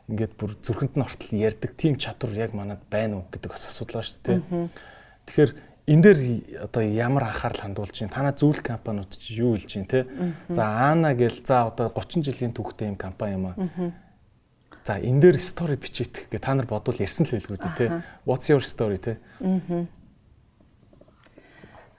ингээд 0.10 0.34
бүр 0.42 0.58
зүрхэнд 0.58 0.98
нь 0.98 1.06
ортол 1.06 1.38
ярьдаг 1.38 1.72
тийм 1.78 1.96
чадвар 2.02 2.34
яг 2.34 2.52
манад 2.58 2.82
байна 2.90 3.22
уу 3.22 3.30
гэдэг 3.30 3.52
бас 3.54 3.70
асуудал 3.70 4.02
байна 4.02 4.10
шүү 4.10 4.24
дээ. 4.26 4.40
Тэгэхээр 5.30 5.52
энэ 5.86 6.02
дээр 6.02 6.20
одоо 6.66 6.82
ямар 6.82 7.30
анхаарал 7.30 7.62
хандуулж 7.62 7.94
чинь 7.94 8.10
танаа 8.10 8.34
зүйл 8.34 8.58
компаниуд 8.66 9.14
чи 9.14 9.38
юу 9.38 9.54
хэлж 9.54 9.70
чинь 9.70 9.86
те. 9.86 10.10
За 10.50 10.66
Аана 10.66 11.14
гэл 11.14 11.46
за 11.46 11.70
одоо 11.70 11.94
30 11.94 12.26
жилийн 12.26 12.58
түүхтэй 12.58 12.90
юм 12.90 12.98
компани 12.98 13.38
юм 13.38 13.46
аа. 13.54 13.56
За 14.82 14.98
энэ 14.98 15.30
дээр 15.30 15.38
story 15.38 15.78
бичээт 15.78 16.34
гэ 16.34 16.42
та 16.42 16.58
нар 16.58 16.66
бодвол 16.66 16.98
ярьсан 16.98 17.30
л 17.30 17.38
хэлгүүд 17.38 17.78
те. 17.78 18.02
What's 18.26 18.50
your 18.50 18.66
story 18.66 18.98
те. 18.98 19.22
Аа 19.46 19.86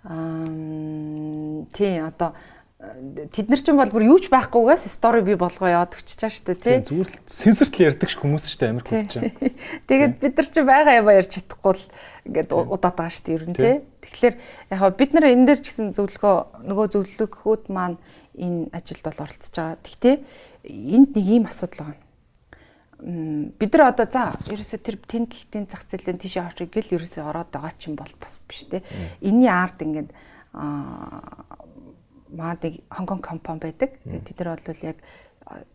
Аа 0.02 1.66
тий 1.72 2.02
одоо 2.02 2.34
тэд 3.30 3.46
нар 3.46 3.62
ч 3.62 3.70
юм 3.70 3.78
бол 3.78 3.94
бүр 3.94 4.10
юу 4.10 4.18
ч 4.18 4.26
байхгүйгээс 4.26 4.90
стори 4.90 5.22
би 5.22 5.38
болгоо 5.38 5.70
яваад 5.70 5.94
байгаа 5.94 6.26
шүү 6.26 6.46
дээ 6.50 6.58
тий. 6.58 6.76
Зүгээр 6.82 7.10
л 7.14 7.18
сенсортл 7.30 7.86
ярьдаг 7.86 8.10
ш 8.10 8.18
хүмүүс 8.18 8.58
дээ 8.58 8.72
Америк 8.74 8.90
хүн 8.90 9.06
чинь. 9.06 9.30
Тэгээд 9.86 10.14
бид 10.18 10.34
нар 10.34 10.48
чи 10.50 10.60
байгаа 10.66 10.98
яваа 10.98 11.14
ярьж 11.22 11.30
чадахгүй 11.38 11.72
л 11.78 11.86
ингээд 12.26 12.50
удаад 12.50 12.96
байгаа 12.98 13.22
дээ 13.22 13.36
ер 13.38 13.44
нь 13.46 13.54
тий. 13.54 13.76
Тэгэхээр 14.02 14.34
яг 14.74 14.94
бид 14.98 15.10
нар 15.14 15.26
энэ 15.30 15.46
дээр 15.46 15.60
ч 15.62 15.66
гэсэн 15.70 15.94
зөвлөгөө 15.94 16.36
нөгөө 16.66 16.86
зөвлөгөөд 16.90 17.64
маань 17.70 18.02
энэ 18.34 18.74
ажилд 18.74 19.06
бол 19.06 19.22
оролцож 19.22 19.54
байгаа. 19.54 19.78
Гэхдээ 19.86 20.16
энд 20.66 21.10
нэг 21.14 21.26
ийм 21.30 21.46
асуудал 21.46 21.86
байна 21.86 22.02
бид 23.02 23.74
нар 23.74 23.90
одоо 23.90 24.06
за 24.06 24.38
ерөөсө 24.46 24.78
тэр 24.78 24.96
тэндлэлтийн 25.02 25.66
зах 25.66 25.82
зээлийн 25.90 26.22
тийшээ 26.22 26.46
очиг 26.46 26.70
гэл 26.70 27.02
ерөөсө 27.02 27.26
ороод 27.26 27.50
байгаа 27.50 27.74
ч 27.74 27.90
юм 27.90 27.98
бол 27.98 28.14
бас 28.22 28.38
биш 28.46 28.70
те. 28.70 28.86
Энийний 29.18 29.50
арт 29.50 29.82
ингээд 29.82 30.14
аа 30.54 31.58
маадаг 32.30 32.78
Хонконг 32.94 33.26
компани 33.26 33.58
байдаг. 33.58 33.98
Тэд 34.06 34.38
нар 34.38 34.54
бол 34.54 34.86
яг 34.86 34.98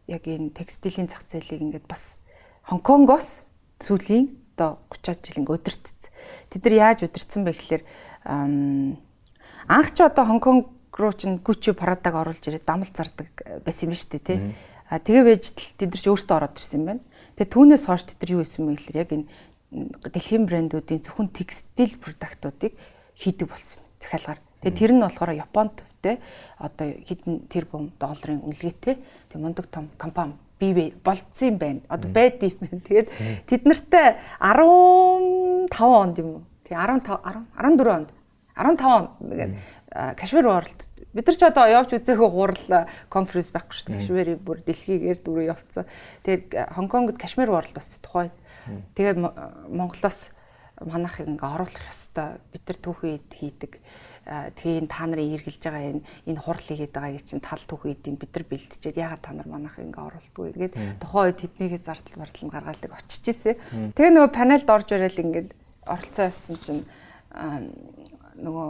яг 0.07 0.23
энэ 0.23 0.55
текстилийн 0.55 1.11
зах 1.11 1.27
зээлийг 1.27 1.61
ингээд 1.61 1.87
бас 1.91 2.15
Хонконгоос 2.63 3.43
сүүлийн 3.83 4.31
одоо 4.55 4.79
30 4.89 5.27
жил 5.27 5.43
ингээд 5.43 5.57
өдөртсөн. 5.67 6.11
Тэд 6.47 6.61
нар 6.63 6.75
яаж 6.79 6.99
өдөртсөн 7.11 7.43
бэ 7.43 7.51
гэхээр 7.51 7.83
анх 9.67 9.89
ч 9.91 9.97
одоо 9.99 10.23
Хонконг 10.25 10.65
руу 10.97 11.13
чинь 11.13 11.43
Гүчи 11.43 11.75
Прадаг 11.77 12.15
оруулж 12.15 12.41
ирээд 12.41 12.65
дамал 12.65 12.89
зардаг 12.89 13.29
байсан 13.61 13.91
юм 13.91 13.99
шүү 13.99 14.15
дээ 14.17 14.23
тий. 14.23 14.39
А 14.89 14.97
тэгээ 14.97 15.23
байж 15.27 15.51
тэд 15.77 15.91
нар 15.93 16.01
ч 16.01 16.07
өөртөө 16.07 16.35
ороод 16.39 16.57
ирсэн 16.57 16.79
юм 16.79 16.85
байна. 16.89 17.03
Тэгээ 17.37 17.53
түүнээс 17.53 17.85
хойш 17.85 18.03
тэд 18.09 18.33
юу 18.33 18.41
хийсэн 18.41 18.65
бэ 18.65 18.73
гэхээр 18.81 19.01
яг 19.05 19.11
энэ 19.13 19.29
дэлхийн 20.09 20.49
брэндүүдийн 20.49 21.05
зөвхөн 21.05 21.29
текстил 21.29 21.93
продуктуудыг 22.01 22.73
хийдэг 23.13 23.45
болсон 23.45 23.85
захиалгаар. 24.01 24.41
Тэгээ 24.65 24.73
тэр 24.73 24.91
нь 24.97 25.03
болохоор 25.05 25.37
Японд 25.37 25.77
төвтэй 25.77 26.17
одоо 26.57 26.87
хэдэн 27.05 27.45
тэрбум 27.45 27.93
долларын 28.01 28.41
үнэлгээтэй 28.41 28.95
тэг 29.29 29.37
мундаг 29.37 29.69
том 29.69 29.93
компани 30.01 30.33
бий 30.57 30.97
болцсон 31.05 31.61
байна. 31.61 31.81
Одоо 31.93 32.09
байд 32.09 32.41
юм 32.41 32.57
байна. 32.57 32.81
Тэгээд 32.81 33.09
тэд 33.45 33.61
нартай 33.69 34.17
15 34.41 35.69
онд 35.77 36.15
юм 36.17 36.41
уу? 36.41 36.43
Тэг 36.65 36.73
15 36.73 37.21
14 37.53 37.85
онд 37.85 38.09
15 38.57 38.81
онд 38.81 39.09
тэгээд 39.21 39.51
Кашмир 39.93 40.45
World 40.47 40.79
бид 41.15 41.27
нар 41.27 41.37
ч 41.37 41.43
одоо 41.47 41.65
явж 41.65 41.95
үзэхөө 41.95 42.29
гурал 42.29 42.87
конференс 43.07 43.49
байхгүй 43.55 43.73
шүү 43.73 43.87
дээ. 43.87 43.99
Кашмирийн 44.03 44.41
бүр 44.43 44.59
дэлхийгээр 44.67 45.19
дөрөв 45.23 45.51
явцсан. 45.55 45.85
Тэгээд 46.27 46.75
Хонконгод 46.75 47.17
Кашмир 47.17 47.49
World 47.49 47.71
бас 47.71 47.87
тухай. 48.03 48.29
Тэгээд 48.93 49.17
Монголоос 49.71 50.35
манайх 50.83 51.23
ингээ 51.23 51.47
оруулах 51.47 51.87
ёстой. 51.89 52.37
Бид 52.51 52.63
нар 52.67 52.77
түүхий 52.83 53.17
хийдэг. 53.31 53.79
Тэгээ 54.27 54.77
энэ 54.83 54.91
та 54.91 55.07
нарын 55.07 55.33
эргэлж 55.39 55.63
байгаа 55.63 55.89
энэ 55.95 56.03
энэ 56.27 56.43
хурал 56.43 56.67
хийгээд 56.67 56.93
байгааг 56.93 57.23
чинь 57.23 57.41
тал 57.41 57.63
түүхий 57.63 57.95
эдийн 57.95 58.19
бид 58.19 58.31
нар 58.35 58.45
бэлтжээд 58.45 58.97
ягаад 58.99 59.23
та 59.23 59.31
нар 59.33 59.47
манайх 59.47 59.79
ингээ 59.79 60.03
оруулдгүй 60.03 60.45
эргээд 60.51 60.75
тухайн 60.99 61.31
үед 61.31 61.39
тэднийг 61.41 61.81
зардал 61.81 62.19
мартал 62.19 62.51
гаргаалдаг 62.51 62.91
очиж 62.93 63.23
ирсэн. 63.25 63.55
Тэгээ 63.95 64.13
нөгөө 64.13 64.31
панелд 64.35 64.67
орж 64.67 64.89
ирэл 64.91 65.23
ингээ 65.23 65.45
оролцоо 65.87 66.25
явсан 66.27 66.57
чинь 66.59 66.83
нөгөө 68.37 68.67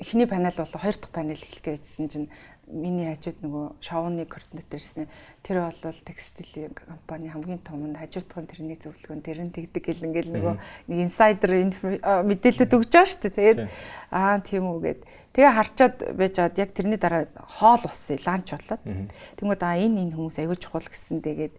эхний 0.00 0.26
панел 0.26 0.52
бол 0.56 0.80
хоёр 0.80 0.96
дахь 0.96 1.10
панел 1.10 1.36
хэлэх 1.38 1.62
гэжсэн 1.62 2.08
чинь 2.08 2.28
миний 2.66 3.14
хажууд 3.14 3.38
нөгөө 3.44 3.64
шоуны 3.84 4.24
координатор 4.24 4.80
ирсэн. 4.80 5.08
Тэр 5.44 5.60
бол 5.60 6.00
текстилийн 6.04 6.72
компани 6.72 7.28
хамгийн 7.28 7.60
том 7.60 7.84
нь 7.84 7.96
хажуудх 7.96 8.34
нь 8.40 8.48
тэрний 8.48 8.78
зөвлөгөө 8.80 9.20
тэр 9.20 9.38
нь 9.44 9.52
тэгдэг 9.52 9.84
гэл 9.84 10.06
ингээл 10.08 10.32
нөгөө 10.32 10.54
нэг 10.88 10.98
инсайдер 11.04 11.50
мэдээлэлүүд 12.24 12.72
өгч 12.72 12.90
байгаа 12.90 13.10
шүү 13.12 13.20
дээ. 13.20 13.36
Тэгээд 13.36 13.60
аа 14.10 14.40
тийм 14.40 14.64
үү 14.72 14.80
гэд. 14.80 15.00
Тэгээ 15.36 15.52
харчаад 15.52 15.96
байжгаад 16.16 16.56
яг 16.56 16.70
тэрний 16.72 16.98
дараа 16.98 17.28
хоол 17.60 17.84
уссыг 17.84 18.24
ланч 18.24 18.56
болоод. 18.56 18.82
Тэнгүүд 19.36 19.62
аа 19.62 19.76
энэ 19.76 20.08
энэ 20.08 20.16
хүмүүс 20.16 20.40
аягүй 20.40 20.56
чухал 20.56 20.88
гэсэн 20.88 21.20
тэгээд 21.20 21.54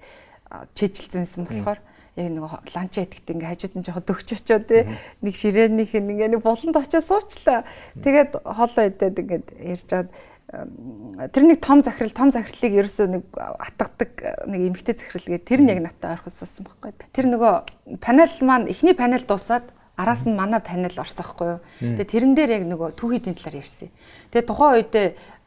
чижилсэн 0.74 1.46
болохоор 1.46 1.78
mm 1.78 1.86
-hmm 1.86 1.95
яг 2.16 2.30
нэг 2.32 2.44
ланч 2.76 2.94
ядгт 2.96 3.28
ингээ 3.28 3.52
хажууд 3.52 3.76
нь 3.76 3.86
жоохон 3.86 4.08
дөгч 4.08 4.30
очоо 4.40 4.60
тий 4.64 4.82
нэг 5.20 5.34
ширээнийх 5.36 5.92
ингээ 5.96 6.32
нэг 6.32 6.42
буланд 6.42 6.76
очоо 6.76 7.02
суучлаа. 7.04 7.68
Тэгээд 8.00 8.32
хоолоо 8.44 8.86
идээд 8.88 9.20
ингээд 9.20 9.48
ярьж 9.60 9.86
чад 9.88 10.08
тэр 10.48 11.44
нэг 11.44 11.60
том 11.60 11.84
захирал 11.84 12.16
том 12.16 12.30
захирлыг 12.32 12.74
ерөөсөө 12.86 13.08
нэг 13.12 13.24
атгадаг 13.36 14.12
нэг 14.48 14.62
эмгтэй 14.72 14.96
захирал 14.96 15.28
гэдэг 15.36 15.48
тэр 15.48 15.62
нь 15.66 15.72
яг 15.74 15.80
надтай 15.84 16.16
ойрхон 16.16 16.32
суусан 16.32 16.64
байхгүй. 16.64 16.94
Тэр 17.12 17.26
нөгөө 17.34 18.00
панел 18.00 18.32
маань 18.46 18.70
эхний 18.72 18.96
панел 18.96 19.26
дуусаад 19.26 19.68
араас 19.96 20.28
нь 20.28 20.36
манай 20.36 20.60
панел 20.60 20.96
орсохгүй 20.96 21.60
юу. 21.60 21.62
Тэгээ 21.80 22.12
тэрэн 22.12 22.34
дээр 22.36 22.52
яг 22.60 22.64
нөгөө 22.68 23.00
түүхийдийн 23.00 23.36
талаар 23.40 23.64
ярьсан. 23.64 23.90
Тэгээ 24.32 24.48
тухайн 24.48 24.74
үед 24.76 24.94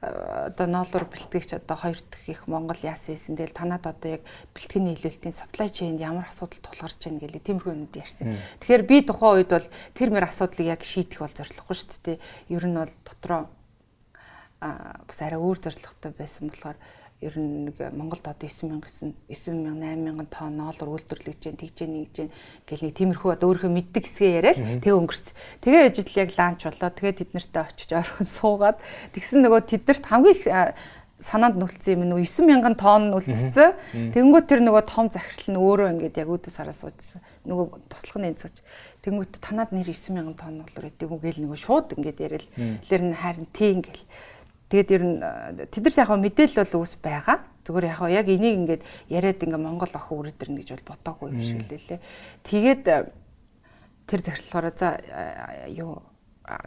одоо 0.01 0.67
ноолор 0.71 1.05
бэлтгэгч 1.11 1.59
одоо 1.59 1.77
хоёр 1.77 1.99
дахь 1.99 2.29
их 2.31 2.47
Монгол 2.47 2.79
яасан 2.81 3.19
юм. 3.19 3.37
Тэгэл 3.37 3.53
танад 3.53 3.85
одоо 3.85 4.17
яг 4.17 4.23
бэлтгэний 4.55 4.95
нийлүүлэлтийн 4.95 5.35
supply 5.35 5.69
chain 5.69 5.99
ямар 5.99 6.31
асуудал 6.31 6.63
тулгарч 6.63 7.03
байна 7.03 7.19
гэлээ 7.19 7.43
тиймэрхүү 7.45 7.73
юмуд 7.75 7.95
ярьсан. 7.99 8.39
Тэгэхээр 8.63 8.85
би 8.87 8.97
тухайн 9.03 9.37
үед 9.43 9.51
бол 9.53 9.69
тэр 9.99 10.09
мэр 10.15 10.31
асуудлыг 10.31 10.67
яг 10.71 10.81
шийдэх 10.87 11.19
бол 11.19 11.35
зорилгогүй 11.35 11.77
шүү 11.77 11.99
дээ. 12.07 12.19
Ер 12.55 12.65
нь 12.65 12.79
бол 12.79 12.95
дотроо 13.03 13.51
а 14.61 15.03
бас 15.07 15.19
арай 15.23 15.39
өөр 15.39 15.59
зорилготой 15.59 16.13
байсан 16.15 16.51
болохоор 16.51 16.79
ер 17.24 17.36
нь 17.40 17.72
нэг 17.72 17.80
Монголд 17.96 18.28
одоо 18.28 18.50
9000 18.50 19.16
9000 19.32 19.80
8000 19.80 20.28
тонн 20.28 20.58
ноолор 20.60 21.00
үйлдвэрлэж 21.00 21.40
जैन 21.40 21.56
тэгж 21.56 21.76
जैन 21.80 21.92
нэгж 21.96 22.12
जैन 22.20 22.30
гэл 22.68 22.84
нэг 22.84 22.94
тиймэрхүү 23.00 23.32
одоо 23.32 23.48
өөрийнхөө 23.56 23.72
мэддэг 23.72 24.04
хэсгээ 24.04 24.32
яриад 24.44 24.60
тэгээ 24.84 25.00
өнгөрч. 25.00 25.26
Тэгээ 25.64 25.88
ажил 25.88 26.20
яг 26.20 26.32
ланч 26.36 26.60
болоо. 26.68 26.92
Тэгээ 26.92 27.16
тэд 27.24 27.32
нартай 27.32 27.64
очиж 27.64 27.90
орхон 27.96 28.28
суугаад 28.28 28.78
тэгсэн 29.16 29.40
нөгөө 29.40 29.62
тэдэрт 29.72 30.04
хамгийн 30.04 30.76
санаанд 31.24 31.56
нүлцсэн 31.56 31.96
юм 31.96 32.12
нөгөө 32.12 32.28
9000 32.28 32.76
тонн 32.76 33.16
үлдсэн. 33.16 33.72
Тэнгүүт 34.12 34.48
тэр 34.52 34.60
нөгөө 34.60 34.84
том 34.92 35.08
захирал 35.08 35.48
нь 35.56 35.62
өөрөө 35.64 35.88
ингээд 35.96 36.20
яг 36.20 36.28
өөдөөс 36.28 36.58
хараа 36.60 36.76
суужсан. 36.76 37.24
Нөгөө 37.48 37.66
туслах 37.88 38.20
нь 38.20 38.28
энцэж. 38.36 38.56
Тэнгүүт 39.08 39.40
танаад 39.40 39.72
нэр 39.72 39.88
9000 39.88 40.36
тонн 40.36 40.68
болоор 40.68 40.90
идэв 40.92 41.12
үү 41.16 41.24
гээл 41.24 41.44
нөгөө 41.48 41.60
шууд 41.64 41.96
ингээд 41.96 42.20
ярил. 42.20 42.48
Лэр 42.92 43.04
нь 43.08 43.16
харин 43.16 43.48
тийм 43.56 43.80
гэл. 43.88 44.04
Тэгээд 44.69 44.91
ер 44.93 45.03
нь 45.05 45.17
тэд 45.73 45.85
нар 45.89 45.97
яг 45.97 46.11
мэдээлэл 46.13 46.61
бол 46.69 46.85
ус 46.85 46.95
байгаа. 47.01 47.41
Зүгээр 47.65 47.87
яг 47.89 48.01
яг 48.13 48.27
энийг 48.29 48.55
ингээд 48.61 48.83
яриад 49.09 49.41
ингээ 49.41 49.61
Монгол 49.61 49.93
охин 49.93 50.29
үрдэрнэ 50.29 50.61
гэж 50.61 50.69
бол 50.77 50.93
бодоогүй 50.93 51.29
юм 51.33 51.41
шиг 51.41 51.65
лээ. 51.69 52.01
Тэгээд 52.45 52.85
тэр 54.09 54.21
захирлахаараа 54.25 54.73
за 54.77 55.01
юу 55.69 56.05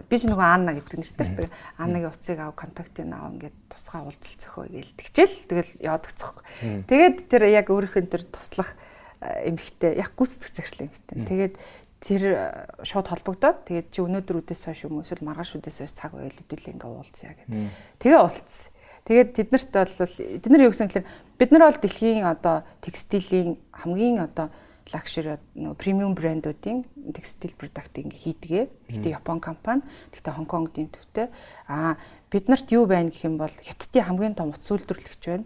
би 0.10 0.16
ч 0.22 0.30
нөгөө 0.30 0.45
Анна 0.45 0.78
гэдэг 0.78 0.97
нэртэй. 1.02 1.49
Аннагийн 1.78 2.14
утсыг 2.14 2.38
ав 2.38 2.54
контактыг 2.54 3.10
ав 3.10 3.34
ингээд 3.34 3.58
тусгай 3.70 4.02
уулзалцах 4.06 4.52
хөө 4.54 4.68
гээл 4.70 4.97
тэгчээл 4.97 5.38
тэгэл 5.49 5.72
яадагцахгүй. 5.82 6.43
Тэгээд 6.86 7.16
тэр 7.26 7.41
яг 7.49 7.68
өөрийнх 7.74 7.97
нь 7.97 8.12
тэр 8.14 8.24
туслах 8.30 8.78
эмхтэй 9.22 9.97
яг 9.97 10.14
гүйцэтгэх 10.14 10.54
захирал 10.54 10.86
эмхтэй. 10.86 11.18
Тэгээд 11.26 11.54
тэр 12.02 12.22
э, 12.34 12.36
шууд 12.82 13.08
холбогдоод 13.14 13.70
тэгээд 13.70 13.88
чи 13.93 14.02
өнөөдөр 14.02 14.41
үдээс 14.41 14.66
хойш 14.66 14.89
юм 14.89 15.06
эсвэл 15.06 15.22
маргааш 15.22 15.62
үдээс 15.62 15.86
хойш 15.86 15.93
цаг 15.93 16.18
байл 16.18 16.34
хэдүүлээ 16.34 16.74
ингээ 16.74 16.89
уулзъя 16.89 17.38
гэдэг. 17.38 17.70
Тэгээ 18.02 18.20
уулзсан. 18.26 18.74
Тэгээд 19.06 19.30
тэднэрт 19.38 19.70
бол 19.70 20.16
тэд 20.41 20.49
нар 20.49 20.66
юу 20.66 20.74
гэсэн 20.74 20.89
гэхээр 20.89 21.08
бид 21.38 21.49
нар 21.54 21.64
бол 21.70 21.78
дэлхийн 21.78 22.26
одоо 22.26 22.66
текстилийн 22.82 23.62
хамгийн 23.70 24.18
одоо 24.18 24.49
лакшери 24.89 25.38
нөө 25.54 25.78
премиум 25.78 26.18
брэндүүдийн 26.18 27.14
текстил 27.14 27.54
продукт 27.54 27.93
ингээ 27.93 28.18
хийдгээ. 28.18 28.64
Гэхдээ 28.89 29.16
Япон 29.18 29.39
компани, 29.39 29.86
гэхдээ 30.10 30.34
Хонконг 30.38 30.74
дэм 30.74 30.89
төвтэй. 30.89 31.30
Аа 31.70 32.02
бид 32.34 32.49
нарт 32.49 32.66
юу 32.74 32.89
байна 32.89 33.14
гэх 33.14 33.26
юм 33.30 33.38
бол 33.38 33.54
хятадын 33.54 34.06
хамгийн 34.10 34.36
том 34.36 34.49
утас 34.54 34.70
үйлдвэрлэгч 34.70 35.24
байна. 35.30 35.45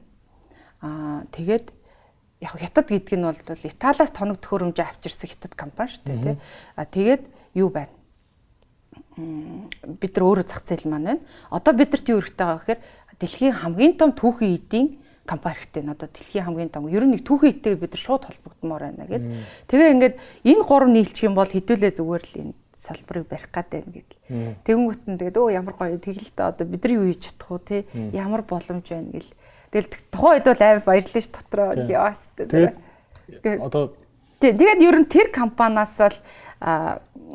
Аа 0.79 1.27
тэгээд 1.35 1.71
яг 2.41 2.53
хятад 2.59 2.87
гэдэг 2.89 3.15
нь 3.15 3.25
бол 3.25 3.35
Италиас 3.35 4.11
тоног 4.11 4.39
төхөөрөмжөө 4.43 4.85
авчирсан 4.85 5.29
хятад 5.29 5.53
компани 5.55 5.91
шүү 5.93 6.03
дээ 6.03 6.23
тий. 6.23 6.35
А 6.75 6.85
тэгээд 6.85 7.23
юу 7.55 7.69
байна? 7.69 7.93
бид 9.15 10.11
нар 10.15 10.25
өөрөө 10.27 10.45
зах 10.47 10.63
зээл 10.67 10.91
маань 10.91 11.07
байна. 11.07 11.23
Одоо 11.51 11.71
бидэрт 11.71 12.07
юу 12.11 12.19
хэрэгтэй 12.19 12.35
байгаа 12.35 12.59
гэхээр 12.59 12.81
дэлхийн 13.19 13.55
хамгийн 13.55 13.93
том 13.95 14.11
түүхэн 14.11 14.55
эдийн 14.59 14.87
компани 15.23 15.55
хэрэгтэй 15.55 15.83
нь 15.83 15.91
одоо 15.91 16.07
дэлхийн 16.11 16.45
хамгийн 16.45 16.71
том 16.71 16.87
ер 16.91 17.03
нь 17.07 17.15
нэг 17.15 17.23
түүхэн 17.23 17.51
эдтэйгээ 17.55 17.79
бид 17.79 17.93
нар 17.95 18.03
шууд 18.03 18.23
холбогдмоор 18.27 18.83
байна 18.91 19.07
гэд. 19.07 19.23
Тэгээ 19.71 19.93
ингээд 19.95 20.15
энэ 20.43 20.63
гурав 20.67 20.89
нийлчих 20.91 21.23
юм 21.23 21.35
бол 21.39 21.47
хэдүүлээ 21.47 21.91
зүгээр 21.95 22.23
л 22.27 22.39
энэ 22.43 22.53
салбарыг 22.75 23.25
барих 23.31 23.49
гад 23.55 23.67
байна 23.71 23.91
гэдэг. 23.95 24.19
Тэгэнгүүт 24.67 25.03
нь 25.07 25.19
тэгээд 25.19 25.39
өө 25.39 25.55
ямар 25.55 25.75
гоё 25.79 25.95
тэгэлтэй 25.95 26.45
одоо 26.45 26.65
бид 26.67 26.83
нар 26.83 26.93
юу 26.99 27.07
хийж 27.07 27.23
чадах 27.31 27.49
вэ 27.55 27.59
те 27.63 27.77
ямар 28.11 28.43
боломж 28.43 28.83
байна 28.83 29.15
гэл 29.15 29.31
Тэгэл 29.75 29.91
тухайн 30.07 30.39
үед 30.39 30.47
бол 30.47 30.63
амар 30.63 30.83
баярлаа 30.87 31.19
ш 31.19 31.27
дотроо. 31.35 31.75
Яас 31.83 32.21
тэгээд 32.39 33.59
одоо 33.59 33.91
тэгээд 34.39 34.79
ер 34.79 34.95
нь 35.03 35.11
тэр 35.11 35.27
компаниас 35.35 35.99
бол 35.99 36.15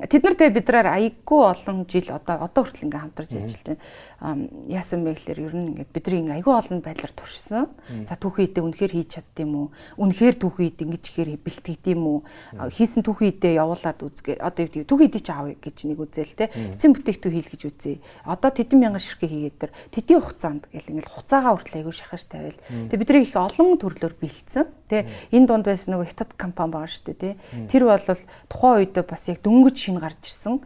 тэд 0.09 0.23
нар 0.25 0.37
тэгээ 0.41 0.57
бидрээр 0.57 0.89
аяггүй 0.89 1.41
олон 1.45 1.85
жил 1.85 2.09
одоо 2.09 2.49
одоо 2.49 2.65
хүртэл 2.65 2.89
ингээм 2.89 3.05
хамтарч 3.13 3.31
ажиллаж 3.37 3.65
байна 3.69 3.85
яасан 4.21 5.01
бэ 5.01 5.17
гэхээр 5.17 5.41
ер 5.49 5.55
нь 5.57 5.69
ингээд 5.73 5.97
бидний 5.97 6.29
айгүй 6.29 6.53
олон 6.53 6.85
байдлаар 6.85 7.13
туршсан. 7.17 7.73
За 8.05 8.21
түүхэн 8.21 8.53
идэ 8.53 8.61
үнэхээр 8.61 8.93
хийж 8.93 9.09
чаддсан 9.17 9.49
юм 9.49 9.55
уу? 9.57 9.67
Үнэхээр 9.97 10.37
түүхэн 10.37 10.69
идэ 10.77 10.85
ингэж 10.85 11.05
ихээр 11.09 11.31
бэлтгэдэг 11.41 11.97
юм 11.97 12.05
уу? 12.05 12.19
Хийсэн 12.53 13.01
түүхэн 13.01 13.33
идэ 13.41 13.57
явуулаад 13.57 13.97
үзгээ. 14.05 14.45
Одоо 14.45 14.69
юу 14.69 14.85
түүхэн 14.85 15.09
идэ 15.09 15.21
чи 15.25 15.33
аав 15.33 15.49
гэж 15.57 15.77
нэг 15.89 15.99
үзэл 16.05 16.37
те. 16.37 16.53
Эцэн 16.53 16.93
бүтээгтүү 16.93 17.31
хийл 17.33 17.49
гэж 17.49 17.63
үзье. 17.65 18.05
Одоо 18.29 18.51
тэдэн 18.53 18.77
мянган 18.77 19.01
ширхэг 19.01 19.33
хийгээд 19.33 19.57
тэр 19.57 19.73
тэдийн 19.89 20.21
хугацаанд 20.21 20.69
гэл 20.69 20.91
ингээд 20.93 21.09
хугацаагаа 21.09 21.53
хүртэл 21.57 21.79
айгүй 21.81 21.95
шахаж 21.97 22.23
тавиал. 22.29 22.61
Тэгээ 22.93 23.01
бидний 23.01 23.25
их 23.25 23.37
олон 23.41 23.81
төрлөөр 23.81 24.15
бэлдсэн. 24.21 24.69
Тэ 24.85 25.09
энэ 25.33 25.49
дунд 25.49 25.65
байсан 25.65 25.97
нөгөө 25.97 26.13
хятад 26.13 26.37
компани 26.37 26.77
байгаа 26.77 26.93
шүү 26.93 27.05
дээ 27.09 27.19
те. 27.25 27.31
Тэр 27.73 27.89
бол 27.89 28.05
тухайн 28.53 28.77
үед 28.85 28.97
бас 29.01 29.23
яг 29.33 29.41
дөнгөж 29.41 29.77
шин 29.81 29.97
гарч 29.97 30.29
ирсэн 30.29 30.61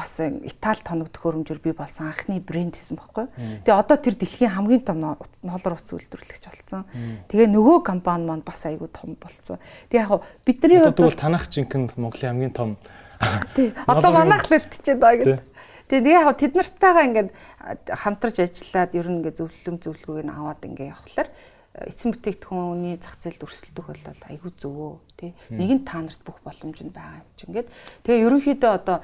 бас 0.00 0.16
Итали 0.18 0.80
тоног 0.80 1.12
төхөөрөмжөөр 1.12 1.60
би 1.60 1.72
болсон 1.76 2.08
анхны 2.08 2.40
брэнд 2.40 2.72
гэсэн 2.72 2.96
бохоггүй. 2.96 3.28
Тэгээ 3.68 3.76
одоо 3.76 3.96
тэр 4.00 4.16
дэлхийн 4.16 4.56
хамгийн 4.56 4.84
том 4.88 4.98
ноолор 5.44 5.76
утас 5.76 5.92
үйлдвэрлэгч 5.92 6.44
болсон. 6.48 6.88
Тэгээ 7.28 7.52
нөгөө 7.52 7.84
компани 7.84 8.24
маань 8.24 8.40
бас 8.40 8.64
айгүй 8.64 8.88
том 8.88 9.20
болсон. 9.20 9.60
Тэгээ 9.92 10.08
яг 10.08 10.24
бидний 10.48 10.80
хувьд 10.80 11.04
бол 11.04 11.20
танах 11.20 11.44
жинхэнд 11.52 12.00
Монголын 12.00 12.32
хамгийн 12.32 12.56
том 12.56 12.70
тий 13.56 13.76
одоо 13.84 14.10
манайх 14.16 14.48
л 14.48 14.56
үлдчихэд 14.56 14.96
байгаа 14.96 15.44
гэл. 15.44 15.44
Тэгээ 15.92 16.16
яг 16.16 16.32
тэд 16.40 16.56
нартайгаа 16.56 17.04
ингээд 17.04 17.30
хамтарч 17.92 18.36
ажиллаад 18.40 18.96
ер 18.96 19.06
нь 19.12 19.20
ингээд 19.20 19.36
зөвлөм 19.36 19.76
зөвлөгөөг 19.84 20.24
нь 20.24 20.32
аваад 20.32 20.64
ингээд 20.64 20.92
явхлаар 20.96 21.28
эцэн 21.70 22.10
бүтээгдэхүүний 22.10 22.98
зах 22.98 23.14
зээлд 23.22 23.46
өрсөлдөх 23.46 23.86
бол 23.94 24.26
айгүй 24.26 24.52
зөвөө 24.58 24.92
тий 25.14 25.30
нэгэн 25.54 25.86
та 25.86 26.02
нарт 26.02 26.18
бүх 26.26 26.42
боломж 26.42 26.82
нь 26.82 26.90
байгаа 26.90 27.22
юм 27.22 27.30
чинь 27.38 27.50
ингээд 27.54 27.68
тэгээ 28.02 28.24
ерөнхийдөө 28.26 28.70
одоо 28.74 28.98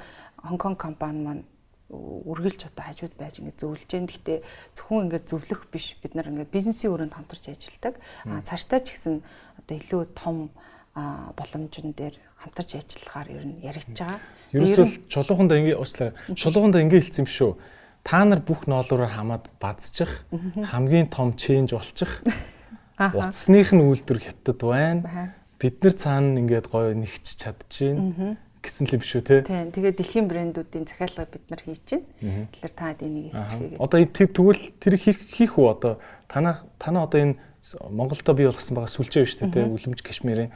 Хонконг 0.47 0.78
компани 0.78 1.20
маань 1.22 1.44
үргэлж 1.90 2.66
одоо 2.66 2.82
хажууд 2.82 3.14
байж 3.14 3.38
ингээд 3.38 3.62
зөвлөж 3.62 3.86
जैन. 3.86 4.11
Гэхдээ 4.11 4.38
зөвхөн 4.74 5.07
ингээд 5.07 5.26
зөвлөх 5.30 5.70
биш 5.70 5.94
бид 6.03 6.18
нар 6.18 6.26
ингээд 6.26 6.51
бизнесийн 6.51 6.90
өрөөнд 6.90 7.14
хамтарч 7.14 7.47
ажилладаг. 7.55 7.94
А 8.26 8.42
цаашдаа 8.42 8.82
ч 8.82 8.99
гэсэн 8.99 9.22
одоо 9.62 9.74
илүү 9.78 10.03
том 10.18 10.51
боломжн 10.97 11.94
дээр 11.94 12.18
хамтарч 12.42 12.74
ажиллахаар 12.74 13.28
ер 13.30 13.44
нь 13.47 13.62
яригдж 13.62 13.99
байгаа. 14.03 14.18
Ерөөсөө 14.51 14.86
чулуухандаа 15.07 15.59
ингээ 15.62 15.78
уучлаа. 15.78 16.11
Чулуухандаа 16.34 16.82
ингээ 16.82 17.03
хэлсэн 17.07 17.22
юм 17.22 17.30
шүү. 17.30 17.53
Та 18.03 18.24
нар 18.26 18.42
бүх 18.42 18.66
ноолороор 18.66 19.12
хамаад 19.12 19.47
бадчих 19.62 20.26
хамгийн 20.30 21.07
том 21.07 21.38
ченж 21.38 21.70
болчих. 21.70 22.24
Утасных 22.99 23.70
нь 23.76 23.84
үйлдвэр 23.84 24.20
хятад 24.26 24.59
байна. 24.59 25.34
Бид 25.61 25.84
нар 25.84 25.94
цаана 25.94 26.40
ингээд 26.40 26.66
гоё 26.66 26.97
нэгч 26.99 27.36
чадчихээн 27.38 28.40
гэсэн 28.66 28.90
л 28.90 28.96
юм 28.98 29.04
шүү 29.06 29.22
те. 29.22 29.36
Тийм. 29.46 29.70
Тэгээд 29.70 29.96
дэлхийн 30.02 30.26
брэндүүдийн 30.26 30.84
захиалга 30.90 31.24
бид 31.30 31.44
нар 31.46 31.62
хийж 31.62 31.86
байна. 31.86 32.50
Тэгэхээр 32.50 32.74
та 32.74 32.92
энийг 32.98 33.30
хэлчихье. 33.30 33.78
Одоо 33.78 33.98
тэгвэл 34.02 34.62
тэр 34.82 34.94
хийх 34.98 35.18
хийх 35.30 35.54
үү? 35.54 35.70
Одоо 35.70 36.02
танаа 36.26 36.66
танаа 36.82 37.06
одоо 37.06 37.20
энэ 37.22 37.38
Монголдо 37.90 38.34
бий 38.34 38.46
болгосон 38.46 38.78
байгаа 38.78 38.92
сүлжээ 38.94 39.26
биш 39.26 39.34
те 39.42 39.66
үлэмж 39.66 40.00
кашмирын 40.06 40.54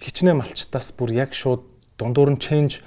хичнээн 0.00 0.40
малчтаас 0.40 0.96
бүр 0.96 1.12
яг 1.12 1.36
шууд 1.36 1.68
дундуур 2.00 2.32
нь 2.32 2.40
ченж 2.40 2.80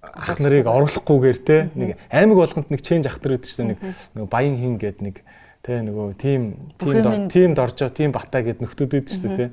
ах 0.00 0.40
нарыг 0.40 0.64
оруулахгүйгээр 0.64 1.38
те 1.44 1.68
нэг 1.76 2.00
аймаг 2.08 2.36
болгонд 2.40 2.72
нэг 2.72 2.80
ченж 2.80 3.04
ах 3.12 3.20
нар 3.20 3.36
гэдэг 3.36 3.52
чинь 3.52 3.76
нэг 3.76 4.24
баян 4.32 4.56
хин 4.56 4.80
гээд 4.80 5.04
нэг 5.04 5.20
те 5.60 5.84
нөгөө 5.84 6.16
тим 6.16 6.56
тим 6.80 7.28
тим 7.28 7.50
доржоо 7.52 7.92
тим 7.92 8.16
бата 8.16 8.40
гээд 8.40 8.64
нөхдүүд 8.64 8.88
байдаг 8.88 9.12
шүү 9.12 9.28
дээ 9.28 9.36
те 9.36 9.46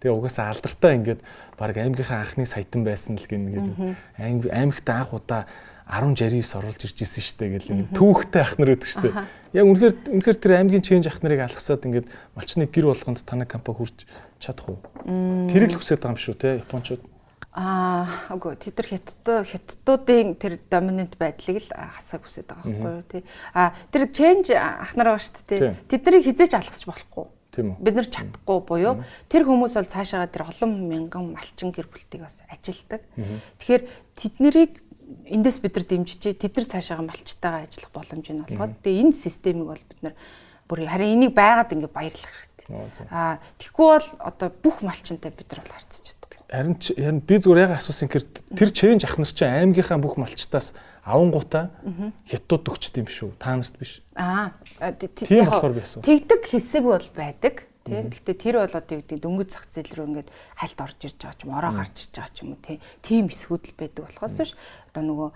Тэгээ 0.00 0.16
угаасаа 0.16 0.52
алдартай 0.52 0.92
ингээд 1.00 1.20
баг 1.58 1.76
аймгийнхаа 1.76 2.24
анхны 2.24 2.44
саятан 2.46 2.84
байсан 2.84 3.16
л 3.16 3.26
гин 3.26 3.48
ингээд 3.48 4.50
аймагт 4.52 4.88
анх 4.88 5.14
удаа 5.16 5.46
10 5.86 6.18
69 6.18 6.42
оруулж 6.58 6.82
ирж 6.82 6.98
исэн 6.98 7.22
штэ 7.22 7.46
гэл 7.46 7.94
түүхтэй 7.94 8.42
ах 8.42 8.58
нар 8.58 8.74
байдаг 8.74 8.90
штэ. 8.90 9.14
Яг 9.54 9.64
үнэхээр 9.70 9.94
үнэхээр 10.18 10.38
тэр 10.42 10.52
аймгийн 10.58 10.82
ченж 10.82 11.06
ах 11.06 11.22
нарыг 11.22 11.46
алгасаад 11.46 11.86
ингээд 11.86 12.10
малчны 12.34 12.66
гэр 12.66 12.90
болгонд 12.90 13.22
танай 13.22 13.46
компани 13.46 13.78
хурж 13.78 14.02
чадах 14.42 14.66
уу? 14.66 14.82
Тэрийг 15.46 15.70
л 15.70 15.78
хүсэж 15.78 16.02
байгаа 16.02 16.18
юм 16.18 16.18
шүү 16.18 16.34
те 16.42 16.58
японочууд. 16.58 17.02
Аа 17.54 18.34
үгүй 18.34 18.58
тэд 18.58 18.82
нар 18.82 18.88
хятад 18.98 19.46
хятадуудын 19.46 20.34
тэр 20.34 20.58
доминант 20.66 21.14
байдлыг 21.22 21.62
л 21.62 21.70
хасааг 21.70 22.26
хүсэж 22.26 22.50
байгаа 22.50 22.66
байхгүй 22.66 22.92
юу 22.98 23.06
тий. 23.06 23.22
А 23.54 23.70
тэр 23.94 24.10
ченж 24.10 24.50
ах 24.58 24.90
нар 24.98 25.14
байгаа 25.14 25.22
шүү 25.22 25.46
дээ. 25.54 25.86
Тэд 25.86 26.02
нарыг 26.02 26.26
хизээч 26.26 26.52
алгасч 26.52 26.82
болохгүй. 26.82 27.30
Бид 27.80 27.94
нар 27.96 28.08
чадахгүй 28.08 28.58
буюу 28.66 28.94
тэр 29.28 29.42
хүмүүс 29.48 29.74
бол 29.78 29.88
цаашаа 29.88 30.26
тэр 30.28 30.48
олон 30.50 30.72
мянган 30.90 31.32
малчин 31.32 31.72
гэр 31.72 31.88
бүлтийг 31.88 32.26
бас 32.26 32.36
ажилдаг. 32.50 33.00
Тэгэхээр 33.60 33.82
тэд 34.16 34.34
нарыг 34.42 34.72
эндээс 35.30 35.58
бид 35.62 35.74
нар 35.76 35.86
дэмжиж 35.86 36.22
тэд 36.36 36.52
нар 36.56 36.66
цаашаага 36.66 37.06
малчтайгаа 37.06 37.62
ажиллах 37.66 37.92
боломж 37.94 38.26
нь 38.30 38.42
болгоод 38.42 38.74
тэгээ 38.82 39.02
энэ 39.06 39.14
системийг 39.14 39.68
бол 39.70 39.84
бид 39.86 40.00
нар 40.02 40.14
бүр 40.66 40.86
харин 40.86 41.14
энийг 41.14 41.32
байгаад 41.34 41.70
ингээ 41.72 41.92
баярлах 41.94 42.34
хэрэгтэй. 42.34 42.66
Аа 43.14 43.38
тэггүй 43.62 43.86
бол 43.86 44.08
одоо 44.18 44.48
бүх 44.50 44.82
малчинтай 44.82 45.30
бид 45.30 45.46
нар 45.46 45.62
бол 45.62 45.86
чаддаг. 45.86 46.15
Харин 46.46 46.78
харин 46.78 47.20
би 47.26 47.36
зүгээр 47.42 47.64
яг 47.66 47.72
асуусан 47.78 48.06
гэр 48.06 48.24
тэр 48.54 48.70
чэйнж 48.70 49.02
ах 49.02 49.18
нар 49.18 49.30
чинь 49.30 49.50
аймгийнхаа 49.50 49.98
бүх 49.98 50.14
малчтаас 50.14 50.78
авангуудаа 51.02 51.74
хятад 52.26 52.66
өгчт 52.70 53.02
юм 53.02 53.10
шүү. 53.10 53.34
Та 53.38 53.58
нарт 53.58 53.74
биш. 53.78 54.02
Аа 54.14 54.54
тийм 54.94 55.50
болохоор 55.50 55.74
би 55.74 55.82
асуу. 55.82 56.06
Тэгдэг 56.06 56.46
хэсэг 56.46 56.86
бол 56.86 57.08
байдаг. 57.18 57.66
Тийм. 57.86 58.10
Гэхдээ 58.10 58.34
тэр 58.34 58.56
бол 58.58 58.74
одоо 58.74 58.94
юу 58.98 59.02
гэдэг 59.06 59.22
дөнгөж 59.22 59.48
зах 59.54 59.66
зээл 59.70 59.94
рүү 59.94 60.06
ингээд 60.10 60.30
хальт 60.58 60.78
орж 60.82 60.98
ирж 61.06 61.18
байгаа 61.22 61.38
ч 61.38 61.42
юм 61.46 61.54
ороо 61.54 61.72
гарч 61.78 61.94
ирж 62.02 62.14
байгаа 62.18 62.34
ч 62.34 62.38
юм 62.42 62.50
уу 62.58 62.62
тийм 63.06 63.24
эсгүүд 63.30 63.62
л 63.70 63.78
байдаг 63.78 64.02
болохоос 64.10 64.34
биш 64.42 64.52
одоо 64.90 65.02
нөгөө 65.06 65.28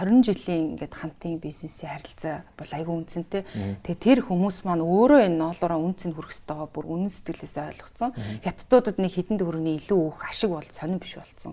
20 0.00 0.22
жилийн 0.24 0.76
ингээд 0.76 0.94
хамтын 0.94 1.38
бизнесийн 1.40 1.90
харилцаа 1.92 2.44
бол 2.58 2.70
айгүй 2.72 2.94
үнцэнтэй. 3.00 3.42
Тэгээ 3.84 4.02
тэр 4.02 4.18
хүмүүс 4.26 4.66
маань 4.66 4.84
өөрөө 4.84 5.26
энэ 5.30 5.40
ноолороо 5.40 5.80
үнцэнд 5.80 6.14
хүрэх 6.16 6.36
ёстойгоо 6.36 6.68
бүр 6.68 6.86
үнэн 6.90 7.12
сэтгэлээсээ 7.12 7.64
ойлгоцсон. 7.70 8.10
Хятадуудад 8.44 8.96
нэг 9.00 9.12
хідэн 9.14 9.40
төгрөний 9.40 9.80
илүү 9.80 9.98
өөх 10.10 10.20
ашиг 10.26 10.50
бол 10.52 10.68
сонирн 10.68 11.00
биш 11.00 11.16
болсон. 11.16 11.52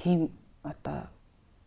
Тийм 0.00 0.32
одоо 0.62 1.10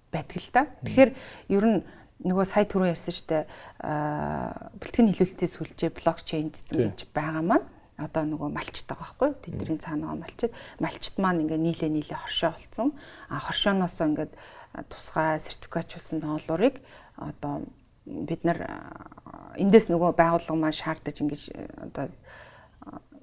байдаг 0.09 0.38
л 0.39 0.49
та. 0.49 0.61
Тэгэхээр 0.88 1.11
ер 1.53 1.66
нь 1.66 1.80
нөгөө 2.24 2.45
сая 2.47 2.66
түрүү 2.66 2.95
ярьсан 2.95 3.11
штэ 3.11 3.45
бэлтгэн 3.84 5.11
хилүүлэлтийн 5.11 5.51
сүлжээ 5.51 5.91
блокчейн 5.91 6.49
гэж 6.49 7.11
байгаа 7.11 7.43
маань 7.43 7.68
одоо 7.99 8.24
нөгөө 8.24 8.49
малчт 8.51 8.88
байгаа 8.88 9.03
байхгүй 9.20 9.32
тэдний 9.43 9.80
цаанаа 9.80 10.16
малчт 10.20 10.51
малчт 10.80 11.16
маань 11.20 11.43
ингээ 11.43 11.59
нийлээ 11.59 11.91
нийлээ 11.91 12.20
хоршоо 12.20 12.51
болцсон 12.55 12.89
а 13.28 13.39
хоршооноос 13.39 13.99
ингээд 13.99 14.32
тусгай 14.89 15.39
сертификатчулсан 15.39 16.19
доолуурыг 16.19 16.82
одоо 17.15 17.65
бид 18.05 18.43
нар 18.45 18.59
эндээс 19.57 19.89
нөгөө 19.89 20.13
байгууллага 20.13 20.55
маань 20.55 20.76
шаардаж 20.76 21.21
ингэж 21.21 21.41
одоо 21.82 22.09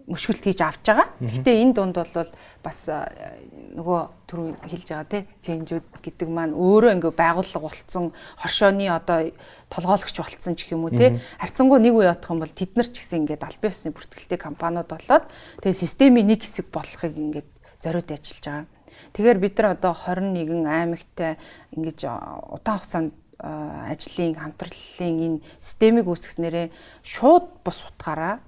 мөшгөлт 0.06 0.42
хийж 0.42 0.60
авч 0.62 0.82
байгаа. 0.82 1.08
Гэхдээ 1.22 1.62
энэ 1.62 1.74
дунд 1.78 1.94
бол 1.94 2.30
бас 2.62 2.78
нөгөө 2.86 4.00
түрүү 4.26 4.48
хэлж 4.66 4.88
байгаа 4.90 5.06
тий 5.06 5.22
ченжүүд 5.46 5.86
гэдэг 6.02 6.28
маань 6.28 6.58
өөрөө 6.58 6.98
ингээ 6.98 7.14
байгууллага 7.14 7.62
болцсон 7.70 8.10
хоршооны 8.42 8.90
одоо 8.90 9.30
толгойлогч 9.70 10.16
болцсон 10.18 10.58
ч 10.58 10.74
юм 10.74 10.90
уу 10.90 10.92
тий 10.92 11.22
харьцангуй 11.38 11.78
нэг 11.78 11.94
үе 11.94 12.10
явах 12.10 12.26
юм 12.26 12.42
бол 12.42 12.50
тэд 12.50 12.74
нар 12.74 12.88
ч 12.90 12.98
гэсэн 12.98 13.22
ингээд 13.22 13.46
албан 13.46 13.70
ёсны 13.70 13.94
бүртгэлтэй 13.94 14.38
компаниуд 14.42 14.90
болоод 14.90 15.24
тэгээ 15.62 15.82
системийн 15.86 16.26
нэг 16.26 16.42
хэсэг 16.42 16.66
болохыг 16.74 17.14
ингээд 17.14 17.48
зориуд 17.78 18.10
ажиллаж 18.10 18.42
байгаа. 18.42 18.66
Тэгэхээр 19.10 19.38
бид 19.42 19.58
нар 19.58 19.74
одоо 19.74 19.92
21 19.94 20.66
аймагтай 20.66 21.36
ингэж 21.74 21.98
удаан 22.06 22.78
хугацаанд 22.78 23.12
ажлын 23.42 24.38
хамтраллын 24.38 25.16
энэ 25.26 25.38
системийг 25.58 26.06
үүсгэснээрээ 26.06 26.70
шууд 27.02 27.62
бус 27.66 27.82
утгаараа 27.90 28.38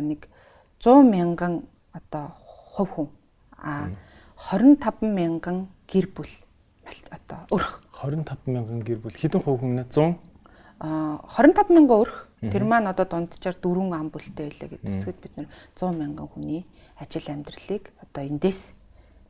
нэг 0.00 0.24
100 0.80 1.04
мянган 1.04 1.68
одоо 1.92 2.32
хувь 2.40 2.92
хүн 2.96 3.08
а 3.60 3.92
25 4.50 5.04
мянган 5.04 5.68
гэр 5.86 6.08
бүл 6.08 6.32
одоо 7.12 7.46
өрх. 7.52 7.80
25 7.92 8.48
мянган 8.48 8.80
гэр 8.80 8.98
бүл. 8.98 9.12
Хэдэн 9.12 9.40
хувь 9.44 9.60
хүн 9.60 9.76
нэ? 9.76 9.84
100 9.92 10.16
а 10.80 11.20
25 11.28 11.70
мянган 11.70 11.98
өрх. 12.02 12.26
Тэр 12.42 12.64
маань 12.64 12.90
одоо 12.90 13.06
дунджаар 13.06 13.54
дөрвөн 13.54 13.94
ам 13.94 14.10
бүлтэй 14.10 14.50
байлаа 14.50 14.68
гэдэг. 14.72 14.82
Тэгвэл 14.82 15.22
бид 15.22 15.34
нэр 15.36 15.48
100 15.78 15.94
мянган 15.94 16.26
хүний 16.26 16.66
ажил 16.98 17.28
амьдралыг 17.30 17.92
одоо 18.02 18.22
эндээс 18.26 18.74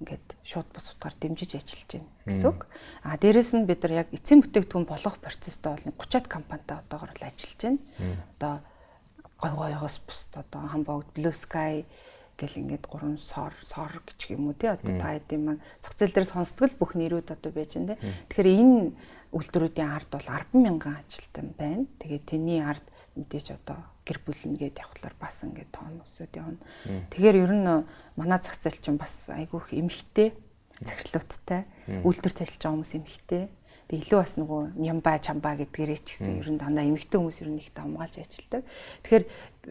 ингээд 0.03 0.27
шууд 0.43 0.69
бус 0.75 0.91
утгаар 0.91 1.15
дэмжиж 1.17 1.57
ажиллаж 1.57 1.91
байна 1.95 2.11
гэсэн 2.27 2.49
үг. 2.51 2.61
А 3.07 3.17
дээрэс 3.17 3.51
нь 3.55 3.67
бид 3.67 3.81
нар 3.87 4.05
яг 4.05 4.09
эцсийн 4.11 4.43
бүтээгдэхүүн 4.43 4.87
болгох 4.91 5.17
процесстэй 5.23 5.71
бол 5.73 5.87
30-аад 6.03 6.27
компанитай 6.27 6.77
одоогор 6.83 7.15
л 7.15 7.23
ажиллаж 7.23 7.61
байна. 7.63 7.81
Одоо 8.37 8.55
гой 9.39 9.53
гойгоос 9.55 9.97
бусд 10.07 10.31
одоо 10.35 10.67
хамбогд 10.67 11.09
blue 11.15 11.35
sky 11.35 11.87
гэл 12.39 12.59
ингээд 12.59 12.87
гурван 12.91 13.19
сор 13.19 13.55
сор 13.61 14.03
гэж 14.07 14.35
юм 14.35 14.51
уу 14.51 14.57
тий 14.59 14.71
одоо 14.71 14.99
та 14.99 15.15
хэдийн 15.15 15.43
маань 15.47 15.63
зах 15.83 15.95
зээл 15.95 16.15
дээр 16.15 16.27
сонсдог 16.27 16.71
л 16.71 16.79
бүх 16.79 16.95
нэрүүд 16.99 17.29
одоо 17.35 17.51
байж 17.53 17.77
байна 17.77 17.95
тий. 17.95 18.01
Тэгэхээр 18.31 18.49
энэ 18.59 18.79
үйлдвэрүүдийн 19.33 19.91
ард 19.91 20.09
бол 20.11 20.27
10 20.27 20.59
мянган 20.59 20.99
ажилтан 21.03 21.55
байна. 21.55 21.87
Тэгээд 22.01 22.25
тэний 22.27 22.61
ард 22.63 22.85
мэдээч 23.15 23.55
одоо 23.63 23.79
гэр 24.03 24.19
бүлнэ 24.27 24.59
гэдээ 24.59 24.83
явахлаар 24.83 25.17
бас 25.21 25.37
ингээд 25.47 25.71
тоон 25.71 26.03
өсөд 26.03 26.33
явна. 26.35 26.59
Тэгэхээр 27.11 27.37
ер 27.39 27.53
нь 27.55 27.69
манай 28.19 28.39
зах 28.43 28.59
зээл 28.59 28.83
чинь 28.83 28.99
бас 28.99 29.31
айгүйх 29.31 29.71
эмхтэй 29.73 30.35
захирлуудтай 30.83 31.67
үйлдвэрт 32.03 32.43
ажиллаж 32.43 32.63
байгаа 32.63 32.75
хүмүүс 32.75 32.93
эмхтэй. 32.99 33.43
Тэгээ 33.87 34.03
илүү 34.03 34.19
бас 34.19 34.35
нөгөө 34.41 34.63
нямба 34.79 35.19
чамба 35.23 35.51
гэдгээрээ 35.61 35.99
ч 36.03 36.17
гэсэн 36.19 36.41
ер 36.43 36.49
нь 36.51 36.59
дандаа 36.59 36.87
эмэгтэй 36.87 37.19
хүмүүс 37.19 37.39
ер 37.45 37.51
нь 37.53 37.61
их 37.63 37.71
хамгаалж 37.77 38.15
ажилладаг. 38.19 38.63
Тэгэхээр 39.07 39.25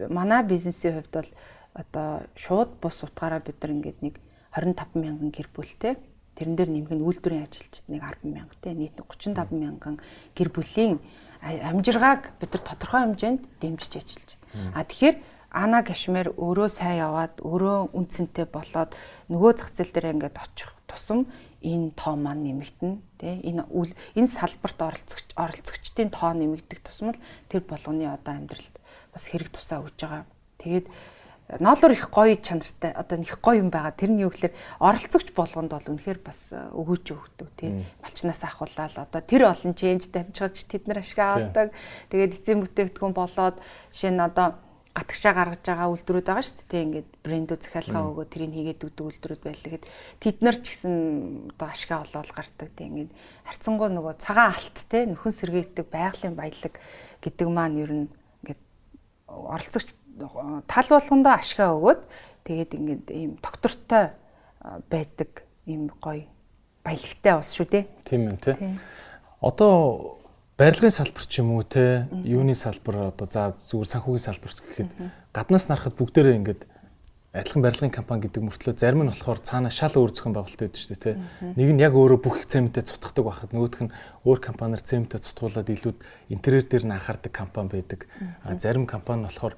манай 0.08 0.40
бизнесийн 0.46 0.94
хувьд 1.00 1.12
бол 1.12 1.30
одоо 1.74 2.08
шууд 2.36 2.70
бус 2.80 3.02
утгаараа 3.02 3.40
бид 3.40 3.58
нар 3.60 3.72
ингээд 3.72 3.98
нэг 4.00 4.14
25 4.52 4.94
мянган 4.94 5.30
гэр 5.32 5.48
бүлтэй. 5.52 5.96
Тэрэн 6.36 6.56
дээр 6.56 6.70
нэмэх 6.72 6.92
нь 6.96 7.04
үйлдвэрийн 7.04 7.44
ажилчид 7.44 7.84
нэг 7.88 8.00
10 8.04 8.24
мянгатай 8.28 8.72
нийт 8.76 8.96
35 8.96 9.52
мянган 9.52 9.96
гэр 10.36 10.48
бүлийн 10.52 11.00
амжиргааг 11.42 12.38
бид 12.38 12.50
нар 12.54 12.62
тодорхой 12.62 13.00
хэмжээнд 13.02 13.42
дэмжиж 13.60 13.92
ажиллаж 13.98 14.30
байна. 14.38 14.72
А 14.78 14.86
тэгэхээр 14.86 15.16
Ана 15.52 15.84
Кашмир 15.84 16.32
өөрөө 16.32 16.68
сайн 16.72 17.04
яваад 17.04 17.44
өөрөө 17.44 17.92
үнцэнтэй 17.92 18.48
болоод 18.48 18.96
нөгөө 19.28 19.52
зах 19.58 19.70
зээл 19.76 19.92
дээр 19.92 20.12
ингээд 20.16 20.40
очих 20.40 20.72
тусам 20.88 21.28
энэ 21.60 21.92
тоо 21.92 22.16
маань 22.16 22.40
нэмэгдэнэ 22.48 22.96
тий 23.20 23.36
энэ 23.52 23.68
үл 23.68 23.92
энэ 24.16 24.32
салбарт 24.32 24.80
оролцогч 24.80 25.28
оролцогчдын 25.36 26.08
тоо 26.08 26.32
нэмэгдэх 26.32 26.80
тусмал 26.80 27.20
тэр 27.52 27.68
болгоны 27.68 28.08
одоо 28.08 28.32
амьдралд 28.32 28.74
бас 29.12 29.24
хэрэг 29.28 29.52
тусаа 29.52 29.84
өгж 29.84 29.98
байгаа. 30.00 30.24
Тэгээд 30.56 30.86
ноолор 31.48 31.92
их 31.92 32.10
гоё 32.10 32.36
чанартай 32.36 32.92
одоо 32.92 33.18
их 33.18 33.40
гоё 33.40 33.58
юм 33.60 33.70
байгаа. 33.70 33.92
Тэр 33.92 34.10
нь 34.10 34.22
юу 34.22 34.30
гэхээр 34.30 34.54
оролцогч 34.80 35.32
болгонд 35.34 35.70
бол 35.70 35.84
үнэхээр 35.84 36.20
бас 36.22 36.48
өгөөж 36.52 37.06
өгдөг 37.12 37.48
тий. 37.56 37.84
Малчнаас 38.00 38.42
ахуулаад 38.44 38.96
одоо 38.96 39.20
тэр 39.20 39.50
олон 39.50 39.74
ченж 39.74 40.08
дамжиж 40.08 40.64
тэд 40.64 40.88
нар 40.88 41.02
ашиг 41.04 41.18
авдаг. 41.18 41.72
Тэгээд 42.08 42.36
эзэн 42.40 42.62
бүтээгдэхүүн 42.62 43.12
болоод 43.12 43.60
шинэ 43.92 44.32
одоо 44.32 44.56
гатгшаа 44.92 45.32
гаргаж 45.32 45.64
байгаа 45.64 45.88
үйлдвэрүүд 45.88 46.28
байгаа 46.28 46.44
шүү 46.44 46.68
дээ. 46.68 46.84
Ингээд 46.84 47.10
брэндүүд 47.24 47.62
захиалгаа 47.64 48.02
өгөө 48.12 48.26
тэрийг 48.28 48.52
хийгээд 48.52 48.84
өгдөг 48.84 49.04
үйлдвэрүүд 49.08 49.42
байлаа 49.44 49.68
гэхэд 49.72 49.88
тэд 50.20 50.36
нар 50.44 50.56
ч 50.60 50.64
гэсэн 50.68 50.94
одоо 51.56 51.68
ашгаа 51.72 51.98
олоод 52.04 52.30
гардаг 52.32 52.70
тийм 52.76 53.08
ингээд 53.08 53.12
харцангуй 53.48 53.88
нөгөө 53.88 54.14
цагаан 54.20 54.52
алт 54.52 54.78
те 54.92 55.08
нөхөн 55.08 55.32
сэргээдэг 55.32 55.86
байгалийн 55.88 56.36
баялаг 56.36 56.74
гэдэг 57.24 57.48
маань 57.48 57.80
ер 57.80 57.92
нь 57.92 58.08
ингээд 58.44 58.60
оролцогч 59.32 59.88
тал 60.66 60.88
болгондоо 60.90 61.32
ашгаа 61.32 61.74
өгөөд 61.76 62.00
тэгээд 62.46 62.70
ингээд 62.78 63.06
ийм 63.10 63.32
доктортой 63.42 64.12
байдаг 64.90 65.46
ийм 65.66 65.90
гоё 66.00 66.26
баялагтай 66.84 67.34
ус 67.38 67.54
шүү 67.54 67.66
дээ. 67.70 67.84
Тийм 68.04 68.28
ээ 68.30 68.38
тий. 68.42 68.56
Одоо 69.42 70.18
барилгын 70.58 70.94
салбар 70.94 71.24
ч 71.26 71.42
юм 71.42 71.54
уу 71.58 71.62
те 71.62 72.06
юуны 72.22 72.54
салбар 72.54 73.14
одоо 73.14 73.26
за 73.30 73.54
зүгээр 73.58 73.92
санхүүгийн 73.98 74.26
салбар 74.26 74.52
гэхэд 74.52 74.90
гаднаас 75.34 75.66
нарахад 75.66 75.98
бүгдээрээ 75.98 76.38
ингээд 76.38 76.62
адилхан 77.32 77.62
барилгын 77.64 77.94
компани 77.94 78.28
гэдэг 78.28 78.44
мөртлөө 78.44 78.76
зарим 78.76 79.08
нь 79.08 79.10
болохоор 79.10 79.40
цаана 79.40 79.72
шал 79.72 79.96
өөр 79.96 80.12
зохион 80.12 80.36
байгуулалт 80.36 80.60
байдаг 80.60 80.76
шүү 80.76 80.92
дээ 80.92 81.00
те 81.00 81.12
нэг 81.56 81.68
нь 81.72 81.80
яг 81.80 81.96
өөрөө 81.96 82.20
бүх 82.20 82.44
цементээ 82.44 82.84
цутгадаг 82.84 83.24
байхад 83.24 83.56
нөгөөх 83.56 83.88
нь 83.88 83.94
өөр 84.28 84.38
компаниар 84.44 84.84
цементээ 84.84 85.24
цутгуулад 85.24 85.72
илүүд 85.72 85.98
интерьер 86.28 86.64
дээр 86.68 86.84
нь 86.84 86.92
анхаардаг 86.92 87.32
компани 87.32 87.72
байдаг. 87.72 88.04
А 88.44 88.52
зарим 88.60 88.84
компани 88.84 89.24
болохоор 89.24 89.56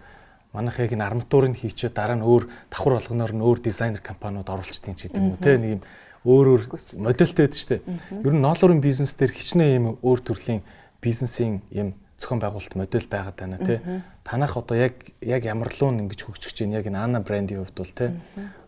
манайх 0.55 0.79
яг 0.79 0.93
энэ 0.95 1.05
арматурыг 1.05 1.59
хийчихэд 1.59 1.99
дараа 1.99 2.17
нь 2.17 2.25
өөр 2.25 2.47
давхар 2.71 2.95
болгоноор 3.03 3.33
нь 3.35 3.45
өөр 3.45 3.59
дизайнер 3.61 4.01
компаниуд 4.01 4.49
оруулцдаг 4.49 4.95
ч 4.95 5.11
гэдэг 5.11 5.19
юм 5.19 5.35
уу 5.35 5.43
те 5.43 5.59
нэг 5.59 5.71
юм 5.77 5.83
өөр 6.25 6.47
өөр 6.55 6.63
модельтэй 7.03 7.45
байдаг 7.51 7.59
шүү 7.59 7.71
дээ 7.75 7.83
ер 8.23 8.33
нь 8.33 8.45
ноолорын 8.47 8.81
бизнес 8.81 9.13
дээр 9.19 9.35
хичнээн 9.35 9.77
юм 9.77 9.87
өөр 10.01 10.21
төрлийн 10.23 10.63
бизнесийн 11.03 11.61
юм 11.75 11.99
зохион 12.19 12.41
байгуулалт 12.41 12.75
модель 12.75 13.09
байгаад 13.09 13.37
байна 13.37 13.59
тий. 13.59 13.81
Танах 14.25 14.57
одоо 14.57 14.77
яг 14.77 14.95
яг 15.21 15.45
ямар 15.45 15.73
луу 15.81 15.91
ингэж 15.93 16.25
хөгжиж 16.25 16.55
чинь 16.55 16.73
яг 16.73 16.87
энэ 16.87 16.99
Ана 17.03 17.21
брендийн 17.21 17.65
хувьд 17.65 17.77
бол 17.77 17.93
тий. 17.93 18.11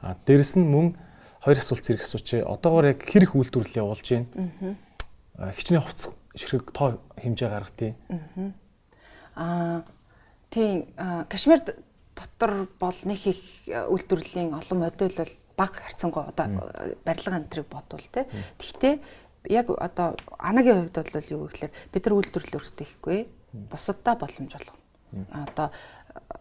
А 0.03 0.16
дээрэс 0.26 0.57
нь 0.59 0.66
мөн 0.66 0.97
хоёр 1.41 1.59
асуулт 1.59 1.84
зэрэг 1.84 2.03
асууч. 2.03 2.45
Одоогоор 2.45 2.93
яг 2.93 3.01
хэр 3.01 3.24
их 3.24 3.34
үйлдвэрлэл 3.34 3.80
явуулж 3.80 4.07
байна? 4.11 4.26
Хичнээн 5.57 5.82
хувцас 5.82 6.12
ширхэг 6.34 6.72
тоо 6.74 7.01
хэмжээ 7.16 7.49
гаргатыг. 7.49 7.95
Аа 9.37 9.84
тийм 10.51 10.86
Кашмир 11.28 11.61
дотор 12.16 12.68
бол 12.80 12.97
нэг 13.05 13.20
их 13.26 13.40
үйлдвэрлэлийн 13.66 14.55
олон 14.55 14.78
модель 14.80 15.16
бол 15.16 15.32
баг 15.57 15.72
харьцангуй 15.76 16.24
одоо 16.24 16.47
барилга 17.05 17.36
антрыг 17.36 17.66
бодвол 17.68 18.07
тий. 18.12 18.24
Тэгтээ 18.59 19.01
яг 19.49 19.70
одоо 19.70 20.16
анагийн 20.38 20.88
хувьд 20.88 21.12
бол 21.12 21.32
юу 21.32 21.49
гэхээр 21.49 21.72
бид 21.92 22.05
нар 22.07 22.14
үйлдвэрлэл 22.16 22.59
өөрсдөө 22.59 22.86
хийхгүй 22.86 23.18
бусаддаа 23.70 24.14
боломж 24.16 24.53
олгоно. 24.57 24.80
Одоо 25.32 25.70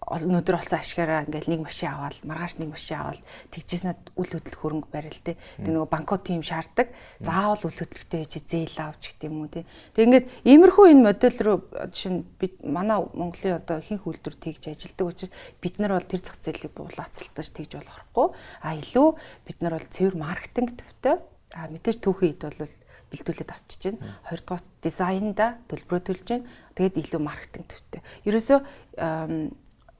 өнөөдөр 0.05 0.57
олсон 0.61 0.80
ашгаараа 0.80 1.26
ингээл 1.26 1.49
нэг 1.49 1.61
машин 1.65 1.89
аваад 1.89 2.21
маргааш 2.21 2.61
нэг 2.61 2.69
машин 2.69 2.97
аваад 3.01 3.21
тэгжсэнад 3.49 3.99
үл 4.13 4.30
хөдлөх 4.30 4.61
хөрөнгө 4.61 4.89
барил 4.93 5.19
те. 5.26 5.34
Тэг 5.57 5.71
нөгөө 5.73 5.89
банкуд 5.89 6.21
тийм 6.21 6.45
шаарддаг. 6.45 6.93
Заавал 7.19 7.65
үл 7.65 7.73
хөдлөхтэй 7.73 8.21
байж 8.21 8.34
зээл 8.38 8.78
авч 8.86 9.03
гэх 9.17 9.26
юм 9.26 9.41
уу 9.41 9.49
те. 9.49 9.65
Тэг 9.97 10.05
ингээд 10.05 10.26
иймэрхүү 10.45 10.86
энэ 10.93 11.05
модель 11.09 11.41
рүү 11.41 11.57
жишээ 11.89 12.21
бид 12.38 12.53
манай 12.61 13.01
Монголын 13.01 13.57
одоо 13.57 13.82
ихэнх 13.82 14.05
үйлдвэр 14.05 14.38
тэгж 14.38 14.63
ажилдаг 14.69 15.05
учраас 15.09 15.34
бид 15.57 15.76
нар 15.82 15.97
бол 15.97 16.05
тэр 16.05 16.21
зах 16.21 16.38
зээлийг 16.38 16.73
булаацалтаж 16.78 17.47
тэгж 17.49 17.71
болохгүй. 17.82 18.28
А 18.61 18.78
илүү 18.78 19.07
бид 19.49 19.57
нар 19.65 19.73
бол 19.82 19.89
цэвэр 19.89 20.15
маркетинг 20.21 20.78
төвтэй. 20.78 21.17
А 21.57 21.65
мэдээж 21.65 21.97
түүхийн 22.05 22.38
хэд 22.38 22.45
бол 22.61 22.73
бэлдүүлээд 23.09 23.51
авчиж 23.53 23.82
байна. 23.89 24.17
Хоёрдугаар 24.28 24.63
дизайнда 24.84 25.45
төлбөрөө 25.69 26.01
төлж 26.03 26.26
байна. 26.30 26.49
Тэгээд 26.76 26.99
илүү 27.05 27.21
маркетинг 27.21 27.67
төвтэй. 27.69 28.01
Ерөөсөө 28.26 28.59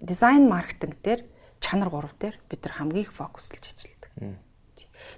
дизайн 0.06 0.48
маркетинг 0.48 0.96
дээр 1.02 1.26
чанар 1.60 1.90
гурав 1.90 2.14
дээр 2.22 2.38
бид 2.50 2.62
нар 2.64 2.74
хамгийн 2.78 3.06
их 3.10 3.14
фокуслж 3.14 3.66
ажилладаг. 3.66 4.40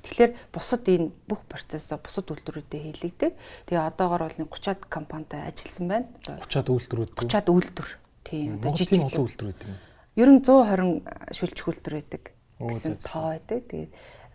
Тэгэхээр 0.03 0.31
бусад 0.51 0.83
энэ 0.87 1.11
бүх 1.27 1.43
процессоо 1.47 1.99
бусад 1.99 2.27
үйлдвэрүүдэд 2.31 2.81
хийлэгдэг. 2.97 3.31
Тэгээ 3.67 3.87
одоогор 3.87 4.27
бол 4.27 4.47
30-аад 4.47 4.81
компанитай 4.87 5.47
ажилласан 5.47 5.85
байна. 5.87 6.07
30-аад 6.23 6.69
үйлдвэрүүд. 6.71 7.11
30-аад 7.23 7.47
үйлдвэр. 7.47 7.89
Тийм. 8.27 8.59
Одоо 8.59 8.75
жижиг 8.75 9.03
олон 9.03 9.23
үйлдвэр 9.27 9.49
гэдэг 9.53 9.67
юм. 9.67 9.77
Ер 10.17 10.29
нь 10.33 10.41
120 10.43 11.35
шүлжих 11.35 11.65
үйлдвэр 11.67 11.95
байдаг. 12.01 12.23
гэсэн 12.59 12.97
тоо 12.99 13.37
байдаг. 13.37 13.61
Тэгээд 13.69 13.91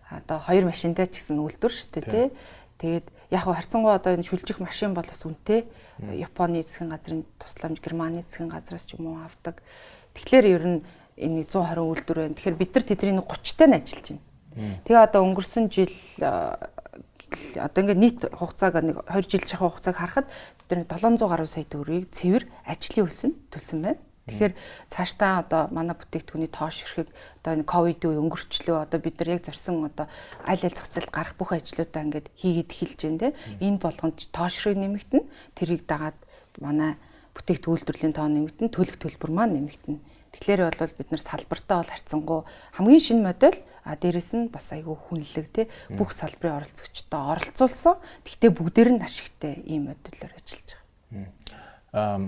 одоо 0.08 0.38
хоёр 0.38 0.64
машинтай 0.70 1.06
ч 1.10 1.20
гэсэн 1.20 1.42
үйлдвэр 1.42 1.72
шүү 1.74 1.90
дээ, 1.90 2.04
тий. 2.06 2.28
Тэгээд 2.78 3.06
яг 3.34 3.44
харцангуй 3.46 3.92
одоо 3.92 4.14
энэ 4.14 4.26
шүлжих 4.26 4.62
машин 4.62 4.94
бол 4.94 5.06
бас 5.06 5.22
үнэтэй. 5.26 5.66
Японы 6.16 6.62
засгийн 6.62 6.90
газрын 6.90 7.26
тусламж, 7.38 7.82
Германы 7.82 8.22
засгийн 8.22 8.50
газраас 8.50 8.86
ч 8.86 8.94
юм 8.94 9.10
уу 9.10 9.18
авдаг. 9.22 9.62
Тэгэхээр 10.14 10.46
ер 10.46 10.64
нь 10.66 10.80
энэ 11.16 11.44
120 11.46 11.80
үйлдвэр 11.80 12.18
байна. 12.18 12.36
Тэгэхээр 12.36 12.60
бид 12.60 12.70
нар 12.74 12.84
тэдний 12.84 13.16
30-тай 13.20 13.66
нь 13.68 13.76
ажиллаж 13.78 14.06
байна. 14.12 14.24
Тэгээ 14.84 15.06
одоо 15.06 15.20
өнгөрсөн 15.24 15.64
жил 15.72 15.94
одоо 17.56 17.80
ингээд 17.80 18.00
нийт 18.00 18.20
хугацааг 18.28 18.74
нэг 18.84 18.96
2 19.08 19.24
жил 19.24 19.44
шахах 19.44 19.80
хугацааг 19.80 19.96
харахад 19.96 20.28
бид 20.68 20.68
нар 20.68 20.84
700 21.00 21.24
гаруй 21.28 21.48
сая 21.48 21.64
төгрөгийг 21.64 22.12
цэвэр 22.12 22.44
ажлын 22.68 23.06
хөлсөнд 23.08 23.36
төлсөн 23.48 23.80
байна. 23.80 24.00
Тэгэхээр 24.22 24.54
цаашдаа 24.86 25.42
одоо 25.42 25.62
манай 25.74 25.98
бүтээгдэхүүний 25.98 26.46
тоош 26.46 26.86
ирэхийг 26.86 27.10
одоо 27.42 27.52
энэ 27.58 27.66
ковид 27.66 28.06
үе 28.06 28.22
өнгөрчлөө 28.22 28.86
одоо 28.86 28.98
бид 29.02 29.18
нар 29.18 29.34
яг 29.34 29.42
зорсон 29.42 29.82
одоо 29.90 30.06
аль 30.46 30.62
аль 30.62 30.76
зах 30.78 30.86
зээлд 30.94 31.10
гарах 31.10 31.34
бүх 31.34 31.50
ажлуудаа 31.50 32.06
ингээд 32.06 32.30
хийгээд 32.38 32.70
эхэлж 32.70 33.00
байна 33.02 33.18
те. 33.18 33.28
Энэ 33.58 33.82
болгонд 33.82 34.22
тоошрыг 34.30 34.78
нэмэгдэнэ. 34.78 35.26
Тэрийг 35.58 35.82
дагаад 35.90 36.14
манай 36.62 37.02
бүтээгдэхүүн 37.36 37.74
үйлдвэрлэлийн 37.80 38.16
тоо 38.16 38.28
нэмэгдэн 38.28 38.68
төлөх 38.72 38.96
төлбөр 39.00 39.30
маань 39.32 39.54
нэмэгдэнэ. 39.56 40.00
Тэгэхээр 40.32 40.60
бол 40.68 40.96
бид 40.96 41.08
нар 41.12 41.22
салбартаа 41.22 41.76
бол 41.84 41.92
харьцангуй 41.92 42.40
хамгийн 42.76 43.04
шинэ 43.04 43.24
модель 43.24 43.60
а 43.84 43.96
дээрэс 43.96 44.32
нь 44.32 44.48
бас 44.48 44.72
айгүй 44.72 44.96
хүнлэг 44.96 45.48
те 45.52 45.68
бүх 45.92 46.16
салбарын 46.16 46.64
оролцогчдоо 46.64 47.22
оролцуулсан. 47.36 48.00
Гэхдээ 48.24 48.50
бүгдээр 48.56 48.90
нь 48.96 49.04
ашигтай 49.04 49.60
ийм 49.68 49.92
модельээр 49.92 50.32
ажиллаж 50.32 50.68
байгаа. 50.72 51.28
Аа 51.92 52.20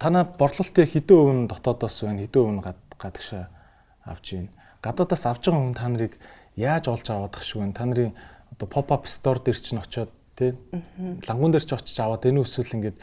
танаа 0.00 0.24
борлуулалтын 0.24 0.88
хэдэн 0.88 1.16
өв 1.16 1.30
нь 1.32 1.48
дотоодоос 1.48 1.96
байна, 2.04 2.24
хэдэн 2.24 2.40
өв 2.40 2.50
нь 2.56 2.64
гадагшаа 3.00 3.44
авч 4.04 4.26
байна. 4.36 4.52
Гадаадаас 4.80 5.24
авч 5.28 5.44
байгаа 5.48 5.64
хүн 5.64 5.76
та 5.76 5.88
нарыг 5.88 6.14
яаж 6.56 6.84
олж 6.88 7.06
аваад 7.08 7.36
ах 7.36 7.44
шиг 7.44 7.60
байна? 7.60 7.76
Та 7.76 7.84
нарын 7.84 8.12
одоо 8.52 8.68
pop 8.68 8.88
up 8.92 9.04
store 9.04 9.40
дээр 9.44 9.56
чинь 9.60 9.80
очиод 9.80 10.10
тий 10.36 10.56
лангуун 11.28 11.52
дээр 11.52 11.64
ч 11.64 11.72
очиж 11.76 11.96
аваад 12.00 12.24
энэ 12.24 12.40
эсвэл 12.40 12.76
ингээд 12.76 12.98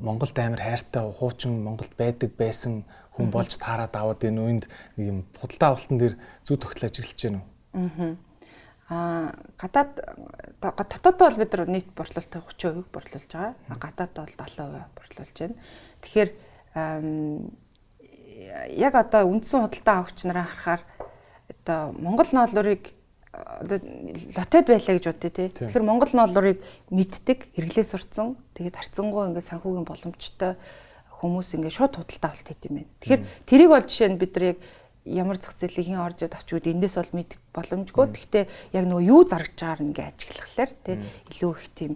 Монголд 0.00 0.38
амар 0.38 0.60
хайртай 0.60 1.04
хуучин 1.12 1.62
Монголд 1.62 1.94
байдаг 1.96 2.30
байсан 2.38 2.84
хүн 3.14 3.30
болж 3.30 3.56
таарад 3.58 3.94
аваад 3.94 4.24
энэ 4.24 4.40
үеинд 4.42 4.64
нэг 4.96 5.06
юм 5.06 5.18
худалдаа 5.38 5.68
авалтан 5.74 5.98
дээр 5.98 6.14
зүй 6.42 6.56
тогтол 6.58 6.88
ажиллаж 6.90 7.18
байна 7.22 7.40
уу? 7.40 8.16
Аа 8.90 9.32
гадаад 9.56 9.92
дотоод 10.60 11.18
бол 11.18 11.38
бид 11.40 11.52
нар 11.54 11.68
нийт 11.70 11.88
борлуулалтын 11.96 12.42
30% 12.42 12.92
борлуулж 12.92 13.30
байгаа. 13.32 13.54
Гадаад 13.80 14.12
бол 14.12 14.34
70% 14.34 14.98
борлуулж 14.98 15.36
байна. 15.40 15.56
Тэгэхээр 16.02 16.30
яг 18.74 18.94
одоо 18.98 19.22
үндсэн 19.30 19.62
худалдаа 19.64 19.96
авагч 20.02 20.18
нараа 20.26 20.44
харахаар 20.44 20.82
одоо 21.48 21.80
Монгол 21.96 22.28
ноолуурыг 22.32 22.92
одоо 23.34 23.78
лотед 23.82 24.66
байлаа 24.66 24.94
гэж 24.94 25.04
бодъё 25.10 25.30
тий. 25.30 25.48
Тэгэхээр 25.50 25.84
Монгол 25.84 26.12
ноолуурыг 26.14 26.62
мэддэг, 26.90 27.50
хэрэглээ 27.58 27.86
сурцсан. 27.86 28.38
Тэгээд 28.54 28.78
харцсангуй 28.78 29.26
ингээд 29.34 29.50
санхүүгийн 29.50 29.88
боломжтой 29.88 30.54
хүмүүс 31.18 31.48
ингээд 31.58 31.74
шууд 31.74 31.94
худалдаа 31.98 32.30
авалт 32.30 32.48
хийх 32.48 32.62
юм 32.68 32.74
байна. 32.78 32.92
Тэгэхээр 33.02 33.22
тэрийг 33.48 33.70
бол 33.72 33.86
жишээ 33.88 34.08
нь 34.12 34.20
бид 34.20 34.32
нар 34.36 34.46
яг 34.54 34.58
ямар 35.04 35.36
зах 35.40 35.56
зээлийн 35.58 35.98
хэн 35.98 36.04
орж 36.04 36.18
авчуд 36.30 36.68
эндээс 36.68 36.94
бол 37.00 37.12
мэдэх 37.16 37.38
боломжгүй. 37.50 38.06
Гэхдээ 38.12 38.44
яг 38.76 38.84
нөгөө 38.86 39.08
юу 39.08 39.20
зарагч 39.24 39.56
байгаагаар 39.58 39.84
ингээд 39.84 40.10
ажиглахлаар 40.14 40.72
тий 40.84 40.96
илүү 41.32 41.52
их 41.58 41.66
тийм 41.74 41.92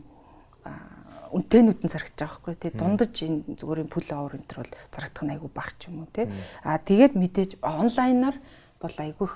үнэтэйнүүд 1.28 1.80
нь 1.84 1.93
зарагч 1.93 2.14
байгаа 2.16 2.36
хгүй 2.41 2.55
тий 2.57 2.72
дундаж 2.72 3.14
энэ 3.20 3.61
зүгээр 3.61 3.80
пүл 3.93 4.09
овер 4.16 4.34
энэ 4.41 4.49
төр 4.49 4.59
бол 4.64 4.72
зарагдах 4.93 5.24
нь 5.24 5.32
айгүй 5.36 5.51
баг 5.53 5.70
ч 5.76 5.93
юм 5.93 6.05
уу 6.05 6.09
тий. 6.09 6.26
А 6.64 6.80
тэгээд 6.80 7.14
мэдээж 7.16 7.51
онлайнаар 7.61 8.36
бол 8.80 8.97
айгүй 8.97 9.28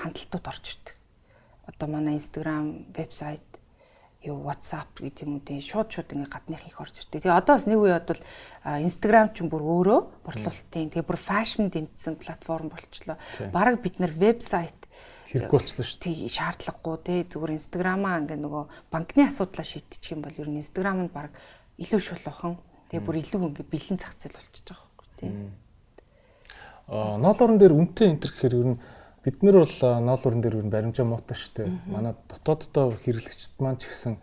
хандлтууд 0.00 0.46
орж 0.48 0.64
ирдэг 0.68 0.99
одоо 1.70 1.88
манай 1.88 2.18
Instagram, 2.18 2.90
вебсайт, 2.92 3.46
юу 4.20 4.44
WhatsApp 4.44 5.00
гэдэг 5.00 5.24
юм 5.24 5.40
уу 5.40 5.44
тийм 5.46 5.64
шууд 5.64 5.88
шууд 5.88 6.12
ингээ 6.12 6.28
гадных 6.28 6.66
их 6.68 6.76
орж 6.76 6.92
ирдэг. 7.00 7.24
Тэгээ 7.24 7.40
одоо 7.40 7.56
бас 7.56 7.64
нэг 7.64 7.80
үе 7.80 7.96
бодвол 7.96 8.20
Instagram 8.84 9.32
ч 9.32 9.40
бүр 9.48 9.62
өөрөө 9.64 10.00
борлуулалтын 10.28 10.92
тэгээ 10.92 11.08
бүр 11.08 11.16
фэшн 11.16 11.72
дэмжсэн 11.72 12.20
платформ 12.20 12.68
болчлоо. 12.68 13.16
Бараг 13.48 13.80
бид 13.80 13.96
нар 13.96 14.12
вебсайт 14.12 14.76
хэрэггүй 15.24 15.56
болчихлоо 15.56 15.88
шүү. 15.88 16.00
Тий 16.04 16.28
шаардлагагүй 16.28 16.96
те 17.00 17.14
зүгээр 17.32 17.56
Instagram-аа 17.56 18.20
ингээ 18.20 18.38
нөгөө 18.44 18.64
банкны 18.92 19.24
асуудлаа 19.24 19.64
шийдчих 19.64 20.12
юм 20.12 20.20
бол 20.20 20.36
ер 20.36 20.48
нь 20.52 20.60
Instagram 20.60 21.08
нь 21.08 21.14
баг 21.14 21.32
илүү 21.80 22.00
шулуухан 22.04 22.60
тэгээ 22.92 23.06
бүр 23.08 23.16
илүү 23.24 23.40
ингээ 23.40 23.72
бэлэн 23.72 23.98
зах 24.04 24.20
зээл 24.20 24.36
болчихж 24.36 24.68
байгаа 24.68 24.84
байхгүй 24.84 25.08
тий. 25.16 25.32
Аа 26.92 27.16
ноолорон 27.16 27.56
дээр 27.56 27.72
үнэтэй 27.72 28.10
энтер 28.10 28.36
гэхээр 28.36 28.58
ер 28.58 28.68
нь 28.74 28.78
бид 29.30 29.42
нар 29.46 29.62
бол 29.62 29.76
ноолуурн 29.78 30.42
дээр 30.42 30.58
ер 30.58 30.66
нь 30.66 30.74
баримжаа 30.74 31.06
муутай 31.06 31.38
шүү 31.38 31.54
дээ. 31.54 31.68
Манай 31.86 32.18
дотооддоо 32.26 32.98
хэрэглэгчд 32.98 33.62
маань 33.62 33.78
ч 33.78 33.86
гэсэн 33.86 34.18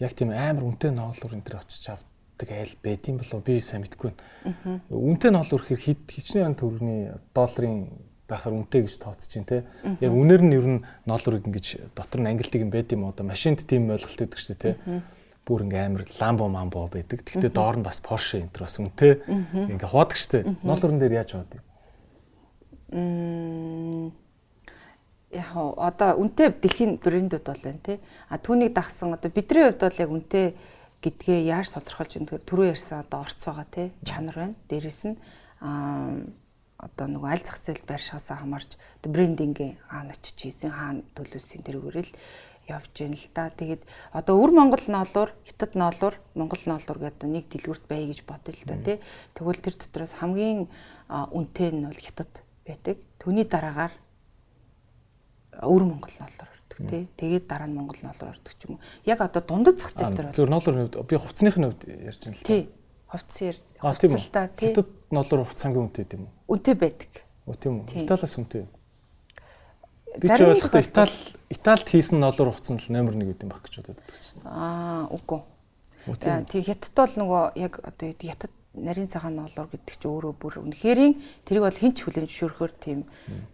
яг 0.00 0.16
тийм 0.16 0.32
амар 0.32 0.64
үнэтэй 0.64 0.96
ноолуурн 0.96 1.44
дээр 1.44 1.60
очиж 1.60 1.92
авдаг 1.92 2.48
айл 2.48 2.72
байдсан 2.80 3.20
болов 3.20 3.44
би 3.44 3.60
сайн 3.60 3.84
мэдэхгүй 3.84 4.16
байна. 4.16 4.80
Үнэтэй 4.88 5.30
ноолуур 5.36 5.60
гэхээр 5.60 5.84
хэд 5.84 6.02
хичнээн 6.08 6.56
төгрөгийн 6.56 7.20
долларын 7.36 7.76
байхаар 8.24 8.56
үнэтэй 8.56 8.80
гэж 8.88 8.94
тооцож 8.96 9.32
байна 9.36 9.50
те. 9.52 9.58
Яг 10.00 10.12
үнээр 10.16 10.42
нь 10.48 10.56
ер 10.56 10.66
нь 10.72 10.80
ноолуурыг 11.04 11.44
ингэж 11.52 11.92
дотор 11.92 12.20
нь 12.24 12.28
ангилдаг 12.32 12.60
юм 12.64 12.72
байд 12.72 12.88
юм 12.96 13.04
одоо 13.04 13.28
машинд 13.28 13.60
тийм 13.60 13.92
ойлголт 13.92 14.24
өгдөг 14.24 14.40
шүү 14.40 14.56
дээ 14.56 14.72
те. 14.72 15.04
Бүр 15.44 15.68
ингээм 15.68 16.00
амар 16.00 16.04
ламбо 16.16 16.48
мамбо 16.48 16.88
байдаг. 16.88 17.22
Гэхдээ 17.28 17.52
доор 17.52 17.76
нь 17.76 17.86
бас 17.86 18.00
Porsche 18.00 18.40
энэ 18.40 18.56
төр 18.56 18.64
бас 18.66 18.80
үнэтэй. 18.80 19.12
Ингээ 19.68 19.92
хуудаг 19.92 20.16
шүү 20.16 20.32
дээ. 20.32 20.44
Ноолуурн 20.64 20.98
дээр 20.98 21.22
яаж 21.22 21.30
хуудаг? 21.36 21.60
Мм 22.90 24.25
яг 25.36 25.52
одоо 25.54 26.16
үнтэй 26.16 26.48
дэлхийн 26.50 26.96
брэндүүд 26.98 27.44
бол 27.44 27.62
байна 27.62 27.82
тий. 27.84 27.98
А 28.32 28.40
түүнийг 28.40 28.72
дагсан 28.72 29.12
одоо 29.12 29.30
бидний 29.30 29.68
хувьд 29.68 29.84
бол 29.84 30.02
яг 30.02 30.10
үнтэй 30.10 30.46
гэдгээ 31.04 31.40
яаж 31.52 31.76
тодорхойлж 31.76 32.16
байна 32.16 32.26
гэхээр 32.26 32.48
түрүү 32.48 32.66
ярьсан 32.72 33.04
одоо 33.04 33.20
орц 33.20 33.40
байгаа 33.44 33.68
тий 33.68 33.86
чанар 34.02 34.36
байна. 34.36 34.56
Дээрэс 34.68 35.00
нь 35.04 35.16
а 35.60 36.16
одоо 36.76 37.06
нөгөө 37.08 37.30
аль 37.32 37.44
зах 37.44 37.60
зээл 37.64 37.84
байршаасаа 37.88 38.42
хамаарч 38.44 38.76
одоо 39.00 39.10
брендингийн 39.12 39.76
хаана 39.88 40.12
очиж 40.12 40.36
хийсэн 40.36 40.72
хаана 40.72 41.02
төлөвлөсөн 41.16 41.64
тэрүүгээр 41.64 42.08
л 42.08 42.12
явж 42.68 42.92
байна 42.98 43.16
л 43.16 43.28
да. 43.32 43.44
Тэгээд 43.48 43.82
одоо 44.12 44.34
өвөр 44.36 44.52
Монгол 44.52 44.84
ноолуур, 44.84 45.30
хятад 45.46 45.72
ноолуур, 45.78 46.14
Монгол 46.34 46.62
ноолуур 46.66 46.98
гэдэг 47.00 47.28
нэг 47.30 47.44
дэлгүрт 47.48 47.84
бай 47.88 48.10
гэж 48.10 48.26
бодъё 48.26 48.52
л 48.52 48.64
да 48.66 48.76
тий. 48.76 48.96
Тэгвэл 49.38 49.62
тэр 49.62 49.74
дотроос 49.78 50.12
хамгийн 50.18 50.68
үнэтэй 51.08 51.70
нь 51.72 51.86
бол 51.86 52.00
хятад 52.00 52.32
байдаг. 52.66 52.96
Түүний 53.22 53.46
дараагаар 53.46 53.94
өвөр 55.62 55.84
Монгол 55.86 56.14
ноолоор 56.20 56.50
ордог 56.52 56.78
тий. 56.90 57.04
Тэгээд 57.16 57.46
дараа 57.48 57.68
нь 57.68 57.76
Монгол 57.76 58.00
ноолоор 58.02 58.34
ордог 58.36 58.52
ч 58.56 58.60
юм 58.68 58.76
уу. 58.76 58.84
Яг 59.04 59.20
одоо 59.20 59.42
дундад 59.42 59.80
зах 59.80 59.92
зээл 59.96 60.16
дээр 60.16 60.34
зөв 60.36 60.48
ноолоор 60.50 60.76
хувьд 60.76 60.96
би 61.08 61.16
хувцсныхны 61.16 61.66
хувьд 61.72 61.82
ярьж 61.86 62.20
байна 62.24 62.36
л 62.36 62.42
та. 62.42 62.50
Тий. 62.50 62.62
Хувцс 63.06 63.36
яар. 63.40 63.56
А 63.80 63.94
тийм 63.94 64.12
үү. 64.12 64.22
Хятад 64.26 64.88
ноолоор 65.10 65.40
хувцс 65.46 65.62
хамгийн 65.62 65.84
үнэтэй 65.88 66.06
юм 66.16 66.24
уу? 66.26 66.32
Үнэтэй 66.52 66.76
байдаг. 66.76 67.12
Өө 67.46 67.56
тийм 67.56 67.74
үү. 67.80 68.02
Италиас 68.02 68.34
үнэтэй. 68.36 68.64
Би 70.16 70.26
ч 70.28 70.40
ойлгохдоо 70.40 70.80
Итали 70.80 71.16
Италид 71.52 71.88
хийсэн 71.88 72.18
ноолоор 72.20 72.50
хувцс 72.56 72.72
нь 72.72 72.80
л 72.80 72.92
номер 72.92 73.14
1 73.14 73.24
гэдэг 73.30 73.44
юм 73.46 73.52
баг 73.52 73.62
гэж 73.62 73.74
бодод 73.84 74.00
байсан. 74.10 74.38
Аа 74.44 75.06
үгүй. 75.12 75.40
Тий 76.50 76.62
хятад 76.64 76.94
бол 76.96 77.14
нөгөө 77.14 77.42
яг 77.60 77.78
одоо 77.84 78.08
хятад 78.10 78.52
нарийн 78.76 79.08
цагаан 79.08 79.36
ноолоор 79.36 79.68
гэдэг 79.72 79.94
чи 79.96 80.06
өөрөө 80.06 80.32
бүр 80.36 80.54
үнэхэрийн 80.60 81.14
тэрийг 81.48 81.64
бол 81.64 81.80
хинч 81.80 82.04
хүлэн 82.04 82.28
зөвшөөрөхөр 82.28 82.72
тийм 82.76 83.00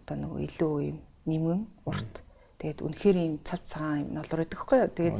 одоо 0.03 0.15
нөгөө 0.19 0.39
илүү 0.51 0.73
юм 0.83 0.97
нэмгэн 1.25 1.61
урт. 1.85 2.13
Тэгээд 2.59 2.79
үнэхээр 2.79 3.17
ийм 3.19 3.35
цав 3.43 3.59
цагаан 3.67 4.07
юм 4.07 4.09
нолор 4.15 4.39
байдаг 4.43 4.59
хгүй 4.59 4.79
юу. 4.83 4.91
Тэгээд 4.95 5.15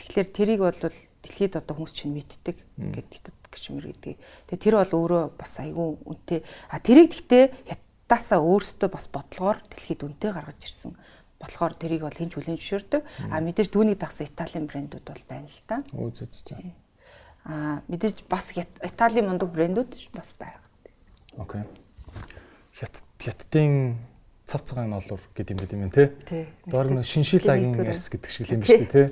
тэгэхээр 0.00 0.28
тэрийг 0.32 0.60
бол 0.64 0.80
дэлхийд 0.80 1.54
одоо 1.60 1.74
хүмүүс 1.76 1.92
чинь 1.92 2.14
мэддэг. 2.16 2.56
Ингээд 2.80 3.32
кашмир 3.50 3.90
гэдгийг. 3.90 4.18
Тэгээ 4.48 4.62
тэр 4.62 4.74
бол 4.80 4.92
өөрөө 5.04 5.24
бас 5.36 5.52
айгүй 5.60 5.88
үнэтэй. 6.04 6.40
А 6.70 6.80
тэрийг 6.80 7.12
гэхдээ 7.12 7.44
хятадасаа 7.68 8.40
өөрсдөө 8.40 8.88
бас 8.92 9.06
бодлогоор 9.10 9.58
дэлхийд 9.68 10.04
үнэтэй 10.06 10.30
гаргаж 10.32 10.60
ирсэн 10.62 10.92
болохоор 11.40 11.74
тэрийг 11.76 12.02
бол 12.04 12.16
хинч 12.16 12.32
хүлэн 12.32 12.56
зөвшөөрдөг. 12.56 13.02
А 13.28 13.40
мэдээж 13.44 13.68
түүнийг 13.68 14.00
дагсан 14.00 14.28
Италийн 14.28 14.66
брэндүүд 14.66 15.04
бол 15.04 15.24
байна 15.28 15.48
л 15.48 15.60
да. 15.68 15.76
Үз 15.92 16.24
үз 16.24 16.44
за. 16.48 16.56
А 17.44 17.84
мэдээж 17.92 18.24
бас 18.24 18.56
Италийн 18.56 19.28
мундаг 19.28 19.52
брэндүүд 19.52 20.16
бас 20.16 20.32
байгаа. 20.40 20.64
Окей. 21.36 21.64
Хятад 22.72 23.04
хятадын 23.20 24.00
цав 24.46 24.62
цагаан 24.62 24.94
ноолуур 24.94 25.20
гэдэг 25.34 25.52
юм 25.52 25.60
гэдэг 25.60 25.78
юм 25.82 25.90
те. 25.90 26.46
Доор 26.70 26.86
нь 26.94 27.02
шиншилагийн 27.02 27.74
ярьс 27.82 28.06
гэдэг 28.08 28.30
шиг 28.30 28.46
юм 28.54 28.62
биш 28.62 28.78
үү 28.78 28.86
те. 28.86 29.10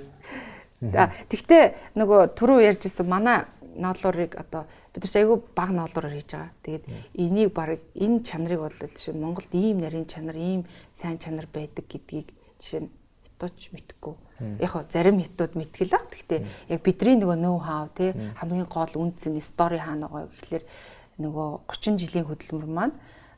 Тэгтээ 0.81 1.99
нөгөө 1.99 2.39
түрүү 2.39 2.63
ярьжсэн 2.71 3.07
манай 3.07 3.43
ноолуурыг 3.75 4.39
одоо 4.39 4.71
бид 4.95 5.03
нар 5.03 5.19
айгүй 5.19 5.39
баг 5.59 5.71
ноолуураар 5.75 6.15
хийж 6.15 6.31
байгаа. 6.31 6.51
Тэгээд 6.63 6.85
энийг 7.19 7.51
баг 7.51 7.83
энэ 7.99 8.23
чанарыг 8.23 8.61
бол 8.63 8.79
жишээ 8.79 9.15
Монголд 9.19 9.51
ийм 9.51 9.83
нарийн 9.83 10.07
чанар, 10.07 10.39
ийм 10.39 10.63
сайн 10.95 11.19
чанар 11.19 11.51
байдаг 11.51 11.83
гэдгийг 11.91 12.31
жишээ 12.63 12.87
нь 12.87 12.91
хятадч 13.27 13.75
мэдхгүй. 13.75 14.15
Яг 14.63 14.71
хоо 14.71 14.87
зарим 14.87 15.19
хятад 15.19 15.59
мэдгэл 15.59 15.91
баг. 15.91 16.15
Гэхдээ 16.15 16.41
яг 16.71 16.81
бидний 16.87 17.19
нөгөө 17.19 17.39
ноу 17.43 17.59
хав 17.59 17.91
тий 17.99 18.15
хамгийн 18.39 18.71
гол 18.71 18.95
үнцэн 18.95 19.35
стори 19.43 19.83
хаана 19.83 20.07
байгаа 20.07 20.31
гэхэлэр 20.31 20.65
нөгөө 21.19 21.49
30 21.67 21.99
жилийн 21.99 22.27
хөдөлмөр 22.31 22.71
маань 22.71 22.95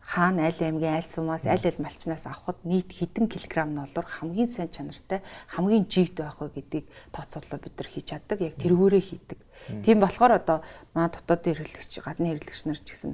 хаана 0.07 0.47
аль 0.47 0.63
аймгийн 0.63 1.03
аль 1.03 1.11
сумаас 1.11 1.45
аль 1.45 1.67
аль 1.67 1.83
малчнаас 1.83 2.23
авахд 2.31 2.63
нийт 2.63 2.95
хэдэн 2.95 3.27
килограмм 3.27 3.75
нолор 3.75 4.07
хамгийн 4.07 4.51
сайн 4.55 4.71
чанартай 4.71 5.21
хамгийн 5.51 5.91
жигд 5.91 6.23
байх 6.23 6.39
вэ 6.39 6.55
гэдгийг 6.55 6.87
тооцоолоо 7.11 7.59
бид 7.59 7.75
нар 7.75 7.89
хийж 7.91 8.07
чаддаг. 8.15 8.39
Яг 8.41 8.55
тэргүүрээ 8.55 9.03
хийдэг. 9.03 9.39
Тийм 9.83 9.99
болохоор 9.99 10.39
одоо 10.39 10.63
маа 10.95 11.11
дотоодын 11.11 11.59
хэрэглэгч, 11.59 11.93
гадны 12.07 12.39
хэрэглэгч 12.39 12.63
нар 12.71 12.79
ч 12.79 12.87
гэсэн 12.95 13.13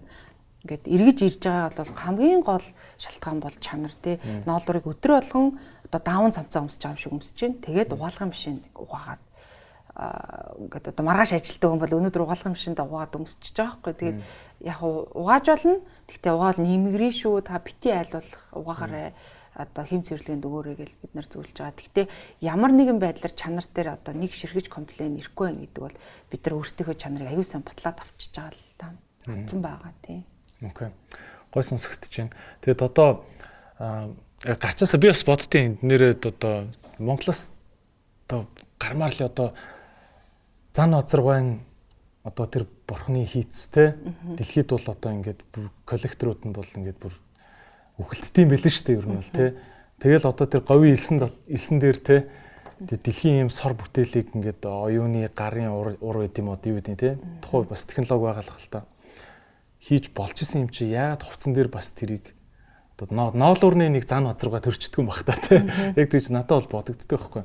ингээд 0.68 0.84
эргэж 0.84 1.18
ирж 1.24 1.42
байгаа 1.48 1.72
бол 1.80 1.96
хамгийн 1.96 2.42
гол 2.44 2.66
шалтгаан 3.00 3.40
бол 3.40 3.56
чанар 3.56 3.94
тий. 4.04 4.20
Ноолорыг 4.44 4.84
өдрө 4.84 5.16
болгон 5.16 5.58
одоо 5.88 6.00
даавн 6.04 6.36
цамцаа 6.36 6.68
өмсөж 6.68 6.82
байгаа 6.84 6.92
юм 6.92 7.00
шиг 7.00 7.12
өмсөж 7.16 7.34
чинь 7.40 7.56
тэгээд 7.64 7.96
угаалгын 7.96 8.30
машин 8.30 8.60
угаагаад 8.76 9.22
ингээд 9.92 10.88
одоо 10.88 11.04
маргааш 11.04 11.36
ажилтдаг 11.36 11.68
хүн 11.68 11.82
бол 11.84 11.96
өнөөдөр 12.00 12.24
угаалгын 12.24 12.56
машинд 12.56 12.80
угаад 12.80 13.12
өмсчихөж 13.12 13.56
байгаа 13.60 13.76
байхгүй. 13.76 13.94
Тэгээд 14.00 14.20
яг 14.64 14.80
угааж 14.80 15.44
болно. 15.52 15.76
Гэхдээ 16.08 16.32
угаал 16.32 16.58
нэмгэрээ 16.64 17.12
шүү. 17.12 17.44
Та 17.44 17.60
бити 17.60 17.92
айлуулах 17.92 18.42
угаагаарай 18.56 19.12
одоо 19.52 19.84
хэм 19.84 20.00
цэвэрлэгэнд 20.08 20.48
өгөөрэй 20.48 20.76
гэж 20.80 20.90
бид 20.96 21.12
нар 21.12 21.28
зөвлөж 21.28 21.56
байгаа. 21.60 21.76
Гэхдээ 21.76 22.06
ямар 22.40 22.72
нэгэн 22.72 22.96
байдлаар 22.96 23.34
чанар 23.36 23.66
дээр 23.68 24.00
одоо 24.00 24.16
нэг 24.16 24.32
ширхэж 24.32 24.72
комплейн 24.72 25.20
ирэхгүй 25.20 25.52
байх 25.52 25.60
гэдэг 25.60 25.82
бол 25.84 25.96
бид 26.32 26.40
нар 26.40 26.54
өөрсдийнхөө 26.56 26.96
чанарыг 26.96 27.28
аюул 27.28 27.44
сан 27.44 27.60
батлаад 27.60 28.00
авчиж 28.00 28.32
байгаа 28.32 28.56
л 28.56 28.76
та. 28.80 28.88
Хатсан 29.28 29.60
байгаа 29.60 29.92
тийм. 30.00 30.24
Окей. 30.64 30.88
Гой 31.52 31.64
сонсогдож 31.68 32.12
байна. 32.16 32.32
Тэгээд 32.64 32.80
одоо 32.80 33.08
гарчаасаа 34.40 35.00
би 35.00 35.12
бас 35.12 35.20
боддtiin 35.20 35.76
нэрээд 35.84 36.32
одоо 36.32 36.72
Монголоос 36.96 37.52
одоо 38.24 38.48
гармаар 38.80 39.12
л 39.12 39.28
одоо 39.28 39.52
зан 40.74 40.94
озаргайн 40.94 41.60
одоо 42.24 42.46
тэр 42.46 42.66
бурхны 42.86 43.24
хийц 43.24 43.68
те 43.68 43.96
дэлхийд 44.24 44.70
бол 44.72 44.86
одоо 44.86 45.10
ингээд 45.12 45.40
бүр 45.52 45.68
коллекторууд 45.84 46.46
нь 46.46 46.54
бол 46.54 46.70
ингээд 46.76 46.98
бүр 47.02 47.14
үхэлтдсэн 47.98 48.48
байлээ 48.48 48.72
шүү 48.72 48.86
дээ 48.86 48.98
ер 48.98 49.06
нь 49.10 49.18
бол 49.18 49.32
те. 49.34 49.46
Тэгэл 50.00 50.30
одоо 50.30 50.46
тэр 50.46 50.62
говийн 50.64 50.96
элсэн 50.96 51.18
элсэн 51.50 51.78
дээр 51.82 51.98
те 51.98 52.16
дэлхийн 52.80 53.46
юм 53.46 53.50
сор 53.50 53.74
бүтээлийг 53.74 54.32
ингээд 54.32 54.64
оюуны 54.64 55.28
гарын 55.34 55.70
ур 55.74 56.16
байд 56.18 56.38
юм 56.38 56.54
одоо 56.54 56.68
юу 56.72 56.78
гэдэг 56.80 56.98
те 56.98 57.18
тухай 57.44 57.68
бас 57.68 57.84
технологи 57.84 58.26
байгаа 58.32 58.46
л 58.48 58.70
та. 58.70 58.86
Хийж 59.82 60.10
болж 60.14 60.38
исэн 60.40 60.66
юм 60.66 60.70
чи 60.70 60.88
яагаад 60.88 61.26
хувцсан 61.26 61.54
дээр 61.54 61.68
бас 61.68 61.90
тэрийг 61.90 62.34
одоо 62.98 63.34
ноолуурны 63.34 63.90
нэг 63.90 64.06
зан 64.06 64.26
озрууга 64.26 64.62
төрчдөг 64.62 64.98
юм 65.02 65.10
бах 65.10 65.22
та 65.26 65.34
те. 65.36 65.62
Яг 65.94 66.10
тийч 66.10 66.30
надад 66.30 66.66
бол 66.70 66.82
бодогддог 66.82 67.18
байхгүй. 67.18 67.42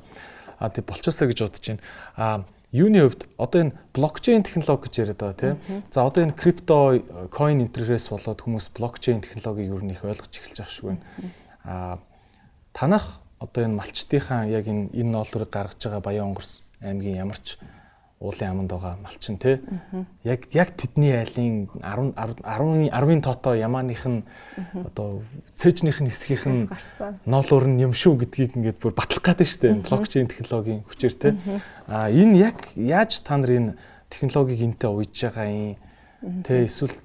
А 0.57 0.69
тий 0.69 0.81
болчоосоо 0.81 1.29
гэж 1.29 1.39
бодож 1.45 1.65
байна. 1.65 1.81
А 2.17 2.45
юуны 2.71 2.99
хувьд 3.07 3.27
одоо 3.37 3.61
энэ 3.61 3.75
блокчейн 3.93 4.43
технологи 4.43 4.87
гэж 4.87 4.93
яриад 4.99 5.19
байгаа 5.23 5.39
тийм. 5.39 5.55
За 5.91 6.03
одоо 6.03 6.23
энэ 6.27 6.35
крипто 6.35 6.99
coin 7.31 7.63
интерфейс 7.63 8.09
болоод 8.11 8.43
хүмүүс 8.43 8.75
блокчейн 8.75 9.23
технологиг 9.23 9.71
юу 9.71 9.79
нэг 9.79 10.03
ойлгож 10.03 10.33
эхэлж 10.35 10.57
байгаа 10.59 10.75
шүү 10.75 10.87
байна. 10.91 11.03
Аа 11.63 11.99
танах 12.73 13.23
одоо 13.39 13.63
энэ 13.63 13.79
малчтынхаа 13.79 14.45
яг 14.51 14.67
энэ 14.67 14.91
энэ 14.91 15.11
ноолорыг 15.11 15.49
гаргаж 15.49 15.79
байгаа 15.79 16.01
Баян 16.03 16.33
онгорс 16.33 16.63
аймгийн 16.81 17.23
ямарч 17.23 17.57
уулын 18.19 18.49
аманд 18.49 18.71
байгаа 18.73 18.97
малчин 19.03 19.37
те 19.37 19.61
яг 20.23 20.49
яг 20.53 20.73
тэдний 20.73 21.13
айлын 21.13 21.69
10 21.85 22.17
10 22.17 22.89
10-ын 22.89 23.21
тото 23.21 23.53
ямааных 23.53 24.05
нь 24.09 24.23
одоо 24.73 25.21
цээжнийх 25.53 26.01
нь 26.01 26.09
хэсгийнх 26.09 26.45
нь 26.49 26.65
ноолуур 27.29 27.69
нь 27.69 27.81
юм 27.85 27.93
шүү 27.93 28.25
гэдгийг 28.25 28.57
ингээд 28.57 28.81
бүр 28.81 28.97
батлах 28.97 29.21
гэдэг 29.21 29.45
нь 29.45 29.51
шүү 29.53 29.61
дээ 29.61 29.85
блокчейн 29.85 30.27
технологийн 30.33 30.81
хүчээр 30.89 31.13
те 31.13 31.29
а 31.85 32.09
энэ 32.09 32.41
яг 32.41 32.57
яаж 32.73 33.21
та 33.21 33.37
нар 33.37 33.53
энэ 33.53 33.77
технологиг 34.09 34.61
энтэй 34.61 34.89
уйж 34.89 35.13
байгаа 35.13 35.47
юм? 35.47 35.77
Те 36.43 36.65
эсвэл 36.65 36.97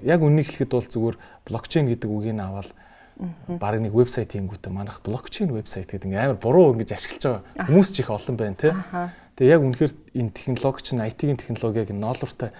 яг 0.00 0.20
үнийг 0.22 0.48
хэлэхэд 0.48 0.72
бол 0.72 0.88
зүгээр 0.88 1.16
блокчейн 1.44 1.86
гэдэг 1.90 2.08
үгийг 2.08 2.40
аваад 2.40 2.72
баг 3.60 3.78
нэг 3.78 3.94
вебсайт 3.94 4.32
хийнгүүтээ 4.32 4.72
манах 4.72 5.04
блокчейн 5.04 5.52
вебсайт 5.52 5.92
гэдэг 5.92 6.08
ингээ 6.08 6.24
амар 6.32 6.40
буруу 6.40 6.72
ингэж 6.74 6.96
ашиглаж 6.96 7.22
байгаа. 7.22 7.68
Хүмүүс 7.68 7.88
ч 7.92 8.00
их 8.02 8.10
олон 8.10 8.36
байна 8.40 8.56
те 8.56 8.72
Тэгээ 9.34 9.54
яг 9.54 9.62
үнэхээр 9.66 9.92
энэ 10.14 10.30
технологи 10.30 10.80
чинь 10.86 11.02
IT-ийн 11.02 11.38
технологиг 11.38 11.90
ноолууртай 11.90 12.54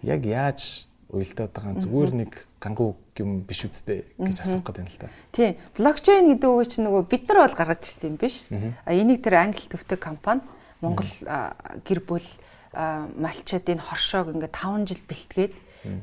яг 0.00 0.24
яаж 0.24 0.88
уялдаад 1.12 1.52
байгаа 1.52 1.76
зүгээр 1.84 2.12
нэг 2.16 2.32
гангуу 2.58 2.96
юм 3.20 3.44
биш 3.46 3.68
үсттэй 3.68 4.08
гэж 4.18 4.42
асуух 4.42 4.64
гэдэг 4.64 4.82
юм 4.82 4.90
л 4.90 5.00
та. 5.00 5.12
Тийм. 5.30 5.54
Блокчейн 5.76 6.26
гэдэг 6.34 6.50
үг 6.50 6.66
чинь 6.66 6.88
нөгөө 6.88 7.04
бид 7.06 7.24
нар 7.30 7.46
бол 7.46 7.58
гаргаж 7.60 7.82
ирсэн 7.86 8.08
юм 8.10 8.16
биш. 8.16 8.48
А 8.50 8.90
энийг 8.90 9.22
тэр 9.22 9.38
англи 9.38 9.68
төвтэй 9.70 10.00
компани 10.00 10.42
Монгол 10.80 11.12
гэр 11.84 12.00
бүл 12.00 12.28
малчаад 12.72 13.66
энэ 13.70 13.86
хоршоог 13.86 14.34
ингээд 14.34 14.56
5 14.56 14.88
жил 14.88 15.02
бэлтгээд 15.06 15.54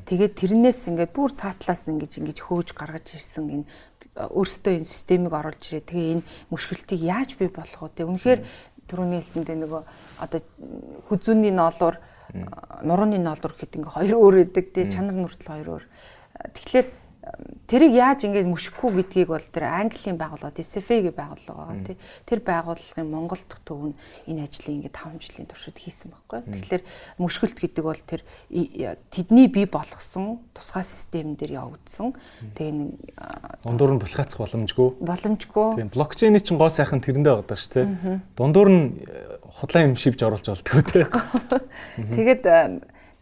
тэгээд 0.08 0.34
тэрнээс 0.40 0.80
ингээд 0.88 1.12
бүр 1.12 1.30
цаатлаас 1.36 1.84
нь 1.84 1.98
ингээд 2.00 2.18
ингэж 2.24 2.38
хөөж 2.40 2.72
гаргаж 2.72 3.06
ирсэн 3.14 3.62
энэ 3.62 3.66
өөрсдөө 4.14 4.72
энэ 4.78 4.86
системийг 4.86 5.34
оруулж 5.34 5.62
ирээ. 5.74 5.90
Тэгээ 5.90 6.12
энэ 6.18 6.26
мушгилтыг 6.50 7.00
яаж 7.02 7.34
бий 7.34 7.50
болгох 7.50 7.90
вэ? 7.98 8.06
Үнэхээр 8.06 8.40
түрүүний 8.88 9.20
хэлсэндээ 9.20 9.56
нөгөө 9.60 9.82
одоо 10.20 10.40
хүзүүний 11.08 11.52
ноолуур 11.54 11.96
нурууны 12.82 13.18
ноолуур 13.20 13.52
гэхэд 13.54 13.76
ингээ 13.78 13.94
хоёр 13.94 14.16
өөр 14.18 14.34
өгдөг 14.48 14.66
тий 14.72 14.84
чанар 14.90 15.14
нүртэл 15.14 15.50
хоёр 15.52 15.68
өөр. 15.76 15.84
Тэгэхээр 16.56 16.86
тэрийг 17.66 17.92
яаж 17.96 18.28
ингэж 18.28 18.46
мөшөхгүй 18.48 18.90
гэдгийг 19.00 19.28
бол 19.32 19.40
тэр 19.40 19.64
Английн 19.68 20.20
байгууллага 20.20 20.60
SFA 20.60 21.08
гэх 21.08 21.16
байгууллага 21.16 21.80
тий. 21.88 21.96
Тэр 22.28 22.40
байгууллагын 22.44 23.08
Монгол 23.08 23.40
дахь 23.48 23.64
төв 23.64 23.92
нь 23.92 23.96
энэ 24.28 24.44
ажлыг 24.44 24.68
ингэ 24.68 24.92
5 24.92 25.24
жилийн 25.24 25.48
туршид 25.48 25.78
хийсэн 25.80 26.12
байхгүй. 26.12 26.40
Тэгэхээр 26.44 26.82
мөшгөлт 27.16 27.58
гэдэг 27.60 27.84
бол 27.84 28.02
тэр 28.04 28.20
тэдний 29.08 29.48
бий 29.48 29.64
болгосон 29.64 30.44
тусгай 30.52 30.84
систем 30.84 31.34
дээр 31.40 31.64
явагдсан. 31.64 32.12
Тэгээ 32.54 32.72
нэг 32.76 32.92
дундуур 33.64 33.96
нь 33.96 34.02
булхацах 34.04 34.38
боломжгүй. 34.44 34.88
Боломжгүй. 35.00 35.68
Тийм 35.80 35.88
блокчейний 35.88 36.44
чинь 36.44 36.60
гоо 36.60 36.68
сайхан 36.68 37.00
тэрэндээ 37.00 37.40
байгаа 37.40 37.56
шүү 37.56 37.72
тий. 37.72 37.86
Дундуур 38.36 38.68
нь 38.68 38.84
худлаа 39.48 39.88
юм 39.88 39.96
шивж 39.96 40.20
оруулж 40.20 40.46
болдгоо 40.52 40.82
тий. 40.84 41.04
Тэгээд 42.14 42.44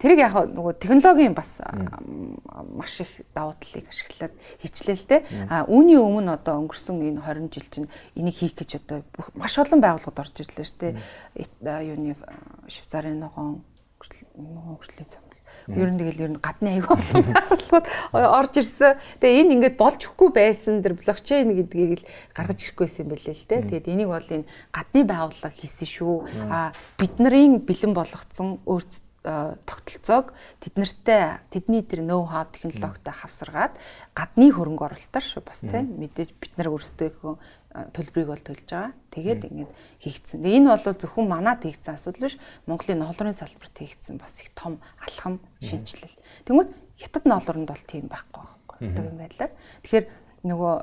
Тэрийг 0.03 0.19
яг 0.19 0.35
нөгөө 0.35 0.75
технологийн 0.83 1.35
бас 1.39 1.63
маш 1.63 3.01
их 3.07 3.13
давуу 3.31 3.55
талыг 3.55 3.87
ашиглаад 3.87 4.35
хийчлээ 4.59 4.97
л 4.99 5.07
дээ. 5.07 5.21
А 5.47 5.63
үүний 5.71 5.95
өмнө 5.95 6.35
одоо 6.43 6.59
өнгөрсөн 6.67 6.99
энэ 6.99 7.23
20 7.23 7.55
жил 7.55 7.69
чинь 7.71 7.89
энийг 8.19 8.35
хийх 8.35 8.59
гэж 8.59 8.83
одоо 8.83 9.07
маш 9.39 9.55
олон 9.63 9.79
байгууллагууд 9.79 10.19
орж 10.19 10.35
ирлээ 10.43 10.67
шүү 10.67 10.79
дээ. 10.83 11.87
Юуны 11.87 12.19
Швейцарын 12.67 13.23
ногоон 13.23 13.63
хөгжлийн 14.03 15.07
зам 15.07 15.23
Ер 15.71 15.95
нь 15.95 15.99
тэгэл 15.99 16.27
ер 16.27 16.33
нь 16.35 16.43
гадны 16.43 16.75
аягүй 16.75 16.99
байгууллагууд 16.99 17.87
орж 18.19 18.55
ирсэн. 18.59 18.99
Тэгээ 19.23 19.41
энэ 19.47 19.55
ингээд 19.55 19.77
болж 19.79 20.11
өгөхгүй 20.11 20.31
байсан 20.35 20.83
дэр 20.83 20.99
блокчейн 20.99 21.55
гэдгийг 21.55 22.03
л 22.03 22.09
гаргаж 22.35 22.59
ирэхгүйсэн 22.67 23.07
юм 23.07 23.15
билээ 23.15 23.37
л 23.39 23.47
дээ. 23.47 23.63
Тэгээд 23.71 23.91
энийг 23.95 24.11
бол 24.11 24.27
энэ 24.27 24.51
гадны 24.75 25.01
байгууллага 25.07 25.55
хийсэн 25.55 25.87
шүү. 25.87 26.15
А 26.51 26.75
бид 26.99 27.15
нарын 27.23 27.63
бэлэн 27.63 27.95
болгоцсон 27.95 28.59
өөрсдөө 28.67 29.12
тогтолцоог 29.23 30.35
тэднэртэй 30.59 31.47
тэдний 31.55 31.83
тэр 31.87 32.03
ноу 32.03 32.27
хав 32.27 32.51
технологитой 32.51 33.15
хавсаргаад 33.15 33.75
гадны 34.19 34.51
хөрөнгө 34.51 34.87
оруулалтаар 34.91 35.23
шүү 35.23 35.43
бас 35.47 35.63
тийм 35.63 35.95
мэдээж 36.03 36.35
бид 36.43 36.53
нар 36.59 36.75
өөрсдөө 36.75 37.39
төлбөрийг 37.73 38.29
бол 38.29 38.43
төлж 38.45 38.69
байгаа. 38.69 38.93
Тэгээд 39.15 39.49
ингэж 39.49 39.71
хийгдсэн. 40.05 40.45
Энэ 40.45 40.77
бол 40.77 40.99
зөвхөн 40.99 41.25
манад 41.31 41.65
хийгдсэн 41.65 41.97
асуудал 41.97 42.29
биш. 42.29 42.37
Монголын 42.69 43.01
ноолрын 43.01 43.33
салбарт 43.33 43.73
хийгдсэн 43.73 44.21
бас 44.21 44.37
их 44.45 44.53
том 44.53 44.77
алхам 45.01 45.41
шинжилэл. 45.65 46.13
Тэгмээд 46.45 46.69
хятад 47.01 47.25
ноолронд 47.25 47.73
бол 47.73 47.85
тийм 47.89 48.13
байхгүй 48.13 48.45
байхгүй. 48.45 48.91
Одоо 48.93 49.05
юм 49.09 49.17
байдлаар. 49.19 49.53
Тэгэхээр 49.83 50.07
нөгөө 50.45 50.75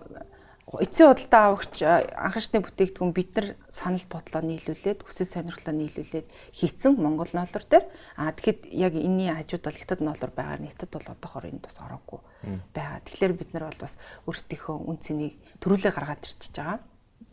эцсийн 0.77 1.09
худалдаа 1.09 1.43
авагч 1.49 1.81
анхны 1.81 2.61
бүтээгдэхүүн 2.61 3.13
бид 3.17 3.33
нар 3.33 3.47
санал 3.73 4.05
бодлоо 4.05 4.41
нийлүүлээд 4.45 5.01
хүсэл 5.01 5.33
сонирхлоо 5.33 5.73
нийлүүлээд 5.73 6.27
хийцэн 6.53 6.93
Монгол 6.93 7.33
ноолор 7.33 7.65
дээр 7.65 7.89
а 8.13 8.29
тэгэхэд 8.29 8.69
яг 8.69 8.93
энэний 8.93 9.33
хажууд 9.33 9.65
бол 9.65 9.79
хятад 9.81 10.01
ноолор 10.05 10.29
байгаа 10.29 10.61
нийтэд 10.61 10.93
бол 10.93 11.09
одоохоор 11.09 11.49
энд 11.49 11.65
бас 11.65 11.77
ороогүй 11.81 12.21
байгаа. 12.69 13.01
Тэгэхээр 13.01 13.33
бид 13.33 13.49
нар 13.57 13.65
бол 13.73 13.81
бас 13.81 13.97
өөрсдийнхөө 14.29 14.77
үн 14.77 14.97
цэнийг 15.01 15.33
төрүүлээ 15.57 15.89
гаргаад 15.89 16.21
ирчихэж 16.21 16.53
байгаа. 16.53 16.77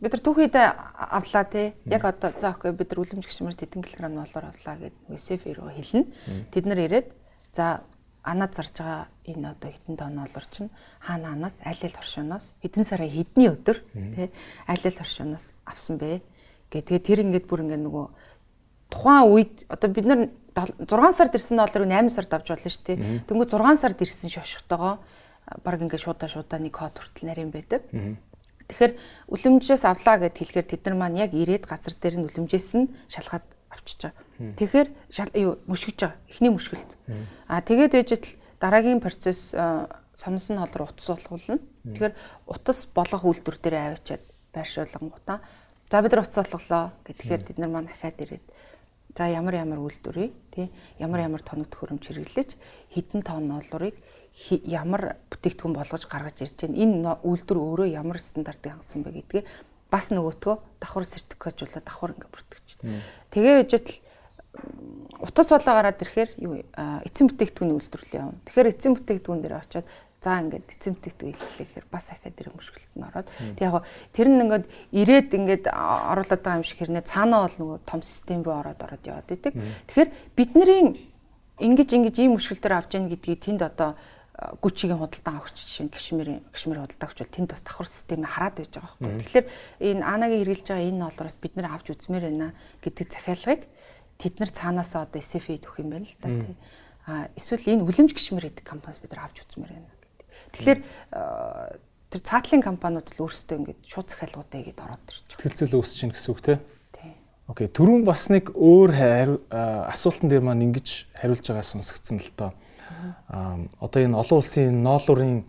Бид 0.01 0.11
нар 0.17 0.23
түүхийд 0.25 0.55
авлаа 0.57 1.45
те. 1.45 1.77
Яг 1.85 2.03
одоо 2.09 2.33
за 2.41 2.57
окей 2.57 2.73
бид 2.73 2.89
нар 2.89 3.01
үлэмж 3.05 3.25
гişмэрс 3.25 3.61
тэдэн 3.61 3.85
килограмм 3.85 4.17
ноолор 4.17 4.49
авлаа 4.49 4.75
гэдэг 4.81 5.13
СФ 5.13 5.45
рүү 5.45 5.69
хэлнэ. 5.77 6.49
Тэд 6.49 6.65
нар 6.65 6.81
ирээд 6.81 7.13
за 7.53 7.85
анаад 8.27 8.53
зарж 8.59 8.75
байгаа 8.75 9.07
энэ 9.23 9.55
одоо 9.55 9.71
хитэн 9.71 9.95
тоонолор 9.95 10.45
чинь 10.51 10.69
хаана 10.99 11.31
анаас 11.31 11.55
аль 11.63 11.79
аль 11.79 11.95
оршиноос 11.95 12.51
хэдэн 12.59 12.83
сарын 12.83 13.07
хэдний 13.07 13.47
өдөр 13.47 13.77
тий 13.95 14.27
аль 14.67 14.83
аль 14.83 14.99
оршиноос 14.99 15.55
авсан 15.63 15.95
бэ 15.95 16.19
гэдэг. 16.67 17.07
Тэр 17.07 17.23
ингээд 17.23 17.47
бүр 17.47 17.63
ингээд 17.63 17.87
нөгөө 17.87 18.05
тухайн 18.91 19.31
үед 19.31 19.63
одоо 19.71 19.89
бид 19.91 20.05
нар 20.05 20.27
6 20.57 21.15
сард 21.15 21.35
ирсэн 21.39 21.55
долларыг 21.55 21.87
8 21.87 22.11
сард 22.11 22.31
авч 22.35 22.47
болно 22.51 22.67
шүү 22.67 22.83
дээ. 22.83 22.97
Тэнгүү 23.31 23.47
6 23.47 23.79
сард 23.79 23.99
ирсэн 24.03 24.29
шошготойгоо 24.29 24.99
баг 25.63 25.79
ингээд 25.79 26.03
шуудаа 26.03 26.27
шуудаа 26.27 26.59
нэг 26.59 26.75
код 26.75 26.99
хүртэл 26.99 27.27
нарийн 27.31 27.51
байдаг. 27.55 27.87
Тэгэхээр 28.67 28.93
үлэмжээс 29.31 29.83
авлаа 29.87 30.19
гэд 30.19 30.35
хэлэхээр 30.35 30.67
тэд 30.67 30.81
нар 30.91 30.95
маань 30.99 31.23
яг 31.23 31.31
ирээд 31.31 31.63
газар 31.63 31.95
дээр 31.95 32.19
нь 32.19 32.27
үлэмжээс 32.27 32.69
нь 32.75 32.91
шалгаад 33.07 33.47
авчиж 33.77 33.99
байгаа. 34.01 34.17
Тэгэхээр 34.57 34.89
юу 35.37 35.61
мөшгөж 35.69 35.97
байгаа. 36.01 36.17
Эхний 36.27 36.51
мөшгөлт. 36.51 36.91
Аа 37.47 37.61
тэгээд 37.61 37.93
ээжэд 37.93 38.25
дараагийн 38.59 38.99
процесс 38.99 39.53
самсан 40.17 40.57
холроо 40.57 40.89
утас 40.89 41.07
болгуулна. 41.07 41.61
Тэгэхээр 41.85 42.13
утас 42.49 42.89
болгох 42.89 43.23
үйлдвэр 43.23 43.57
дээр 43.61 43.75
аваачаад 43.93 44.23
байршуулгангуудаа 44.53 45.39
за 45.89 46.01
бид 46.01 46.11
нар 46.11 46.25
утас 46.25 46.49
болголоо 46.49 46.91
гэхээр 47.05 47.41
тэд 47.45 47.57
нар 47.61 47.69
маань 47.69 47.87
дахиад 47.87 48.17
ирээд 48.17 48.45
за 49.17 49.29
ямар 49.29 49.55
ямар 49.55 49.79
үйлдвэрийг 49.79 50.33
тий 50.51 50.69
ямар 50.99 51.21
ямар 51.21 51.41
тоног 51.41 51.69
төхөөрөмж 51.69 52.03
хэрэглэж 52.05 52.49
хідэн 52.93 53.21
тонн 53.21 53.61
олорыг 53.61 53.95
ямар 54.65 55.17
бүтээгдэхүүн 55.31 55.73
болгож 55.73 56.03
гаргаж 56.05 56.45
ирж 56.45 56.57
байна. 56.61 56.77
Энэ 56.77 57.17
үйлдвэр 57.25 57.57
өөрөө 57.57 57.87
ямар 57.89 58.21
стандартыг 58.21 58.77
хангасан 58.77 59.01
бэ 59.01 59.11
гэдгээ 59.25 59.43
бас 59.91 60.11
нөгөөтгөө 60.11 60.55
давхар 60.81 61.05
сертификатжуулаад 61.07 61.85
давхар 61.87 62.11
ингээ 62.15 62.31
бүртгэж. 62.31 62.67
Тэгээ 63.31 63.55
үжил 63.63 63.87
утас 65.21 65.49
болоо 65.49 65.73
гараад 65.73 66.01
ирэхээр 66.01 66.31
юу 66.41 66.53
эцсийн 67.05 67.29
бүтээгдэхүүний 67.31 67.75
үйлдвэрлэл 67.77 68.17
явна. 68.17 68.41
Тэгэхээр 68.45 68.71
эцсийн 68.73 68.93
бүтээгдэхүүн 68.97 69.41
дээр 69.41 69.55
очиод 69.57 69.87
за 70.21 70.41
ингээд 70.41 70.65
эцсийн 70.73 70.93
бүтээгдэхүүн 70.97 71.33
илэрхийлэхээр 71.33 71.87
бас 71.93 72.05
ахаад 72.09 72.37
ирэх 72.41 72.55
мөшгөлт 72.57 72.93
нь 72.97 73.05
ороод 73.05 73.27
тэг 73.57 73.63
яг 73.65 73.85
тэр 74.13 74.27
нь 74.27 74.41
ингээд 74.41 74.65
ирээд 74.91 75.29
ингээд 75.37 75.65
оруулаад 75.71 76.41
байгаа 76.41 76.59
юм 76.59 76.67
шиг 76.67 76.79
хэрнээ 76.81 77.05
цаанаа 77.05 77.45
бол 77.45 77.57
нөгөө 77.61 77.79
том 77.85 78.01
систем 78.01 78.41
рүү 78.41 78.55
ороод 78.57 78.81
ороод 78.81 79.03
яваад 79.05 79.29
идэг. 79.29 79.53
Тэгэхээр 79.53 80.09
бидний 80.33 80.97
ингэж 81.61 81.89
ингэж 81.93 82.15
ийм 82.21 82.37
мөшгөл 82.37 82.61
төр 82.61 82.73
авч 82.77 82.97
яах 82.97 83.09
гэдгийг 83.13 83.41
тэнд 83.41 83.61
одоо 83.61 83.97
Гүчигийн 84.37 85.01
худалдан 85.01 85.41
авахч 85.41 85.57
жишээ 85.57 85.89
нь 85.89 85.93
Кашмирын 85.97 86.45
Кашмир 86.53 86.85
худалдан 86.85 87.09
авахч 87.09 87.19
бол 87.25 87.33
тэнд 87.33 87.49
бас 87.57 87.63
давхар 87.65 87.89
системээ 87.89 88.29
хараад 88.29 88.55
байж 88.61 88.69
байгаа 88.69 88.93
байхгүй. 89.01 89.21
Тэгэхээр 89.25 89.47
энэ 89.81 90.05
Анагийн 90.05 90.41
хэрэгжилж 90.45 90.67
байгаа 90.69 90.89
энэ 90.93 91.01
доллароос 91.09 91.37
бид 91.41 91.53
нэр 91.57 91.67
авч 91.73 91.87
үзмээр 91.89 92.25
байна 92.29 92.49
гэдэг 92.85 93.07
захиалгыг 93.17 93.61
тэд 94.21 94.33
нар 94.37 94.51
цаанаасаа 94.53 95.09
одоо 95.09 95.21
SFA 95.25 95.57
төх 95.57 95.81
юм 95.81 95.89
байна 95.89 96.05
л 96.05 96.17
да 96.21 96.29
тий. 96.29 96.55
А 97.09 97.11
эсвэл 97.33 97.65
энэ 97.65 97.85
үлэмж 97.89 98.11
Кашмир 98.13 98.45
гэдэг 98.45 98.61
компаниас 98.61 99.01
бид 99.01 99.11
нар 99.17 99.25
авч 99.25 99.41
үзмээр 99.41 99.73
байна 99.73 99.89
гэдэг. 99.89 100.21
Тэгэхээр 100.53 100.79
тэр 102.13 102.21
цаатлын 102.21 102.61
компаниуд 102.61 103.09
л 103.17 103.23
өөрсдөө 103.25 103.57
ингээд 103.57 103.81
шууд 103.89 104.07
захиалгуудаа 104.13 104.59
игээд 104.61 104.85
ороод 104.85 105.01
ирчих. 105.09 105.33
Тэтгэлцэл 105.33 105.81
үүсэж 105.81 105.97
чинь 105.97 106.13
гэсэн 106.13 106.29
үг 106.29 106.41
тий. 106.45 106.57
Окей, 107.47 107.71
түрүүн 107.71 108.03
бас 108.03 108.27
нэг 108.27 108.53
өөр 108.53 108.91
асуултан 109.49 110.27
дээр 110.27 110.43
маань 110.43 110.67
ингэж 110.67 111.09
хариулж 111.15 111.47
байгаа 111.47 111.63
сонсогдсон 111.63 112.19
л 112.19 112.31
доо 112.35 112.51
Аа 113.27 113.59
одоо 113.79 114.01
энэ 114.03 114.17
олон 114.17 114.37
улсын 114.39 114.83
ноолуурын 114.83 115.45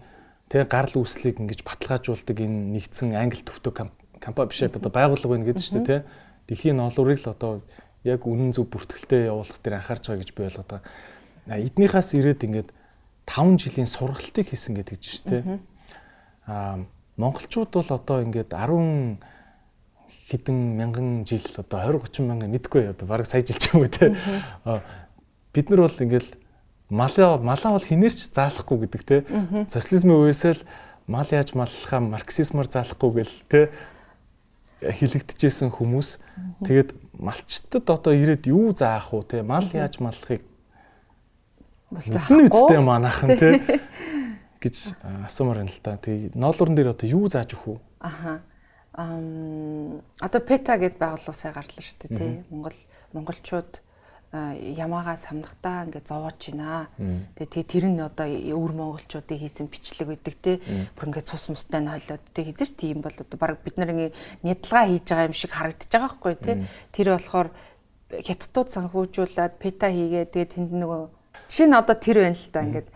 тэг 0.48 0.68
гарал 0.68 1.04
үүслийг 1.04 1.40
ингэж 1.40 1.62
баталгаажуулдаг 1.62 2.36
энэ 2.40 2.78
нэгдсэн 2.78 3.14
англи 3.14 3.42
төвтөө 3.44 3.72
компани 4.20 4.48
биш 4.48 4.62
одоо 4.64 4.90
байгууллага 4.90 5.32
байна 5.34 5.46
гэдэг 5.46 5.62
чинь 5.62 5.84
тий 5.84 6.00
Дэлхийн 6.48 6.80
ноолуурыг 6.80 7.20
л 7.20 7.28
одоо 7.28 7.60
яг 8.08 8.24
үнэн 8.24 8.56
зөв 8.56 8.72
бүртгэлтэй 8.72 9.28
явуулах 9.28 9.60
дээр 9.60 9.84
анхаарч 9.84 10.08
байгаа 10.08 10.22
гэж 10.24 10.30
би 10.32 10.42
ойлгоод 10.48 10.70
байгаа. 10.72 11.60
Эднийхээс 11.60 12.16
ирээд 12.16 12.44
ингээд 12.48 12.70
5 13.28 13.60
жилийн 13.60 13.84
сургалтыг 13.84 14.48
хийсэн 14.48 14.80
гэдэг 14.80 14.96
чинь 14.96 15.28
тий 15.28 15.42
Аа 16.48 16.80
монголчууд 17.20 17.68
бол 17.68 17.90
одоо 17.92 18.24
ингээд 18.24 18.56
10 18.56 19.20
хэдэн 20.32 20.56
мянган 20.80 21.28
жил 21.28 21.44
одоо 21.60 22.00
20 22.00 22.16
30 22.16 22.24
мянган 22.24 22.48
мэдгүй 22.56 22.96
одоо 22.96 23.04
бараг 23.04 23.28
сая 23.28 23.44
жил 23.44 23.60
ч 23.60 23.76
юм 23.76 23.84
уу 23.84 23.92
те. 23.92 24.16
Бид 25.52 25.68
нар 25.68 25.84
бол 25.84 26.00
ингээд 26.00 26.32
малаа 26.88 27.38
малаа 27.38 27.76
бол 27.76 27.84
хинээрч 27.84 28.32
заалахгүй 28.32 28.78
гэдэг 28.88 29.02
те. 29.04 29.16
Социализмын 29.68 30.24
үеэс 30.24 30.44
л 30.56 30.62
мал 31.06 31.28
яаж 31.28 31.52
маллахаа 31.52 32.00
марксизмаар 32.00 32.68
заалахгүй 32.68 33.10
гэл 33.22 33.34
те 33.48 33.60
хилэгдэжсэн 34.80 35.74
хүмүүс 35.74 36.08
тэгээд 36.64 36.94
малчтад 37.18 37.84
одоо 37.90 38.14
ирээд 38.14 38.46
юу 38.48 38.72
заах 38.72 39.12
уу 39.12 39.24
те 39.26 39.42
мал 39.42 39.66
яаж 39.74 39.98
маллахыг 39.98 40.44
заахгүй 41.90 42.46
үстэй 42.46 42.80
манайхан 42.80 43.30
те 43.36 43.48
гэж 44.62 44.94
асуумаар 45.26 45.64
байна 45.64 45.72
л 45.72 45.82
та. 45.82 45.96
Тэгээ 45.96 46.36
ноолуурн 46.36 46.74
дээр 46.74 46.92
одоо 46.94 47.08
юу 47.08 47.26
зааж 47.28 47.54
өгөх 47.54 47.74
үү? 47.74 47.78
Аха. 48.00 48.42
Ам 48.94 50.02
одоо 50.20 50.40
пета 50.42 50.78
гэд 50.78 50.98
байгууллага 50.98 51.34
сая 51.34 51.54
гарлаа 51.54 51.82
шүү 51.82 51.98
дээ 52.06 52.18
тий. 52.18 52.32
Монгол 52.50 52.78
монголчууд 53.14 53.80
ямаагаа 54.32 55.16
самнахтаа 55.16 55.88
ингээд 55.88 56.08
зовоож 56.08 56.36
байна. 56.52 56.88
Тэгээ 57.36 57.64
тэр 57.64 57.84
нь 57.88 58.00
одоо 58.04 58.28
өвөр 58.28 58.72
монголчуудын 58.76 59.40
хийсэн 59.40 59.72
бичлэг 59.72 60.08
байдаг 60.12 60.36
те. 60.44 60.60
Бүр 60.92 61.08
ингээд 61.08 61.32
цус 61.32 61.48
мустай 61.48 61.80
нь 61.80 61.88
хойлоод 61.88 62.20
те 62.36 62.44
хийдэж 62.44 62.76
тийм 62.76 63.00
бол 63.00 63.16
одоо 63.16 63.38
баг 63.40 63.64
бид 63.64 63.80
нар 63.80 63.88
ингээд 63.88 64.14
нядлага 64.44 64.92
хийж 64.92 65.06
байгаа 65.08 65.28
юм 65.32 65.32
шиг 65.32 65.52
харагдаж 65.56 65.88
байгаа 65.88 66.12
байхгүй 66.12 66.34
те. 66.44 66.52
Тэр 66.92 67.16
болохоор 67.16 67.48
хятадууд 68.12 68.68
санхүүжуулаад 68.68 69.54
пета 69.56 69.88
хийгээ 69.88 70.24
тэгээ 70.28 70.52
тэнд 70.52 70.72
нөгөө 70.76 71.00
жишээ 71.48 71.68
нь 71.72 71.78
одоо 71.80 71.96
тэр 71.96 72.16
байна 72.24 72.36
л 72.36 72.52
та 72.52 72.60
ингээд 72.68 72.88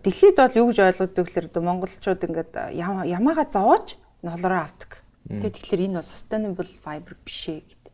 дэлхийд 0.00 0.36
бол 0.40 0.56
юу 0.56 0.66
гэж 0.72 0.78
ойлгодог 0.80 1.24
гэхээр 1.28 1.48
одоо 1.52 1.62
монголчууд 1.64 2.24
ингээд 2.24 2.52
ямаагаа 2.72 3.48
зовоож 3.52 4.00
нолороо 4.24 4.64
авдаг. 4.64 5.00
Тэгээ 5.28 5.52
тэгэхээр 5.60 5.84
энэ 5.92 5.96
бол 6.00 6.08
sustainable 6.08 6.72
fiber 6.84 7.14
биш 7.24 7.40
ээ 7.48 7.60
гэдэг. 7.64 7.85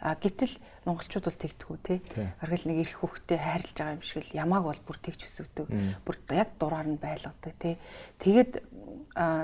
А 0.00 0.14
гэтэл 0.14 0.54
монголчууд 0.86 1.26
бол 1.26 1.42
тэгдэггүй 1.42 1.78
те. 1.82 1.94
Аргал 2.38 2.64
нэг 2.70 2.78
ирэх 2.86 3.02
хүүхдээ 3.02 3.38
хайрлаж 3.42 3.74
байгаа 3.74 3.96
юм 3.98 4.04
шиг 4.06 4.22
л 4.22 4.38
ямааг 4.38 4.62
бол 4.70 4.82
бүр 4.86 4.98
тэгж 5.02 5.26
өсөгдөг. 5.26 5.66
Бүр 6.06 6.16
яг 6.30 6.54
дураар 6.62 6.86
нь 6.86 7.02
байлгадаг 7.02 7.54
те. 7.58 7.78
Тэгээд 8.22 8.62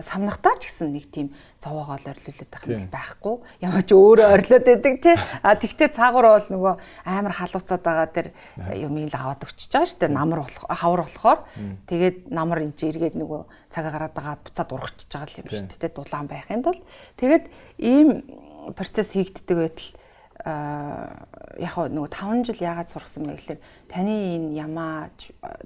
самнахтаа 0.07 0.55
ч 0.63 0.71
гэсэн 0.71 0.95
нэг 0.95 1.11
тийм 1.11 1.35
цовоогоо 1.59 1.99
л 1.99 2.11
орилуулад 2.15 2.47
байх 2.47 2.65
юм 2.71 2.87
байхгүй. 2.87 3.35
Ямар 3.59 3.83
ч 3.83 3.91
өөрөө 3.91 4.27
орилоод 4.31 4.65
байдаг 4.71 4.95
те. 5.03 5.13
А 5.43 5.59
тэгтээ 5.59 5.91
цаагаар 5.91 6.27
бол 6.31 6.49
нөгөө 6.55 6.75
амар 7.11 7.35
халууцаад 7.35 7.83
байгаа 7.83 8.09
тэр 8.15 8.27
юмыг 8.79 9.11
л 9.11 9.19
аваад 9.19 9.43
өчөж 9.43 9.67
байгаа 9.67 9.91
шүү 9.91 9.99
дээ. 9.99 10.15
Намар 10.15 10.47
болох 10.47 10.65
хавар 10.71 11.03
болохоор 11.03 11.41
тэгээд 11.91 12.17
намар 12.31 12.63
энэ 12.63 12.79
чи 12.79 12.87
эргээд 12.87 13.19
нөгөө 13.19 13.43
цагаа 13.75 13.91
гараад 13.91 14.15
байгаа 14.15 14.39
буцаад 14.47 14.71
урагчж 14.71 15.11
байгаа 15.11 15.43
юм 15.43 15.49
шүү 15.51 15.81
дээ. 15.83 15.91
Дулаан 15.91 16.31
байхын 16.31 16.63
тулд 16.63 16.83
тэгээд 17.19 17.45
ийм 17.83 18.23
процесс 18.79 19.17
хийгддэг 19.17 19.59
байтал 19.59 19.91
яг 20.43 21.75
нөгөө 21.79 22.11
5 22.11 22.47
жил 22.51 22.61
яагаад 22.67 22.91
сургасан 22.91 23.27
бэ 23.31 23.39
гэхээр 23.39 23.61
таны 23.87 24.15
энэ 24.37 24.59
ямаа 24.59 25.11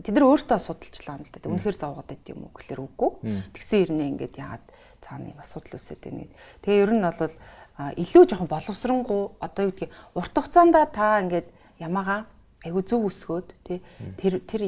тэд 0.04 0.12
нар 0.12 0.28
өөртөө 0.28 0.58
судалж 0.60 1.00
байгаа 1.00 1.16
юм 1.16 1.24
л 1.24 1.32
да. 1.32 1.48
Үнэхээр 1.48 1.80
зовгоод 1.80 2.08
байд 2.12 2.24
юм 2.28 2.44
уу 2.44 2.52
гэхээр 2.52 2.80
үгүй. 2.84 3.10
Тэгсэн 3.56 3.80
ирнэ 3.88 4.04
ингээд 4.12 4.36
яагаад 4.36 4.64
цаана 5.00 5.32
юм 5.32 5.40
асуудал 5.40 5.80
үүсээд 5.80 6.02
байна. 6.04 6.28
Тэгээ 6.60 6.84
ер 6.84 6.92
нь 6.92 7.04
бол 7.08 7.32
илүү 7.76 8.24
жоохон 8.28 8.48
боловсронгуй 8.52 9.22
одоо 9.40 9.62
юу 9.64 9.72
гэдгийг 9.72 9.92
урт 10.12 10.34
хугацаанд 10.36 10.76
та 10.92 11.20
ингээд 11.24 11.48
ямаагаа 11.80 12.28
айгу 12.64 12.80
зөв 12.82 13.08
өсгөөд 13.08 13.48
тий 13.64 13.80
тэр 14.16 14.40
тэр 14.48 14.62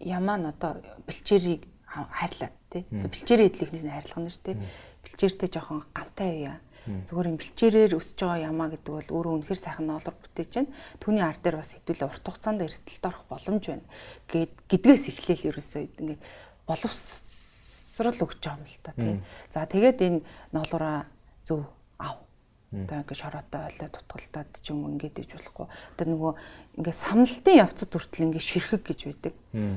ямаа 0.00 0.36
нь 0.36 0.48
одоо 0.48 0.76
бэлчээрийг 1.08 1.64
хайрлаад 1.88 2.56
тий 2.70 2.84
бэлчээрээ 2.84 3.48
эдлихнээс 3.48 3.84
нь 3.84 3.94
хайрлах 3.96 4.20
нь 4.20 4.28
шүү 4.28 4.44
тий 4.44 4.56
бэлчээртэй 5.04 5.48
жоохон 5.48 5.84
гамтай 5.96 6.28
байя 6.36 6.54
Зүгээр 6.88 7.28
юм 7.28 7.36
бэлчээрээр 7.36 7.92
өсөж 7.98 8.18
байгаа 8.18 8.48
ямаа 8.48 8.68
гэдэг 8.72 8.92
бол 8.92 9.10
өөрөө 9.12 9.32
үнэхэр 9.44 9.60
сайхан 9.60 9.86
ноолор 9.88 10.16
бүтээж 10.16 10.50
байна. 10.56 10.72
Түүний 11.02 11.24
ар 11.24 11.38
дээр 11.38 11.56
бас 11.60 11.70
хэдүүлээ 11.76 12.08
урт 12.08 12.24
хугацаанд 12.24 12.64
эрсдэлд 12.64 13.04
орох 13.04 13.24
боломж 13.28 13.64
байна. 13.68 13.86
Гэт 14.28 14.54
гэдгээс 14.72 15.04
эхлээл 15.12 15.48
ерөөсөө 15.52 15.80
ингээд 16.00 16.22
боловсрал 16.64 18.22
өгч 18.24 18.40
байгаа 18.40 18.58
юм 18.58 18.66
л 18.68 18.80
та 18.84 18.92
тий. 18.96 19.16
За 19.52 19.68
тэгээд 19.68 19.98
энэ 20.00 20.20
ноолороо 20.52 21.04
зөв 21.44 21.68
ав. 22.00 22.24
Одоо 22.72 22.96
ингээд 23.04 23.20
шороотой 23.20 23.62
ойлоо 23.68 23.88
тутгалтаад 23.88 24.50
ч 24.60 24.66
юм 24.72 24.88
ингээд 24.92 25.20
иж 25.24 25.30
болохгүй. 25.36 25.66
Одоо 25.96 26.06
нөгөө 26.08 26.32
ингээд 26.80 27.02
самналтын 27.04 27.60
явцад 27.64 27.92
хүртэл 27.92 28.24
ингээд 28.28 28.48
ширхэг 28.48 28.82
гэж 28.84 29.00
байдаг. 29.08 29.34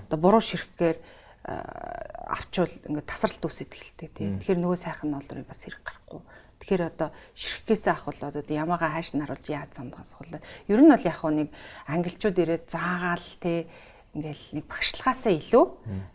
Одоо 0.08 0.20
буруу 0.20 0.44
ширхгээр 0.44 0.98
авчвал 1.42 2.74
ингээд 2.86 3.08
тасралт 3.10 3.42
үүсэж 3.42 3.72
эхэлдэг 3.72 4.10
тийм. 4.14 4.38
Тэгэхээр 4.38 4.62
нөгөө 4.62 4.78
сайхан 4.78 5.10
ноолрыг 5.10 5.48
бас 5.50 5.58
хэрэг 5.64 5.82
гарахгүй. 5.82 6.22
Тэгэхээр 6.62 6.84
одоо 6.94 7.10
ширхгээс 7.34 7.86
авах 7.90 8.14
бол 8.14 8.22
одоо 8.30 8.42
ямаага 8.46 8.94
хааш 8.94 9.18
нь 9.18 9.22
харуулж 9.26 9.46
яаж 9.50 9.74
самдгаас 9.74 10.14
хол. 10.14 10.38
Ер 10.70 10.80
нь 10.86 10.94
бол 10.94 11.02
яг 11.02 11.20
нэг 11.26 11.50
англичууд 11.90 12.38
ирээд 12.38 12.70
заагаал 12.70 13.28
те 13.42 13.66
ингээл 14.14 14.62
нэг 14.62 14.66
багшлагаасаа 14.70 15.34
илүү 15.42 15.66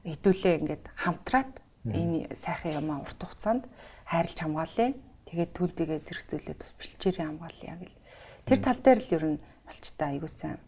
хэдүүлээ 0.07 0.55
ингээд 0.63 0.85
хамтраад 0.95 1.53
энэ 1.91 2.31
сайхан 2.39 2.79
юмаа 2.79 3.03
урт 3.03 3.19
хугацаанд 3.19 3.67
хайрлж 4.07 4.39
хамгаалъя. 4.39 4.95
Тэгээд 5.27 5.51
түлдээгээ 5.59 6.01
зэрэгцүүлээд 6.07 6.59
бас 6.63 6.73
бэлчээрээ 6.79 7.27
хамгаалъя 7.27 7.75
гэл. 7.83 7.99
Тэр 8.47 8.59
тал 8.63 8.79
дээр 8.79 9.01
л 9.03 9.15
ер 9.19 9.25
нь 9.35 9.43
болчтой 9.67 10.07
аягүй 10.15 10.31
сайн 10.31 10.63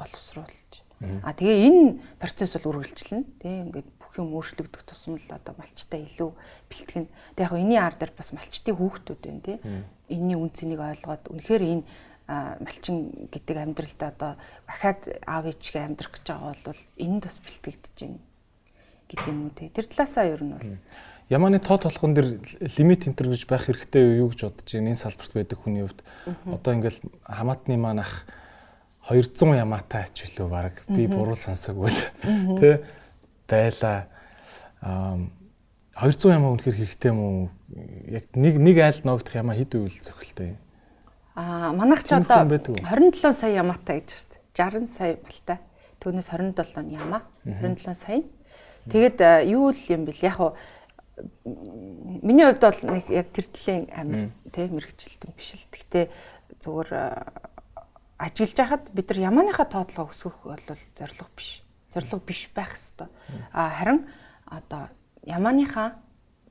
боловсруулж 0.00 0.84
А 1.22 1.36
тэгээ 1.36 1.68
энэ 1.68 2.00
процесс 2.16 2.56
бол 2.56 2.80
үргэлжлэнэ. 2.80 3.28
Тэгээ 3.42 3.62
ингээд 3.68 3.88
бүх 4.14 4.22
юм 4.22 4.34
өөрчлөгдөх 4.38 4.82
тусам 4.86 5.18
л 5.18 5.26
одоо 5.34 5.58
малчтай 5.58 6.06
илүү 6.06 6.30
бэлтгэн. 6.70 7.06
Тэгээ 7.34 7.42
яг 7.42 7.52
энэний 7.58 7.80
ар 7.82 7.94
дээр 7.98 8.14
бас 8.14 8.30
малчтын 8.30 8.78
хүүхдүүд 8.78 9.20
байна 9.26 9.42
тий. 9.42 9.58
Энийний 10.06 10.38
үнцнийг 10.38 10.78
ойлгоод 10.78 11.34
үнэхээр 11.34 11.62
энэ 11.66 11.82
малчин 12.62 13.28
гэдэг 13.34 13.56
амьдралдаа 13.58 14.08
одоо 14.14 14.32
ахаад 14.70 15.02
аав 15.26 15.50
ээжгээ 15.50 15.82
амьдрах 15.82 16.14
гэж 16.14 16.24
байгаа 16.30 16.54
бол 16.62 16.82
энэ 16.94 17.20
бас 17.26 17.36
бэлтгэгдэж 17.42 17.96
байна 17.98 18.20
гэдэг 19.10 19.26
юм 19.26 19.38
уу 19.44 19.52
тий. 19.58 19.68
Тэр 19.74 19.86
талаасаа 19.90 20.24
ер 20.30 20.42
нь 20.46 20.54
бол. 20.54 20.70
Ямааны 21.28 21.58
тод 21.58 21.82
толгон 21.82 22.14
дэр 22.14 22.38
лимит 22.78 23.08
энтер 23.10 23.28
гэж 23.34 23.50
байх 23.50 23.66
хэрэгтэй 23.66 24.22
юу 24.22 24.30
гэж 24.30 24.40
бодож 24.46 24.70
байна? 24.70 24.94
Энэ 24.94 25.02
салбарт 25.02 25.32
байдаг 25.34 25.58
хүний 25.58 25.82
хувьд. 25.82 26.00
Одоо 26.46 26.72
ингээл 26.78 27.00
хамаатны 27.26 27.76
маань 27.76 28.04
ах 28.04 28.24
200 29.08 29.60
ямаатай 29.60 30.08
ач 30.08 30.16
билүү 30.24 30.48
баг. 30.48 30.84
Би 30.88 31.08
буруу 31.08 31.36
сонсоогүй 31.36 31.92
тэ 32.60 32.84
байла. 33.48 34.06
200 34.82 36.34
ямаа 36.34 36.52
үнэхээр 36.54 36.76
хэрэгтэй 36.80 37.10
юм 37.10 37.20
уу? 37.20 37.48
Яг 38.10 38.28
нэг 38.34 38.58
нэг 38.58 38.76
айл 38.82 39.00
ногдох 39.04 39.34
ямаа 39.34 39.56
хэд 39.56 39.78
үйл 39.78 39.98
зөвхөлтэй 39.98 40.58
аа 41.34 41.74
манайх 41.74 42.06
ч 42.06 42.14
одоо 42.14 42.46
27 42.46 43.34
сая 43.34 43.58
ямаатай 43.58 44.06
гэж 44.06 44.14
байна 44.54 44.86
60 44.86 44.86
сая 44.94 45.18
балтай 45.18 45.58
түүнээс 45.98 46.30
27 46.30 46.94
ямаа 46.94 47.26
27 47.42 47.90
сая 47.98 48.22
тэгэд 48.86 49.18
юу 49.50 49.74
л 49.74 49.82
юм 49.90 50.06
бэл 50.06 50.22
яг 50.22 50.38
хуу 50.38 50.54
миний 52.22 52.46
хувьд 52.46 52.62
бол 52.62 52.80
нэг 52.94 53.10
яг 53.10 53.34
тэр 53.34 53.50
төлөлийн 53.50 53.90
амир 53.90 54.30
тэ 54.54 54.70
мэрэгчлэлтэн 54.70 55.34
биш 55.34 55.58
л. 55.58 55.66
Гэхдээ 55.74 56.06
зүгээр 56.62 56.90
ажиллаж 58.18 58.54
байхад 58.54 58.84
бид 58.94 59.10
нар 59.10 59.20
ямааныхаа 59.34 59.66
тоотлого 59.66 60.14
өсгөх 60.14 60.38
бол 60.46 60.78
зорилго 60.94 61.26
биш. 61.34 61.63
Зорилго 61.94 62.18
биш 62.26 62.50
байх 62.50 62.74
хэвээр. 62.74 63.08
А 63.54 63.70
харин 63.70 64.10
одоо 64.50 64.90
ямааныхаа 65.22 65.94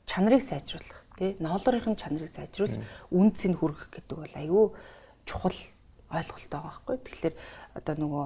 чанарыг 0.08 0.42
сайжруулах 0.42 1.04
тий 1.20 1.36
ноолорын 1.40 1.96
чанарыг 2.00 2.32
сайжруулж 2.32 2.80
үн 3.12 3.28
цэн 3.36 3.54
хүргэх 3.60 3.92
гэдэг 3.92 4.18
бол 4.18 4.36
айгүй 4.40 4.66
чухал 5.28 5.60
ойлголт 6.14 6.50
байгаа 6.50 6.72
байхгүй. 6.72 6.98
Тэгэхээр 7.04 7.36
одоо 7.76 7.96
нөгөө 8.00 8.26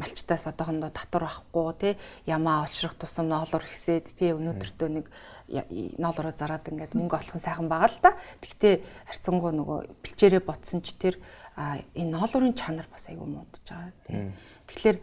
малчтаас 0.00 0.48
одоохондоо 0.48 0.90
татвар 0.90 1.28
авахгүй 1.28 1.72
тий 1.80 1.94
ямаа 2.26 2.64
олшрох 2.64 2.96
тусам 2.96 3.28
ноолор 3.28 3.64
хэсээд 3.64 4.16
тий 4.16 4.32
өнөөдөртөө 4.32 4.88
нэг 4.88 5.06
ноолороо 6.00 6.32
зараад 6.32 6.64
ингээд 6.64 6.96
мөнгө 6.96 7.20
олох 7.20 7.36
нь 7.36 7.44
сайхан 7.44 7.68
байгаа 7.68 7.92
л 7.92 8.00
да. 8.00 8.16
Гэхдээ 8.40 8.74
харьцангуй 9.08 9.52
нөгөө 9.52 9.78
бэлчээрээ 10.00 10.42
ботсон 10.44 10.80
ч 10.80 10.96
тэр 10.96 11.20
энэ 11.60 12.08
ноолуурын 12.08 12.56
чанар 12.56 12.88
бас 12.88 13.04
айгүй 13.04 13.28
муудаж 13.28 13.64
байгаа 13.68 13.92
тийм. 14.08 14.32
Тэгэхээр 14.64 14.96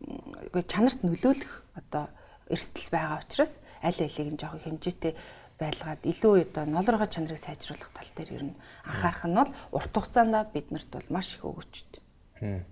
үгүй 0.00 0.64
чанарт 0.64 1.04
нөлөөлөх 1.04 1.52
одоо 1.76 2.08
эрсдэл 2.48 2.88
байгаа 2.90 3.20
учраас 3.20 3.52
аль 3.82 4.00
алийг 4.00 4.28
нь 4.32 4.40
жоох 4.40 4.56
хэмжээтэй 4.64 5.14
байлгаад 5.60 6.00
илүү 6.08 6.34
одоо 6.48 6.64
ноолоргоо 6.64 7.08
чанарыг 7.08 7.38
сайжруулах 7.38 7.92
тал 7.92 8.10
дээр 8.16 8.30
ер 8.32 8.44
нь 8.48 8.56
анхаарах 8.88 9.24
нь 9.28 9.36
бол 9.36 9.52
урт 9.76 9.92
хугацаанд 9.92 10.52
биднэрт 10.52 10.90
бол 10.90 11.08
маш 11.12 11.36
их 11.36 11.44
өгөөчтэй. 11.44 12.64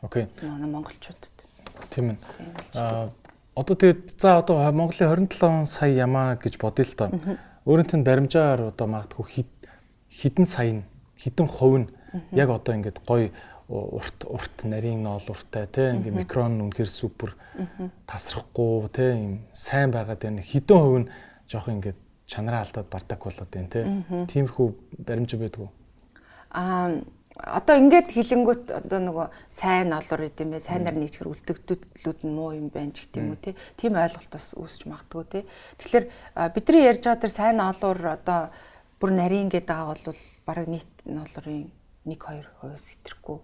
Окей. 0.00 0.24
Манай 0.40 0.70
монголчуудад. 0.72 1.36
Тийм 1.92 2.16
ээ. 2.16 2.18
Аа 2.74 3.12
одоо 3.54 3.76
тэгээд 3.76 4.16
за 4.18 4.40
одоо 4.40 4.56
Монголын 4.72 5.28
27 5.28 5.68
сая 5.68 5.92
ямаа 5.92 6.34
гэж 6.40 6.58
бодъё 6.58 6.84
л 6.88 6.96
доо. 6.96 7.10
Өөрөнд 7.68 7.92
нь 7.92 8.06
баримжаар 8.08 8.72
одоо 8.72 8.86
магадгүй 8.88 9.46
хідэн 10.10 10.46
сая 10.48 10.72
нь 10.80 10.88
хідэн 11.20 11.46
хувь 11.46 11.78
нь 11.84 11.88
Яг 12.32 12.50
одоо 12.50 12.74
ингээд 12.74 13.02
гоё 13.06 13.30
урт 13.68 14.26
урт 14.28 14.64
нарийн 14.68 15.02
ноол 15.02 15.24
урттай 15.32 15.64
тий 15.66 15.88
ингээ 15.96 16.12
микрон 16.12 16.60
үнэхээр 16.60 16.90
супер 16.90 17.32
тасрахгүй 18.04 18.88
тий 18.92 19.10
юм 19.16 19.40
сайн 19.56 19.88
байгаад 19.88 20.20
байна. 20.20 20.44
Хідэн 20.44 20.76
хувь 20.76 20.98
нь 21.00 21.10
жоох 21.48 21.72
ингээд 21.72 21.96
чанараа 22.28 22.68
алдаад 22.68 22.88
бардак 22.92 23.24
болоод 23.24 23.48
байна 23.48 23.72
тий. 23.72 23.84
Тиймэрхүү 24.28 24.68
баримж 25.00 25.32
байдгүй. 25.40 25.68
Аа 26.52 27.00
одоо 27.34 27.76
ингээд 27.80 28.12
хилэнгүүт 28.12 28.64
одоо 28.68 29.00
нөгөө 29.00 29.26
сайн 29.48 29.96
олор 29.96 30.20
гэдэм 30.28 30.54
бэ 30.54 30.60
сайн 30.60 30.84
нар 30.84 30.94
нийцгэр 31.00 31.32
үлдэгдүүлүүд 31.32 32.20
нь 32.20 32.36
муу 32.36 32.52
юм 32.52 32.68
байна 32.68 32.92
ч 32.92 33.08
гэдэм 33.08 33.32
үү 33.32 33.40
тий. 33.42 33.54
Тийм 33.80 33.96
ойлголт 33.96 34.28
бас 34.28 34.52
үүсч 34.52 34.84
магадгүй 34.84 35.24
тий. 35.32 35.42
Тэгэхээр 35.80 36.06
бидний 36.52 36.84
ярьж 36.84 37.02
байгаа 37.02 37.24
тэр 37.24 37.32
сайн 37.32 37.58
олор 37.64 37.98
одоо 38.12 38.52
бүр 39.00 39.10
нарийн 39.16 39.48
гэдэг 39.48 39.72
байгаа 39.72 39.88
бол 39.98 40.20
бараг 40.46 40.68
нийт 40.68 40.90
олорын 41.08 41.72
1 42.04 42.20
2% 42.20 42.76
сэтрэхгүй 42.76 43.40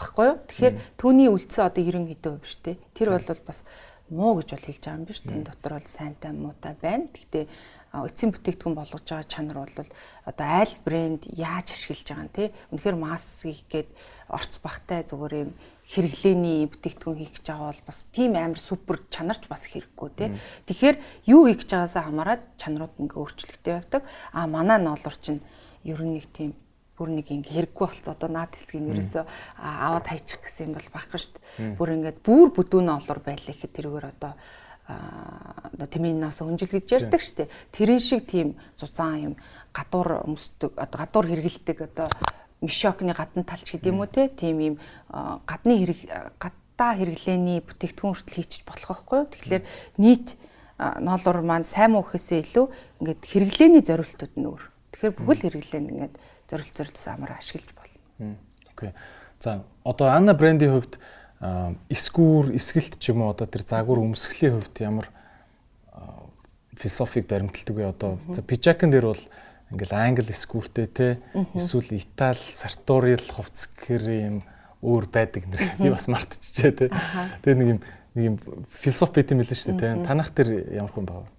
баггүй 0.00 0.26
юу. 0.32 0.38
Тэгэхээр 0.48 0.74
түүний 0.96 1.28
үлдсэн 1.28 1.68
одоо 1.68 1.82
90 1.84 2.08
хэдэн 2.08 2.32
хувь 2.40 2.48
шүү 2.48 2.62
дээ. 2.64 2.76
Тэр 2.96 3.08
бол 3.12 3.44
бас 3.44 3.60
муу 4.08 4.32
гэж 4.40 4.48
бол 4.56 4.66
хэлж 4.66 4.80
байгаа 4.80 4.98
юм 4.98 5.04
биш. 5.04 5.20
Тэн 5.20 5.44
дотор 5.44 5.72
бол 5.76 5.88
сайнтай 5.92 6.32
муутай 6.32 6.74
байна. 6.80 7.12
Гэхдээ 7.12 7.44
эцсийн 7.90 8.30
бүтээгдэхүүн 8.30 8.78
болгож 8.78 9.02
байгаа 9.02 9.26
чанар 9.26 9.58
бол 9.66 9.90
одоо 10.22 10.46
айл 10.46 10.74
брэнд 10.86 11.26
яаж 11.34 11.74
ашиглаж 11.74 12.06
байгаа 12.06 12.26
нь 12.30 12.34
те 12.38 12.44
үнэхээр 12.70 12.94
масс 12.94 13.26
хийх 13.42 13.66
гээд 13.66 13.90
орц 14.30 14.62
багтай 14.62 15.02
зүгээр 15.10 15.34
юм 15.42 15.50
хэрэглээний 15.90 16.70
бүтээгдэхүүн 16.70 17.18
хийх 17.18 17.34
гэж 17.34 17.46
байгаа 17.50 17.74
бол 17.74 17.82
бас 17.90 17.98
тийм 18.14 18.38
амар 18.38 18.62
супер 18.62 19.02
чанарч 19.10 19.42
бас 19.50 19.66
хэрэггүй 19.66 20.10
те 20.14 20.38
тэгэхээр 20.70 20.96
юу 21.26 21.50
хийх 21.50 21.66
гэж 21.66 21.70
байгаасаа 21.74 22.06
хамаарат 22.06 22.42
чанарууд 22.62 22.94
ингээ 22.94 23.18
өөрчлөлттэй 23.18 23.74
явдаг 23.74 24.02
а 24.30 24.46
манай 24.46 24.78
ноолор 24.78 25.16
чинь 25.18 25.42
ер 25.82 25.98
нь 25.98 26.14
нэг 26.14 26.30
тийм 26.30 26.54
бүр 27.00 27.16
нэг 27.16 27.32
ингэ 27.32 27.48
хэрэггүй 27.48 27.86
болцоо 27.88 28.12
одоо 28.12 28.28
наад 28.28 28.52
хэсгийг 28.52 28.92
ерөөсөө 28.92 29.24
аваад 29.56 30.04
хайчих 30.04 30.44
гэсэн 30.44 30.68
юм 30.68 30.76
бол 30.76 30.88
багхгүй 30.92 31.20
шүү 31.24 31.32
дээ. 31.32 31.72
Бүр 31.80 31.90
ингээд 31.96 32.18
бүр 32.20 32.48
бүдүүн 32.52 32.88
олор 32.92 33.18
байлаа 33.24 33.56
гэхэд 33.56 33.72
тэрүүгээр 33.72 34.12
одоо 34.12 34.32
одоо 35.72 35.88
тэмээнээс 35.88 36.38
өнжил 36.44 36.76
гэж 36.76 36.86
ярьдаг 36.92 37.20
шүү 37.24 37.36
дээ. 37.40 37.48
Тэрэн 37.72 38.00
шиг 38.04 38.28
тийм 38.28 38.60
зузаан 38.76 39.32
юм 39.32 39.34
гадуур 39.72 40.28
өмсдөг 40.28 40.76
одоо 40.76 40.98
гадуур 41.00 41.26
хэрэгэлдэг 41.32 41.78
одоо 41.88 42.08
мишокны 42.60 43.16
гадна 43.16 43.48
талч 43.48 43.72
гэдэг 43.72 43.88
юм 43.88 44.04
уу 44.04 44.10
те 44.10 44.28
тийм 44.28 44.60
юм 44.60 44.76
гадны 45.16 45.80
хэрэг 45.80 46.00
гадаа 46.36 46.92
хэрэглээний 47.00 47.64
бүтээгдэхүүн 47.64 48.12
хүртэл 48.12 48.36
хийчих 48.36 48.64
болох 48.68 48.88
байхгүй. 48.92 49.20
Тэгэхээр 49.32 49.64
нийт 49.96 50.36
ноолор 50.76 51.40
маань 51.40 51.64
сайн 51.64 51.94
муу 51.94 52.04
гэхээсээ 52.04 52.44
илүү 52.44 52.66
ингээд 53.00 53.20
хэрэглээний 53.24 53.82
зорилтууд 53.84 54.34
нь 54.36 54.48
өөр. 54.48 54.62
Тэгэхээр 54.96 55.14
бүхэл 55.16 55.44
хэрэглээ 55.44 55.80
нь 55.80 55.90
ингээд 55.92 56.14
зорилт 56.50 56.76
зорилтоос 56.76 57.06
амар 57.06 57.38
ашиглаж 57.38 57.70
болно. 57.78 58.36
Окей. 58.74 58.92
За 59.38 59.64
одоо 59.84 60.08
Анна 60.08 60.34
брендийн 60.34 60.74
хувьд 60.74 60.98
эсгүүр, 61.88 62.52
эсгэлт 62.58 62.98
ч 63.00 63.14
юм 63.14 63.24
уу 63.24 63.32
одоо 63.32 63.48
тэр 63.48 63.64
загвар 63.64 64.02
өмсгөлийн 64.02 64.60
хувьд 64.60 64.76
ямар 64.84 65.08
философик 66.76 67.28
баримталдаг 67.28 67.76
вэ? 67.76 67.88
Одоо 67.88 68.18
за 68.28 68.42
пижакн 68.42 68.92
дээр 68.92 69.14
бол 69.14 69.24
ингээл 69.70 69.96
англи 69.96 70.34
эсгүүртэй 70.34 70.86
те 70.90 71.22
эсвэл 71.54 71.96
итали 71.96 72.44
сартурил 72.52 73.24
хувцс 73.24 73.72
гэхэр 73.72 74.04
юм 74.10 74.42
өөр 74.82 75.06
байдаг 75.08 75.48
нэр. 75.48 75.80
Би 75.80 75.88
бас 75.88 76.08
мартчихжээ 76.08 76.72
те. 76.76 76.88
Тэгээ 77.44 77.56
нэг 77.56 77.68
юм 77.68 77.80
нэг 78.14 78.24
юм 78.24 78.38
философи 78.68 79.20
байт 79.20 79.32
юм 79.32 79.40
л 79.40 79.48
шүү 79.48 79.76
дээ 79.76 79.80
те. 79.80 80.04
Танах 80.04 80.30
тэр 80.34 80.48
ямар 80.74 80.92
хүн 80.92 81.06
байгаа 81.08 81.24
вэ? 81.24 81.30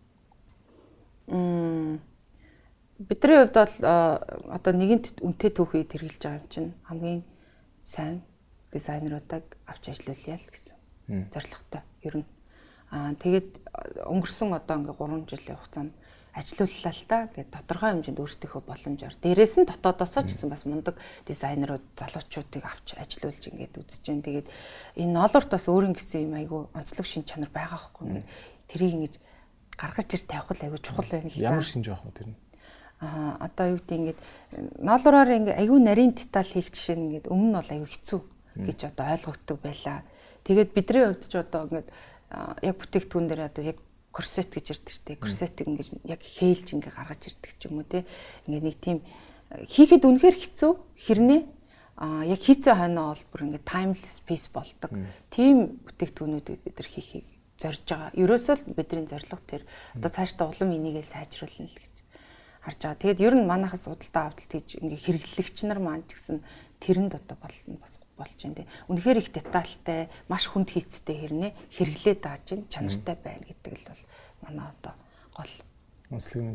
Бидний 3.01 3.37
хувьд 3.41 3.57
бол 3.57 3.75
одоо 3.81 4.73
нэгэнт 4.77 5.25
үнэтэй 5.25 5.51
түүхийг 5.57 5.89
тэргэлж 5.89 6.21
байгаа 6.21 6.37
юм 6.37 6.49
чинь 6.53 6.69
хамгийн 6.85 7.21
сайн 7.81 8.21
дизайнеруудыг 8.69 9.45
авч 9.65 9.83
ажиллуулъя 9.89 10.37
л 10.37 10.51
гэсэн 10.53 10.77
зорилготой. 11.33 11.81
Ер 12.05 12.15
нь 12.21 12.27
аа 12.93 13.17
тэгээд 13.17 13.49
өнгөрсөн 14.05 14.53
одоо 14.53 14.75
ингээ 14.85 14.95
3 15.01 15.25
жилийн 15.33 15.57
хугацаанд 15.57 15.93
ажиллауллаа 16.37 16.93
л 16.93 17.03
та 17.09 17.17
гэдэг 17.33 17.51
тодорхой 17.51 17.89
хэмжээнд 17.91 18.21
өөрсдийнхөө 18.21 18.61
боломжоор 18.63 19.15
дээрээс 19.19 19.53
нь 19.59 19.67
дотоодосоо 19.67 20.23
ч 20.23 20.37
гэсэн 20.37 20.47
бас 20.53 20.63
мундаг 20.63 20.95
дизайнерууд 21.27 21.85
залуучуудыг 21.97 22.63
авч 22.63 22.87
ажиллуулж 22.95 23.43
ингээд 23.49 23.81
үзэж 23.81 24.01
जैन. 24.05 24.23
Тэгээд 24.23 24.47
энэ 24.95 25.11
ноолорт 25.11 25.49
бас 25.51 25.65
өөрийн 25.67 25.97
гэсэн 25.97 26.31
юм 26.31 26.35
айгүй 26.39 26.61
онцлог 26.71 27.07
шин 27.09 27.27
чанар 27.27 27.51
байгаа 27.51 27.81
хгүй. 27.91 28.23
Тэрийг 28.71 28.93
ингэж 28.95 29.13
гаргаж 29.75 30.09
ир 30.15 30.23
тавих 30.23 30.55
айгүй 30.55 30.79
чухал 30.79 31.09
байна 31.11 31.27
л 31.27 31.35
да. 31.35 31.51
Ямар 31.51 31.67
шинж 31.67 31.91
байх 31.91 32.05
вэ 32.07 32.15
тэр 32.15 32.29
нь? 32.31 32.39
Аа 33.01 33.37
одоо 33.41 33.65
юу 33.73 33.79
гэдэг 33.81 33.97
ингээд 33.97 34.19
ноолороор 34.77 35.29
ингээд 35.33 35.57
аюу 35.57 35.81
нарийн 35.81 36.13
деталь 36.13 36.45
хийх 36.45 36.69
жишээ 36.69 36.95
нь 36.95 37.05
ингээд 37.09 37.33
өмнө 37.33 37.49
нь 37.49 37.57
бол 37.57 37.71
аюу 37.73 37.89
хэцүү 37.89 38.19
гэж 38.61 38.79
одоо 38.93 39.05
ойлгогддог 39.17 39.57
байлаа. 39.57 40.05
Тэгээд 40.45 40.69
бидний 40.77 41.03
хувьд 41.09 41.25
ч 41.25 41.33
одоо 41.33 41.61
ингээд 41.65 41.89
яг 42.61 42.75
бүтээгдэхүүн 42.77 43.25
дээр 43.25 43.41
одоо 43.49 43.63
яг 43.73 43.77
корсет 44.13 44.53
гэж 44.53 44.65
ирдэг 44.69 44.93
штеп. 44.93 45.17
Корсетыг 45.17 45.65
ингэж 45.65 45.87
яг 46.05 46.21
хээлж 46.21 46.67
ингээ 46.77 46.93
гаргаж 46.93 47.21
ирдэг 47.25 47.51
ч 47.57 47.61
юм 47.65 47.81
уу 47.81 47.89
те. 47.89 48.05
Ингээ 48.45 48.69
нэг 48.69 48.77
тийм 48.77 48.97
хийхэд 49.49 50.05
үнэхээр 50.05 50.37
хэцүү 50.37 50.71
хэрнээ 51.01 51.41
а 52.01 52.25
яг 52.25 52.41
хийцэн 52.41 52.75
хойноо 52.75 53.13
бол 53.13 53.25
бүр 53.33 53.41
ингээ 53.49 53.63
timeless 53.67 54.21
piece 54.25 54.47
болдог. 54.53 54.91
Тийм 55.33 55.81
бүтээгдэхүүнүүдийг 55.85 56.59
бид 56.65 56.75
нар 56.77 56.89
хийхийг 56.89 57.25
зорж 57.61 57.85
байгаа. 57.85 58.11
Ерөөсөө 58.17 58.55
л 58.57 58.73
бидний 58.73 59.05
зорилго 59.05 59.41
тэр 59.45 59.63
одоо 59.95 60.09
цаашдаа 60.09 60.49
улам 60.49 60.71
энийгээ 60.73 61.05
сайжруулна 61.05 61.69
л 61.69 61.77
гэж 61.77 61.90
харж 62.61 62.77
байгаа. 62.77 63.01
Тэгээд 63.01 63.19
ер 63.25 63.33
нь 63.35 63.49
манайхас 63.49 63.89
судалтай 63.89 64.23
авдалт 64.29 64.51
хийж 64.53 64.77
ингээ 64.77 65.01
хэрэглэгч 65.01 65.57
нар 65.65 65.81
маань 65.81 66.05
ч 66.05 66.13
гэсэн 66.13 66.45
тэрэнд 66.77 67.17
одоо 67.17 67.37
болно 67.41 67.81
бас 67.81 67.97
болж 68.17 68.37
байна 68.37 68.55
тий. 68.61 68.67
Үнэхээр 68.85 69.17
их 69.17 69.29
детальтай, 69.33 70.13
маш 70.29 70.45
хүнд 70.45 70.69
хийцтэй 70.69 71.17
хэрнээ 71.17 71.51
хэрэглээ 71.73 72.15
дааж 72.21 72.45
ин 72.53 72.69
чанартай 72.69 73.17
байна 73.17 73.49
гэдэг 73.49 73.73
л 73.81 73.89
бол 73.89 74.01
манай 74.45 74.67
одоо 74.69 74.93
гол 75.33 75.53
үнслэг 76.13 76.45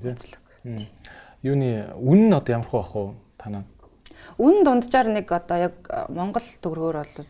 нь 0.62 0.78
тий. 0.78 0.91
Юуны 1.43 1.91
үнэн 1.99 2.27
нь 2.31 2.39
одоо 2.39 2.53
ямар 2.55 2.70
хөө 2.70 2.81
ах 2.87 2.93
вэ 2.95 3.05
танаа? 3.39 3.65
Үнэн 4.39 4.62
дунджаар 4.62 5.09
нэг 5.11 5.27
одоо 5.27 5.59
яг 5.59 5.77
Монгол 6.11 6.47
төгрөгөөр 6.62 6.97
бол 7.03 7.27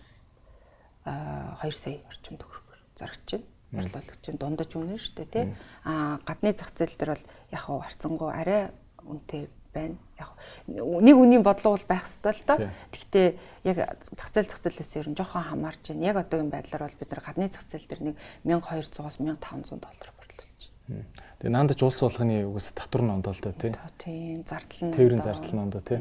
а 1.08 1.56
2 1.64 1.72
сая 1.72 2.04
орчим 2.08 2.36
төгрөгөөр 2.36 2.80
зарагч 2.98 3.40
байна 3.40 3.55
борлуулагчийн 3.72 4.38
дундаж 4.38 4.70
үнэ 4.74 4.96
шүү 4.98 5.14
дээ 5.16 5.28
тий. 5.32 5.46
Аа 5.82 6.22
гадны 6.22 6.54
зах 6.54 6.70
зээл 6.74 6.96
дээр 6.96 7.12
бол 7.18 7.26
яг 7.50 7.62
хав 7.66 7.82
харцангуй 7.82 8.30
арай 8.30 8.62
үнэтэй 9.02 9.50
байна. 9.74 9.96
Яг 10.18 10.30
нэг 10.66 11.16
үнийн 11.18 11.42
бодлого 11.42 11.76
бол 11.76 11.90
байх 11.90 12.06
ёстой 12.06 12.32
л 12.32 12.46
доо. 12.46 12.58
Гэхдээ 12.94 13.26
яг 13.66 13.76
зах 14.14 14.30
зээл 14.30 14.50
зах 14.50 14.62
зээлээс 14.62 14.92
ер 15.02 15.08
нь 15.10 15.18
жоохон 15.18 15.44
хамаарч 15.50 15.92
байна. 15.92 16.06
Яг 16.06 16.16
одоогийн 16.22 16.52
байдлаар 16.54 16.86
бол 16.86 17.00
бид 17.00 17.10
нар 17.10 17.22
гадны 17.26 17.50
зах 17.50 17.66
зээл 17.66 17.88
дээр 17.90 18.02
нэг 18.12 18.16
1200-аас 18.46 19.18
1500 19.18 19.82
доллар 19.82 20.10
борлуулж 20.14 20.62
байна. 20.86 21.04
Тэгээ 21.42 21.52
наандаж 21.52 21.80
улс 21.82 22.00
болгоны 22.00 22.36
үгээс 22.46 22.68
татвар 22.72 23.02
нь 23.02 23.14
ондоо 23.18 23.34
л 23.34 23.42
доо 23.42 23.52
тий. 23.52 23.74
Тийм 23.98 24.46
зардал 24.46 24.82
нь. 24.86 24.94
Тээврийн 24.94 25.22
зардал 25.26 25.52
нь 25.52 25.64
ондоо 25.66 25.82
тий. 25.82 26.00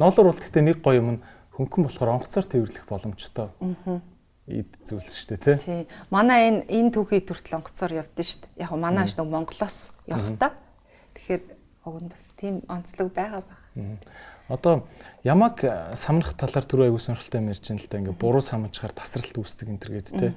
Ноолор 0.00 0.32
бол 0.32 0.40
гэхдээ 0.40 0.64
нэг 0.64 0.80
гоё 0.80 0.98
юм 0.98 1.08
нь 1.14 1.22
хөнгөн 1.54 1.84
болохоор 1.86 2.16
онгоцоор 2.16 2.46
тээвэрлэх 2.48 2.88
боломжтой. 2.88 3.52
Аа 3.60 4.00
эд 4.50 4.70
зүйлс 4.84 5.14
шүү 5.14 5.28
дээ 5.36 5.40
тий. 5.40 5.56
Тий. 5.62 5.82
Манай 6.10 6.50
энэ 6.50 6.60
энэ 6.66 6.90
түүхий 6.94 7.22
төртөл 7.22 7.62
онгоцоор 7.62 7.92
явдсан 8.02 8.26
шүү 8.26 8.40
дээ. 8.42 8.66
Яг 8.66 8.72
манай 8.74 9.06
ш 9.06 9.14
нэг 9.16 9.30
Монголоос 9.30 9.94
явах 10.10 10.34
та. 10.36 10.54
Тэгэхээр 11.14 11.42
уг 11.86 11.96
нь 12.02 12.10
бас 12.10 12.22
тийм 12.36 12.54
онцлог 12.66 13.08
байгаа 13.14 13.42
баг. 13.46 13.60
Одоо 14.50 14.88
ямаг 15.22 15.62
э, 15.62 15.94
самнах 15.94 16.34
талаар 16.34 16.66
түрүү 16.66 16.90
аягүй 16.90 16.98
сонирхолтой 16.98 17.38
юм 17.38 17.50
ярьж 17.54 17.64
байна 17.70 17.80
л 17.80 17.86
да. 17.86 17.98
Ингээ 18.02 18.18
буруу 18.18 18.42
самжихаар 18.42 18.92
тасралт 18.92 19.38
үүсдэг 19.38 19.70
энэ 19.70 19.78
төр 19.78 19.92
гээд 19.94 20.08
тий. 20.10 20.32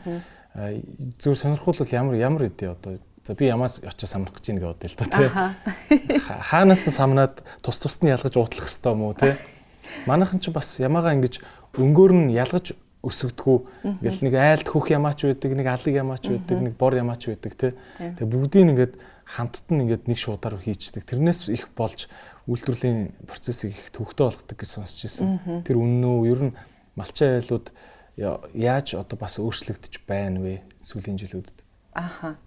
Э, 0.54 0.80
зүгээр 1.18 1.42
сонирхол 1.42 1.82
бол 1.82 1.98
ямар 1.98 2.16
ямар 2.22 2.46
үдээ 2.46 2.70
одоо 2.78 3.02
За 3.24 3.34
би 3.36 3.48
ямаас 3.48 3.80
очиж 3.80 4.12
самрах 4.12 4.36
гэж 4.36 4.52
нэг 4.52 4.68
бодъё 4.68 4.92
л 4.92 5.00
доо 5.00 5.08
тий. 5.08 6.20
Хаанаас 6.20 6.84
нь 6.84 6.92
самнаад 6.92 7.40
тус 7.64 7.80
тусд 7.80 8.04
нь 8.04 8.12
ялгаж 8.12 8.36
уутлах 8.36 8.68
хэвээр 8.68 8.92
юм 8.92 9.02
уу 9.08 9.16
тий. 9.16 9.40
Манайхан 10.12 10.44
ч 10.44 10.52
бас 10.52 10.76
ямаага 10.84 11.16
ингэж 11.16 11.40
өнгөөр 11.80 12.12
нь 12.12 12.36
ялгаж 12.36 12.76
өсөгдгүү. 13.04 13.58
Ингээл 14.00 14.24
нэг 14.24 14.36
айлт 14.40 14.68
хөх 14.72 14.88
ямаач 14.90 15.28
байдаг, 15.28 15.52
нэг 15.60 15.68
алыг 15.68 15.96
ямаач 16.00 16.24
байдаг, 16.32 16.58
нэг 16.64 16.74
бор 16.80 16.96
ямаач 16.96 17.28
байдаг 17.28 17.54
тий. 17.60 17.72
Тэгээ 18.00 18.32
бүгдийг 18.32 18.64
ингээд 18.72 18.94
хамтд 19.28 19.68
нь 19.76 19.84
ингээд 19.84 20.08
нэг 20.08 20.20
шуудаар 20.20 20.56
хийчдэг. 20.56 21.04
Тэрнээс 21.04 21.52
их 21.52 21.68
болж 21.76 22.08
үйлдвэрлэлийн 22.48 23.12
процессыг 23.28 23.76
их 23.76 23.92
төвөгтэй 23.92 24.24
болгодог 24.24 24.56
гэж 24.56 24.70
сонсч 24.72 25.04
ирсэн. 25.04 25.64
Тэр 25.68 25.84
үнэн 25.84 26.04
үү? 26.08 26.32
Ер 26.32 26.42
нь 26.48 26.54
малчин 26.96 27.44
айлууд 27.44 27.76
яаж 28.16 28.96
одоо 28.96 29.18
бас 29.20 29.36
өөрчлөгдөж 29.36 30.08
байна 30.08 30.40
вэ 30.40 30.64
сүүлийн 30.80 31.20
жилүүдэд? 31.20 31.60
Аха. 31.98 32.40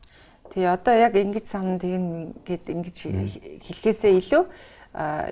Тэгээ 0.55 0.73
одоо 0.73 0.95
яг 0.95 1.15
ингэж 1.19 1.47
сам 1.51 1.77
тэгин 1.77 2.33
гээд 2.47 2.65
ингэж 2.70 2.97
хэлхээсээ 3.66 4.15
илүү 4.24 4.45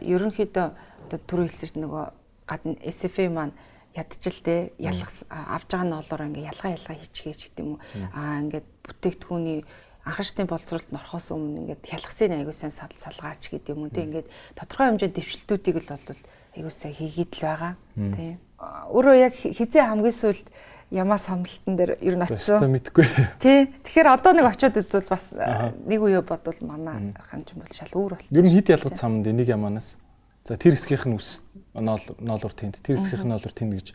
ерөнхийдөө 0.05 0.67
одоо 1.07 1.19
түрүү 1.31 1.49
хэлсэн 1.55 1.87
нөгөө 1.87 2.05
гадна 2.51 2.75
SFA 2.83 3.31
маань 3.31 3.55
ядчилтэй 3.95 4.75
ялгас 4.79 5.25
авж 5.31 5.69
байгаа 5.71 5.87
нь 5.87 5.99
олоор 5.99 6.23
ингээ 6.29 6.51
ялгаа 6.51 6.71
ялгаа 6.77 6.97
хийчихээж 6.99 7.41
гэдэг 7.49 7.63
юм 7.65 7.73
уу 7.75 7.81
аа 8.15 8.43
ингээд 8.43 8.67
бүтээгдэхүүний 8.85 9.59
анхаарчдын 10.05 10.51
боловсролд 10.51 10.89
орохоос 10.93 11.31
өмнө 11.33 11.61
ингээд 11.65 11.83
хялгсын 11.89 12.35
аягүй 12.35 12.55
сайн 12.55 12.75
салгаач 12.75 13.43
гэдэг 13.49 13.73
юм 13.73 13.87
уу 13.87 13.95
тийм 13.95 14.11
ингээд 14.11 14.29
тодорхой 14.59 14.87
хэмжээнд 14.93 15.17
дэвшилтүүдийг 15.17 15.77
л 15.81 15.93
бол 15.95 16.21
аягүй 16.59 16.73
сайн 16.75 16.95
хийгээд 16.99 17.33
л 17.39 17.43
байгаа. 17.47 17.73
Тийм 17.95 18.37
өөрөө 18.65 19.17
яг 19.19 19.35
хизээ 19.35 19.85
хамгийн 19.85 20.15
сүүлд 20.15 20.47
ямаа 20.95 21.19
самлалтан 21.19 21.75
дээр 21.77 21.93
ер 22.01 22.15
нь 22.17 22.25
очсон. 22.25 22.39
Өстө 22.39 22.69
мэдгүй. 22.71 23.05
Тий. 23.43 23.67
Тэгэхээр 23.83 24.09
одоо 24.15 24.33
нэг 24.37 24.47
очиод 24.47 24.79
үзвэл 24.79 25.11
бас 25.11 25.25
нэг 25.35 26.01
үе 26.01 26.21
бодвол 26.23 26.61
манай 26.63 27.13
ханч 27.19 27.53
бол 27.57 27.73
шал 27.73 27.93
өөр 27.93 28.15
болчих. 28.17 28.31
Ер 28.31 28.45
нь 28.45 28.55
хит 28.55 28.71
ялгаж 28.71 28.95
самд 28.95 29.27
нэг 29.27 29.49
ямаанаас 29.49 29.99
За 30.45 30.61
тэр 30.61 30.77
хэсгийнх 30.77 31.09
нь 31.09 31.17
үс 31.17 31.41
ноолуур 31.73 32.53
тэнд 32.53 32.85
тэр 32.85 33.01
хэсгийнх 33.01 33.25
нь 33.25 33.33
ноолуур 33.33 33.57
тэнд 33.57 33.73
гэж 33.81 33.89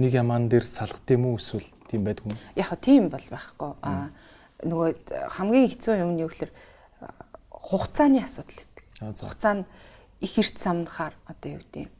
нэг 0.00 0.12
ямаан 0.16 0.48
дээр 0.48 0.64
салгад 0.64 1.04
юм 1.12 1.28
уу 1.28 1.36
эсвэл 1.36 1.68
тийм 1.84 2.08
байдгүй 2.08 2.32
юм? 2.32 2.40
Яг 2.56 2.72
хөө 2.72 2.80
тийм 2.80 3.12
бол 3.12 3.20
байхгүй. 3.20 3.76
Аа 3.84 4.08
нөгөө 4.64 4.88
хамгийн 5.36 5.68
хэцүү 5.68 6.00
юм 6.00 6.16
нь 6.16 6.24
юу 6.24 6.32
гэхээр 6.32 6.52
хугацааны 7.52 8.24
асуудал 8.24 8.56
гэдэг. 8.56 8.84
Хугацаа 9.04 9.54
нь 9.60 9.64
их 10.24 10.32
эрт 10.40 10.56
самнахаар 10.56 11.12
одоо 11.28 11.48
юу 11.52 11.60
гэдэг 11.60 11.92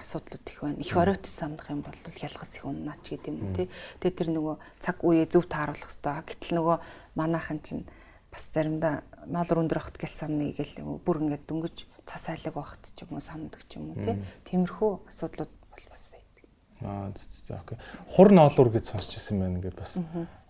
асуудлууд 0.00 0.46
их 0.48 0.60
байна. 0.64 0.80
Их 0.80 0.96
оройтс 0.96 1.28
самнах 1.28 1.68
юм 1.68 1.84
бол 1.84 1.92
хялгас 1.92 2.56
их 2.56 2.64
унаач 2.64 3.04
гэдэг 3.04 3.32
юм 3.36 3.52
тий. 3.52 3.68
Тэгээ 4.00 4.16
тэр 4.16 4.28
нөгөө 4.32 4.56
цаг 4.80 4.96
үеэ 5.04 5.28
зөв 5.28 5.44
тааруулах 5.44 5.92
хэрэгтэй. 5.92 6.24
Гэтэл 6.24 6.56
нөгөө 6.56 6.76
манайхан 7.20 7.60
чинь 7.60 7.84
бас 8.32 8.48
заримдаа 8.48 9.04
ноолор 9.28 9.60
өндөр 9.60 9.80
ахт 9.80 10.00
гэл 10.00 10.08
самны 10.08 10.56
гэл 10.56 11.04
бүр 11.04 11.20
ингээд 11.20 11.44
дөнгөж 11.48 11.76
цас 12.06 12.28
айлаг 12.28 12.54
багт 12.54 12.92
ч 12.96 13.04
юм 13.04 13.16
уу 13.16 13.22
самдаг 13.22 13.62
ч 13.68 13.78
юм 13.78 13.92
уу 13.92 13.98
тий. 14.02 14.16
Тиймэрхүү 14.48 14.90
асуудлууд 15.10 15.52
бол 15.52 15.84
бас 15.90 16.04
байдаг. 16.10 16.44
Аа 16.82 17.10
за 17.14 17.60
окей. 17.60 17.78
Хур 18.10 18.28
ноолуур 18.32 18.70
гэж 18.74 18.84
сонсч 18.92 19.16
ирсэн 19.16 19.40
байна 19.40 19.58
ингээд 19.58 19.78
бас 19.78 19.98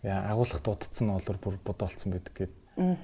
яа 0.02 0.32
агуулгад 0.32 0.64
дутцсан 0.64 1.12
ноолуур 1.12 1.38
бүр 1.38 1.56
бодоолцсон 1.64 2.12
байдаг 2.16 2.34
гэд. 2.34 2.54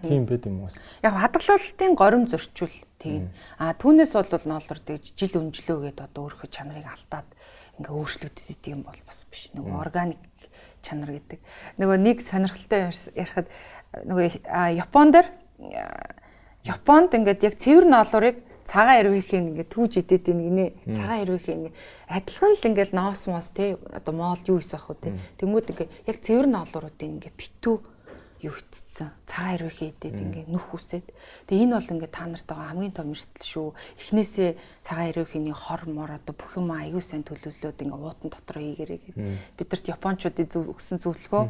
Тийм 0.03 0.25
байд 0.25 0.49
юм 0.49 0.65
уус. 0.65 0.81
Яг 1.05 1.13
хадгалалтын 1.13 1.95
горим 1.95 2.25
зөрчил 2.25 2.73
тийм. 2.97 3.29
Аа 3.61 3.77
түүнээс 3.77 4.17
бол 4.17 4.45
ноолуур 4.49 4.81
дэж 4.81 5.13
жил 5.13 5.45
өнжлөөгээд 5.45 6.01
одоо 6.01 6.33
өөрийнхөө 6.33 6.49
чанарыг 6.49 6.89
алдаад 6.89 7.29
ингээ 7.77 7.93
өөрчлөгддөг 7.93 8.65
юм 8.73 8.83
бол 8.89 9.01
бас 9.05 9.21
биш. 9.29 9.53
Нөгөө 9.53 9.77
органик 9.77 10.25
чанар 10.83 11.13
гэдэг. 11.15 11.41
Нөгөө 11.79 11.99
нэг 12.01 12.25
сонирхолтой 12.25 12.91
ярихад 13.13 13.49
нөгөө 13.93 14.41
Японд 14.81 15.13
дэр 15.15 15.27
Японд 16.69 17.17
ингээд 17.17 17.41
яг 17.49 17.55
цэвэр 17.57 17.87
ноолуурыг 17.89 18.37
цагаан 18.69 19.01
ирвэхийн 19.01 19.57
ингээд 19.57 19.73
түүж 19.73 20.05
идээд 20.05 20.29
ийн 20.29 20.41
гинэ. 20.45 20.67
Цагаан 20.93 21.25
ирвэхийн 21.25 21.59
ингээд 21.73 21.77
адилхан 22.13 22.53
л 22.53 22.69
ингээд 22.69 22.93
ноос 22.93 23.25
моос 23.25 23.49
те 23.57 23.81
одоо 23.89 24.13
моол 24.13 24.43
юу 24.45 24.61
ийс 24.61 24.77
ах 24.77 24.93
уу 24.93 25.01
те. 25.01 25.17
Тэнгүүд 25.41 25.73
ингээд 25.73 25.91
яг 26.05 26.17
цэвэр 26.21 26.47
ноолууруудын 26.53 27.17
ингээд 27.17 27.37
битүү 27.41 27.77
юу 28.45 28.53
хитцсэн. 28.53 29.09
Цагаан 29.25 29.57
ирвэхийн 29.57 29.93
идээд 29.97 30.19
ингээд 30.21 30.49
нүх 30.53 30.69
үсээд. 30.77 31.09
Тэгээ 31.49 31.65
энэ 31.65 31.77
бол 31.81 31.93
ингээд 31.97 32.13
та 32.13 32.25
нарт 32.29 32.45
байгаа 32.45 32.69
хамгийн 32.69 32.93
том 32.93 33.09
эрсдэл 33.17 33.49
шүү. 33.49 33.69
Эхнээсээ 34.05 34.51
цагаан 34.85 35.11
ирвэхийн 35.17 35.49
хор 35.57 35.83
мор 35.89 36.13
одоо 36.13 36.35
бүх 36.37 36.53
юм 36.61 36.69
аягүй 36.69 37.01
сайн 37.01 37.25
төлөвлөөд 37.25 37.81
ингээд 37.81 38.05
уутан 38.05 38.29
дотроо 38.29 38.63
хийгэрээ 38.63 39.01
гэд. 39.09 39.17
Бидэрт 39.57 39.87
японочдын 39.89 40.53
зөв 40.53 40.69
өгсөн 40.71 41.01
зөвлөгөө. 41.01 41.49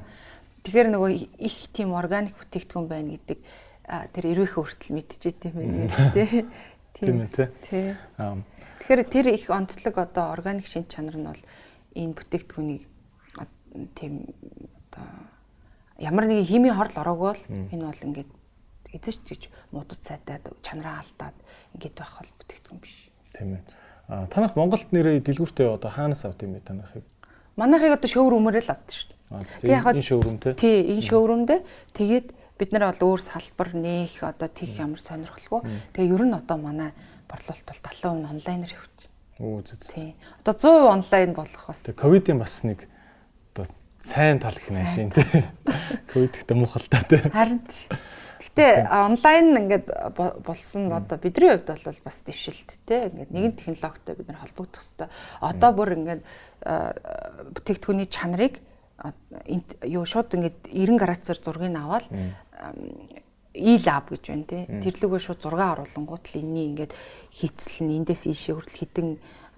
Тэгэхээр 0.65 0.89
нөгөө 0.95 1.11
их 1.43 1.57
тийм 1.74 1.93
органик 1.93 2.39
бүтээгдэхүүн 2.40 2.86
байна 2.89 3.19
гэдэг 3.20 3.39
тэр 3.89 4.24
эрвээх 4.36 4.55
хүртэл 4.60 4.94
мэдчихэт 4.94 5.48
юм 5.48 5.56
байна 5.56 6.12
тий. 6.12 6.44
Тийм 6.98 7.24
үү 7.24 7.28
тий. 7.65 7.97
Тэгэхээр 8.16 9.01
тэр 9.09 9.27
их 9.32 9.48
онцлог 9.48 9.94
одоо 9.97 10.32
органик 10.32 10.69
шин 10.69 10.85
чанар 10.89 11.16
нь 11.16 11.28
бол 11.28 11.43
энэ 11.97 12.12
бүтээгдэхүүнийг 12.12 12.85
тийм 13.97 14.28
одоо 14.93 15.06
ямар 15.98 16.24
нэгэн 16.28 16.48
химийн 16.48 16.77
хорл 16.77 16.97
ороогүй 17.01 17.32
бол 17.32 17.44
энэ 17.48 17.85
бол 17.85 18.06
ингээд 18.12 18.31
эзэж 18.93 19.20
гэж 19.24 19.43
муудад 19.73 20.01
сайдаад 20.05 20.44
чанараа 20.65 21.05
алдаад 21.05 21.36
ингээд 21.77 21.97
байх 21.97 22.12
бол 22.16 22.32
бүтээгдэхүүн 22.40 22.81
биш. 22.81 22.97
Тийм 23.36 23.60
ээ. 23.60 23.62
А 24.09 24.27
танах 24.32 24.56
Монголд 24.56 24.89
нэрээ 24.89 25.20
дэлгүүртээ 25.20 25.69
одоо 25.69 25.90
хаанаас 25.93 26.24
авд 26.24 26.40
юм 26.44 26.56
бэ 26.56 26.65
танахыг? 26.65 27.05
Манайхыг 27.60 28.01
одоо 28.01 28.09
шоурумээр 28.09 28.65
л 28.65 28.73
авд 28.73 28.89
шүү 28.89 29.12
дээ. 29.12 29.19
А 29.28 29.93
энэ 29.93 30.40
те. 30.40 30.56
Тий, 30.56 30.78
энэ 30.89 31.05
шоурумдээ 31.05 31.60
тэгээд 31.93 32.28
бид 32.59 32.75
нар 32.75 32.91
бол 32.91 33.15
өөр 33.15 33.23
салбар 33.23 33.71
нээх 33.73 34.23
одоо 34.27 34.51
тийх 34.51 34.75
ямар 34.79 34.99
сонирхолгүй. 34.99 35.63
Тэгээ 35.95 36.15
ер 36.15 36.25
нь 36.27 36.35
одоо 36.35 36.59
манай 36.59 36.91
борлуулалт 37.31 37.65
бол 37.65 37.79
70% 37.79 38.19
нь 38.19 38.31
онлайнаар 38.35 38.75
явчихна. 38.75 39.15
Оо 39.39 39.63
зү 39.63 39.75
зү. 39.79 39.95
Тий. 39.95 40.11
Одоо 40.43 40.55
100% 40.59 40.99
онлайн 40.99 41.31
болох 41.39 41.65
бас. 41.71 41.81
Тэгээ 41.87 42.03
ковидын 42.03 42.39
бас 42.43 42.55
нэг 42.67 42.91
одоо 43.55 43.67
сайн 44.03 44.43
тал 44.43 44.59
их 44.59 44.71
наашин 44.71 45.15
тий. 45.15 45.25
Ковид 46.11 46.35
гэдэг 46.35 46.57
муухалтай 46.59 47.03
тий. 47.07 47.23
Харин 47.31 47.63
Гэтэ 48.39 48.91
онлайн 48.91 49.55
ингээд 49.55 49.87
болсон 50.43 50.91
одоо 50.91 51.19
бидний 51.19 51.55
хувьд 51.55 51.79
бол 51.79 52.01
бас 52.03 52.19
дэвшилттэй. 52.27 53.11
Ингээд 53.11 53.31
нэгэн 53.31 53.55
технологитой 53.55 54.15
бид 54.19 54.29
нар 54.31 54.43
холбогдох 54.43 54.83
хэрэгтэй. 54.83 55.09
Одоо 55.43 55.71
бүр 55.75 55.95
ингээд 55.95 56.23
бүтээгдэхүүний 57.55 58.11
чанарыг 58.11 58.59
юу 59.87 60.03
шууд 60.03 60.35
ингээд 60.35 60.75
90 60.75 60.99
градусаар 60.99 61.39
зургийг 61.39 61.75
аваад 61.79 62.07
E-lab 63.59 64.13
гэж 64.13 64.25
байна 64.29 64.47
тий. 64.47 64.63
Тэрлэгөө 64.69 65.19
шууд 65.19 65.41
зураг 65.43 65.83
оруулангууд 65.83 66.25
л 66.31 66.39
энэний 66.39 66.67
ингээд 66.71 66.93
хийцэл 67.33 67.89
нь 67.89 67.97
эндээс 68.05 68.31
ийшээ 68.31 68.55
хүртэл 68.55 68.81
хідэн 68.87 69.09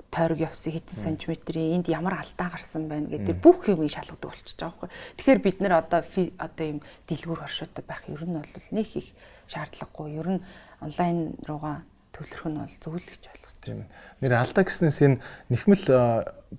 тойрог 0.09 0.41
явсан 0.41 0.73
хэдэн 0.73 0.97
сантиметрийн 0.97 1.83
энд 1.83 1.87
ямар 1.93 2.25
алдаа 2.25 2.49
гарсан 2.49 2.89
байна 2.89 3.13
гэдэг 3.13 3.37
бүх 3.45 3.69
юмыг 3.69 3.93
шалгадаг 3.93 4.33
болчихж 4.33 4.57
байгаа 4.57 4.89
байхгүй. 4.89 4.91
Тэгэхээр 5.21 5.41
бид 5.45 5.59
нэр 5.61 5.75
одоо 5.77 6.01
одоо 6.01 6.65
ийм 6.65 6.81
дэлгүүр 7.07 7.45
оршуутай 7.45 7.85
байх 7.85 8.09
ер 8.09 8.25
нь 8.25 8.41
бол 8.41 8.69
нэг 8.73 8.89
их 8.97 9.13
шаардлагагүй. 9.53 10.09
Ер 10.17 10.29
нь 10.39 10.45
онлайн 10.81 11.37
руугаа 11.45 11.85
төвлөрөх 12.17 12.49
нь 12.49 12.59
бол 12.65 12.77
зөв 12.81 12.95
л 12.97 13.05
гэж 13.05 13.23
болох. 13.29 13.53
Тийм. 13.61 13.85
Нэр 14.25 14.33
алдаа 14.41 14.65
гэснээс 14.65 14.99
энэ 15.05 15.21
нэхмэл 15.53 15.85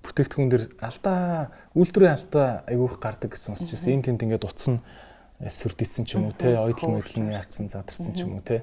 бүтээгдэхүүн 0.06 0.50
дэр 0.54 0.64
алдаа 0.78 1.50
үйлдвэрийн 1.74 2.14
алдаа 2.14 2.62
айгүйх 2.70 3.02
гардаг 3.02 3.34
гэсэн 3.34 3.58
сонсч 3.58 3.74
байсан. 3.74 3.98
Энд 3.98 4.06
тэнд 4.06 4.22
ингээд 4.22 4.46
утсан 4.46 4.78
сүрдийцэн 5.48 6.04
ч 6.06 6.14
юм 6.18 6.30
уу 6.30 6.34
те 6.36 6.54
ойдл 6.58 6.92
мэдлэн 6.92 7.34
яатсан 7.34 7.66
задарсан 7.72 8.14
ч 8.14 8.22
юм 8.22 8.38
уу 8.38 8.44
те 8.44 8.62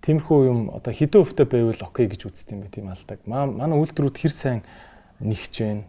Тиймэрхүү 0.00 0.38
юм 0.48 0.60
одоо 0.72 0.96
хэдэн 0.96 1.20
өвтэй 1.20 1.44
байвал 1.44 1.82
окей 1.84 2.08
гэж 2.08 2.32
үздэг 2.32 2.56
юм 2.56 2.64
бэ 2.64 2.72
тийм 2.72 2.88
алдаг. 2.88 3.20
Манай 3.28 3.76
үйлдвэрүүд 3.76 4.16
хэр 4.16 4.32
сайн 4.32 4.60
нэгж 5.20 5.60
байна. 5.60 5.84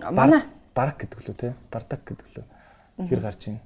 Манай 0.00 0.48
барак 0.72 1.04
гэдэг 1.04 1.20
лөө 1.28 1.36
те 1.36 1.52
бардак 1.68 2.08
гэдэг 2.08 2.28
лөө 2.40 2.46
хэр 3.04 3.20
гарч 3.20 3.52
байна. 3.52 3.60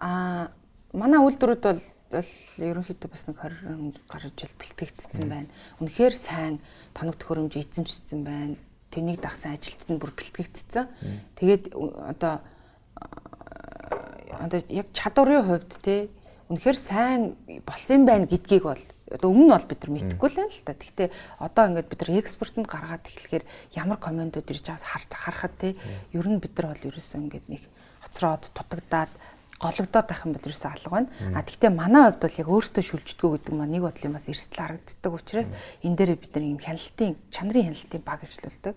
Аа 0.00 0.48
манай 0.96 1.20
үйлдвэрүүд 1.20 1.60
бол 1.60 2.32
ерөнхийдөө 2.56 3.10
бас 3.12 3.28
нэг 3.28 3.36
20 3.36 4.00
гаруй 4.08 4.32
жил 4.32 4.54
бэлтгэгдсэн 4.56 5.28
байна. 5.28 5.52
Үнэхээр 5.84 6.14
сайн 6.16 6.64
тоног 6.96 7.20
төхөөрөмж 7.20 7.52
эзэмшсэн 7.52 8.24
байна. 8.24 8.56
Тэнийг 8.88 9.20
дагсан 9.20 9.60
ажилтнууд 9.60 10.00
бүр 10.00 10.16
бэлтгэгдсэн. 10.16 10.88
Тэгээд 11.36 11.76
одоо 11.76 12.40
одоо 14.36 14.60
яг 14.68 14.86
чадварын 14.92 15.44
хувьд 15.44 15.72
те 15.82 16.08
үнэхээр 16.48 16.76
сайн 16.76 17.36
болсон 17.64 18.04
байна 18.08 18.28
гэдгийг 18.28 18.64
бол 18.64 18.84
одоо 19.12 19.28
өмнө 19.32 19.48
нь 19.48 19.54
бол 19.56 19.68
бид 19.68 19.80
нар 19.84 19.92
мэдэхгүй 19.96 20.28
л 20.28 20.38
байна 20.40 20.52
л 20.52 20.64
та. 20.64 20.72
Гэхдээ 20.76 21.08
одоо 21.40 21.64
ингээд 21.68 21.88
бид 21.88 22.00
нар 22.04 22.20
экспортод 22.20 22.66
гаргаад 22.68 23.04
эхлэхээр 23.08 23.44
ямар 23.76 23.98
комментууд 24.00 24.48
ирж 24.48 24.64
байгаас 24.68 24.84
харж 24.84 25.10
харахад 25.12 25.54
те 25.60 25.68
ер 26.12 26.26
нь 26.28 26.40
бид 26.40 26.52
нар 26.56 26.72
бол 26.72 26.86
ерөөсөө 26.92 27.20
ингээд 27.24 27.46
нэг 27.48 27.62
хоцроод 28.04 28.52
тутагдаад 28.52 29.12
гологдоод 29.58 30.06
байх 30.06 30.22
юм 30.22 30.32
бол 30.36 30.46
ерөөсөө 30.46 30.70
алга 30.70 30.90
байна. 30.92 31.08
А 31.34 31.42
тэгвэл 31.42 31.74
манай 31.74 32.02
хувьд 32.08 32.22
бол 32.22 32.38
яг 32.38 32.48
өөртөө 32.48 32.84
шүлждэггүй 32.84 33.30
гэдэг 33.34 33.54
маань 33.58 33.72
нэг 33.74 33.82
бодлын 33.82 34.14
бас 34.14 34.26
эрсдэл 34.30 34.62
харагддаг 34.62 35.12
учраас 35.12 35.48
энэ 35.82 35.96
дээр 35.98 36.12
бид 36.14 36.32
нар 36.36 36.44
юм 36.46 36.60
хяналтын 36.62 37.16
чанарын 37.34 37.66
хяналтын 37.74 38.02
баг 38.06 38.20
ажилладаг. 38.22 38.76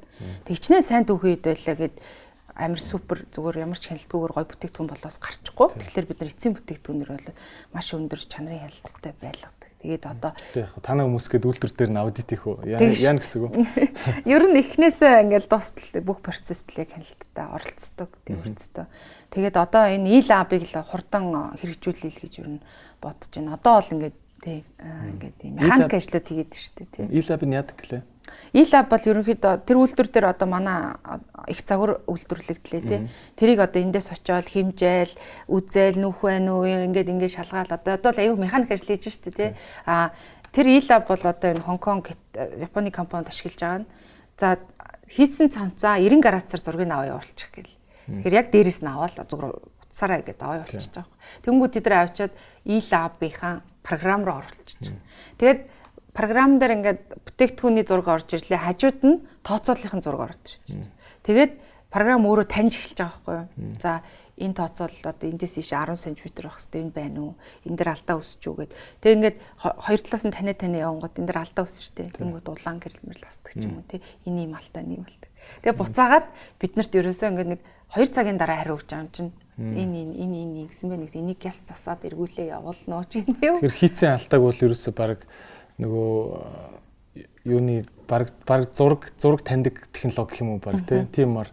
Тэгчнээ 0.50 0.82
сайн 0.82 1.06
түүхийд 1.06 1.46
байлаа 1.46 1.76
гэд 1.78 1.96
амар 2.56 2.82
супер 2.82 3.26
зүгээр 3.32 3.64
ямар 3.64 3.80
ч 3.80 3.90
хяналтгүйгээр 3.90 4.36
гой 4.36 4.46
бүтээгдэхүүн 4.50 4.92
болоос 4.92 5.18
гарчихгүй. 5.22 5.68
Тэгэхээр 5.78 6.10
бид 6.10 6.20
нар 6.20 6.32
эцсийн 6.32 6.56
бүтээгдэхүүнээр 6.56 7.12
бол 7.12 7.36
маш 7.72 7.88
өндөр 7.96 8.22
чанарын 8.28 8.68
хяналттай 8.68 9.14
байлгадаг. 9.20 9.72
Тэгээд 9.82 10.06
одоо 10.06 10.32
танаа 10.86 11.10
хүмүүс 11.10 11.26
гээд 11.26 11.48
үйлдвэр 11.50 11.74
дээр 11.74 11.90
нь 11.90 11.98
аудит 11.98 12.30
их 12.30 12.46
үү? 12.46 12.70
Яа 12.70 13.18
гэсэн 13.18 13.40
вэ? 13.42 13.50
Ер 14.30 14.46
нь 14.46 14.62
эхнээсээ 14.62 15.26
ингээл 15.26 15.50
дуустал 15.50 16.06
бүх 16.06 16.22
процессд 16.22 16.70
л 16.70 16.86
яг 16.86 16.94
хяналттай 16.94 17.46
оролцдог, 17.50 18.14
тэмэрцтэй. 18.30 18.86
Тэгээд 19.34 19.58
одоо 19.58 19.90
энэ 19.90 20.22
e-lab-ыг 20.22 20.70
л 20.70 20.86
хурдан 20.86 21.58
хэрэгжүүлээл 21.58 22.22
гэж 22.22 22.34
ер 22.46 22.62
нь 22.62 22.66
бодож 23.02 23.34
байна. 23.34 23.58
Одоо 23.58 23.82
бол 23.82 23.94
ингээд 23.98 24.18
тий 24.46 24.62
ингээд 24.78 25.38
юм 25.50 25.54
механик 25.58 25.94
ажлууд 25.98 26.28
хийгээд 26.30 26.54
шүү 26.54 26.74
дээ 26.78 26.90
тий. 26.94 27.06
E-lab 27.18 27.42
нь 27.42 27.58
яадаг 27.58 27.78
гэлээ? 27.82 28.02
E-lab 28.54 28.90
бол 28.92 29.04
ерөнхийдөө 29.04 29.54
тэр 29.64 29.78
үйлдвэр 29.80 30.10
дээр 30.12 30.28
одоо 30.32 30.48
манай 30.48 30.96
их 31.48 31.64
загвар 31.64 32.04
үйлдвэрлэгдлээ 32.06 32.82
тий. 32.84 33.00
Тэрийг 33.36 33.60
одоо 33.64 33.80
эндээс 33.82 34.12
очиод 34.12 34.48
химжээл, 34.48 35.16
үзэл, 35.48 36.00
нүх 36.00 36.22
байна 36.22 36.60
уу 36.60 36.68
ингээд 36.68 37.12
ингээд 37.12 37.36
шалгаал 37.36 37.72
одоо 37.72 37.94
одоо 37.96 38.12
л 38.12 38.22
аюу 38.22 38.36
механик 38.36 38.72
ажил 38.72 38.92
хийж 38.92 39.08
штэ 39.08 39.32
тий. 39.32 39.50
А 39.86 40.12
тэр 40.52 40.68
E-lab 40.68 41.08
бол 41.08 41.24
одоо 41.24 41.50
энэ 41.52 41.64
Хонконг 41.64 42.12
Японы 42.36 42.92
компанид 42.92 43.32
ашиглаж 43.32 43.60
байгаа 43.60 43.80
нь. 43.84 43.90
За 44.36 44.60
хийсэн 45.08 45.52
цамцаа 45.52 46.00
90 46.00 46.20
градусаар 46.24 46.62
зургийг 46.64 46.92
аваа 46.92 47.20
явуулчих 47.20 47.52
гэл. 47.52 47.76
Тэгэхээр 48.08 48.40
яг 48.40 48.48
дээрээс 48.52 48.80
нь 48.84 48.92
аваад 48.92 49.16
зүгээр 49.28 49.48
утсаараа 49.92 50.20
ингээд 50.24 50.42
аваа 50.44 50.60
явуулчих 50.64 50.92
жоох. 50.96 51.12
Тэнгүүд 51.44 51.72
тэд 51.76 51.86
нар 51.88 52.08
авчиад 52.08 52.34
E-lab-ийнхаа 52.66 53.54
програм 53.84 54.24
руу 54.24 54.40
оруулчих. 54.40 54.96
Тэгээд 55.38 55.60
програм 56.14 56.60
дээр 56.60 56.76
ингээд 56.80 57.02
бүтээгдэхүүний 57.26 57.86
зураг 57.88 58.08
орж 58.08 58.30
ирлээ. 58.36 58.68
Хажууд 58.68 59.00
нь 59.04 59.22
тооцооллын 59.44 60.02
зураг 60.04 60.22
орж 60.32 60.44
ирж. 60.68 60.88
Тэгээд 61.24 61.52
програм 61.92 62.24
өөрөө 62.28 62.48
таньж 62.48 62.80
эхэлж 62.80 62.98
байгаа 63.00 63.20
байхгүй 63.22 63.36
юу? 63.40 63.76
За 63.80 64.04
энэ 64.42 64.58
тооцоол 64.58 64.98
одоо 65.06 65.28
эндээс 65.30 65.56
ийш 65.62 65.72
10 65.76 65.96
см 65.96 66.16
байх 66.18 66.58
хэрэгтэй 66.58 66.82
энэ 66.82 66.96
байна 66.96 67.20
уу? 67.22 67.34
Энд 67.68 67.78
дэр 67.78 67.90
алдаа 67.94 68.18
үсч 68.18 68.42
үү 68.42 68.56
гэд. 68.66 68.72
Тэгээ 69.04 69.16
ингээд 69.22 69.38
хоёр 69.60 70.02
талаас 70.02 70.24
нь 70.26 70.34
таниа 70.34 70.56
таниа 70.58 70.86
явангууд 70.90 71.16
энэ 71.20 71.30
дэр 71.30 71.40
алдаа 71.46 71.64
үсч 71.68 71.94
штэ. 71.94 72.16
Тэнгүүд 72.18 72.48
улаан 72.50 72.80
гэрэлмэр 72.82 73.20
ластдаг 73.22 73.52
ч 73.54 73.62
юм 73.62 73.78
уу 73.78 73.86
тий. 73.86 74.02
Энэ 74.26 74.50
юм 74.50 74.54
алдаа 74.58 74.82
нэг 74.82 75.04
болдог. 75.06 75.30
Тэгээ 75.62 75.78
буцаагаад 75.78 76.28
биднэрт 76.58 76.94
ерөөсөө 76.96 77.28
ингээд 77.30 77.52
нэг 77.54 77.62
2 77.92 78.08
цагийн 78.16 78.40
дараа 78.40 78.58
хариу 78.64 78.80
өгч 78.80 78.88
байгаа 78.88 79.04
юм 79.04 79.12
чинь 79.12 79.32
энэ 79.60 79.98
энэ 80.00 80.16
энэ 80.16 80.38
энэ 80.48 80.62
гэсэн 80.72 80.90
нэгс 80.96 81.16
энийг 81.20 81.40
гяс 81.44 81.60
засаад 81.68 82.08
эргүүлээ 82.08 82.56
явуулна 82.56 83.04
уу 83.04 83.06
ч 83.06 83.22
юм. 83.22 83.36
Тэр 83.36 83.76
хийцэн 83.76 84.16
алдааг 84.16 84.42
бол 84.42 84.64
ерөөсөө 84.64 84.94
баг 84.96 85.28
нөгөө 85.78 86.82
юуны 87.46 87.84
баг 88.08 88.32
баг 88.46 88.74
зураг 88.76 89.12
зураг 89.18 89.42
таньдаг 89.42 89.88
технологи 89.92 90.42
юм 90.42 90.56
уу 90.56 90.60
баг 90.60 90.82
тиймэр 90.84 91.50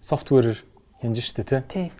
софтверээр 0.00 0.60
хянж 1.00 1.18
штэ 1.20 1.62
тий. 1.66 1.92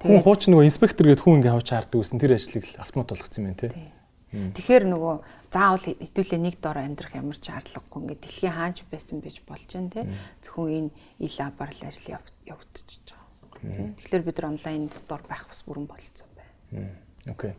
Хүн 0.00 0.20
хууч 0.20 0.48
нөгөө 0.48 0.68
инспектор 0.68 1.08
гэдэг 1.08 1.24
хүн 1.24 1.40
ингээ 1.40 1.54
хавч 1.56 1.68
хаардаг 1.72 2.00
гэсэн 2.00 2.20
тэр 2.20 2.36
ажлыг 2.36 2.64
л 2.64 2.80
автомат 2.80 3.08
болгоцсон 3.12 3.44
юм 3.44 3.56
байна 3.56 3.60
тий. 3.60 3.92
Тэгэхээр 4.36 4.84
нөгөө 4.92 5.14
заавал 5.54 5.86
хэдүүлээ 5.86 6.40
нэг 6.42 6.56
дор 6.60 6.76
амьдрах 6.82 7.14
ямар 7.16 7.38
ч 7.40 7.48
шаардлагагүй 7.48 8.00
ингээ 8.04 8.20
дэлхийн 8.20 8.52
хаанч 8.52 8.78
байсан 8.92 9.24
байж 9.24 9.40
болж 9.48 9.70
байна 9.72 9.92
тий. 9.94 10.04
Зөвхөн 10.44 10.72
энэ 10.76 10.90
ил 11.24 11.34
лабар 11.40 11.70
л 11.72 11.86
ажил 11.88 12.12
явагдчихж 12.44 13.06
байгаа. 13.16 13.96
Тэгэхээр 13.96 14.26
бид 14.26 14.36
нар 14.36 14.50
онлайн 14.52 14.90
стор 14.92 15.22
байх 15.24 15.48
бас 15.48 15.64
бүрэн 15.64 15.86
болцсон 15.88 16.28
байна. 16.36 16.92
Окей. 17.30 17.54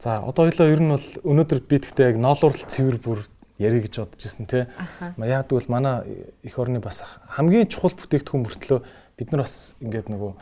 За 0.00 0.24
одоо 0.24 0.48
хоёлоо 0.48 0.72
ер 0.72 0.80
нь 0.80 0.88
бол 0.96 1.06
өнөөдөр 1.28 1.60
би 1.68 1.76
тэгтээ 1.76 2.08
яг 2.08 2.16
ноолуурал 2.16 2.64
цэвэр 2.64 2.96
бүр 3.04 3.20
ярих 3.60 3.84
гэж 3.84 4.00
бодож 4.00 4.24
ирсэн 4.24 4.48
тий. 4.48 4.64
Яг 5.20 5.44
тэгвэл 5.44 5.68
манай 5.68 6.32
эх 6.40 6.56
орны 6.56 6.80
бас 6.80 7.04
хамгийн 7.28 7.68
чухал 7.68 7.92
бүтээгдэхүүн 7.92 8.48
мөртлөө 8.48 8.80
бид 9.20 9.28
нар 9.28 9.44
бас 9.44 9.76
ингээд 9.84 10.08
нөгөө 10.08 10.32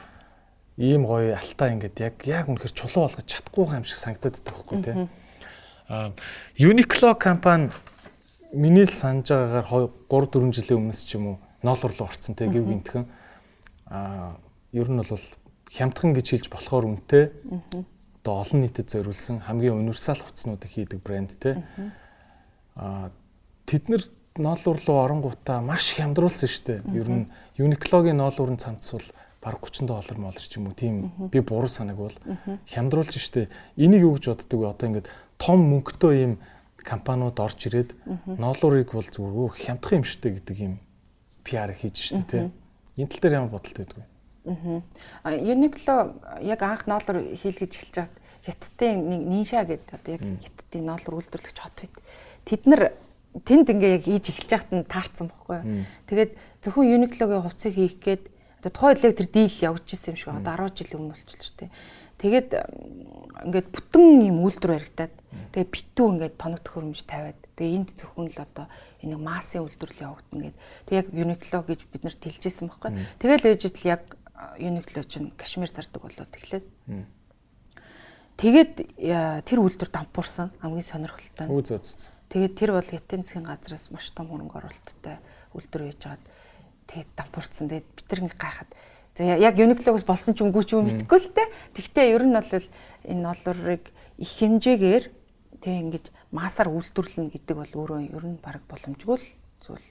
ийм 0.78 1.02
гоё 1.10 1.34
алтаа 1.34 1.74
ингээд 1.74 1.98
яг 1.98 2.22
яг 2.30 2.46
үнэхэр 2.46 2.70
чулуу 2.70 3.10
болгож 3.10 3.26
чадахгүй 3.26 3.66
юм 3.66 3.82
шиг 3.82 3.98
санагдаад 3.98 4.38
байдаг 4.38 4.46
байхгүй 4.46 4.78
тий. 4.86 4.94
Аа 5.90 6.14
Uniqlo 6.54 7.18
компани 7.18 7.74
миний 8.54 8.86
л 8.86 8.94
санаж 8.94 9.34
байгаагаар 9.34 9.90
3 10.06 10.38
4 10.38 10.54
жилийн 10.54 10.86
өмнөөс 10.86 11.02
ч 11.02 11.18
юм 11.18 11.34
уу 11.34 11.36
ноолур 11.66 11.90
руу 11.98 12.06
орцсон 12.06 12.38
тий 12.38 12.46
гів 12.46 12.62
гинтхэн. 12.62 13.10
Аа 13.90 14.38
ер 14.70 14.86
нь 14.86 15.02
бол 15.02 15.26
хямдхан 15.66 16.14
гэж 16.14 16.26
хэлж 16.30 16.46
болохоор 16.46 16.94
үнэтэй 16.94 17.34
одоо 18.28 18.44
олон 18.44 18.60
нийтэд 18.60 18.92
зориулсан 18.92 19.40
хамгийн 19.40 19.80
универсал 19.80 20.20
хувцснуудыг 20.20 20.68
хийдэг 20.68 21.00
брэнд 21.00 21.40
те. 21.40 21.64
Аа 22.76 23.08
тэд 23.64 23.88
нар 23.88 24.04
ноолуур 24.36 24.76
руу 24.84 24.98
оронгуудаа 25.00 25.64
маш 25.64 25.96
хямдруулсан 25.96 26.48
шүү 26.48 26.64
дээ. 26.68 26.80
Ер 26.92 27.08
нь 27.08 27.24
Uniqlo-гийн 27.56 28.20
ноолуурын 28.20 28.60
цамц 28.60 28.92
бол 28.92 29.08
баг 29.40 29.56
30 29.64 29.88
доллар 29.88 30.18
молор 30.20 30.44
ч 30.44 30.60
юм 30.60 30.68
уу 30.68 30.76
тийм 30.76 31.08
би 31.32 31.40
буруу 31.40 31.72
санаг 31.72 31.96
бол 31.96 32.16
хямдруулж 32.68 33.16
штэ. 33.16 33.48
Энийг 33.80 34.04
юу 34.04 34.20
гэж 34.20 34.28
боддөг 34.28 34.60
вэ? 34.60 34.68
Одоо 34.76 34.86
ингээд 34.92 35.08
том 35.40 35.64
мөнгөтэй 35.64 36.12
ийм 36.20 36.32
компаниуд 36.84 37.40
орж 37.40 37.64
ирээд 37.64 37.96
ноолуурыг 38.28 38.92
бол 38.92 39.08
зүгээр 39.08 39.56
хямдах 39.56 39.92
юм 39.96 40.04
штэ 40.04 40.36
гэдэг 40.36 40.56
ийм 40.60 40.74
PR 41.48 41.72
хийж 41.72 41.96
штэ 41.96 42.22
тий. 42.28 42.44
Энэ 43.00 43.08
тал 43.08 43.20
дээр 43.24 43.40
ямар 43.40 43.56
бодолтой 43.56 43.88
байдаг 43.88 44.04
вэ? 44.04 44.17
Аа. 44.48 45.36
Uniqlo 45.36 46.14
яг 46.40 46.60
анх 46.62 46.86
ноолор 46.86 47.22
хийлгэж 47.36 47.72
эхэлж 47.76 47.94
байгаад 47.94 48.16
хятадын 48.48 49.08
нэг 49.08 49.22
нинша 49.28 49.64
гэдэг 49.64 49.92
одоо 49.92 50.12
яг 50.16 50.22
хятадын 50.24 50.84
ноолор 50.88 51.14
үйлдвэрлэгч 51.20 51.58
хот 51.60 51.76
байт. 51.84 51.94
Тэд 52.48 52.62
нар 52.64 52.82
тэнд 53.44 53.68
ингээ 53.68 53.92
яг 54.00 54.04
ийж 54.08 54.24
эхэлж 54.32 54.50
байхад 54.50 54.72
нь 54.72 54.88
таарсан 54.88 55.28
бохгүй 55.28 55.56
юу. 55.60 55.84
Тэгээд 56.08 56.32
зөвхөн 56.64 56.94
Uniqlo-гийн 56.96 57.44
хувцсыг 57.44 57.74
хийх 57.76 57.96
гээд 58.00 58.24
одоо 58.64 58.72
тухайн 58.72 58.96
үеийг 58.98 59.18
тэр 59.20 59.30
дийл 59.30 59.58
явж 59.68 59.86
исэн 59.92 60.12
юм 60.12 60.18
шиг 60.18 60.32
одоо 60.32 60.54
10 60.66 60.74
жилийн 60.74 60.98
өмнө 60.98 61.14
болчихлоо 61.14 61.44
шүү 61.44 61.58
дээ. 61.60 61.70
Тэгээд 62.18 62.48
ингээд 63.46 63.68
бүтэн 63.70 64.06
юм 64.26 64.38
үйлдвэр 64.42 64.72
баригдаад 64.74 65.14
тэгээд 65.54 65.70
битүү 65.70 66.06
ингээд 66.18 66.34
тоног 66.34 66.60
төхөөрөмж 66.66 67.00
тавиад 67.06 67.38
тэгээд 67.54 67.76
энд 67.78 67.90
зөвхөн 67.94 68.26
л 68.26 68.42
одоо 68.42 68.66
энийг 69.06 69.22
массын 69.22 69.62
үйлдвэрлэл 69.62 70.06
явагдана 70.10 70.42
гэд. 70.50 70.58
Тэг 70.90 70.94
яг 70.98 71.06
Uniqlo 71.14 71.58
гэж 71.62 71.80
бид 71.86 72.02
нарт 72.02 72.18
хэлжсэн 72.18 72.66
байхгүй. 72.66 72.90
Тэгэл 73.22 73.46
ээж 73.54 73.62
ижил 73.70 73.94
яг 73.94 74.02
Uniqlo 74.58 75.02
чинь 75.04 75.32
кашмир 75.34 75.70
зардаг 75.70 76.02
болоод 76.02 76.32
эхлээд 76.34 76.66
Тэгээд 78.38 79.02
тэр 79.42 79.58
үйлдвэр 79.58 79.90
дампуурсан 79.90 80.54
хамгийн 80.62 80.86
сонирхолтой. 80.86 81.50
Үгүй 81.50 81.74
зөөцсөн. 81.74 82.14
Тэгээд 82.30 82.54
тэр 82.54 82.70
бол 82.70 82.86
хятадын 82.86 83.26
засгийн 83.26 83.50
газраас 83.50 83.90
маш 83.90 84.14
том 84.14 84.30
хөрөнгө 84.30 84.62
оруулалттай 84.62 85.18
үйлдвэр 85.58 85.82
хийж 85.90 86.02
байгаад 86.06 86.24
тэгээд 86.86 87.10
дампуурсан. 87.18 87.66
Тэгээд 87.66 87.88
бид 87.98 88.06
нар 88.06 88.22
ингээ 88.22 88.38
гайхаад 88.38 88.70
За 89.18 89.24
яг 89.34 89.58
Uniqlo-гоос 89.58 90.06
болсон 90.06 90.38
ч 90.38 90.46
үгүй 90.46 90.62
ч 90.62 90.78
юм 90.78 90.86
мэдгүй 90.86 91.18
л 91.18 91.34
те. 91.34 91.50
Тэгтээ 91.74 92.14
ер 92.14 92.22
нь 92.22 92.38
бол 92.38 92.46
энэ 93.10 93.18
нолрыг 93.26 93.90
их 94.14 94.30
хэмжээгээр 94.38 95.04
тэг 95.58 95.74
ингэж 95.74 96.04
масаар 96.30 96.70
үйлдвэрлэнэ 96.70 97.34
гэдэг 97.34 97.56
бол 97.58 97.72
өөрөө 97.74 98.14
ер 98.14 98.24
нь 98.30 98.38
баг 98.38 98.62
боломжгүй 98.70 99.18
л 99.18 99.26
зүйл. 99.58 99.82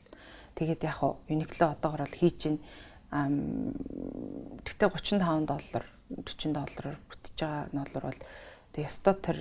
Тэгээд 0.55 0.87
яг 0.87 1.03
хуу 1.03 1.19
Uniqlo 1.27 1.75
одоогор 1.75 2.07
бол 2.07 2.15
хийж 2.15 2.35
чинь 2.39 2.63
тэгтээ 3.11 4.89
35 4.91 5.47
доллар 5.47 5.83
40 6.11 6.55
доллараар 6.55 6.97
бүтэж 7.07 7.35
байгаа 7.39 7.71
нолор 7.71 8.03
бол 8.11 8.19
тэг 8.75 8.87
ёстой 8.87 9.15
тэр 9.15 9.37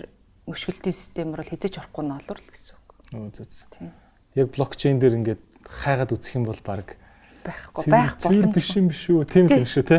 мөшгөлтийн 0.47 0.95
системээр 0.95 1.43
бол 1.43 1.51
хязгаарч 1.51 1.77
орохгүй 1.83 2.05
нолор 2.07 2.39
л 2.39 2.51
гэсэн 2.51 2.75
үг. 2.79 2.89
Өө 3.15 3.31
зүз. 3.35 3.67
Яг 4.39 4.47
блокчейн 4.55 5.03
дээр 5.03 5.19
ингээд 5.19 5.43
хайгаад 5.67 6.15
үзэх 6.15 6.39
юм 6.39 6.47
бол 6.47 6.63
баг 6.63 6.95
байхгүй 7.43 7.91
байх 7.91 8.15
боломж 8.23 8.55
биш 8.55 8.71
юм 8.79 8.87
биш 8.91 9.03
үү? 9.11 9.27
Тийм 9.27 9.47
л 9.51 9.63
юм 9.63 9.67
шүү 9.67 9.85
те. 9.87 9.99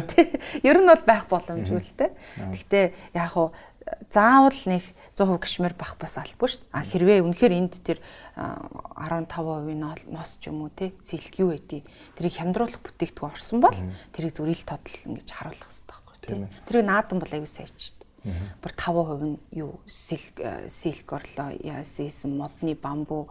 Ер 0.63 0.79
нь 0.79 0.87
бол 0.87 1.03
байх 1.03 1.27
боломжгүй 1.27 1.83
л 1.83 1.95
те. 1.99 2.15
Гэхдээ 2.39 2.85
яг 3.15 3.31
хуу 3.35 3.51
заавал 4.11 4.59
нэг 4.67 4.83
100% 5.17 5.41
гişмэр 5.41 5.73
бах 5.73 5.97
бас 5.97 6.17
албагүй 6.21 6.53
шүү. 6.53 6.61
А 6.69 6.85
хэрвээ 6.85 7.25
үнэхээр 7.25 7.53
энд 7.57 7.73
тэр 7.81 7.97
15%-ийн 8.37 9.81
нос 10.13 10.37
ч 10.37 10.53
юм 10.53 10.61
уу 10.61 10.69
те 10.69 10.93
сэлг 11.01 11.41
юу 11.41 11.57
байдгийг 11.57 11.89
тэрийг 12.13 12.37
хямдруулах 12.37 12.77
бүтээгдэхүүн 12.85 13.33
орсон 13.33 13.57
бол 13.57 13.73
тэрийг 14.13 14.37
зүгээр 14.37 14.53
ил 14.53 14.69
тодл 14.69 14.97
ингэж 15.09 15.29
харуулах 15.33 15.65
хэрэгтэй 15.65 15.89
байхгүй 15.89 16.15
тийм. 16.21 16.45
Тэрийг 16.69 16.85
наадан 16.85 17.17
бол 17.17 17.33
аюу 17.33 17.49
шүү 17.49 17.65
дээ. 17.65 18.05
Бүр 18.61 18.73
5% 18.77 19.25
нь 19.25 19.37
юу 19.57 19.81
сэлг 19.89 21.09
орлоо 21.09 21.49
яасан 21.65 22.31
модны 22.37 22.77
бамбуу 22.77 23.25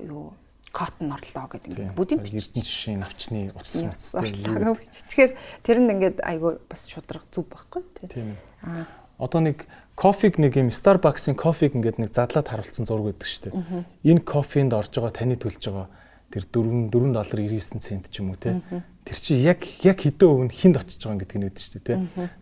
юу 0.00 0.32
коттон 0.72 1.12
орлоо 1.12 1.52
гэдэг 1.52 1.68
ингээд 1.68 1.92
бүдийн 2.00 2.24
эрдэнэ 2.24 2.64
жишээ 2.64 2.96
навчны 2.96 3.52
утас 3.52 3.76
утас 3.76 4.16
тийм. 4.24 4.72
Тэгэхээр 4.72 5.32
тэр 5.68 5.78
нь 5.84 5.92
ингээд 5.92 6.24
айгүй 6.24 6.64
бас 6.64 6.88
шудраг 6.88 7.28
зүв 7.28 7.44
байхгүй 7.52 7.84
тийм. 8.08 8.40
Аа 8.64 8.88
одоо 9.22 9.40
нэг 9.40 9.68
кофег 9.94 10.38
нэг 10.40 10.56
юм 10.56 10.72
Starbucks-ын 10.72 11.36
кофег 11.36 11.76
ингээд 11.76 12.00
нэг 12.00 12.10
задлаад 12.16 12.48
харуулсан 12.48 12.88
зураг 12.88 13.12
байдаг 13.12 13.28
шүү 13.28 13.42
дээ. 13.52 13.84
Энэ 14.08 14.24
кофенд 14.24 14.72
орж 14.72 14.92
байгаа 14.96 15.12
таны 15.12 15.36
төлж 15.36 15.60
байгаа 15.68 15.88
тэр 16.32 16.44
4 16.48 16.88
4 16.88 17.12
доллар 17.12 17.38
99 17.44 17.84
цент 17.84 18.08
ч 18.08 18.24
юм 18.24 18.32
уу 18.32 18.40
те. 18.40 18.56
Тэр 19.04 19.16
чи 19.20 19.36
яг 19.36 19.60
яг 19.84 20.00
хэдэн 20.00 20.28
өв 20.32 20.40
нь 20.48 20.52
хинд 20.52 20.80
очиж 20.80 21.04
байгаа 21.04 21.20
гэдэг 21.20 21.36
нь 21.36 21.46
үүдэж 21.46 21.60
шүү 21.60 21.74
дээ 21.76 21.84
те. 21.84 21.96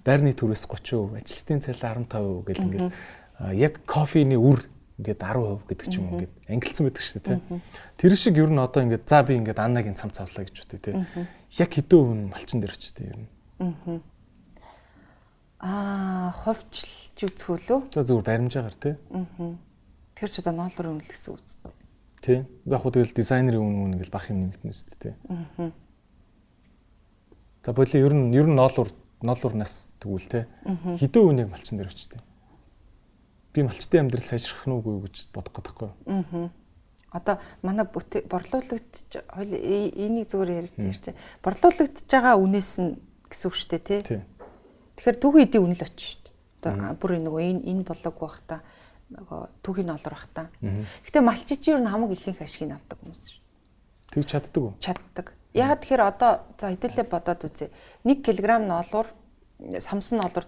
Байрны 0.06 0.30
төрөөс 0.30 0.64
30%, 0.70 1.18
ажилтны 1.18 1.58
цалин 1.58 2.06
15% 2.06 2.46
гэл 2.46 2.64
ингээд 2.70 2.92
яг 3.58 3.74
кофений 3.82 4.38
үр 4.38 4.62
ингээд 5.02 5.18
10% 5.18 5.66
гэдэг 5.66 5.86
ч 5.90 5.94
юм 5.98 6.06
уу 6.06 6.12
ингээд 6.22 6.34
ангилсан 6.54 6.86
байдаг 6.86 7.02
шүү 7.02 7.14
дээ 7.18 7.26
те. 7.34 7.60
Тэр 7.98 8.12
шиг 8.14 8.38
ер 8.38 8.50
нь 8.54 8.62
одоо 8.62 8.80
ингээд 8.86 9.10
за 9.10 9.26
би 9.26 9.34
ингээд 9.34 9.58
аннагийн 9.58 9.98
цам 9.98 10.14
цавлаа 10.14 10.46
гэж 10.46 10.54
үтэй 10.54 10.78
те. 10.78 10.90
Яг 11.58 11.70
хэдэн 11.74 12.30
нь 12.30 12.30
малчин 12.30 12.62
дээр 12.62 12.78
очтой 12.78 13.10
ер 13.10 13.18
нь. 13.26 13.28
Аа 13.58 13.98
Аа, 15.60 16.32
ховчлж 16.32 17.20
үзэх 17.20 17.52
үлээ. 17.52 17.92
За 17.92 18.00
зүгээр 18.00 18.24
баримжаагаар 18.24 18.76
тий. 18.80 18.94
Аа. 19.12 19.60
Тэр 20.16 20.28
ч 20.32 20.40
одоо 20.40 20.56
ноолор 20.56 20.96
үнэл 20.96 21.04
гэсэн 21.04 21.36
үг 21.36 21.40
зү. 21.44 21.68
Тий. 22.24 22.38
Яг 22.64 22.80
хөө 22.80 22.96
тэгэл 22.96 23.12
дизайнерын 23.12 23.60
үн 23.60 23.76
үн 23.92 24.00
гэл 24.00 24.08
бах 24.08 24.32
юм 24.32 24.48
нэмэгдэн 24.48 24.72
үст 24.72 24.96
тий. 24.96 25.12
Аа. 25.28 25.68
За 27.60 27.76
боли 27.76 27.92
ер 27.92 28.16
нь 28.16 28.32
ер 28.32 28.48
нь 28.48 28.56
ноолор 28.56 28.88
ноолорнаас 29.20 29.92
тэгвэл 30.00 30.32
тий. 30.32 30.44
Хідэн 30.96 31.28
үнийг 31.28 31.48
малчин 31.52 31.76
дээр 31.76 31.92
өчтэй. 31.92 32.24
Би 33.52 33.60
малчтай 33.60 34.00
амьдрал 34.00 34.24
сайжрах 34.24 34.64
нь 34.64 34.72
үгүй 34.80 35.04
гэж 35.04 35.28
бодох 35.28 35.60
гэдэггүй. 35.60 35.92
Аа. 36.08 36.48
Одоо 37.12 37.36
манай 37.60 37.84
борлуулагдж 37.84 39.12
энийг 39.12 40.32
зүгээр 40.32 40.56
ярьж 40.56 40.72
ярьж 40.80 41.04
борлуулагдж 41.44 42.08
байгаа 42.08 42.40
үнээс 42.40 42.72
нь 42.80 42.96
гэсэн 43.28 43.44
үг 43.50 43.56
шүү 43.60 43.70
дээ 43.76 44.00
тий. 44.08 44.22
Тэгэхээр 45.00 45.16
түүхийн 45.16 45.46
эдийн 45.48 45.64
үнэл 45.64 45.80
очиж 45.88 46.20
шүү 46.20 46.20
дээ. 46.60 46.76
Одоо 46.76 46.92
бүр 47.00 47.12
нөгөө 47.24 47.40
энэ 47.40 47.62
энэ 47.72 47.84
болоог 47.88 48.16
байх 48.20 48.36
та 48.44 48.56
нөгөө 49.08 49.40
түүхийн 49.64 49.90
олор 49.96 50.12
байх 50.12 50.28
та. 50.36 50.42
Гэтэ 50.60 51.24
малчич 51.24 51.62
юу 51.72 51.80
н 51.80 51.88
хамаг 51.88 52.12
ихэнх 52.12 52.44
ашиг 52.44 52.68
авдаг 52.68 53.00
хүмүүс 53.00 53.24
шүү. 53.32 53.40
Тэг 54.12 54.24
чаддаг 54.28 54.60
уу? 54.60 54.76
Чаддаг. 54.76 55.32
Ягаад 55.56 55.80
тэгэхээр 55.80 56.04
одоо 56.04 56.32
за 56.60 56.68
хэдүүлээ 56.68 57.06
бодоод 57.08 57.40
үзье. 57.48 57.72
1 58.04 58.20
кг 58.20 58.44
ноолуур 58.60 59.08
самсан 59.80 60.20
ноолуур 60.20 60.46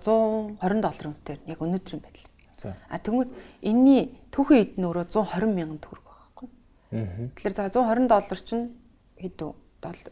120 0.60 0.84
долларын 0.84 1.10
үнэтэй 1.16 1.36
яг 1.48 1.58
өнөөдрийн 1.64 2.02
байдал. 2.04 2.28
За. 2.60 2.76
А 2.92 3.00
тэгмүүд 3.00 3.30
энэний 3.64 4.20
түүхийн 4.36 4.60
эд 4.60 4.72
нь 4.76 4.84
өөрөө 4.84 5.08
120 5.16 5.48
мянган 5.48 5.80
төгрөг 5.80 6.04
байгаа 6.04 6.28
байхгүй. 6.28 6.48
Аа. 6.92 7.32
Тэгэхээр 7.40 7.56
за 7.56 7.64
120 7.72 8.04
доллар 8.12 8.40
чинь 8.44 8.66
хэд 9.16 9.40
үү? 9.40 9.52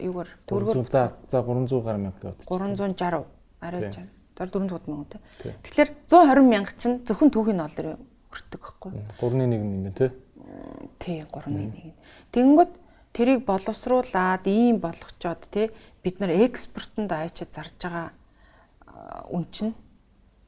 юугаар 0.02 0.30
төгрөгөөр 0.48 0.90
за 0.90 1.14
за 1.30 1.44
300 1.46 1.84
гаруй 1.84 2.02
мянга 2.02 2.34
гэдэг. 2.34 2.48
360 2.50 3.28
арай 3.60 3.82
60 3.92 4.19
400 4.40 4.88
мянга 4.88 5.20
тий. 5.36 5.52
Тэгэхээр 5.68 5.90
120 6.08 6.48
мянга 6.48 6.72
чинь 6.80 7.00
зөвхөн 7.04 7.30
түүхийн 7.30 7.60
долларын 7.60 8.00
өртөг 8.32 8.60
байхгүй. 8.64 8.90
3-ны 9.20 9.44
1 9.44 9.60
юм 9.60 9.68
байна 9.84 9.92
тий. 9.92 10.10
Тий 10.98 11.18
3-ны 11.28 11.62
1. 11.68 11.92
Тэгэнгүүт 12.32 12.72
тэрийг 13.12 13.44
боловсруулад 13.44 14.48
ийм 14.48 14.80
болгочоод 14.80 15.44
тий 15.52 15.68
бид 16.02 16.20
нар 16.20 16.32
экспортонд 16.32 17.12
аячид 17.12 17.52
зарж 17.52 17.76
байгаа 17.84 18.08
үн 19.28 19.44
чинь 19.52 19.74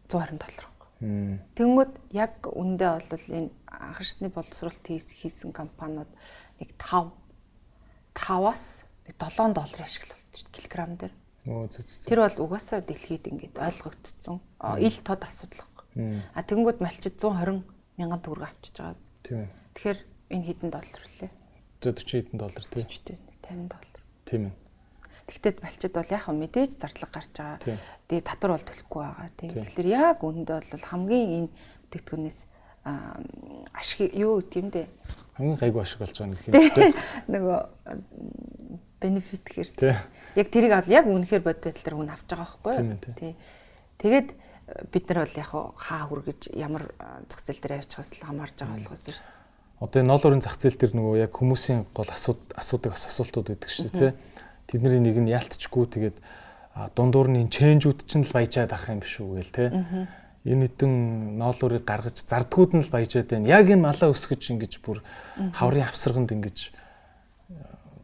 120 0.09 0.40
доллар. 0.40 0.66
Тэгэнгүүт 1.02 1.94
яг 2.14 2.47
үндэ 2.47 2.89
бол 3.10 3.27
энэ 3.28 3.51
анхшны 3.66 4.31
боловсруулалт 4.31 4.86
хийсэн 4.86 5.52
компаниуд 5.52 6.09
нэг 6.62 6.70
5 6.78 7.10
5-аас 8.14 8.85
7 9.09 9.52
доллар 9.52 9.82
ашиглалт 9.82 10.32
килограмм 10.52 10.97
дээр. 10.97 11.12
Тэр 11.43 12.20
бол 12.23 12.39
угаасаа 12.47 12.81
дэлхийд 12.86 13.27
ингээд 13.27 13.59
ойлгогдсон. 13.59 14.39
Ил 14.78 14.98
тод 15.02 15.23
асуудал 15.27 15.66
баг. 15.74 15.78
А 16.39 16.40
тэгэнгүүт 16.47 16.78
малчид 16.78 17.19
120 17.19 17.66
мянган 17.98 18.20
төгрөг 18.23 18.47
авчиж 18.47 18.74
байгаа. 18.78 18.97
Тийм. 19.27 19.51
Тэгэхээр 19.74 19.98
энэ 20.31 20.47
хэдэн 20.47 20.70
доллар 20.70 21.02
вүлээ? 21.02 21.31
40 21.82 22.06
хэдэн 22.06 22.39
доллар 22.39 22.64
тийм. 22.70 22.86
50 22.86 23.69
доллар. 23.69 24.01
Тийм 24.23 24.43
ээ. 24.47 24.55
Тэгтээ 25.27 25.52
малчид 25.62 25.93
бол 25.94 26.14
яг 26.14 26.24
мэдээж 26.31 26.70
зарлаг 26.78 27.10
гарч 27.10 27.32
байгаа. 27.35 27.59
Тэгээ 28.06 28.23
татвар 28.23 28.52
бол 28.55 28.69
төлөхгүй 28.70 29.02
байгаа. 29.02 29.31
Тийм. 29.35 29.51
Тэгэхээр 29.66 29.89
яг 29.90 30.19
үүндээ 30.23 30.59
бол 30.62 30.86
хамгийн 30.86 31.31
энэ 31.43 31.51
бүтээгдэхүүнээс 31.90 32.39
ашиг 33.74 34.14
юу 34.14 34.43
гэм 34.43 34.70
дээ. 34.70 34.86
Хамгийн 35.39 35.59
гайгүй 35.59 35.82
ашиг 35.82 35.98
болж 36.02 36.14
байгаа 36.19 36.31
нэг 36.35 36.43
юм. 36.47 36.94
Нөгөө 37.32 37.59
бенефит 39.03 39.45
гэхэр 39.45 39.99
яг 40.39 40.49
тэрийг 40.49 40.73
бол 40.79 40.95
яг 40.95 41.05
үнэхээр 41.11 41.43
бод 41.43 41.61
байдлаар 41.61 41.97
хүн 41.99 42.15
авч 42.15 42.27
байгаа 42.31 42.49
байхгүй 42.62 42.73
юу? 42.79 43.15
Тий 43.19 43.35
Тэгээд 44.03 44.29
э, 44.35 44.85
бид 44.91 45.05
нар 45.09 45.19
бол 45.23 45.39
яг 45.39 45.51
хаа 45.79 46.03
хүргэж 46.11 46.51
ямар 46.59 46.91
э, 46.99 47.23
зах 47.31 47.47
зээл 47.47 47.62
дээр 47.62 47.79
авчихаас 47.87 48.11
л 48.11 48.27
хамаарж 48.27 48.57
байгаа 48.59 48.77
болохоос 48.83 49.05
шүү 49.07 49.43
Одоо 49.79 49.99
энэ 50.03 50.11
ноолорын 50.11 50.43
зах 50.43 50.59
зээл 50.59 50.79
дээр 50.79 50.93
нөгөө 50.99 51.23
яг 51.23 51.33
хүмүүсийн 51.39 51.87
гол 51.95 52.11
асууд 52.11 52.43
асуудаг 52.59 52.99
бас 52.99 53.07
асуултууд 53.07 53.47
байдаг 53.55 53.70
шүү 53.70 53.91
тий. 53.95 54.11
Тэдний 54.66 54.99
нэг 54.99 55.16
нь 55.23 55.31
ялтчгүй 55.31 55.87
тэгээд 55.87 56.19
дундуурны 56.99 57.47
чэнжүүд 57.47 58.07
ч 58.07 58.12
нь 58.19 58.27
л 58.27 58.35
баяжаад 58.35 58.74
ах 58.74 58.91
юм 58.91 59.03
биш 59.03 59.23
үү 59.23 59.39
гээл 59.39 59.55
тий. 59.55 59.69
Энэ 60.47 60.66
хэдэн 60.66 61.39
ноолорыг 61.39 61.87
гаргаж 61.87 62.27
зардгууд 62.27 62.79
нь 62.79 62.83
л 62.83 62.95
баяжаад 62.95 63.31
байна. 63.31 63.51
Яг 63.51 63.70
энэ 63.70 63.87
малаа 63.87 64.11
өсгөж 64.11 64.55
ингэж 64.55 64.83
бүр 64.83 65.03
хаврын 65.55 65.87
авсарганд 65.87 66.35
ингэж 66.35 66.59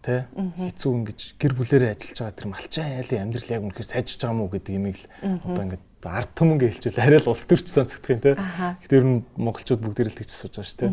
тий 0.09 0.20
хэцүү 0.32 0.90
ингэж 0.97 1.20
гэр 1.36 1.52
бүлэрээ 1.52 1.93
ажиллаж 1.93 2.16
байгаа 2.16 2.39
тэр 2.40 2.48
малчаа 2.48 2.86
айлын 2.97 3.22
амьдрал 3.28 3.52
яг 3.52 3.62
үнэхээр 3.68 3.93
сайжирч 3.93 4.20
байгаа 4.24 4.39
мó 4.40 4.48
гэдэг 4.48 4.72
имийг 4.72 4.97
л 4.97 5.05
одоо 5.44 5.62
ингэж 5.68 5.82
ард 6.06 6.30
түмэн 6.32 6.59
гэлжүүл 6.62 7.02
арай 7.02 7.20
л 7.20 7.28
улс 7.28 7.44
төрч 7.44 7.66
сонсогдох 7.68 8.14
юм 8.16 8.22
тий. 8.22 8.35
Гэтэ 8.39 8.94
ер 8.97 9.05
нь 9.05 9.26
монголчууд 9.35 9.82
бүгд 9.82 10.06
л 10.06 10.14
тэгж 10.14 10.30
асууж 10.30 10.55
байгаа 10.55 10.70
шүү 10.70 10.78
тий. 10.78 10.90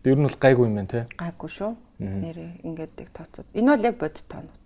Гэтэ 0.00 0.06
ер 0.10 0.18
нь 0.18 0.26
бол 0.26 0.38
гайгүй 0.40 0.64
юм 0.64 0.76
байна 0.80 0.90
тий. 0.90 1.04
Гайгүй 1.20 1.50
шүү. 1.52 1.72
Нэрээ 2.00 2.50
ингээд 2.64 2.96
их 3.04 3.10
тооцоод. 3.12 3.46
Энэ 3.52 3.68
бол 3.76 3.84
яг 3.84 3.96
бодит 4.00 4.24
тоонууд. 4.32 4.64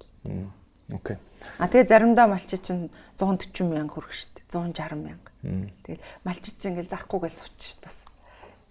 Окей. 0.94 1.16
А 1.59 1.66
тэгээ 1.66 1.90
заримдаа 1.90 2.27
малчи 2.31 2.59
чинь 2.62 2.90
140 3.18 3.66
мянга 3.66 3.94
хүрэх 3.98 4.14
дээ. 4.14 4.47
160 4.47 4.94
мянга. 4.94 5.31
Тэгэл 5.86 6.02
малчи 6.22 6.51
чинь 6.55 6.78
ингээл 6.78 6.94
захгүй 6.94 7.18
гэл 7.27 7.39
сууч 7.39 7.59
дээ 7.59 7.82
бас. 7.82 7.98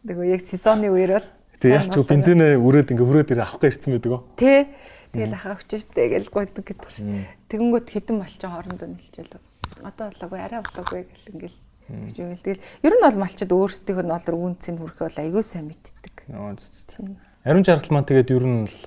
Нөгөө 0.08 0.26
яг 0.32 0.42
сезоны 0.48 0.88
үеэр 0.88 1.20
бол 1.20 1.28
Тэгээ 1.60 1.76
яг 1.76 1.92
ч 1.92 2.00
бензинээ 2.00 2.56
өрөөд 2.56 2.92
ингээ 2.96 3.08
хүрээд 3.08 3.32
ирээ 3.36 3.44
авах 3.44 3.60
гэсэн 3.60 3.92
байдаг 4.00 4.12
гоо. 4.16 4.24
Тий. 4.40 4.72
Тэгэл 5.14 5.34
ахаа 5.34 5.58
өчөж 5.58 5.84
тэгэл 5.90 6.30
гойдог 6.30 6.66
гэдэг 6.70 6.90
шүү 6.90 7.06
дээ. 7.06 7.26
Тэгэнгүүт 7.50 7.88
хідэн 7.90 8.18
малчин 8.22 8.50
хоорондоо 8.54 8.88
нэлжэл. 8.94 9.42
Одоо 9.82 10.14
болоогүй 10.14 10.40
арай 10.40 10.62
болоогүй 10.62 11.02
гэл 11.10 11.30
ингээл 11.34 11.60
гэж 11.90 12.16
юм. 12.22 12.38
Тэгэл 12.38 12.62
ер 12.86 12.94
нь 12.94 13.04
бол 13.04 13.18
малчид 13.18 13.50
өөрсдийнх 13.50 14.06
нь 14.06 14.14
олор 14.14 14.36
үнцийг 14.38 14.78
хүрэх 14.78 15.00
бол 15.02 15.18
аягүй 15.18 15.44
сайн 15.44 15.66
мэддэг. 15.74 16.16
Нөө 16.30 16.62
зү. 16.62 17.18
Ариун 17.42 17.66
жаргал 17.66 17.90
маань 17.90 18.06
тэгээд 18.06 18.34
ер 18.38 18.46
нь 18.46 18.70
л 18.70 18.78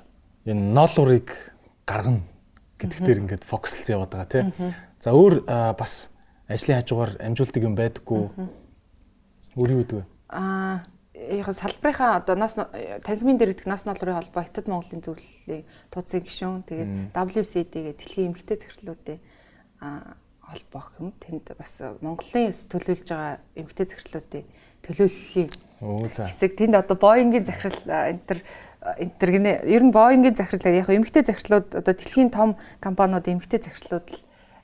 энэ 0.47 0.63
ноолурыг 0.71 1.29
гаргана 1.83 2.23
гэдэг 2.79 2.99
дээр 3.03 3.23
ингээд 3.27 3.45
фокуслж 3.47 3.87
яваад 3.91 4.15
байгаа 4.15 4.31
тий. 4.31 4.45
За 5.03 5.11
өөр 5.11 5.43
бас 5.75 6.15
ажлын 6.47 6.79
хажуугаар 6.79 7.19
амжуулдаг 7.19 7.63
юм 7.63 7.75
байдаггүй. 7.75 8.23
Өөр 9.59 9.71
юу 9.75 9.81
гэдэг 9.83 9.97
вэ? 9.99 10.05
Аа 10.31 10.87
яг 11.15 11.53
салбарынхаа 11.53 12.17
одоо 12.25 12.37
нас 12.37 12.57
танхимын 12.57 13.37
дээр 13.37 13.53
идэх 13.53 13.67
нас 13.67 13.85
ноолрын 13.85 14.17
холбоо 14.17 14.43
Хятад 14.43 14.67
Монголын 14.69 15.05
зөвлөлийн 15.05 15.65
тууцын 15.93 16.25
гишүүн 16.25 16.63
тэгээд 16.65 16.91
WCD-гээ 17.13 17.95
дэлхийн 18.01 18.33
эмэгтэй 18.33 18.57
захирлуудын 18.57 19.21
холбоо 20.41 20.85
юм. 21.01 21.13
Тэнд 21.21 21.53
бас 21.53 21.77
Монголын 22.01 22.57
төлөөлж 22.57 23.09
байгаа 23.13 23.41
эмгтэй 23.57 23.87
захирлуудын 23.93 24.45
төлөөллийн 24.89 25.51
хэсэг. 26.17 26.53
Тэнд 26.57 26.75
одоо 26.81 26.97
Боингийн 26.97 27.45
захирал 27.45 27.85
энэ 27.87 29.15
төр 29.21 29.31
гинэ 29.37 29.53
ер 29.69 29.83
нь 29.85 29.93
Боингийн 29.95 30.35
захирал 30.35 30.75
яг 30.75 30.89
эмгтэй 30.91 31.23
захирлууд 31.23 31.77
одоо 31.77 31.95
дэлхийн 31.95 32.31
том 32.33 32.57
компаниуд 32.81 33.29
эмгтэй 33.29 33.63
захирлууд 33.63 34.07
л 34.11 34.21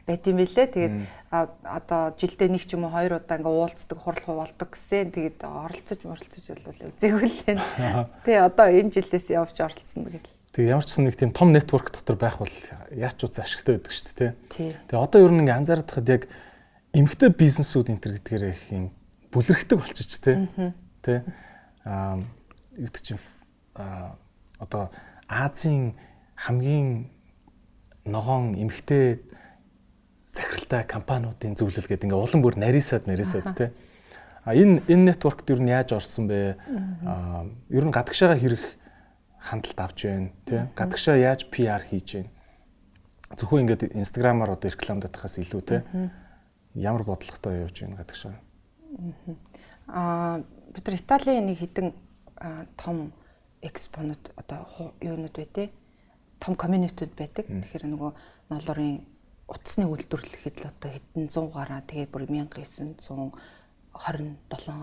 байт 0.08 0.24
юм 0.24 0.40
билээ. 0.40 0.66
Тэгээд 0.72 0.96
одоо 1.28 2.16
жилдээ 2.16 2.48
нэг 2.48 2.64
ч 2.64 2.72
юм 2.72 2.88
уу 2.88 2.96
хоёр 2.96 3.20
удаа 3.20 3.36
ингээ 3.36 3.52
уулздаг, 3.52 3.98
хурал 4.00 4.24
хуваалдаг 4.24 4.68
гэсэн. 4.72 5.12
Тэгээд 5.12 5.44
оролцож 5.44 6.00
моролцож 6.08 6.46
бол 6.64 6.80
үзээгүй 6.88 7.28
л 7.28 7.40
байна. 7.44 8.08
Тэгээ 8.24 8.46
одоо 8.48 8.66
энэ 8.72 8.92
жилээс 8.96 9.28
явж 9.28 9.56
оролцсон 9.60 10.08
гэл. 10.08 10.32
Тэгээ 10.56 10.72
ямар 10.72 10.86
ч 10.88 10.96
гэсэн 10.96 11.04
нэг 11.04 11.16
тийм 11.20 11.32
том 11.36 11.52
нэтворк 11.52 11.92
дотор 11.92 12.16
байх 12.16 12.40
бол 12.40 12.56
яач 12.90 13.20
үз 13.20 13.36
ашигтай 13.36 13.76
байдаг 13.76 13.92
шүү 13.92 14.16
дээ. 14.16 14.32
Тэгээ 14.88 14.96
одоо 14.96 15.20
ер 15.20 15.32
нь 15.36 15.44
ингээ 15.44 15.60
анзаараад 15.60 15.92
хахад 15.92 16.08
яг 16.08 16.22
эмгтэй 16.96 17.30
бизнесүүд 17.30 17.92
энэ 17.92 18.00
төр 18.00 18.12
гэдгээр 18.16 18.44
их 18.48 18.62
юм 18.72 18.90
бүлэрхдэг 19.28 19.76
болчих 19.76 20.08
тээ. 20.08 20.72
Тэ. 21.04 21.22
Аа 21.84 22.18
гэдэг 22.74 23.02
чинь 23.04 23.20
аа 23.76 24.16
одоо 24.58 24.90
Азийн 25.28 25.94
хамгийн 26.34 27.10
ногоон 28.08 28.56
эмгтэй 28.56 29.20
захиралтай 30.38 30.86
компаниудын 30.86 31.58
зөвлөл 31.58 31.82
гэдэг 31.90 32.06
ингээ 32.06 32.22
улам 32.22 32.40
бүр 32.42 32.54
нарийсаад 32.54 33.10
нарийсаад 33.10 33.46
тий. 33.58 33.68
А 34.46 34.54
энэ 34.54 34.86
энэ 34.86 35.12
нэтворкт 35.12 35.50
ер 35.50 35.60
нь 35.60 35.74
яаж 35.74 35.92
орсон 35.92 36.30
бэ? 36.30 36.56
А 37.02 37.44
ер 37.68 37.84
нь 37.84 37.90
гадагшаага 37.90 38.38
хэрэг 38.38 38.62
хандлт 39.42 39.78
авч 39.78 39.98
байна 40.06 40.30
тий. 40.46 40.62
Гадагшаа 40.78 41.16
яаж 41.18 41.50
PR 41.50 41.82
хийж 41.82 42.22
байна? 42.22 42.30
Зөвхөн 43.34 43.66
ингээд 43.66 43.92
инстаграмаар 43.98 44.54
одоо 44.54 44.70
рекламад 44.70 45.10
татахаас 45.10 45.42
илүү 45.42 45.62
тий. 45.66 45.80
Ямар 46.78 47.02
бодлоготой 47.02 47.66
явж 47.66 47.82
байна 47.82 47.98
гадагшаа? 47.98 48.38
Аа 49.90 50.46
бид 50.72 50.84
нар 50.86 50.96
Италийн 50.96 51.46
нэг 51.46 51.58
хідэн 51.58 51.92
том 52.78 53.12
экспонууд 53.60 54.32
одоо 54.36 54.94
юунууд 55.02 55.34
бай 55.34 55.48
тээ 55.50 55.68
том 56.38 56.54
комьюнитид 56.54 57.12
байдаг. 57.18 57.46
Тэгэхээр 57.46 57.84
нөгөө 57.90 58.10
ноолорын 58.48 59.02
утасны 59.48 59.84
үйлдвэрлэхэд 59.88 60.56
л 60.62 60.70
одоо 60.70 60.90
хэдэн 60.92 61.26
100 61.32 61.56
гараа 61.56 61.80
тэгээд 61.88 62.12
бүр 62.12 62.24
1927 62.28 63.32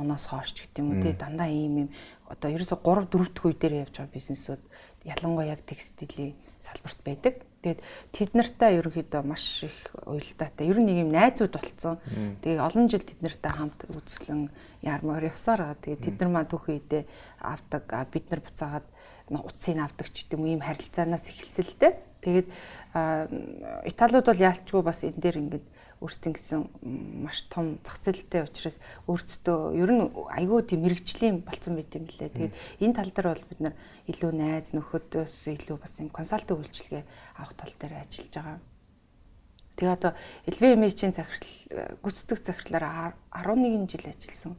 оноос 0.01 0.25
хойш 0.27 0.51
ч 0.51 0.65
гэдэг 0.65 0.81
юм 0.81 0.89
уу 0.91 1.01
тий 1.05 1.13
дандаа 1.13 1.47
ийм 1.47 1.87
юм 1.87 1.89
одоо 2.27 2.49
ерөөсө 2.51 2.81
3 2.81 3.07
4 3.07 3.29
дэх 3.31 3.45
үе 3.45 3.55
дээр 3.55 3.73
явж 3.85 3.95
байгаа 4.01 4.15
бизнесүүд 4.17 4.61
ялангуяа 5.05 5.53
яг 5.53 5.61
текстилийн 5.69 6.33
салбарт 6.65 6.99
байдаг. 7.05 7.45
Тэгээд 7.61 7.81
тэд 8.13 8.31
нартай 8.33 8.77
ерөөхдөө 8.81 9.21
маш 9.25 9.65
их 9.65 9.77
уялдаатай. 10.05 10.65
Ер 10.69 10.81
нь 10.81 10.89
нэг 10.89 10.97
юм 11.05 11.11
найзууд 11.13 11.53
болцсон. 11.53 12.01
Тэгээд 12.41 12.61
олон 12.61 12.89
жил 12.89 13.05
тэд 13.05 13.21
нартай 13.21 13.51
хамт 13.53 13.85
үзлэн 13.89 14.49
ярмаар 14.81 15.29
явсаар 15.29 15.61
байгаа. 15.61 15.81
Тэгээд 15.85 16.05
тэд 16.05 16.17
нар 16.21 16.31
маа 16.33 16.45
түүх 16.49 16.65
үедээ 16.69 17.03
авдаг 17.41 17.85
бид 18.09 18.25
нар 18.29 18.41
буцаагаад 18.41 18.85
утсыг 19.29 19.77
авдаг 19.77 20.07
ч 20.09 20.25
гэдэг 20.25 20.37
юм 20.37 20.45
ийм 20.45 20.61
харилцаанаас 20.61 21.25
эхэлсэлтэй. 21.29 21.93
Тэгээд 22.25 22.49
Италиуд 23.85 24.25
бол 24.25 24.41
яалчгүй 24.41 24.81
бас 24.81 25.05
энэ 25.05 25.21
дээр 25.21 25.37
ингээд 25.45 25.65
өөртөө 26.01 26.31
гэсэн 26.35 26.59
маш 27.23 27.45
том 27.47 27.77
зах 27.85 28.01
зээлтэй 28.01 28.43
учраас 28.43 28.77
өөртөө 29.07 29.77
ер 29.79 29.91
нь 29.93 30.03
айгүй 30.11 30.61
тийм 30.65 30.83
мэрэгжлийн 30.83 31.45
болцсон 31.45 31.77
байт 31.77 31.93
юм 31.95 32.09
лээ. 32.09 32.33
Тэгээд 32.33 32.53
энэ 32.81 32.95
тал 32.97 33.11
дээр 33.13 33.27
бол 33.31 33.45
бид 33.47 33.61
нар 33.61 33.75
илүү 34.09 34.31
найз 34.35 34.73
нөхөдөөс 34.73 35.35
илүү 35.55 35.77
бас 35.79 35.93
юм 36.01 36.09
консалтинг 36.09 36.59
үйлчилгээ 36.65 37.03
авах 37.39 37.53
тал 37.55 37.73
дээр 37.79 37.93
ажиллаж 38.03 38.33
байгаа. 38.33 38.59
Тэгээ 39.75 39.95
одоо 39.95 40.11
LVMH-ийн 40.47 41.13
захирал 41.15 41.99
гүйцэтгэх 41.99 42.41
захирлаараа 42.47 43.15
11 43.31 43.91
жил 43.91 44.07
ажилласан 44.07 44.55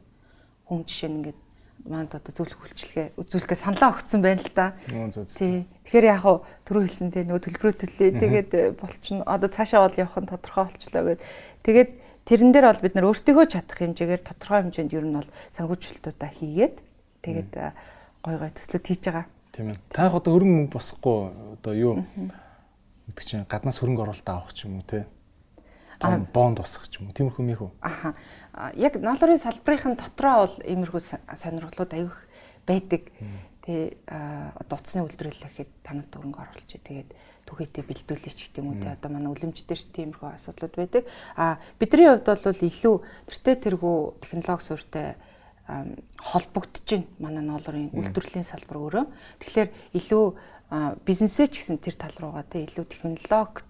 хүн 0.69 0.85
жишээ 0.85 1.09
нь 1.09 1.17
ингээд 1.21 1.39
манд 1.87 2.11
одоо 2.13 2.31
зөвлөх 2.35 2.59
үйлчлэгээ 2.67 3.15
үзүүлэхээ 3.15 3.59
саналаа 3.63 3.95
өгсөн 3.95 4.21
байна 4.21 4.43
л 4.43 4.51
да. 4.51 4.75
Тэгэхээр 4.83 6.05
яг 6.11 6.21
хуу 6.21 6.43
түрүү 6.67 6.83
хэлсэн 6.83 7.09
тий 7.15 7.23
нөгөө 7.23 7.43
төлбөрөө 7.47 7.75
төллөө. 7.79 8.09
Тэгээд 8.19 8.51
э, 8.53 8.63
болчихно. 8.75 9.23
Одоо 9.23 9.49
цаашаа 9.49 9.87
бол 9.87 9.95
явах 9.95 10.19
нь 10.19 10.27
тодорхой 10.27 10.67
болчлоо 10.67 11.03
гэд. 11.15 11.21
Тэгээд 11.63 11.89
тэрэн 12.27 12.51
дээр 12.51 12.65
бол 12.67 12.83
бид 12.83 12.95
нар 12.99 13.07
өөртөө 13.07 13.45
чадах 13.47 13.77
хэмжээгээр 13.79 14.21
тодорхой 14.27 14.59
хэмжээнд 14.67 14.95
ер 14.99 15.05
нь 15.07 15.15
бол 15.15 15.29
санхүүжилтуудаа 15.55 16.29
хийгээд 16.35 16.75
тэгээд 17.23 17.51
э, 17.55 17.71
гой 18.19 18.35
гой 18.35 18.51
төслөд 18.51 18.83
хийж 18.83 19.01
байгаа. 19.07 19.25
Тийм 19.55 19.71
ээ. 19.71 19.79
Таах 19.87 20.19
одоо 20.19 20.31
хөрөнгө 20.35 20.55
мөнгө 20.67 20.75
босхгүй 20.75 21.17
одоо 21.55 21.73
юу 21.73 21.93
гэдэг 23.07 23.23
чинь 23.23 23.47
гаднаас 23.47 23.79
хөрөнгө 23.79 24.03
оруулалт 24.03 24.27
авах 24.27 24.51
ч 24.51 24.67
юм 24.67 24.83
уу 24.83 24.85
тий. 24.85 25.07
Том 25.97 26.27
бонд 26.29 26.61
босгох 26.61 26.85
ч 26.91 27.01
юм 27.01 27.09
уу. 27.09 27.15
Тиймэрхүү 27.15 27.45
мэх 27.47 27.61
үү? 27.63 27.71
Аха 27.81 28.13
яг 28.75 28.97
ноолорын 28.97 29.39
салбарын 29.41 29.95
дотроо 29.97 30.47
бол 30.47 30.55
иймэрхүү 30.65 31.01
сонирхлууд 31.37 31.93
аявих 31.93 32.17
байдаг. 32.65 33.11
Тэгээ 33.67 33.99
одоо 34.07 34.77
утасны 34.79 35.03
үйлдвэрлэхэд 35.03 35.69
танад 35.83 36.09
хөрөнгө 36.09 36.39
оруулж 36.39 36.71
тэгээд 36.71 37.09
түгээтэй 37.47 37.83
бэлдүүлээч 37.83 38.37
гэх 38.47 38.59
юм 38.59 38.71
уу 38.71 38.79
те 38.79 38.95
одоо 38.95 39.11
манай 39.11 39.31
үлэмжтэй 39.31 39.77
ш 39.77 39.87
тиймэрхүү 39.91 40.35
асуудлууд 40.35 40.75
байдаг. 40.75 41.03
А 41.35 41.59
бидний 41.79 42.07
хувьд 42.07 42.27
бол 42.27 42.63
илүү 42.67 42.95
тэртээ 43.27 43.55
тэргүү 43.67 43.97
технологи 44.23 44.63
суурьтай 44.67 45.07
холбогдож 45.67 46.87
байна 46.87 47.07
манай 47.19 47.43
ноолорын 47.43 47.91
үйлдвэрлэлийн 47.91 48.47
салбар 48.47 48.77
өөрөө. 48.79 49.05
Тэгэхээр 49.43 49.69
илүү 49.99 50.25
бизнесээ 51.03 51.47
ч 51.51 51.63
гэсэн 51.63 51.79
тэр 51.83 51.95
тал 51.99 52.15
руугаа 52.19 52.47
те 52.47 52.63
илүү 52.63 52.87
технологи 52.87 53.67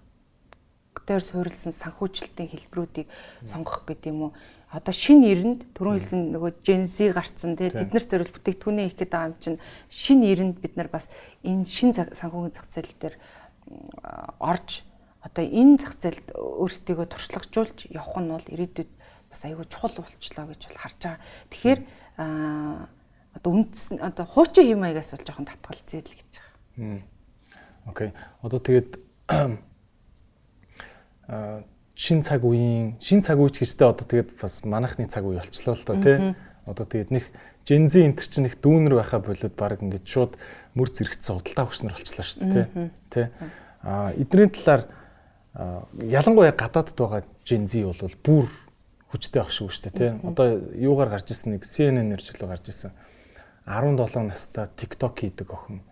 дээр 1.08 1.24
суурилсан 1.24 1.72
санхүүжилтийн 1.72 2.52
хэлбэрүүдийг 2.52 3.08
сонгох 3.48 3.88
гэдэг 3.88 4.12
юм 4.12 4.28
уу 4.28 4.32
одоо 4.68 4.92
шин 4.92 5.24
эрэнд 5.24 5.72
түрүүн 5.72 5.96
хэлсэн 5.96 6.22
нөгөө 6.36 6.52
Gen 6.60 6.84
Z 6.92 7.16
гарцсан 7.16 7.56
тий 7.56 7.72
бид 7.72 7.92
нар 7.92 8.04
зөвл 8.04 8.28
бүтээгдэхүүнээ 8.36 8.86
их 8.92 8.96
гэдэг 9.00 9.20
юм 9.24 9.34
чинь 9.40 9.58
шин 9.88 10.20
эрэнд 10.20 10.60
бид 10.60 10.76
нар 10.76 10.92
бас 10.92 11.08
энэ 11.40 11.64
шин 11.64 11.96
санхүүгийн 11.96 12.52
зах 12.52 12.68
зээл 12.68 12.92
дээр 13.00 13.16
орж 14.36 14.84
одоо 15.24 15.44
энэ 15.44 15.80
зах 15.80 15.96
зээлд 15.96 16.36
өөрсдийгөө 16.36 17.06
туршлагажуулж 17.08 17.88
явах 17.88 18.20
нь 18.20 18.28
бол 18.28 18.44
ирээдүйд 18.44 18.92
бас 19.32 19.40
айгүй 19.44 19.66
чухал 19.72 19.96
болчлоо 20.04 20.46
гэж 20.52 20.60
бол 20.68 20.78
харж 20.84 21.00
байгаа. 21.00 21.20
Тэгэхээр 21.52 21.80
одоо 23.36 23.50
үндэс 23.52 23.84
одоо 24.00 24.24
хуучин 24.24 24.64
хэм 24.68 24.80
маягаас 24.84 25.12
бол 25.12 25.26
жоохон 25.26 25.48
татгалзээ 25.48 26.00
л 26.04 26.12
гэж 26.12 26.32
байгаа. 26.32 27.02
Окей. 27.88 28.12
Одоо 28.42 28.60
тэгээд 28.60 28.90
шин 31.98 32.22
цаг 32.22 32.46
үеийн 32.46 32.94
шин 33.02 33.26
цаг 33.26 33.42
үеч 33.42 33.58
гэжтэй 33.58 33.90
одоо 33.90 34.06
тэгээд 34.06 34.38
бас 34.38 34.62
манайхны 34.62 35.10
цаг 35.10 35.26
үе 35.26 35.42
болчлоо 35.42 35.74
л 35.74 35.82
доо 35.82 35.98
тий. 35.98 36.16
Одоо 36.62 36.86
тэгээд 36.86 37.10
нэг 37.10 37.26
Gen 37.66 37.90
Z 37.90 38.06
энтер 38.06 38.22
чинь 38.30 38.46
их 38.46 38.62
дүүнер 38.62 38.94
байхаа 38.94 39.18
болоод 39.18 39.54
баг 39.58 39.82
ингээд 39.82 40.06
шууд 40.06 40.38
мөр 40.78 40.88
зэрэгцсэн 40.94 41.42
худалдаа 41.42 41.66
хүчнэр 41.66 41.98
болчлоо 41.98 42.22
шүү 42.22 42.46
дээ 42.54 42.66
тий. 43.10 43.26
Аа 43.82 44.14
эдний 44.14 44.46
талаар 44.46 44.86
ялангуяа 45.98 46.54
гадаадд 46.54 46.94
байгаа 46.94 47.26
Gen 47.42 47.66
Z 47.66 47.82
бол 47.82 48.14
бүр 48.22 48.46
хүчтэй 49.10 49.42
ах 49.42 49.50
шүү 49.50 49.90
дээ 49.90 49.98
тий. 49.98 50.10
Одоо 50.22 50.70
юугаар 50.78 51.18
гарч 51.18 51.34
ирсэн 51.34 51.58
нэг 51.58 51.66
CNN-ээр 51.66 52.22
ч 52.22 52.30
л 52.30 52.46
гарч 52.46 52.70
ирсэн. 52.70 52.94
17 53.66 54.22
настай 54.22 54.70
TikTok 54.70 55.18
хийдэг 55.18 55.50
охин 55.50 55.82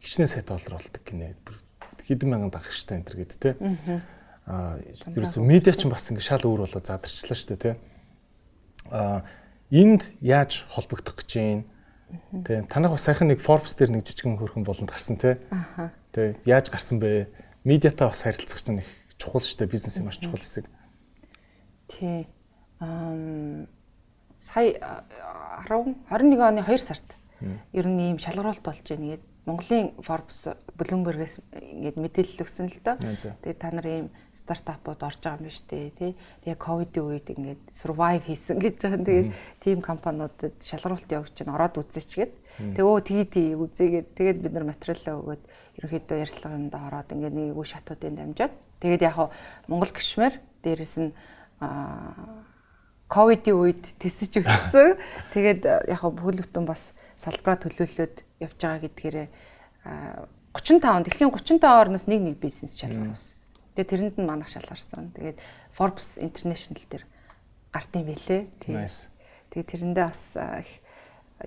хичнээн 0.00 0.30
сая 0.30 0.42
доллар 0.42 0.80
болдог 0.80 1.04
гинэ. 1.04 1.36
Хэдэн 2.00 2.26
мянган 2.32 2.50
дагагчтай 2.50 2.96
энэ 2.98 3.06
төр 3.06 3.18
гэд 3.22 3.36
тий 3.36 3.54
аа 3.54 4.19
ерөөсөө 4.50 5.42
медиа 5.46 5.74
ч 5.74 5.86
бас 5.86 6.10
ингэ 6.10 6.22
шал 6.24 6.42
өөр 6.42 6.66
болоод 6.66 6.86
задарчлаа 6.86 7.36
шүү 7.38 7.50
дээ 7.54 7.62
тий. 7.62 7.74
Аа 8.90 9.22
энд 9.70 10.02
яаж 10.20 10.66
холбогдох 10.74 11.14
гэж 11.22 11.30
юм 11.38 11.62
тий. 12.42 12.62
Танах 12.66 12.98
бас 12.98 13.06
сайхан 13.06 13.30
нэг 13.30 13.38
Forbes 13.38 13.78
дээр 13.78 13.94
нэг 13.94 14.06
жижигэн 14.06 14.38
хөрхөн 14.38 14.66
болонд 14.66 14.90
гарсан 14.90 15.16
тий. 15.16 15.38
Аа. 15.54 15.94
Тий 16.10 16.34
яаж 16.44 16.70
гарсан 16.70 16.98
бэ? 16.98 17.30
Медиатай 17.62 18.10
бас 18.10 18.22
харилцах 18.26 18.62
чинь 18.62 18.82
их 18.82 18.90
чухал 19.18 19.40
шүү 19.40 19.62
дээ. 19.62 19.70
Бизнесийн 19.70 20.06
маш 20.06 20.18
чухал 20.18 20.42
хэсэг. 20.42 20.66
Тий. 21.86 22.26
Аа 22.82 23.66
сая 24.40 25.06
10 25.68 25.94
21 26.10 26.42
оны 26.42 26.62
2 26.66 26.78
сард 26.78 27.06
ер 27.72 27.86
нь 27.86 28.00
ийм 28.00 28.18
шалгаруулалт 28.18 28.64
болж 28.64 28.82
байна 28.82 29.14
гэдэг 29.14 29.30
Монголын 29.46 29.96
Forbes 30.04 30.52
Bloomberg-ээс 30.76 31.40
ингээд 31.56 31.96
мэдээлэл 31.96 32.44
өгсөн 32.44 32.68
л 32.68 32.80
доо. 32.84 32.96
Тэгээд 33.00 33.58
та 33.58 33.70
нар 33.72 33.86
ийм 33.88 34.06
стартапууд 34.58 35.02
орж 35.06 35.18
байгаа 35.22 35.38
юм 35.38 35.46
биш 35.46 35.60
үү 35.62 35.90
тий. 35.94 36.12
Тэгээ 36.42 36.58
ковидын 36.58 37.04
үед 37.06 37.26
ингээд 37.30 37.62
survive 37.70 38.24
хийсэн 38.26 38.58
гэж 38.58 38.74
байгаа. 38.82 39.06
Тэгээд 39.06 39.28
team 39.62 39.78
компаниудад 39.84 40.56
шалгаруулалт 40.64 41.10
явууч 41.10 41.34
чинь 41.36 41.52
ороод 41.54 41.78
үзээч 41.78 42.10
гээд. 42.16 42.34
Тэгээ 42.74 42.86
өө 42.86 43.00
тгий 43.06 43.24
тий 43.30 43.48
үзээгээд 43.54 44.08
тэгээд 44.16 44.38
бид 44.42 44.52
нар 44.52 44.66
материалаа 44.68 45.14
өгөөд 45.20 45.42
ерөнхийдөө 45.80 46.18
ярьцлага 46.20 46.56
юмд 46.58 46.74
ороод 46.74 47.08
ингээд 47.14 47.34
нэг 47.34 47.56
үе 47.56 47.66
шатуудын 47.68 48.16
дамжаад 48.20 48.54
тэгээд 48.84 49.02
яг 49.06 49.16
Монгол 49.70 49.92
гişмэр 49.94 50.34
дээрэс 50.60 50.94
нь 51.00 51.10
ковидын 53.10 53.56
үед 53.58 53.82
тэсэж 53.98 54.40
өгсөн. 54.40 54.94
Тэгээд 55.34 55.66
яг 55.66 56.02
бүхэл 56.04 56.46
бүтэн 56.46 56.64
бас 56.64 56.94
салбараа 57.18 57.58
төлөөлөөд 57.58 58.16
явж 58.38 58.56
байгаа 58.60 58.80
гэдгээрээ 58.86 59.28
35 60.54 61.04
дэлхийн 61.10 61.30
35 61.34 61.64
орноос 61.66 62.06
нэг 62.06 62.20
нэг 62.22 62.36
бизнес 62.38 62.78
шалгаруулсан. 62.78 63.39
Тэгээд 63.80 63.96
тэрэнд 63.96 64.16
нь 64.20 64.28
манах 64.28 64.52
шалгарсан. 64.52 65.16
Тэгээд 65.16 65.40
Forbes 65.72 66.20
International 66.20 66.84
дээр 66.84 67.04
гарт 67.72 67.92
юм 67.96 68.04
билээ. 68.12 68.44
Nice. 68.68 69.08
Тэгээд 69.48 69.72
тэрэндээ 69.72 70.04
бас 70.04 70.36
их 70.36 70.68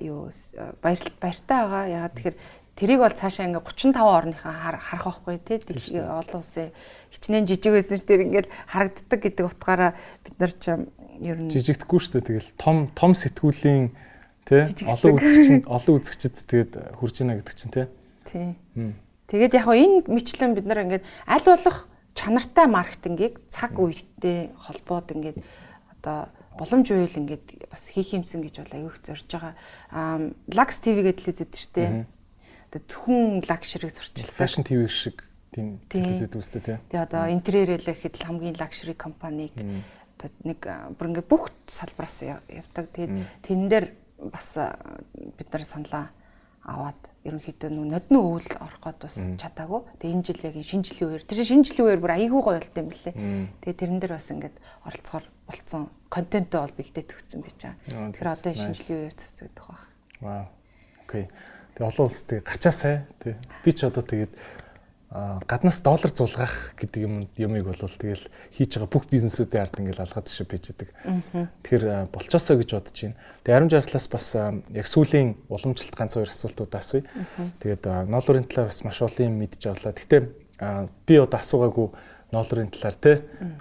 юу 0.01 0.33
баяр 0.81 0.97
баяртай 1.21 1.57
байгаа. 1.61 1.85
Ягаад 1.93 2.15
тэгэхээр 2.17 2.37
тэрийг 2.73 2.99
бол 3.05 3.13
цаашаа 3.13 3.45
ингээ 3.53 3.61
35 3.61 4.01
орныхаа 4.01 4.81
харах 4.81 5.05
байхгүй 5.05 5.37
тий. 5.45 5.61
Олон 6.01 6.41
улсын 6.41 6.73
хичнээн 7.13 7.45
жижиг 7.45 7.69
байсан 7.77 8.01
ш 8.01 8.05
тэр 8.09 8.25
ингээл 8.25 8.49
харагддаг 8.65 9.19
гэдэг 9.21 9.45
утгаараа 9.53 9.93
бид 10.25 10.35
нар 10.41 10.53
ч 10.57 10.73
ер 11.21 11.37
нь 11.37 11.53
жижигдэхгүй 11.53 11.99
шүү 12.01 12.13
дээ. 12.17 12.29
Тэгэл 12.33 12.49
том 12.57 12.89
том 12.97 13.13
сэтгүүлийн 13.13 13.93
тий 14.49 14.65
олон 14.89 15.21
үзэгчд 15.21 15.69
олон 15.69 15.93
үзэгчд 16.01 16.35
тэгээд 16.49 16.97
хурж 16.97 17.15
ийна 17.21 17.37
гэдэг 17.37 17.53
чинь 17.53 17.69
тий. 17.69 17.85
Тий. 18.25 18.57
Тэгээд 19.29 19.53
яг 19.53 19.69
энэ 19.69 20.09
мэтлэн 20.09 20.57
бид 20.57 20.65
нар 20.65 20.81
ингээд 20.81 21.05
аль 21.29 21.45
болох 21.45 21.92
чанартай 22.13 22.67
маркетингийг 22.69 23.41
цаг 23.49 23.77
үедээ 23.77 24.53
холбоод 24.57 25.11
ингээд 25.13 25.37
одоо 25.99 26.29
боломж 26.57 26.87
үйл 26.93 27.09
ингээд 27.09 27.69
бас 27.69 27.89
хийх 27.89 28.13
юмсан 28.13 28.45
гэж 28.45 28.61
бол 28.61 28.73
аягүй 28.77 29.01
зорж 29.01 29.27
байгаа. 29.29 29.53
Аа 29.89 30.29
Lux 30.53 30.69
TV 30.77 31.01
гэдэг 31.01 31.25
л 31.25 31.31
үзэж 31.33 31.53
штэ. 31.57 32.05
Тэгээ 32.69 32.85
зөвхөн 32.89 33.41
лакшрыг 33.45 33.89
сурчилсан. 33.89 34.37
Fashion 34.37 34.63
TV 34.65 34.85
шиг 34.85 35.25
тийм 35.49 35.81
телевизэд 35.89 36.37
үзтээ 36.37 36.61
тий. 36.61 36.77
Тэгээ 36.93 37.05
одоо 37.09 37.23
интерьерэл 37.33 37.85
гэхэд 37.85 38.21
л 38.21 38.27
хамгийн 38.29 38.57
лакшри 38.57 38.93
компанийг 38.93 39.53
одоо 39.57 40.29
нэг 40.45 40.61
бүр 40.97 41.09
ингээд 41.13 41.29
бүх 41.29 41.49
салбараас 41.65 42.21
явдаг. 42.21 42.89
Тэгээд 42.93 43.13
тэн 43.41 43.69
дээр 43.69 43.85
бас 44.29 44.53
бид 44.53 45.49
нар 45.49 45.63
саналаа 45.65 46.05
аваад 46.61 47.12
ерөнхийдөө 47.23 47.69
нөө 47.71 47.85
нодны 47.87 48.17
өвөл 48.19 48.49
орох 48.59 48.79
гээд 48.83 48.99
бас 49.03 49.15
чадаагүй. 49.39 49.81
Тэгээ 49.99 50.13
энэ 50.13 50.25
жил 50.27 50.41
яг 50.43 50.55
шинэ 50.59 50.83
жилийн 50.83 51.09
үеэр 51.09 51.23
тэр 51.23 51.39
шинэ 51.43 51.63
жилийн 51.63 51.87
үеэр 51.87 52.01
бүр 52.03 52.13
айгүй 52.19 52.41
гоё 52.43 52.59
болтой 52.59 52.81
юм 52.83 52.91
лээ. 52.91 53.15
Тэгээ 53.63 53.79
тэрэн 53.79 53.99
дээр 54.03 54.13
бас 54.19 54.27
ингээд 54.27 54.55
оролцохоор 54.83 55.25
болцсон 55.47 55.83
контентөө 56.11 56.59
бол 56.59 56.77
бэлдээд 56.77 57.09
өгсөн 57.15 57.39
байж 57.43 57.59
байгаа. 57.63 58.11
Тэгэхээр 58.11 58.33
одоо 58.35 58.53
шинэ 58.53 58.75
жилийн 58.75 58.99
үеэр 59.07 59.15
цацагдах 59.15 59.67
байх. 59.71 59.83
Вау. 60.19 60.45
Окей. 61.07 61.25
Тэгээ 61.79 61.89
олон 61.89 62.05
улс 62.05 62.19
тэгээ 62.27 62.43
гарчаасай. 62.43 62.95
Тэг. 63.23 63.35
Би 63.63 63.71
ч 63.71 63.79
одоо 63.87 64.03
тэгээд 64.03 64.33
гаднаас 65.13 65.77
доллар 65.85 66.09
зулгах 66.09 66.73
гэдэг 66.73 67.05
юм 67.05 67.29
юмыг 67.37 67.69
бол 67.69 67.77
тэгэл 67.77 68.25
хийж 68.49 68.81
байгаа 68.81 68.89
бүх 68.89 69.05
бизнесүүдийн 69.13 69.61
ард 69.61 69.77
ингээл 69.77 70.09
алгаад 70.09 70.25
шиг 70.25 70.49
байж 70.49 70.73
байгаа. 70.73 71.53
Тэгэхээр 71.61 72.09
болчоосоо 72.09 72.57
гэж 72.57 72.69
бодож 72.73 72.97
байна. 72.97 73.17
Тэгээ 73.45 73.53
ариун 73.53 73.69
жаргалаас 73.69 74.07
бас 74.09 74.27
яг 74.73 74.87
сүүлийн 74.89 75.37
уламжлалт 75.53 75.93
ганц 75.93 76.17
хоёр 76.17 76.33
асуултууд 76.33 76.73
асууя. 76.73 77.05
Тэгээд 77.61 78.09
ноолрын 78.09 78.49
талаар 78.49 78.73
бас 78.73 78.81
маш 78.81 79.05
олон 79.05 79.29
юм 79.29 79.37
мэдж 79.37 79.61
авлаа. 79.69 79.93
Гэтэ 79.93 80.17
би 81.05 81.13
одоо 81.21 81.37
асуугаагүй 81.37 81.87
ноолрын 82.33 82.73
талаар 82.73 82.97
те 82.97 83.13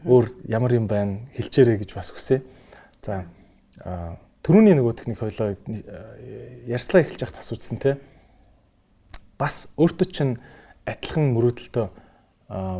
өөр 0.08 0.32
ямар 0.48 0.72
юм 0.72 0.88
байна 0.88 1.20
хэлчээрэй 1.36 1.84
гэж 1.84 1.92
бас 1.92 2.16
хүсье. 2.16 2.40
За 3.04 3.28
түрүүний 4.40 4.72
нөгөө 4.72 4.96
техник 4.96 5.20
хоёлоо 5.20 5.52
ярьслаа 6.64 7.04
эхэлж 7.04 7.28
яхад 7.28 7.44
асуужсан 7.44 7.76
те. 7.76 8.00
Бас 9.36 9.68
өөртөө 9.76 10.08
чинь 10.08 10.40
адилхан 10.86 11.32
мөрөөдөлтөө 11.36 11.86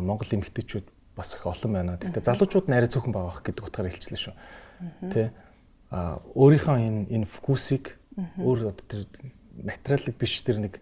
Монгол 0.03 0.31
эмэгтэйчүүд 0.37 0.87
бас 1.15 1.35
их 1.35 1.45
олон 1.45 1.71
байна. 1.73 1.97
Гэхдээ 1.97 2.25
залуучууд 2.25 2.67
нь 2.69 2.75
арай 2.77 2.89
цөөхөн 2.89 3.13
байгаа 3.13 3.41
гэдэг 3.41 3.63
утгаар 3.63 3.89
хэлчихлээ 3.89 4.21
шүү. 4.21 4.35
Тэ? 5.13 5.31
А 5.93 6.19
өөрийнхөө 6.33 6.77
энэ 6.77 7.01
энэ 7.09 7.29
фокусыг 7.29 7.97
өөр 8.37 8.73
одоо 8.73 8.85
тэр 8.85 9.05
материалыг 9.61 10.15
биш 10.17 10.41
тэр 10.41 10.57
нэг 10.61 10.81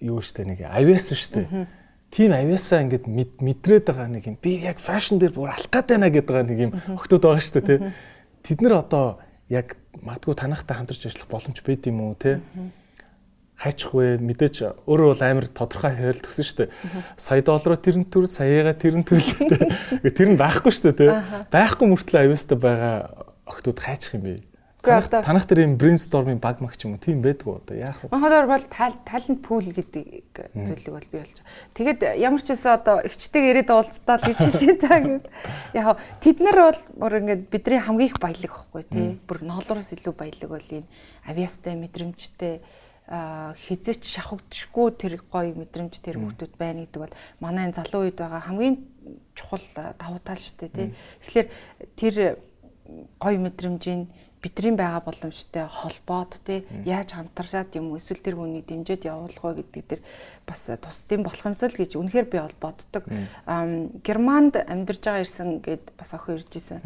юу 0.00 0.24
штэ 0.24 0.48
нэг 0.48 0.64
авиас 0.64 1.12
штэ. 1.12 1.68
Тим 2.10 2.32
авиасаа 2.32 2.82
ингээд 2.84 3.06
мэдрээд 3.06 3.86
байгаа 3.86 4.08
нэг 4.08 4.24
юм. 4.26 4.36
Би 4.40 4.60
яг 4.64 4.80
фэшн 4.80 5.20
дээр 5.20 5.36
бүр 5.36 5.52
алах 5.52 5.68
гээд 5.68 5.88
байна 5.94 6.08
гэдэг 6.10 6.48
нэг 6.48 6.58
юм 6.58 6.72
охтууд 6.96 7.22
байгаа 7.28 7.44
штэ 7.44 7.60
тэ. 7.60 7.92
Тэд 8.42 8.64
нар 8.64 8.82
одоо 8.82 9.20
яг 9.52 9.76
магадгүй 10.00 10.34
танахтай 10.34 10.74
хамтарч 10.80 11.06
ажиллах 11.06 11.28
боломж 11.28 11.60
байд 11.60 11.86
юм 11.86 12.00
уу 12.00 12.16
те 12.16 12.40
хайчих 13.60 13.92
вэ? 13.92 14.16
Мэдээж 14.24 14.88
өөрөө 14.88 15.08
бол 15.12 15.20
амар 15.20 15.46
тодорхой 15.52 15.92
хариулт 15.92 16.24
өгсөн 16.24 16.48
шүү 16.48 16.58
дээ. 16.64 16.70
Сая 17.20 17.44
доллараар 17.44 17.76
тэрэн 17.76 18.08
төр, 18.08 18.24
саяга 18.24 18.72
тэрэн 18.72 19.04
төлөлтэй. 19.04 20.08
Тэр 20.16 20.28
нь 20.32 20.40
байхгүй 20.40 20.72
шүү 20.72 20.96
дээ, 20.96 20.96
тэ. 20.96 21.52
Байхгүй 21.52 21.86
мөртлөө 21.92 22.24
авьяастай 22.24 22.56
байгаа 22.56 23.28
охтууд 23.44 23.78
хайчих 23.84 24.16
юм 24.16 24.24
бэ? 24.24 24.50
Танах 24.80 25.44
тэр 25.44 25.68
юм 25.68 25.76
брейнсторминг 25.76 26.40
баг 26.40 26.64
мах 26.64 26.72
ч 26.80 26.88
юм 26.88 26.96
уу 26.96 27.04
тийм 27.04 27.20
байдгүй 27.20 27.60
одоо 27.60 27.76
яах 27.76 28.00
вэ? 28.00 28.08
Манайхаар 28.16 28.48
бол 28.48 28.64
талент 29.04 29.40
пул 29.44 29.60
гэдэг 29.60 30.32
зүйлийг 30.56 30.88
бол 30.88 31.04
бий 31.12 31.20
болж 31.20 31.36
байгаа. 31.36 31.76
Тэгээд 31.76 32.00
ямар 32.16 32.40
ч 32.40 32.48
байсан 32.48 32.80
одоо 32.80 32.96
эгчтэйг 33.04 33.44
ирээд 33.44 33.68
уулзтаа 33.68 34.16
л 34.16 34.24
гэж 34.24 34.38
хэлсэн 34.40 34.80
цаа 34.80 34.98
гэд. 35.04 35.26
Яг 35.76 36.00
тэд 36.24 36.40
нар 36.40 36.72
бол 36.72 36.80
бүр 36.96 37.12
ингээд 37.20 37.42
бидний 37.52 37.76
хамгийн 37.76 38.08
их 38.08 38.16
баялаг 38.16 38.52
байхгүй 38.56 38.82
тий. 38.88 39.20
Бүр 39.28 39.44
ноолроос 39.44 39.92
илүү 39.92 40.14
баялаг 40.16 40.48
бол 40.48 40.68
энэ 40.72 40.88
авиастай 41.28 41.76
мэдрэмжтэй 41.76 42.64
хизээч 43.10 44.06
шахагдшгүй 44.06 44.88
тэр 44.94 45.12
гоё 45.26 45.50
мэдрэмж 45.58 45.98
тэр 45.98 46.22
хүмүүс 46.22 46.54
байна 46.54 46.86
гэдэг 46.86 47.00
бол 47.02 47.14
манай 47.42 47.66
энэ 47.66 47.78
залуу 47.82 48.06
үед 48.06 48.22
байгаа 48.22 48.46
хамгийн 48.46 48.86
чухал 49.34 49.66
давуу 49.98 50.22
тал 50.22 50.38
шүү 50.38 50.70
дээ 50.70 50.70
тий. 50.70 50.88
Тэгэхээр 51.26 51.48
тэр 51.98 52.14
гоё 53.18 53.38
мэдрэмжийн 53.42 54.06
бидний 54.38 54.78
байгаа 54.78 55.02
боломжтой 55.02 55.66
холбоод 55.66 56.38
тий 56.46 56.62
яаж 56.86 57.12
хамтарчаад 57.18 57.74
юм 57.74 57.98
эсвэл 57.98 58.22
тэр 58.22 58.38
хүнийг 58.38 58.70
дэмжиж 58.70 59.04
явуулах 59.04 59.42
вэ 59.42 59.66
гэдэг 59.66 59.84
дээр 59.90 60.02
бас 60.46 60.70
болох 60.70 61.44
юмсэл 61.44 61.76
гэж 61.76 61.98
үнэхээр 61.98 62.28
би 62.30 62.38
бол 62.38 62.56
боддог. 62.62 63.04
Германд 64.06 64.54
амьдарч 64.54 65.02
байгаа 65.02 65.24
ирсэн 65.26 65.60
гэд 65.60 65.92
бас 65.98 66.14
охин 66.14 66.38
ирж 66.40 66.52
исэн. 66.56 66.80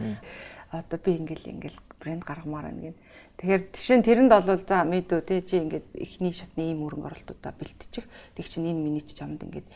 Одоо 0.72 0.98
би 0.98 1.20
ингээл 1.20 1.52
ингээл 1.52 1.78
брэнд 2.00 2.24
гаргамаар 2.26 2.72
байна 2.72 2.90
гэн 2.90 2.96
Тэгэхээр 3.38 3.62
тийшэн 3.74 4.02
тэрэнд 4.06 4.30
бол 4.30 4.46
за 4.46 4.84
мэдүү 4.86 5.20
тий 5.26 5.40
чи 5.42 5.58
ингээд 5.58 5.86
эхний 5.98 6.32
шатны 6.32 6.70
ийм 6.70 6.86
өрөнгө 6.86 7.10
оролтуудаа 7.10 7.52
бэлтчих. 7.58 8.06
Тэг 8.38 8.46
чинь 8.46 8.70
энэ 8.70 8.78
миний 8.78 9.02
ч 9.02 9.18
чамд 9.18 9.42
ингээд 9.42 9.66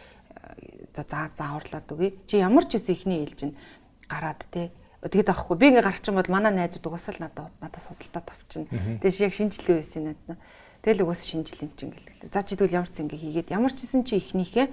за 0.94 1.02
за 1.02 1.30
зааварлаад 1.35 1.90
үгүй. 1.90 2.22
Чи 2.30 2.39
ямар 2.39 2.64
ч 2.70 2.78
үс 2.78 2.86
эхний 2.86 3.26
ээлж 3.26 3.51
нь 3.51 3.59
гараад 4.06 4.47
тий 4.55 4.70
тэгээд 5.02 5.30
авахгүй. 5.35 5.59
Би 5.59 5.66
ингээ 5.74 5.86
гарчих 5.86 6.10
юм 6.14 6.22
бол 6.22 6.30
манай 6.30 6.55
найзууд 6.55 6.86
угаасаа 6.86 7.14
л 7.18 7.22
надад 7.26 7.55
надад 7.59 7.82
судалтаа 7.82 8.22
тавчин. 8.22 8.70
Тэгээд 9.02 9.26
яг 9.26 9.35
шинжилгээ 9.35 9.76
байсан 9.78 10.02
надад. 10.10 10.39
Тэгэл 10.82 11.02
угаасаа 11.02 11.26
шинжил 11.26 11.59
юм 11.66 11.72
чинь 11.74 11.90
гэлээ. 11.90 12.30
За 12.30 12.43
чи 12.47 12.55
тэгвэл 12.55 12.78
ямар 12.78 12.90
ч 12.90 13.02
ингээ 13.02 13.18
хийгээд 13.18 13.51
ямар 13.51 13.74
ч 13.74 13.82
гэсэн 13.82 14.06
чи 14.06 14.22
эхнийхээ 14.22 14.66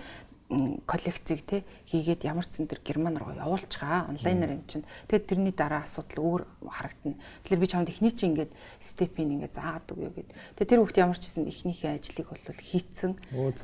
коллекцийг 0.85 1.41
те 1.45 1.65
хийгээд 1.89 2.21
ямар 2.21 2.45
ч 2.45 2.61
зэн 2.61 2.69
тэр 2.69 2.77
герман 2.85 3.17
руу 3.17 3.33
явуулчихаа 3.33 4.13
онлайнаар 4.13 4.61
юм 4.61 4.63
чинь. 4.69 4.85
Тэгээд 5.09 5.25
тэрний 5.25 5.53
дараа 5.57 5.89
асуудал 5.89 6.21
өөр 6.21 6.41
харагдана. 6.69 7.17
Тэгэхээр 7.41 7.61
би 7.65 7.67
чамд 7.67 7.89
эхний 7.89 8.13
чинь 8.13 8.37
ингээд 8.37 8.53
степийг 8.77 9.25
ингээд 9.25 9.57
заагаад 9.57 9.89
өгөө 9.89 10.11
гэд. 10.13 10.29
Тэгээд 10.53 10.69
тэр 10.69 10.81
хүүхд 10.85 11.01
ямар 11.01 11.17
ч 11.17 11.33
зэн 11.33 11.49
эхнийхээ 11.49 11.97
ажлыг 11.97 12.29
бол 12.29 12.61
хийцэн. 12.61 13.17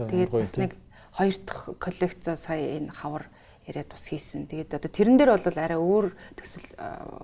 Тэгээд 0.10 0.34
бас 0.34 0.54
нэг 0.58 0.74
хоёр 1.14 1.38
дахь 1.46 1.64
коллекцоо 1.78 2.36
сая 2.36 2.82
энэ 2.82 2.90
хавар 2.90 3.30
яриад 3.70 3.94
бас 3.94 4.02
хийсэн. 4.10 4.50
Тэгээд 4.50 4.74
одоо 4.74 4.90
тэрэн 4.90 5.18
дээр 5.22 5.38
бол 5.38 5.58
арай 5.62 5.78
өөр 5.78 6.08
төсөл 6.34 6.66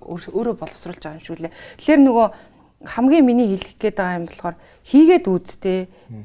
өөрөө 0.06 0.54
боловсруулж 0.54 1.02
байгаа 1.02 1.18
юм 1.18 1.26
шиг 1.26 1.42
лээ. 1.42 1.56
Тэгэхээр 1.82 2.02
нөгөө 2.06 2.26
хамгийн 2.84 3.26
миний 3.26 3.50
хэлэх 3.58 3.74
гээд 3.74 3.96
байгаа 3.98 4.18
юм 4.22 4.26
болохоор 4.30 4.56
хийгээд 4.86 5.26
үзтээ. 5.26 5.80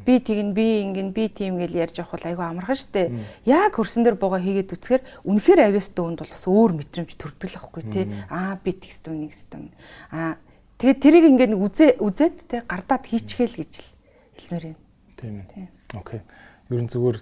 Би 0.06 0.14
тэгин 0.22 0.54
би 0.54 0.86
ингэн 0.86 1.10
би 1.10 1.26
тийм 1.26 1.58
гэл 1.58 1.82
ярьж 1.82 1.98
явах 1.98 2.14
бол 2.14 2.30
айгүй 2.30 2.46
амархан 2.46 2.78
штэ. 2.78 3.10
Яг 3.50 3.74
хөрсөн 3.74 4.06
дээр 4.06 4.22
богоо 4.22 4.38
хийгээд 4.38 4.70
үзэхээр 4.70 5.04
үнэхээр 5.26 5.62
авьяастай 5.66 6.04
үнд 6.06 6.22
бол 6.22 6.30
бас 6.30 6.46
өөр 6.46 6.72
мэдрэмж 6.78 7.12
төрдөг 7.18 7.50
байхгүй 7.58 7.84
тий. 7.90 8.06
Аа 8.30 8.62
би 8.62 8.72
тэгстэм 8.78 9.18
нэг 9.18 9.34
систем. 9.34 9.74
Аа 10.14 10.38
тэгээд 10.78 11.02
тэрийг 11.02 11.26
ингээд 11.34 11.52
нэг 11.58 11.62
үзээ 11.66 11.90
үзээд 11.98 12.36
те 12.46 12.62
гардаад 12.62 13.04
хийчихэл 13.10 13.58
гэж 13.58 13.74
л 13.82 13.90
хэлмээр 14.38 14.66
юм. 14.78 14.80
Тийм 15.18 15.34
ээ. 15.42 15.68
Окей. 15.98 16.22
Ер 16.70 16.82
нь 16.86 16.92
зүгээр 16.94 17.18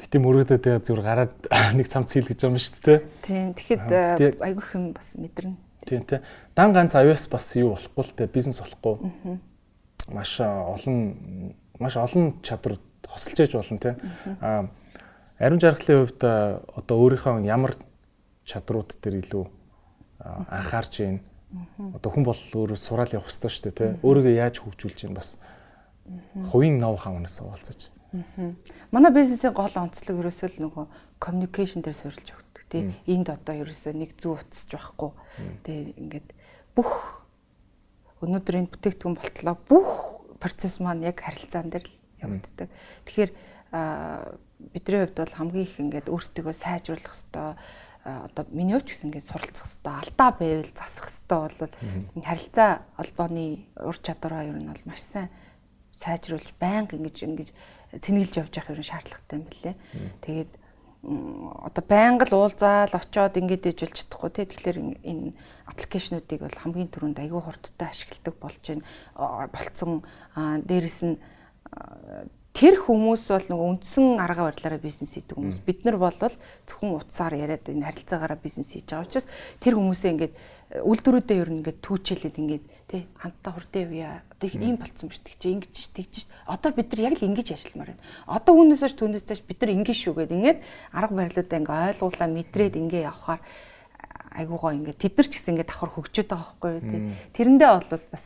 бити 0.00 0.16
мөрөөдөд 0.18 0.60
тэгээ 0.64 0.80
зүгээр 0.88 1.04
гараад 1.04 1.34
нэг 1.78 1.86
цамц 1.86 2.16
хийл 2.16 2.32
гэж 2.32 2.48
юм 2.48 2.56
шүү 2.56 2.80
дээ. 2.80 2.98
Тийм. 3.20 3.52
Тэгэхэд 3.52 4.40
айгүй 4.40 4.64
хэм 4.64 4.96
бас 4.96 5.12
мэдэрнэ. 5.20 5.71
Тийм 5.86 6.04
тий. 6.06 6.20
Дан 6.54 6.72
ганц 6.72 6.94
авиас 6.94 7.26
бас 7.28 7.50
юу 7.56 7.74
болохгүй 7.74 8.04
л 8.04 8.14
те 8.16 8.26
бизнес 8.26 8.60
болохгүй. 8.62 9.38
Маш 10.12 10.38
олон 10.40 11.54
маш 11.78 11.96
олон 11.96 12.38
чадвар 12.42 12.78
хосолж 13.06 13.38
яж 13.42 13.52
болно 13.58 13.78
те. 13.78 13.96
Аа 14.40 14.70
ариун 15.42 15.60
жаргалын 15.60 16.06
хувьд 16.06 16.22
одоо 16.22 16.96
өөрийнхөө 17.02 17.42
ямар 17.46 17.74
чадрууд 18.46 18.94
дээр 19.02 19.22
илүү 19.26 19.44
анхаарч 20.22 20.94
байна. 21.02 21.20
Одоо 21.98 22.10
хүн 22.14 22.24
бол 22.24 22.38
өөрөө 22.38 22.78
сураал 22.78 23.10
явах 23.10 23.26
хэрэгтэй 23.26 23.50
шүү 23.50 23.64
дээ 23.66 23.74
те. 23.74 23.86
Өөрийгөө 24.06 24.34
яаж 24.38 24.62
хөгжүүлж 24.62 24.96
чинь 25.02 25.16
бас 25.18 25.36
хувийн 26.52 26.78
ноу 26.78 26.94
хавнаас 26.96 27.42
уулзаж. 27.42 27.90
Манай 28.92 29.12
бизнесийн 29.12 29.52
гол 29.56 29.72
онцлог 29.74 30.20
ерөөсөө 30.20 30.48
л 30.56 30.62
нөгөө 30.68 30.84
communication 31.18 31.82
дээр 31.82 31.96
суурилж 31.96 32.41
тий. 32.72 32.82
Энд 33.04 33.28
одоо 33.28 33.54
ерөөсөө 33.60 33.92
нэг 33.92 34.16
зүү 34.16 34.40
утасч 34.40 34.72
байхгүй. 34.72 35.12
Тий 35.62 35.92
ингээд 36.00 36.28
бүх 36.72 37.22
өнөөдөр 38.24 38.64
энэ 38.64 38.72
бүтээгдэхүүн 38.72 39.16
болтлоо 39.20 39.56
бүх 39.68 39.90
процесс 40.40 40.80
маань 40.80 41.04
яг 41.04 41.20
харилцаан 41.20 41.68
дээр 41.68 41.84
л 41.84 41.94
явагддаг. 42.24 42.68
Тэгэхээр 43.04 43.30
бидний 44.72 45.00
хувьд 45.04 45.18
бол 45.20 45.36
хамгийн 45.36 45.66
их 45.68 45.76
ингээд 45.76 46.08
өөрсдөө 46.08 46.54
сайжруулах 46.54 47.12
хэвээр 47.12 47.56
одоо 48.02 48.44
миний 48.50 48.74
хувьд 48.74 48.88
ч 48.88 48.98
гэсэн 48.98 49.08
ингээд 49.10 49.30
суралцах 49.30 49.66
хэвээр 49.68 50.00
алдаа 50.02 50.30
байвал 50.34 50.72
засах 50.74 51.08
хэвээр 51.10 51.54
бол 51.60 51.74
харилцаа 52.22 52.70
холбооны 52.98 53.44
ур 53.78 53.98
чадвараа 53.98 54.42
ер 54.46 54.58
нь 54.58 54.70
бол 54.70 54.86
маш 54.86 55.02
сайн 55.06 55.30
сайжруулж 55.98 56.50
байнга 56.58 56.98
ингэж 56.98 57.16
ингэж 57.22 57.48
цэнгэлж 58.02 58.34
явж 58.42 58.52
явах 58.58 58.72
ерөн 58.74 58.88
шаардлагатай 58.90 59.36
юм 59.38 59.46
билэ. 59.46 59.72
Тэгээд 60.24 60.52
одоо 61.02 61.82
байнга 61.82 62.24
л 62.30 62.38
уулзаал 62.38 62.94
очоод 62.94 63.34
ингэж 63.34 63.60
дэжүүлж 63.66 64.06
чадахгүй 64.06 64.30
тий 64.30 64.46
тэгэхээр 64.46 64.78
энэ 65.02 65.34
аппликейшнуудыг 65.66 66.46
бол 66.46 66.62
хамгийн 66.62 66.94
түрүүнд 66.94 67.18
аягүй 67.18 67.42
хурдтай 67.42 67.90
ашигладаг 67.90 68.34
болж 68.38 68.62
байна. 68.62 68.86
Болцсон 69.50 70.06
дээрэс 70.38 70.98
нь 71.02 71.18
тэр 72.52 72.76
хүмүүс 72.84 73.32
бол 73.32 73.46
нөгөө 73.48 73.68
үндсэн 73.72 74.20
арга 74.20 74.44
барилаараа 74.44 74.80
бизнес 74.80 75.16
хийдэг 75.16 75.36
хүмүүс. 75.40 75.64
Бид 75.64 75.88
нар 75.88 75.96
бол 75.96 76.12
зөвхөн 76.12 77.00
утсаар 77.00 77.34
яриад 77.40 77.64
энэ 77.64 77.88
харилцаагаараа 77.88 78.36
бизнес 78.36 78.68
хийж 78.76 78.92
байгаа 78.92 79.08
учраас 79.08 79.26
тэр 79.56 79.80
хүмүүсээ 79.80 80.12
ингээд 80.12 80.34
үйлдвэрүүдээ 80.84 81.40
ер 81.40 81.48
нь 81.52 81.58
ингээд 81.64 81.80
түүчээлээд 81.84 82.36
ингээд 82.40 82.64
тий 82.92 83.08
хамтдаа 83.16 83.52
хурдан 83.56 83.82
явъя. 83.88 84.24
Одоо 84.36 84.46
их 84.48 84.56
ийм 84.56 84.76
болцсон 84.76 85.08
биш 85.08 85.20
тэг 85.24 85.36
чи 85.40 85.52
ингэж 85.52 85.72
ш 85.72 85.88
тэгж 85.96 86.14
ш. 86.24 86.26
Одоо 86.44 86.72
бид 86.76 86.92
нар 86.92 87.00
яг 87.12 87.16
л 87.16 87.28
ингэж 87.28 87.48
ажилламаар 87.56 87.92
байна. 87.92 88.04
Одоо 88.28 88.52
үүнээсээ 88.56 88.96
түүнээс 89.00 89.24
цааш 89.28 89.40
бид 89.48 89.60
нар 89.60 89.72
ингэж 89.72 89.96
шүү 90.00 90.14
гэдэг 90.16 90.36
ингээд 90.36 90.60
арга 90.92 91.14
барилуудаа 91.16 91.58
ингээд 91.60 91.92
ойлгуулаа 91.92 92.28
мэдрээд 92.32 92.74
ингээд 92.80 93.08
явхаар 93.08 93.40
айгуугаа 94.32 94.72
ингээд 94.76 95.00
тэд 95.00 95.14
нар 95.16 95.28
ч 95.28 95.32
гэсэн 95.36 95.52
ингээд 95.56 95.70
давхар 95.72 95.92
хөгжөөд 95.92 96.28
байгаа 96.32 96.52
байхгүй 96.56 96.80
тий. 96.88 97.00
Тэрэндээ 97.36 97.68
бол 97.68 98.04
бас 98.12 98.24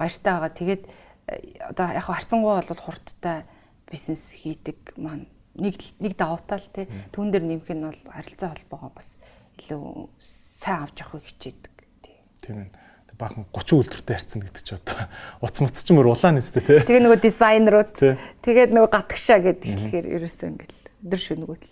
баяртай 0.00 0.32
байгаа. 0.32 0.52
Тэгээд 0.56 0.82
одоо 1.26 1.88
яг 1.90 2.06
харцсангуй 2.06 2.62
бол 2.62 2.82
хурдтай 2.86 3.44
бизнес 3.90 4.30
хийдэг 4.30 4.94
маань 4.96 5.26
нэг 5.58 5.80
нэг 5.98 6.14
давуутай 6.14 6.58
л 6.62 6.70
тий 6.70 6.86
түүн 7.10 7.32
дээр 7.34 7.44
нэмэх 7.44 7.70
нь 7.72 7.82
бол 7.82 8.02
харилцаа 8.12 8.54
холбоогоо 8.54 8.92
бас 8.94 9.08
илүү 9.58 10.08
сайн 10.20 10.86
авч 10.86 11.02
явахыг 11.02 11.26
хичээдэг 11.26 11.74
тий. 12.04 12.16
Тийм 12.44 12.56
ээ 12.66 12.70
баахан 13.16 13.48
30 13.48 13.80
үйлдвэртэй 13.80 14.14
харьцсан 14.16 14.40
гэдэг 14.44 14.62
чи 14.62 14.74
одоо 14.76 15.08
уц 15.40 15.56
муц 15.64 15.80
ч 15.80 15.88
мөр 15.96 16.12
улаан 16.12 16.36
нэстэй 16.36 16.62
тий. 16.62 16.80
Тэгээ 16.84 17.04
нөгөө 17.08 17.20
дизайнерууд 17.24 17.94
тэгээд 18.44 18.70
нөгөө 18.76 18.90
гатгшаа 18.92 19.40
гэдэг 19.40 19.64
хэлэхээр 19.64 20.06
ерөөсөө 20.20 20.48
ингээл 20.52 20.76
өдөр 21.00 21.20
шөнөгөө 21.24 21.56
л 21.56 21.66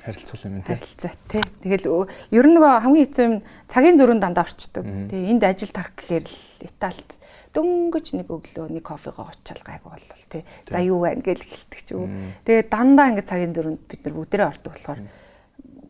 харилцал 0.00 0.42
юм 0.48 0.54
тий. 0.64 0.72
Харилцаа 0.72 1.12
тий. 1.28 1.44
Тэгэл 1.60 1.86
ер 2.32 2.46
нь 2.48 2.54
нөгөө 2.56 2.72
хамгийн 2.88 3.04
хэцүү 3.04 3.24
юм 3.28 3.36
цагийн 3.68 3.96
зөрүүн 4.00 4.20
дандаа 4.24 4.48
орчдөг. 4.48 4.84
Тэгээ 5.12 5.30
энд 5.36 5.44
ажил 5.44 5.72
тарах 5.76 5.92
гэхээр 5.92 6.24
л 6.24 6.36
Италид 6.64 7.10
дөнгөж 7.52 8.06
нэг 8.16 8.28
өглөө 8.32 8.66
нэг 8.72 8.84
кофегоо 8.84 9.28
очил 9.28 9.60
гайг 9.64 9.84
боллоо 9.84 10.18
тий. 10.28 10.44
За 10.68 10.80
юу 10.80 11.04
байна 11.04 11.20
гэж 11.20 11.40
хэлдэг 11.44 11.80
ч 11.84 11.88
юу. 11.92 12.08
Тэгээ 12.48 12.68
дандаа 12.72 13.12
ингээд 13.12 13.28
цагийн 13.28 13.52
дөрөнд 13.52 13.82
бид 13.88 14.00
нар 14.04 14.14
бүгдээрээ 14.16 14.48
ордог 14.48 14.72
болохоор 14.72 15.00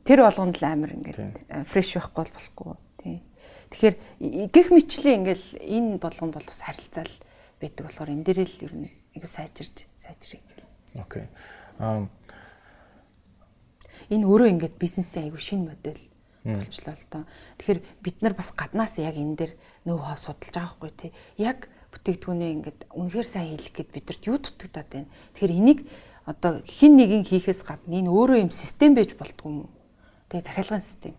тэр 0.02 0.20
болгонд 0.26 0.56
л 0.58 0.64
амар 0.66 0.90
ингээд 0.92 1.18
фреш 1.66 1.90
байхгүй 1.94 2.24
болохгүй 2.26 2.74
тий. 3.02 3.16
Тэгэхээр 3.70 3.96
гих 4.50 4.68
мэтчлийн 4.74 5.18
ингээд 5.22 5.44
энэ 5.62 6.02
болгон 6.02 6.30
бол 6.34 6.46
бас 6.46 6.60
харилцаал 6.60 7.14
байдаг 7.62 7.82
болохоор 7.86 8.10
энэ 8.10 8.26
дээр 8.26 8.40
л 8.42 8.64
ер 8.66 8.74
нь 8.74 8.90
их 9.14 9.24
сайжирч 9.30 9.86
сайжрыг. 10.02 10.42
Окей. 10.98 11.30
Аа 11.78 12.10
энэ 14.10 14.26
өөрөө 14.26 14.48
ингээд 14.58 14.76
бизнесийн 14.76 15.30
айгүй 15.30 15.40
шинэ 15.40 15.72
модель 15.72 16.02
болчлоо 16.44 16.94
л 16.96 17.06
доо. 17.10 17.24
Тэгэхээр 17.58 17.80
бид 18.02 18.16
нар 18.20 18.34
бас 18.34 18.50
гаднаас 18.52 18.98
яг 18.98 19.14
энэ 19.16 19.36
дээр 19.38 19.52
нөө 19.86 19.98
хав 19.98 20.18
судалж 20.18 20.52
байгаа 20.54 20.72
хгүй 20.78 20.90
тий. 20.96 21.10
Яг 21.38 21.68
бүтээгдэхүүнээ 21.92 22.50
ингээд 22.56 22.80
үнэхээр 22.94 23.28
сайн 23.28 23.58
хийх 23.58 23.74
гээд 23.76 23.90
бидэрт 23.92 24.22
юу 24.26 24.38
дутагдаад 24.40 24.88
байна. 24.88 25.10
Тэгэхээр 25.36 25.58
энийг 25.58 25.80
одоо 26.24 26.62
хин 26.64 26.96
нэгэн 26.96 27.26
хийхээс 27.26 27.66
гадна 27.66 27.98
энэ 27.98 28.10
өөрөө 28.10 28.38
юм 28.46 28.52
систем 28.54 28.94
байж 28.94 29.12
болтгүй 29.18 29.50
юм. 29.50 29.68
Тэгээ 30.30 30.46
захиалгын 30.46 30.84
систем 30.84 31.14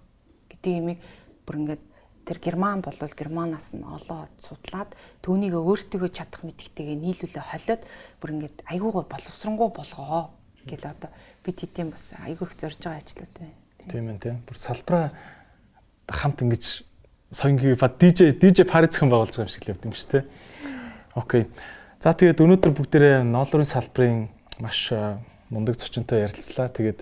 гэдэг 0.50 0.72
юмыг 0.80 1.00
бүр 1.46 1.56
ингээд 1.62 1.84
тэр 2.24 2.40
герман 2.40 2.80
болвол 2.80 3.12
германаас 3.12 3.76
нь 3.76 3.84
олоод 3.84 4.32
судлаад 4.40 4.96
түүнийг 5.20 5.60
өөртөө 5.60 6.08
чадах 6.08 6.42
мэдхтэйгээ 6.48 6.98
нийлүүлээ 7.04 7.46
холиод 7.52 7.84
бүр 8.24 8.30
ингээд 8.40 8.58
айгуугаа 8.72 9.06
боловсронгуй 9.12 9.70
болгоо 9.76 10.32
гэл 10.64 10.88
одоо 10.88 11.12
бид 11.44 11.60
хэдийн 11.60 11.92
бас 11.92 12.04
айгуу 12.24 12.48
их 12.48 12.56
зорж 12.56 12.80
байгаа 12.80 13.04
ажлууд 13.04 13.34
байна. 13.36 13.60
Тийм 13.92 14.08
ээ 14.08 14.20
тийм. 14.24 14.38
Бүр 14.48 14.56
салбараа 14.56 15.12
хамт 16.08 16.40
ингэж 16.48 16.88
соёнгийн 17.34 17.76
ба 17.76 17.90
DJ 17.90 18.38
DJ 18.38 18.70
пари 18.70 18.88
зохион 18.88 19.10
байгуулж 19.10 19.34
байгаа 19.34 19.50
юм 19.50 19.54
шиг 19.54 19.66
л 19.66 19.74
явд 19.74 19.86
юм 19.90 19.94
шүү 19.98 20.10
дээ. 20.14 20.24
Окей. 21.18 21.44
За 21.98 22.14
тэгээд 22.14 22.40
өнөөдөр 22.46 22.72
бүгдээрээ 22.78 23.18
ноолрын 23.26 23.66
салбарын 23.66 24.30
маш 24.62 24.94
мундаг 25.50 25.76
зочинтой 25.82 26.24
ярилцлаа. 26.30 26.70
Тэгээд 26.70 27.02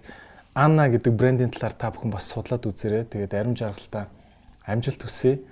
Анна 0.55 0.87
гэдэг 0.87 1.11
брендийн 1.15 1.51
талаар 1.51 1.75
та 1.75 1.91
бүхэн 1.91 2.11
бас 2.11 2.27
судлаад 2.31 2.63
үзээрэй. 2.63 3.07
Тэгээд 3.11 3.35
ариун 3.35 3.55
жаргалтаа 3.59 4.07
амжилт 4.67 5.03
хүсье. 5.03 5.43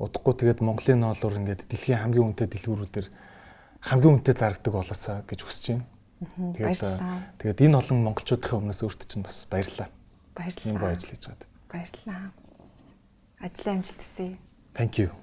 Удахгүй 0.00 0.32
тэгээд 0.36 0.60
Монголын 0.60 1.00
ноолур 1.00 1.36
ингээд 1.40 1.68
дэлхийн 1.68 2.00
хамгийн 2.04 2.32
үнэтэй 2.32 2.48
дэлгүүрүүдээр 2.52 3.08
хамгийн 3.88 4.14
үнэтэй 4.20 4.36
зарагдаг 4.36 4.72
болоосаа 4.72 5.24
гэж 5.24 5.40
хүсэж 5.40 5.64
байна. 5.72 5.84
Тэгээд 6.54 6.82
тэгээд 7.40 7.64
энэ 7.66 7.78
олон 7.80 7.98
монголчуудын 8.06 8.60
өмнөөс 8.60 8.80
өөртөө 8.84 9.08
чинь 9.08 9.24
бас 9.24 9.48
баярлалаа. 9.48 9.88
Баярлалаа. 10.36 10.68
Ийм 10.68 10.76
гоё 10.78 10.92
ажил 10.92 11.10
хийж 11.10 11.24
байгаад. 11.26 11.42
Баярлалаа. 11.72 12.41
Ажлын 13.42 13.76
амжилт 13.78 14.00
хүсье. 14.02 14.38
Thank 14.74 14.98
you. 14.98 15.21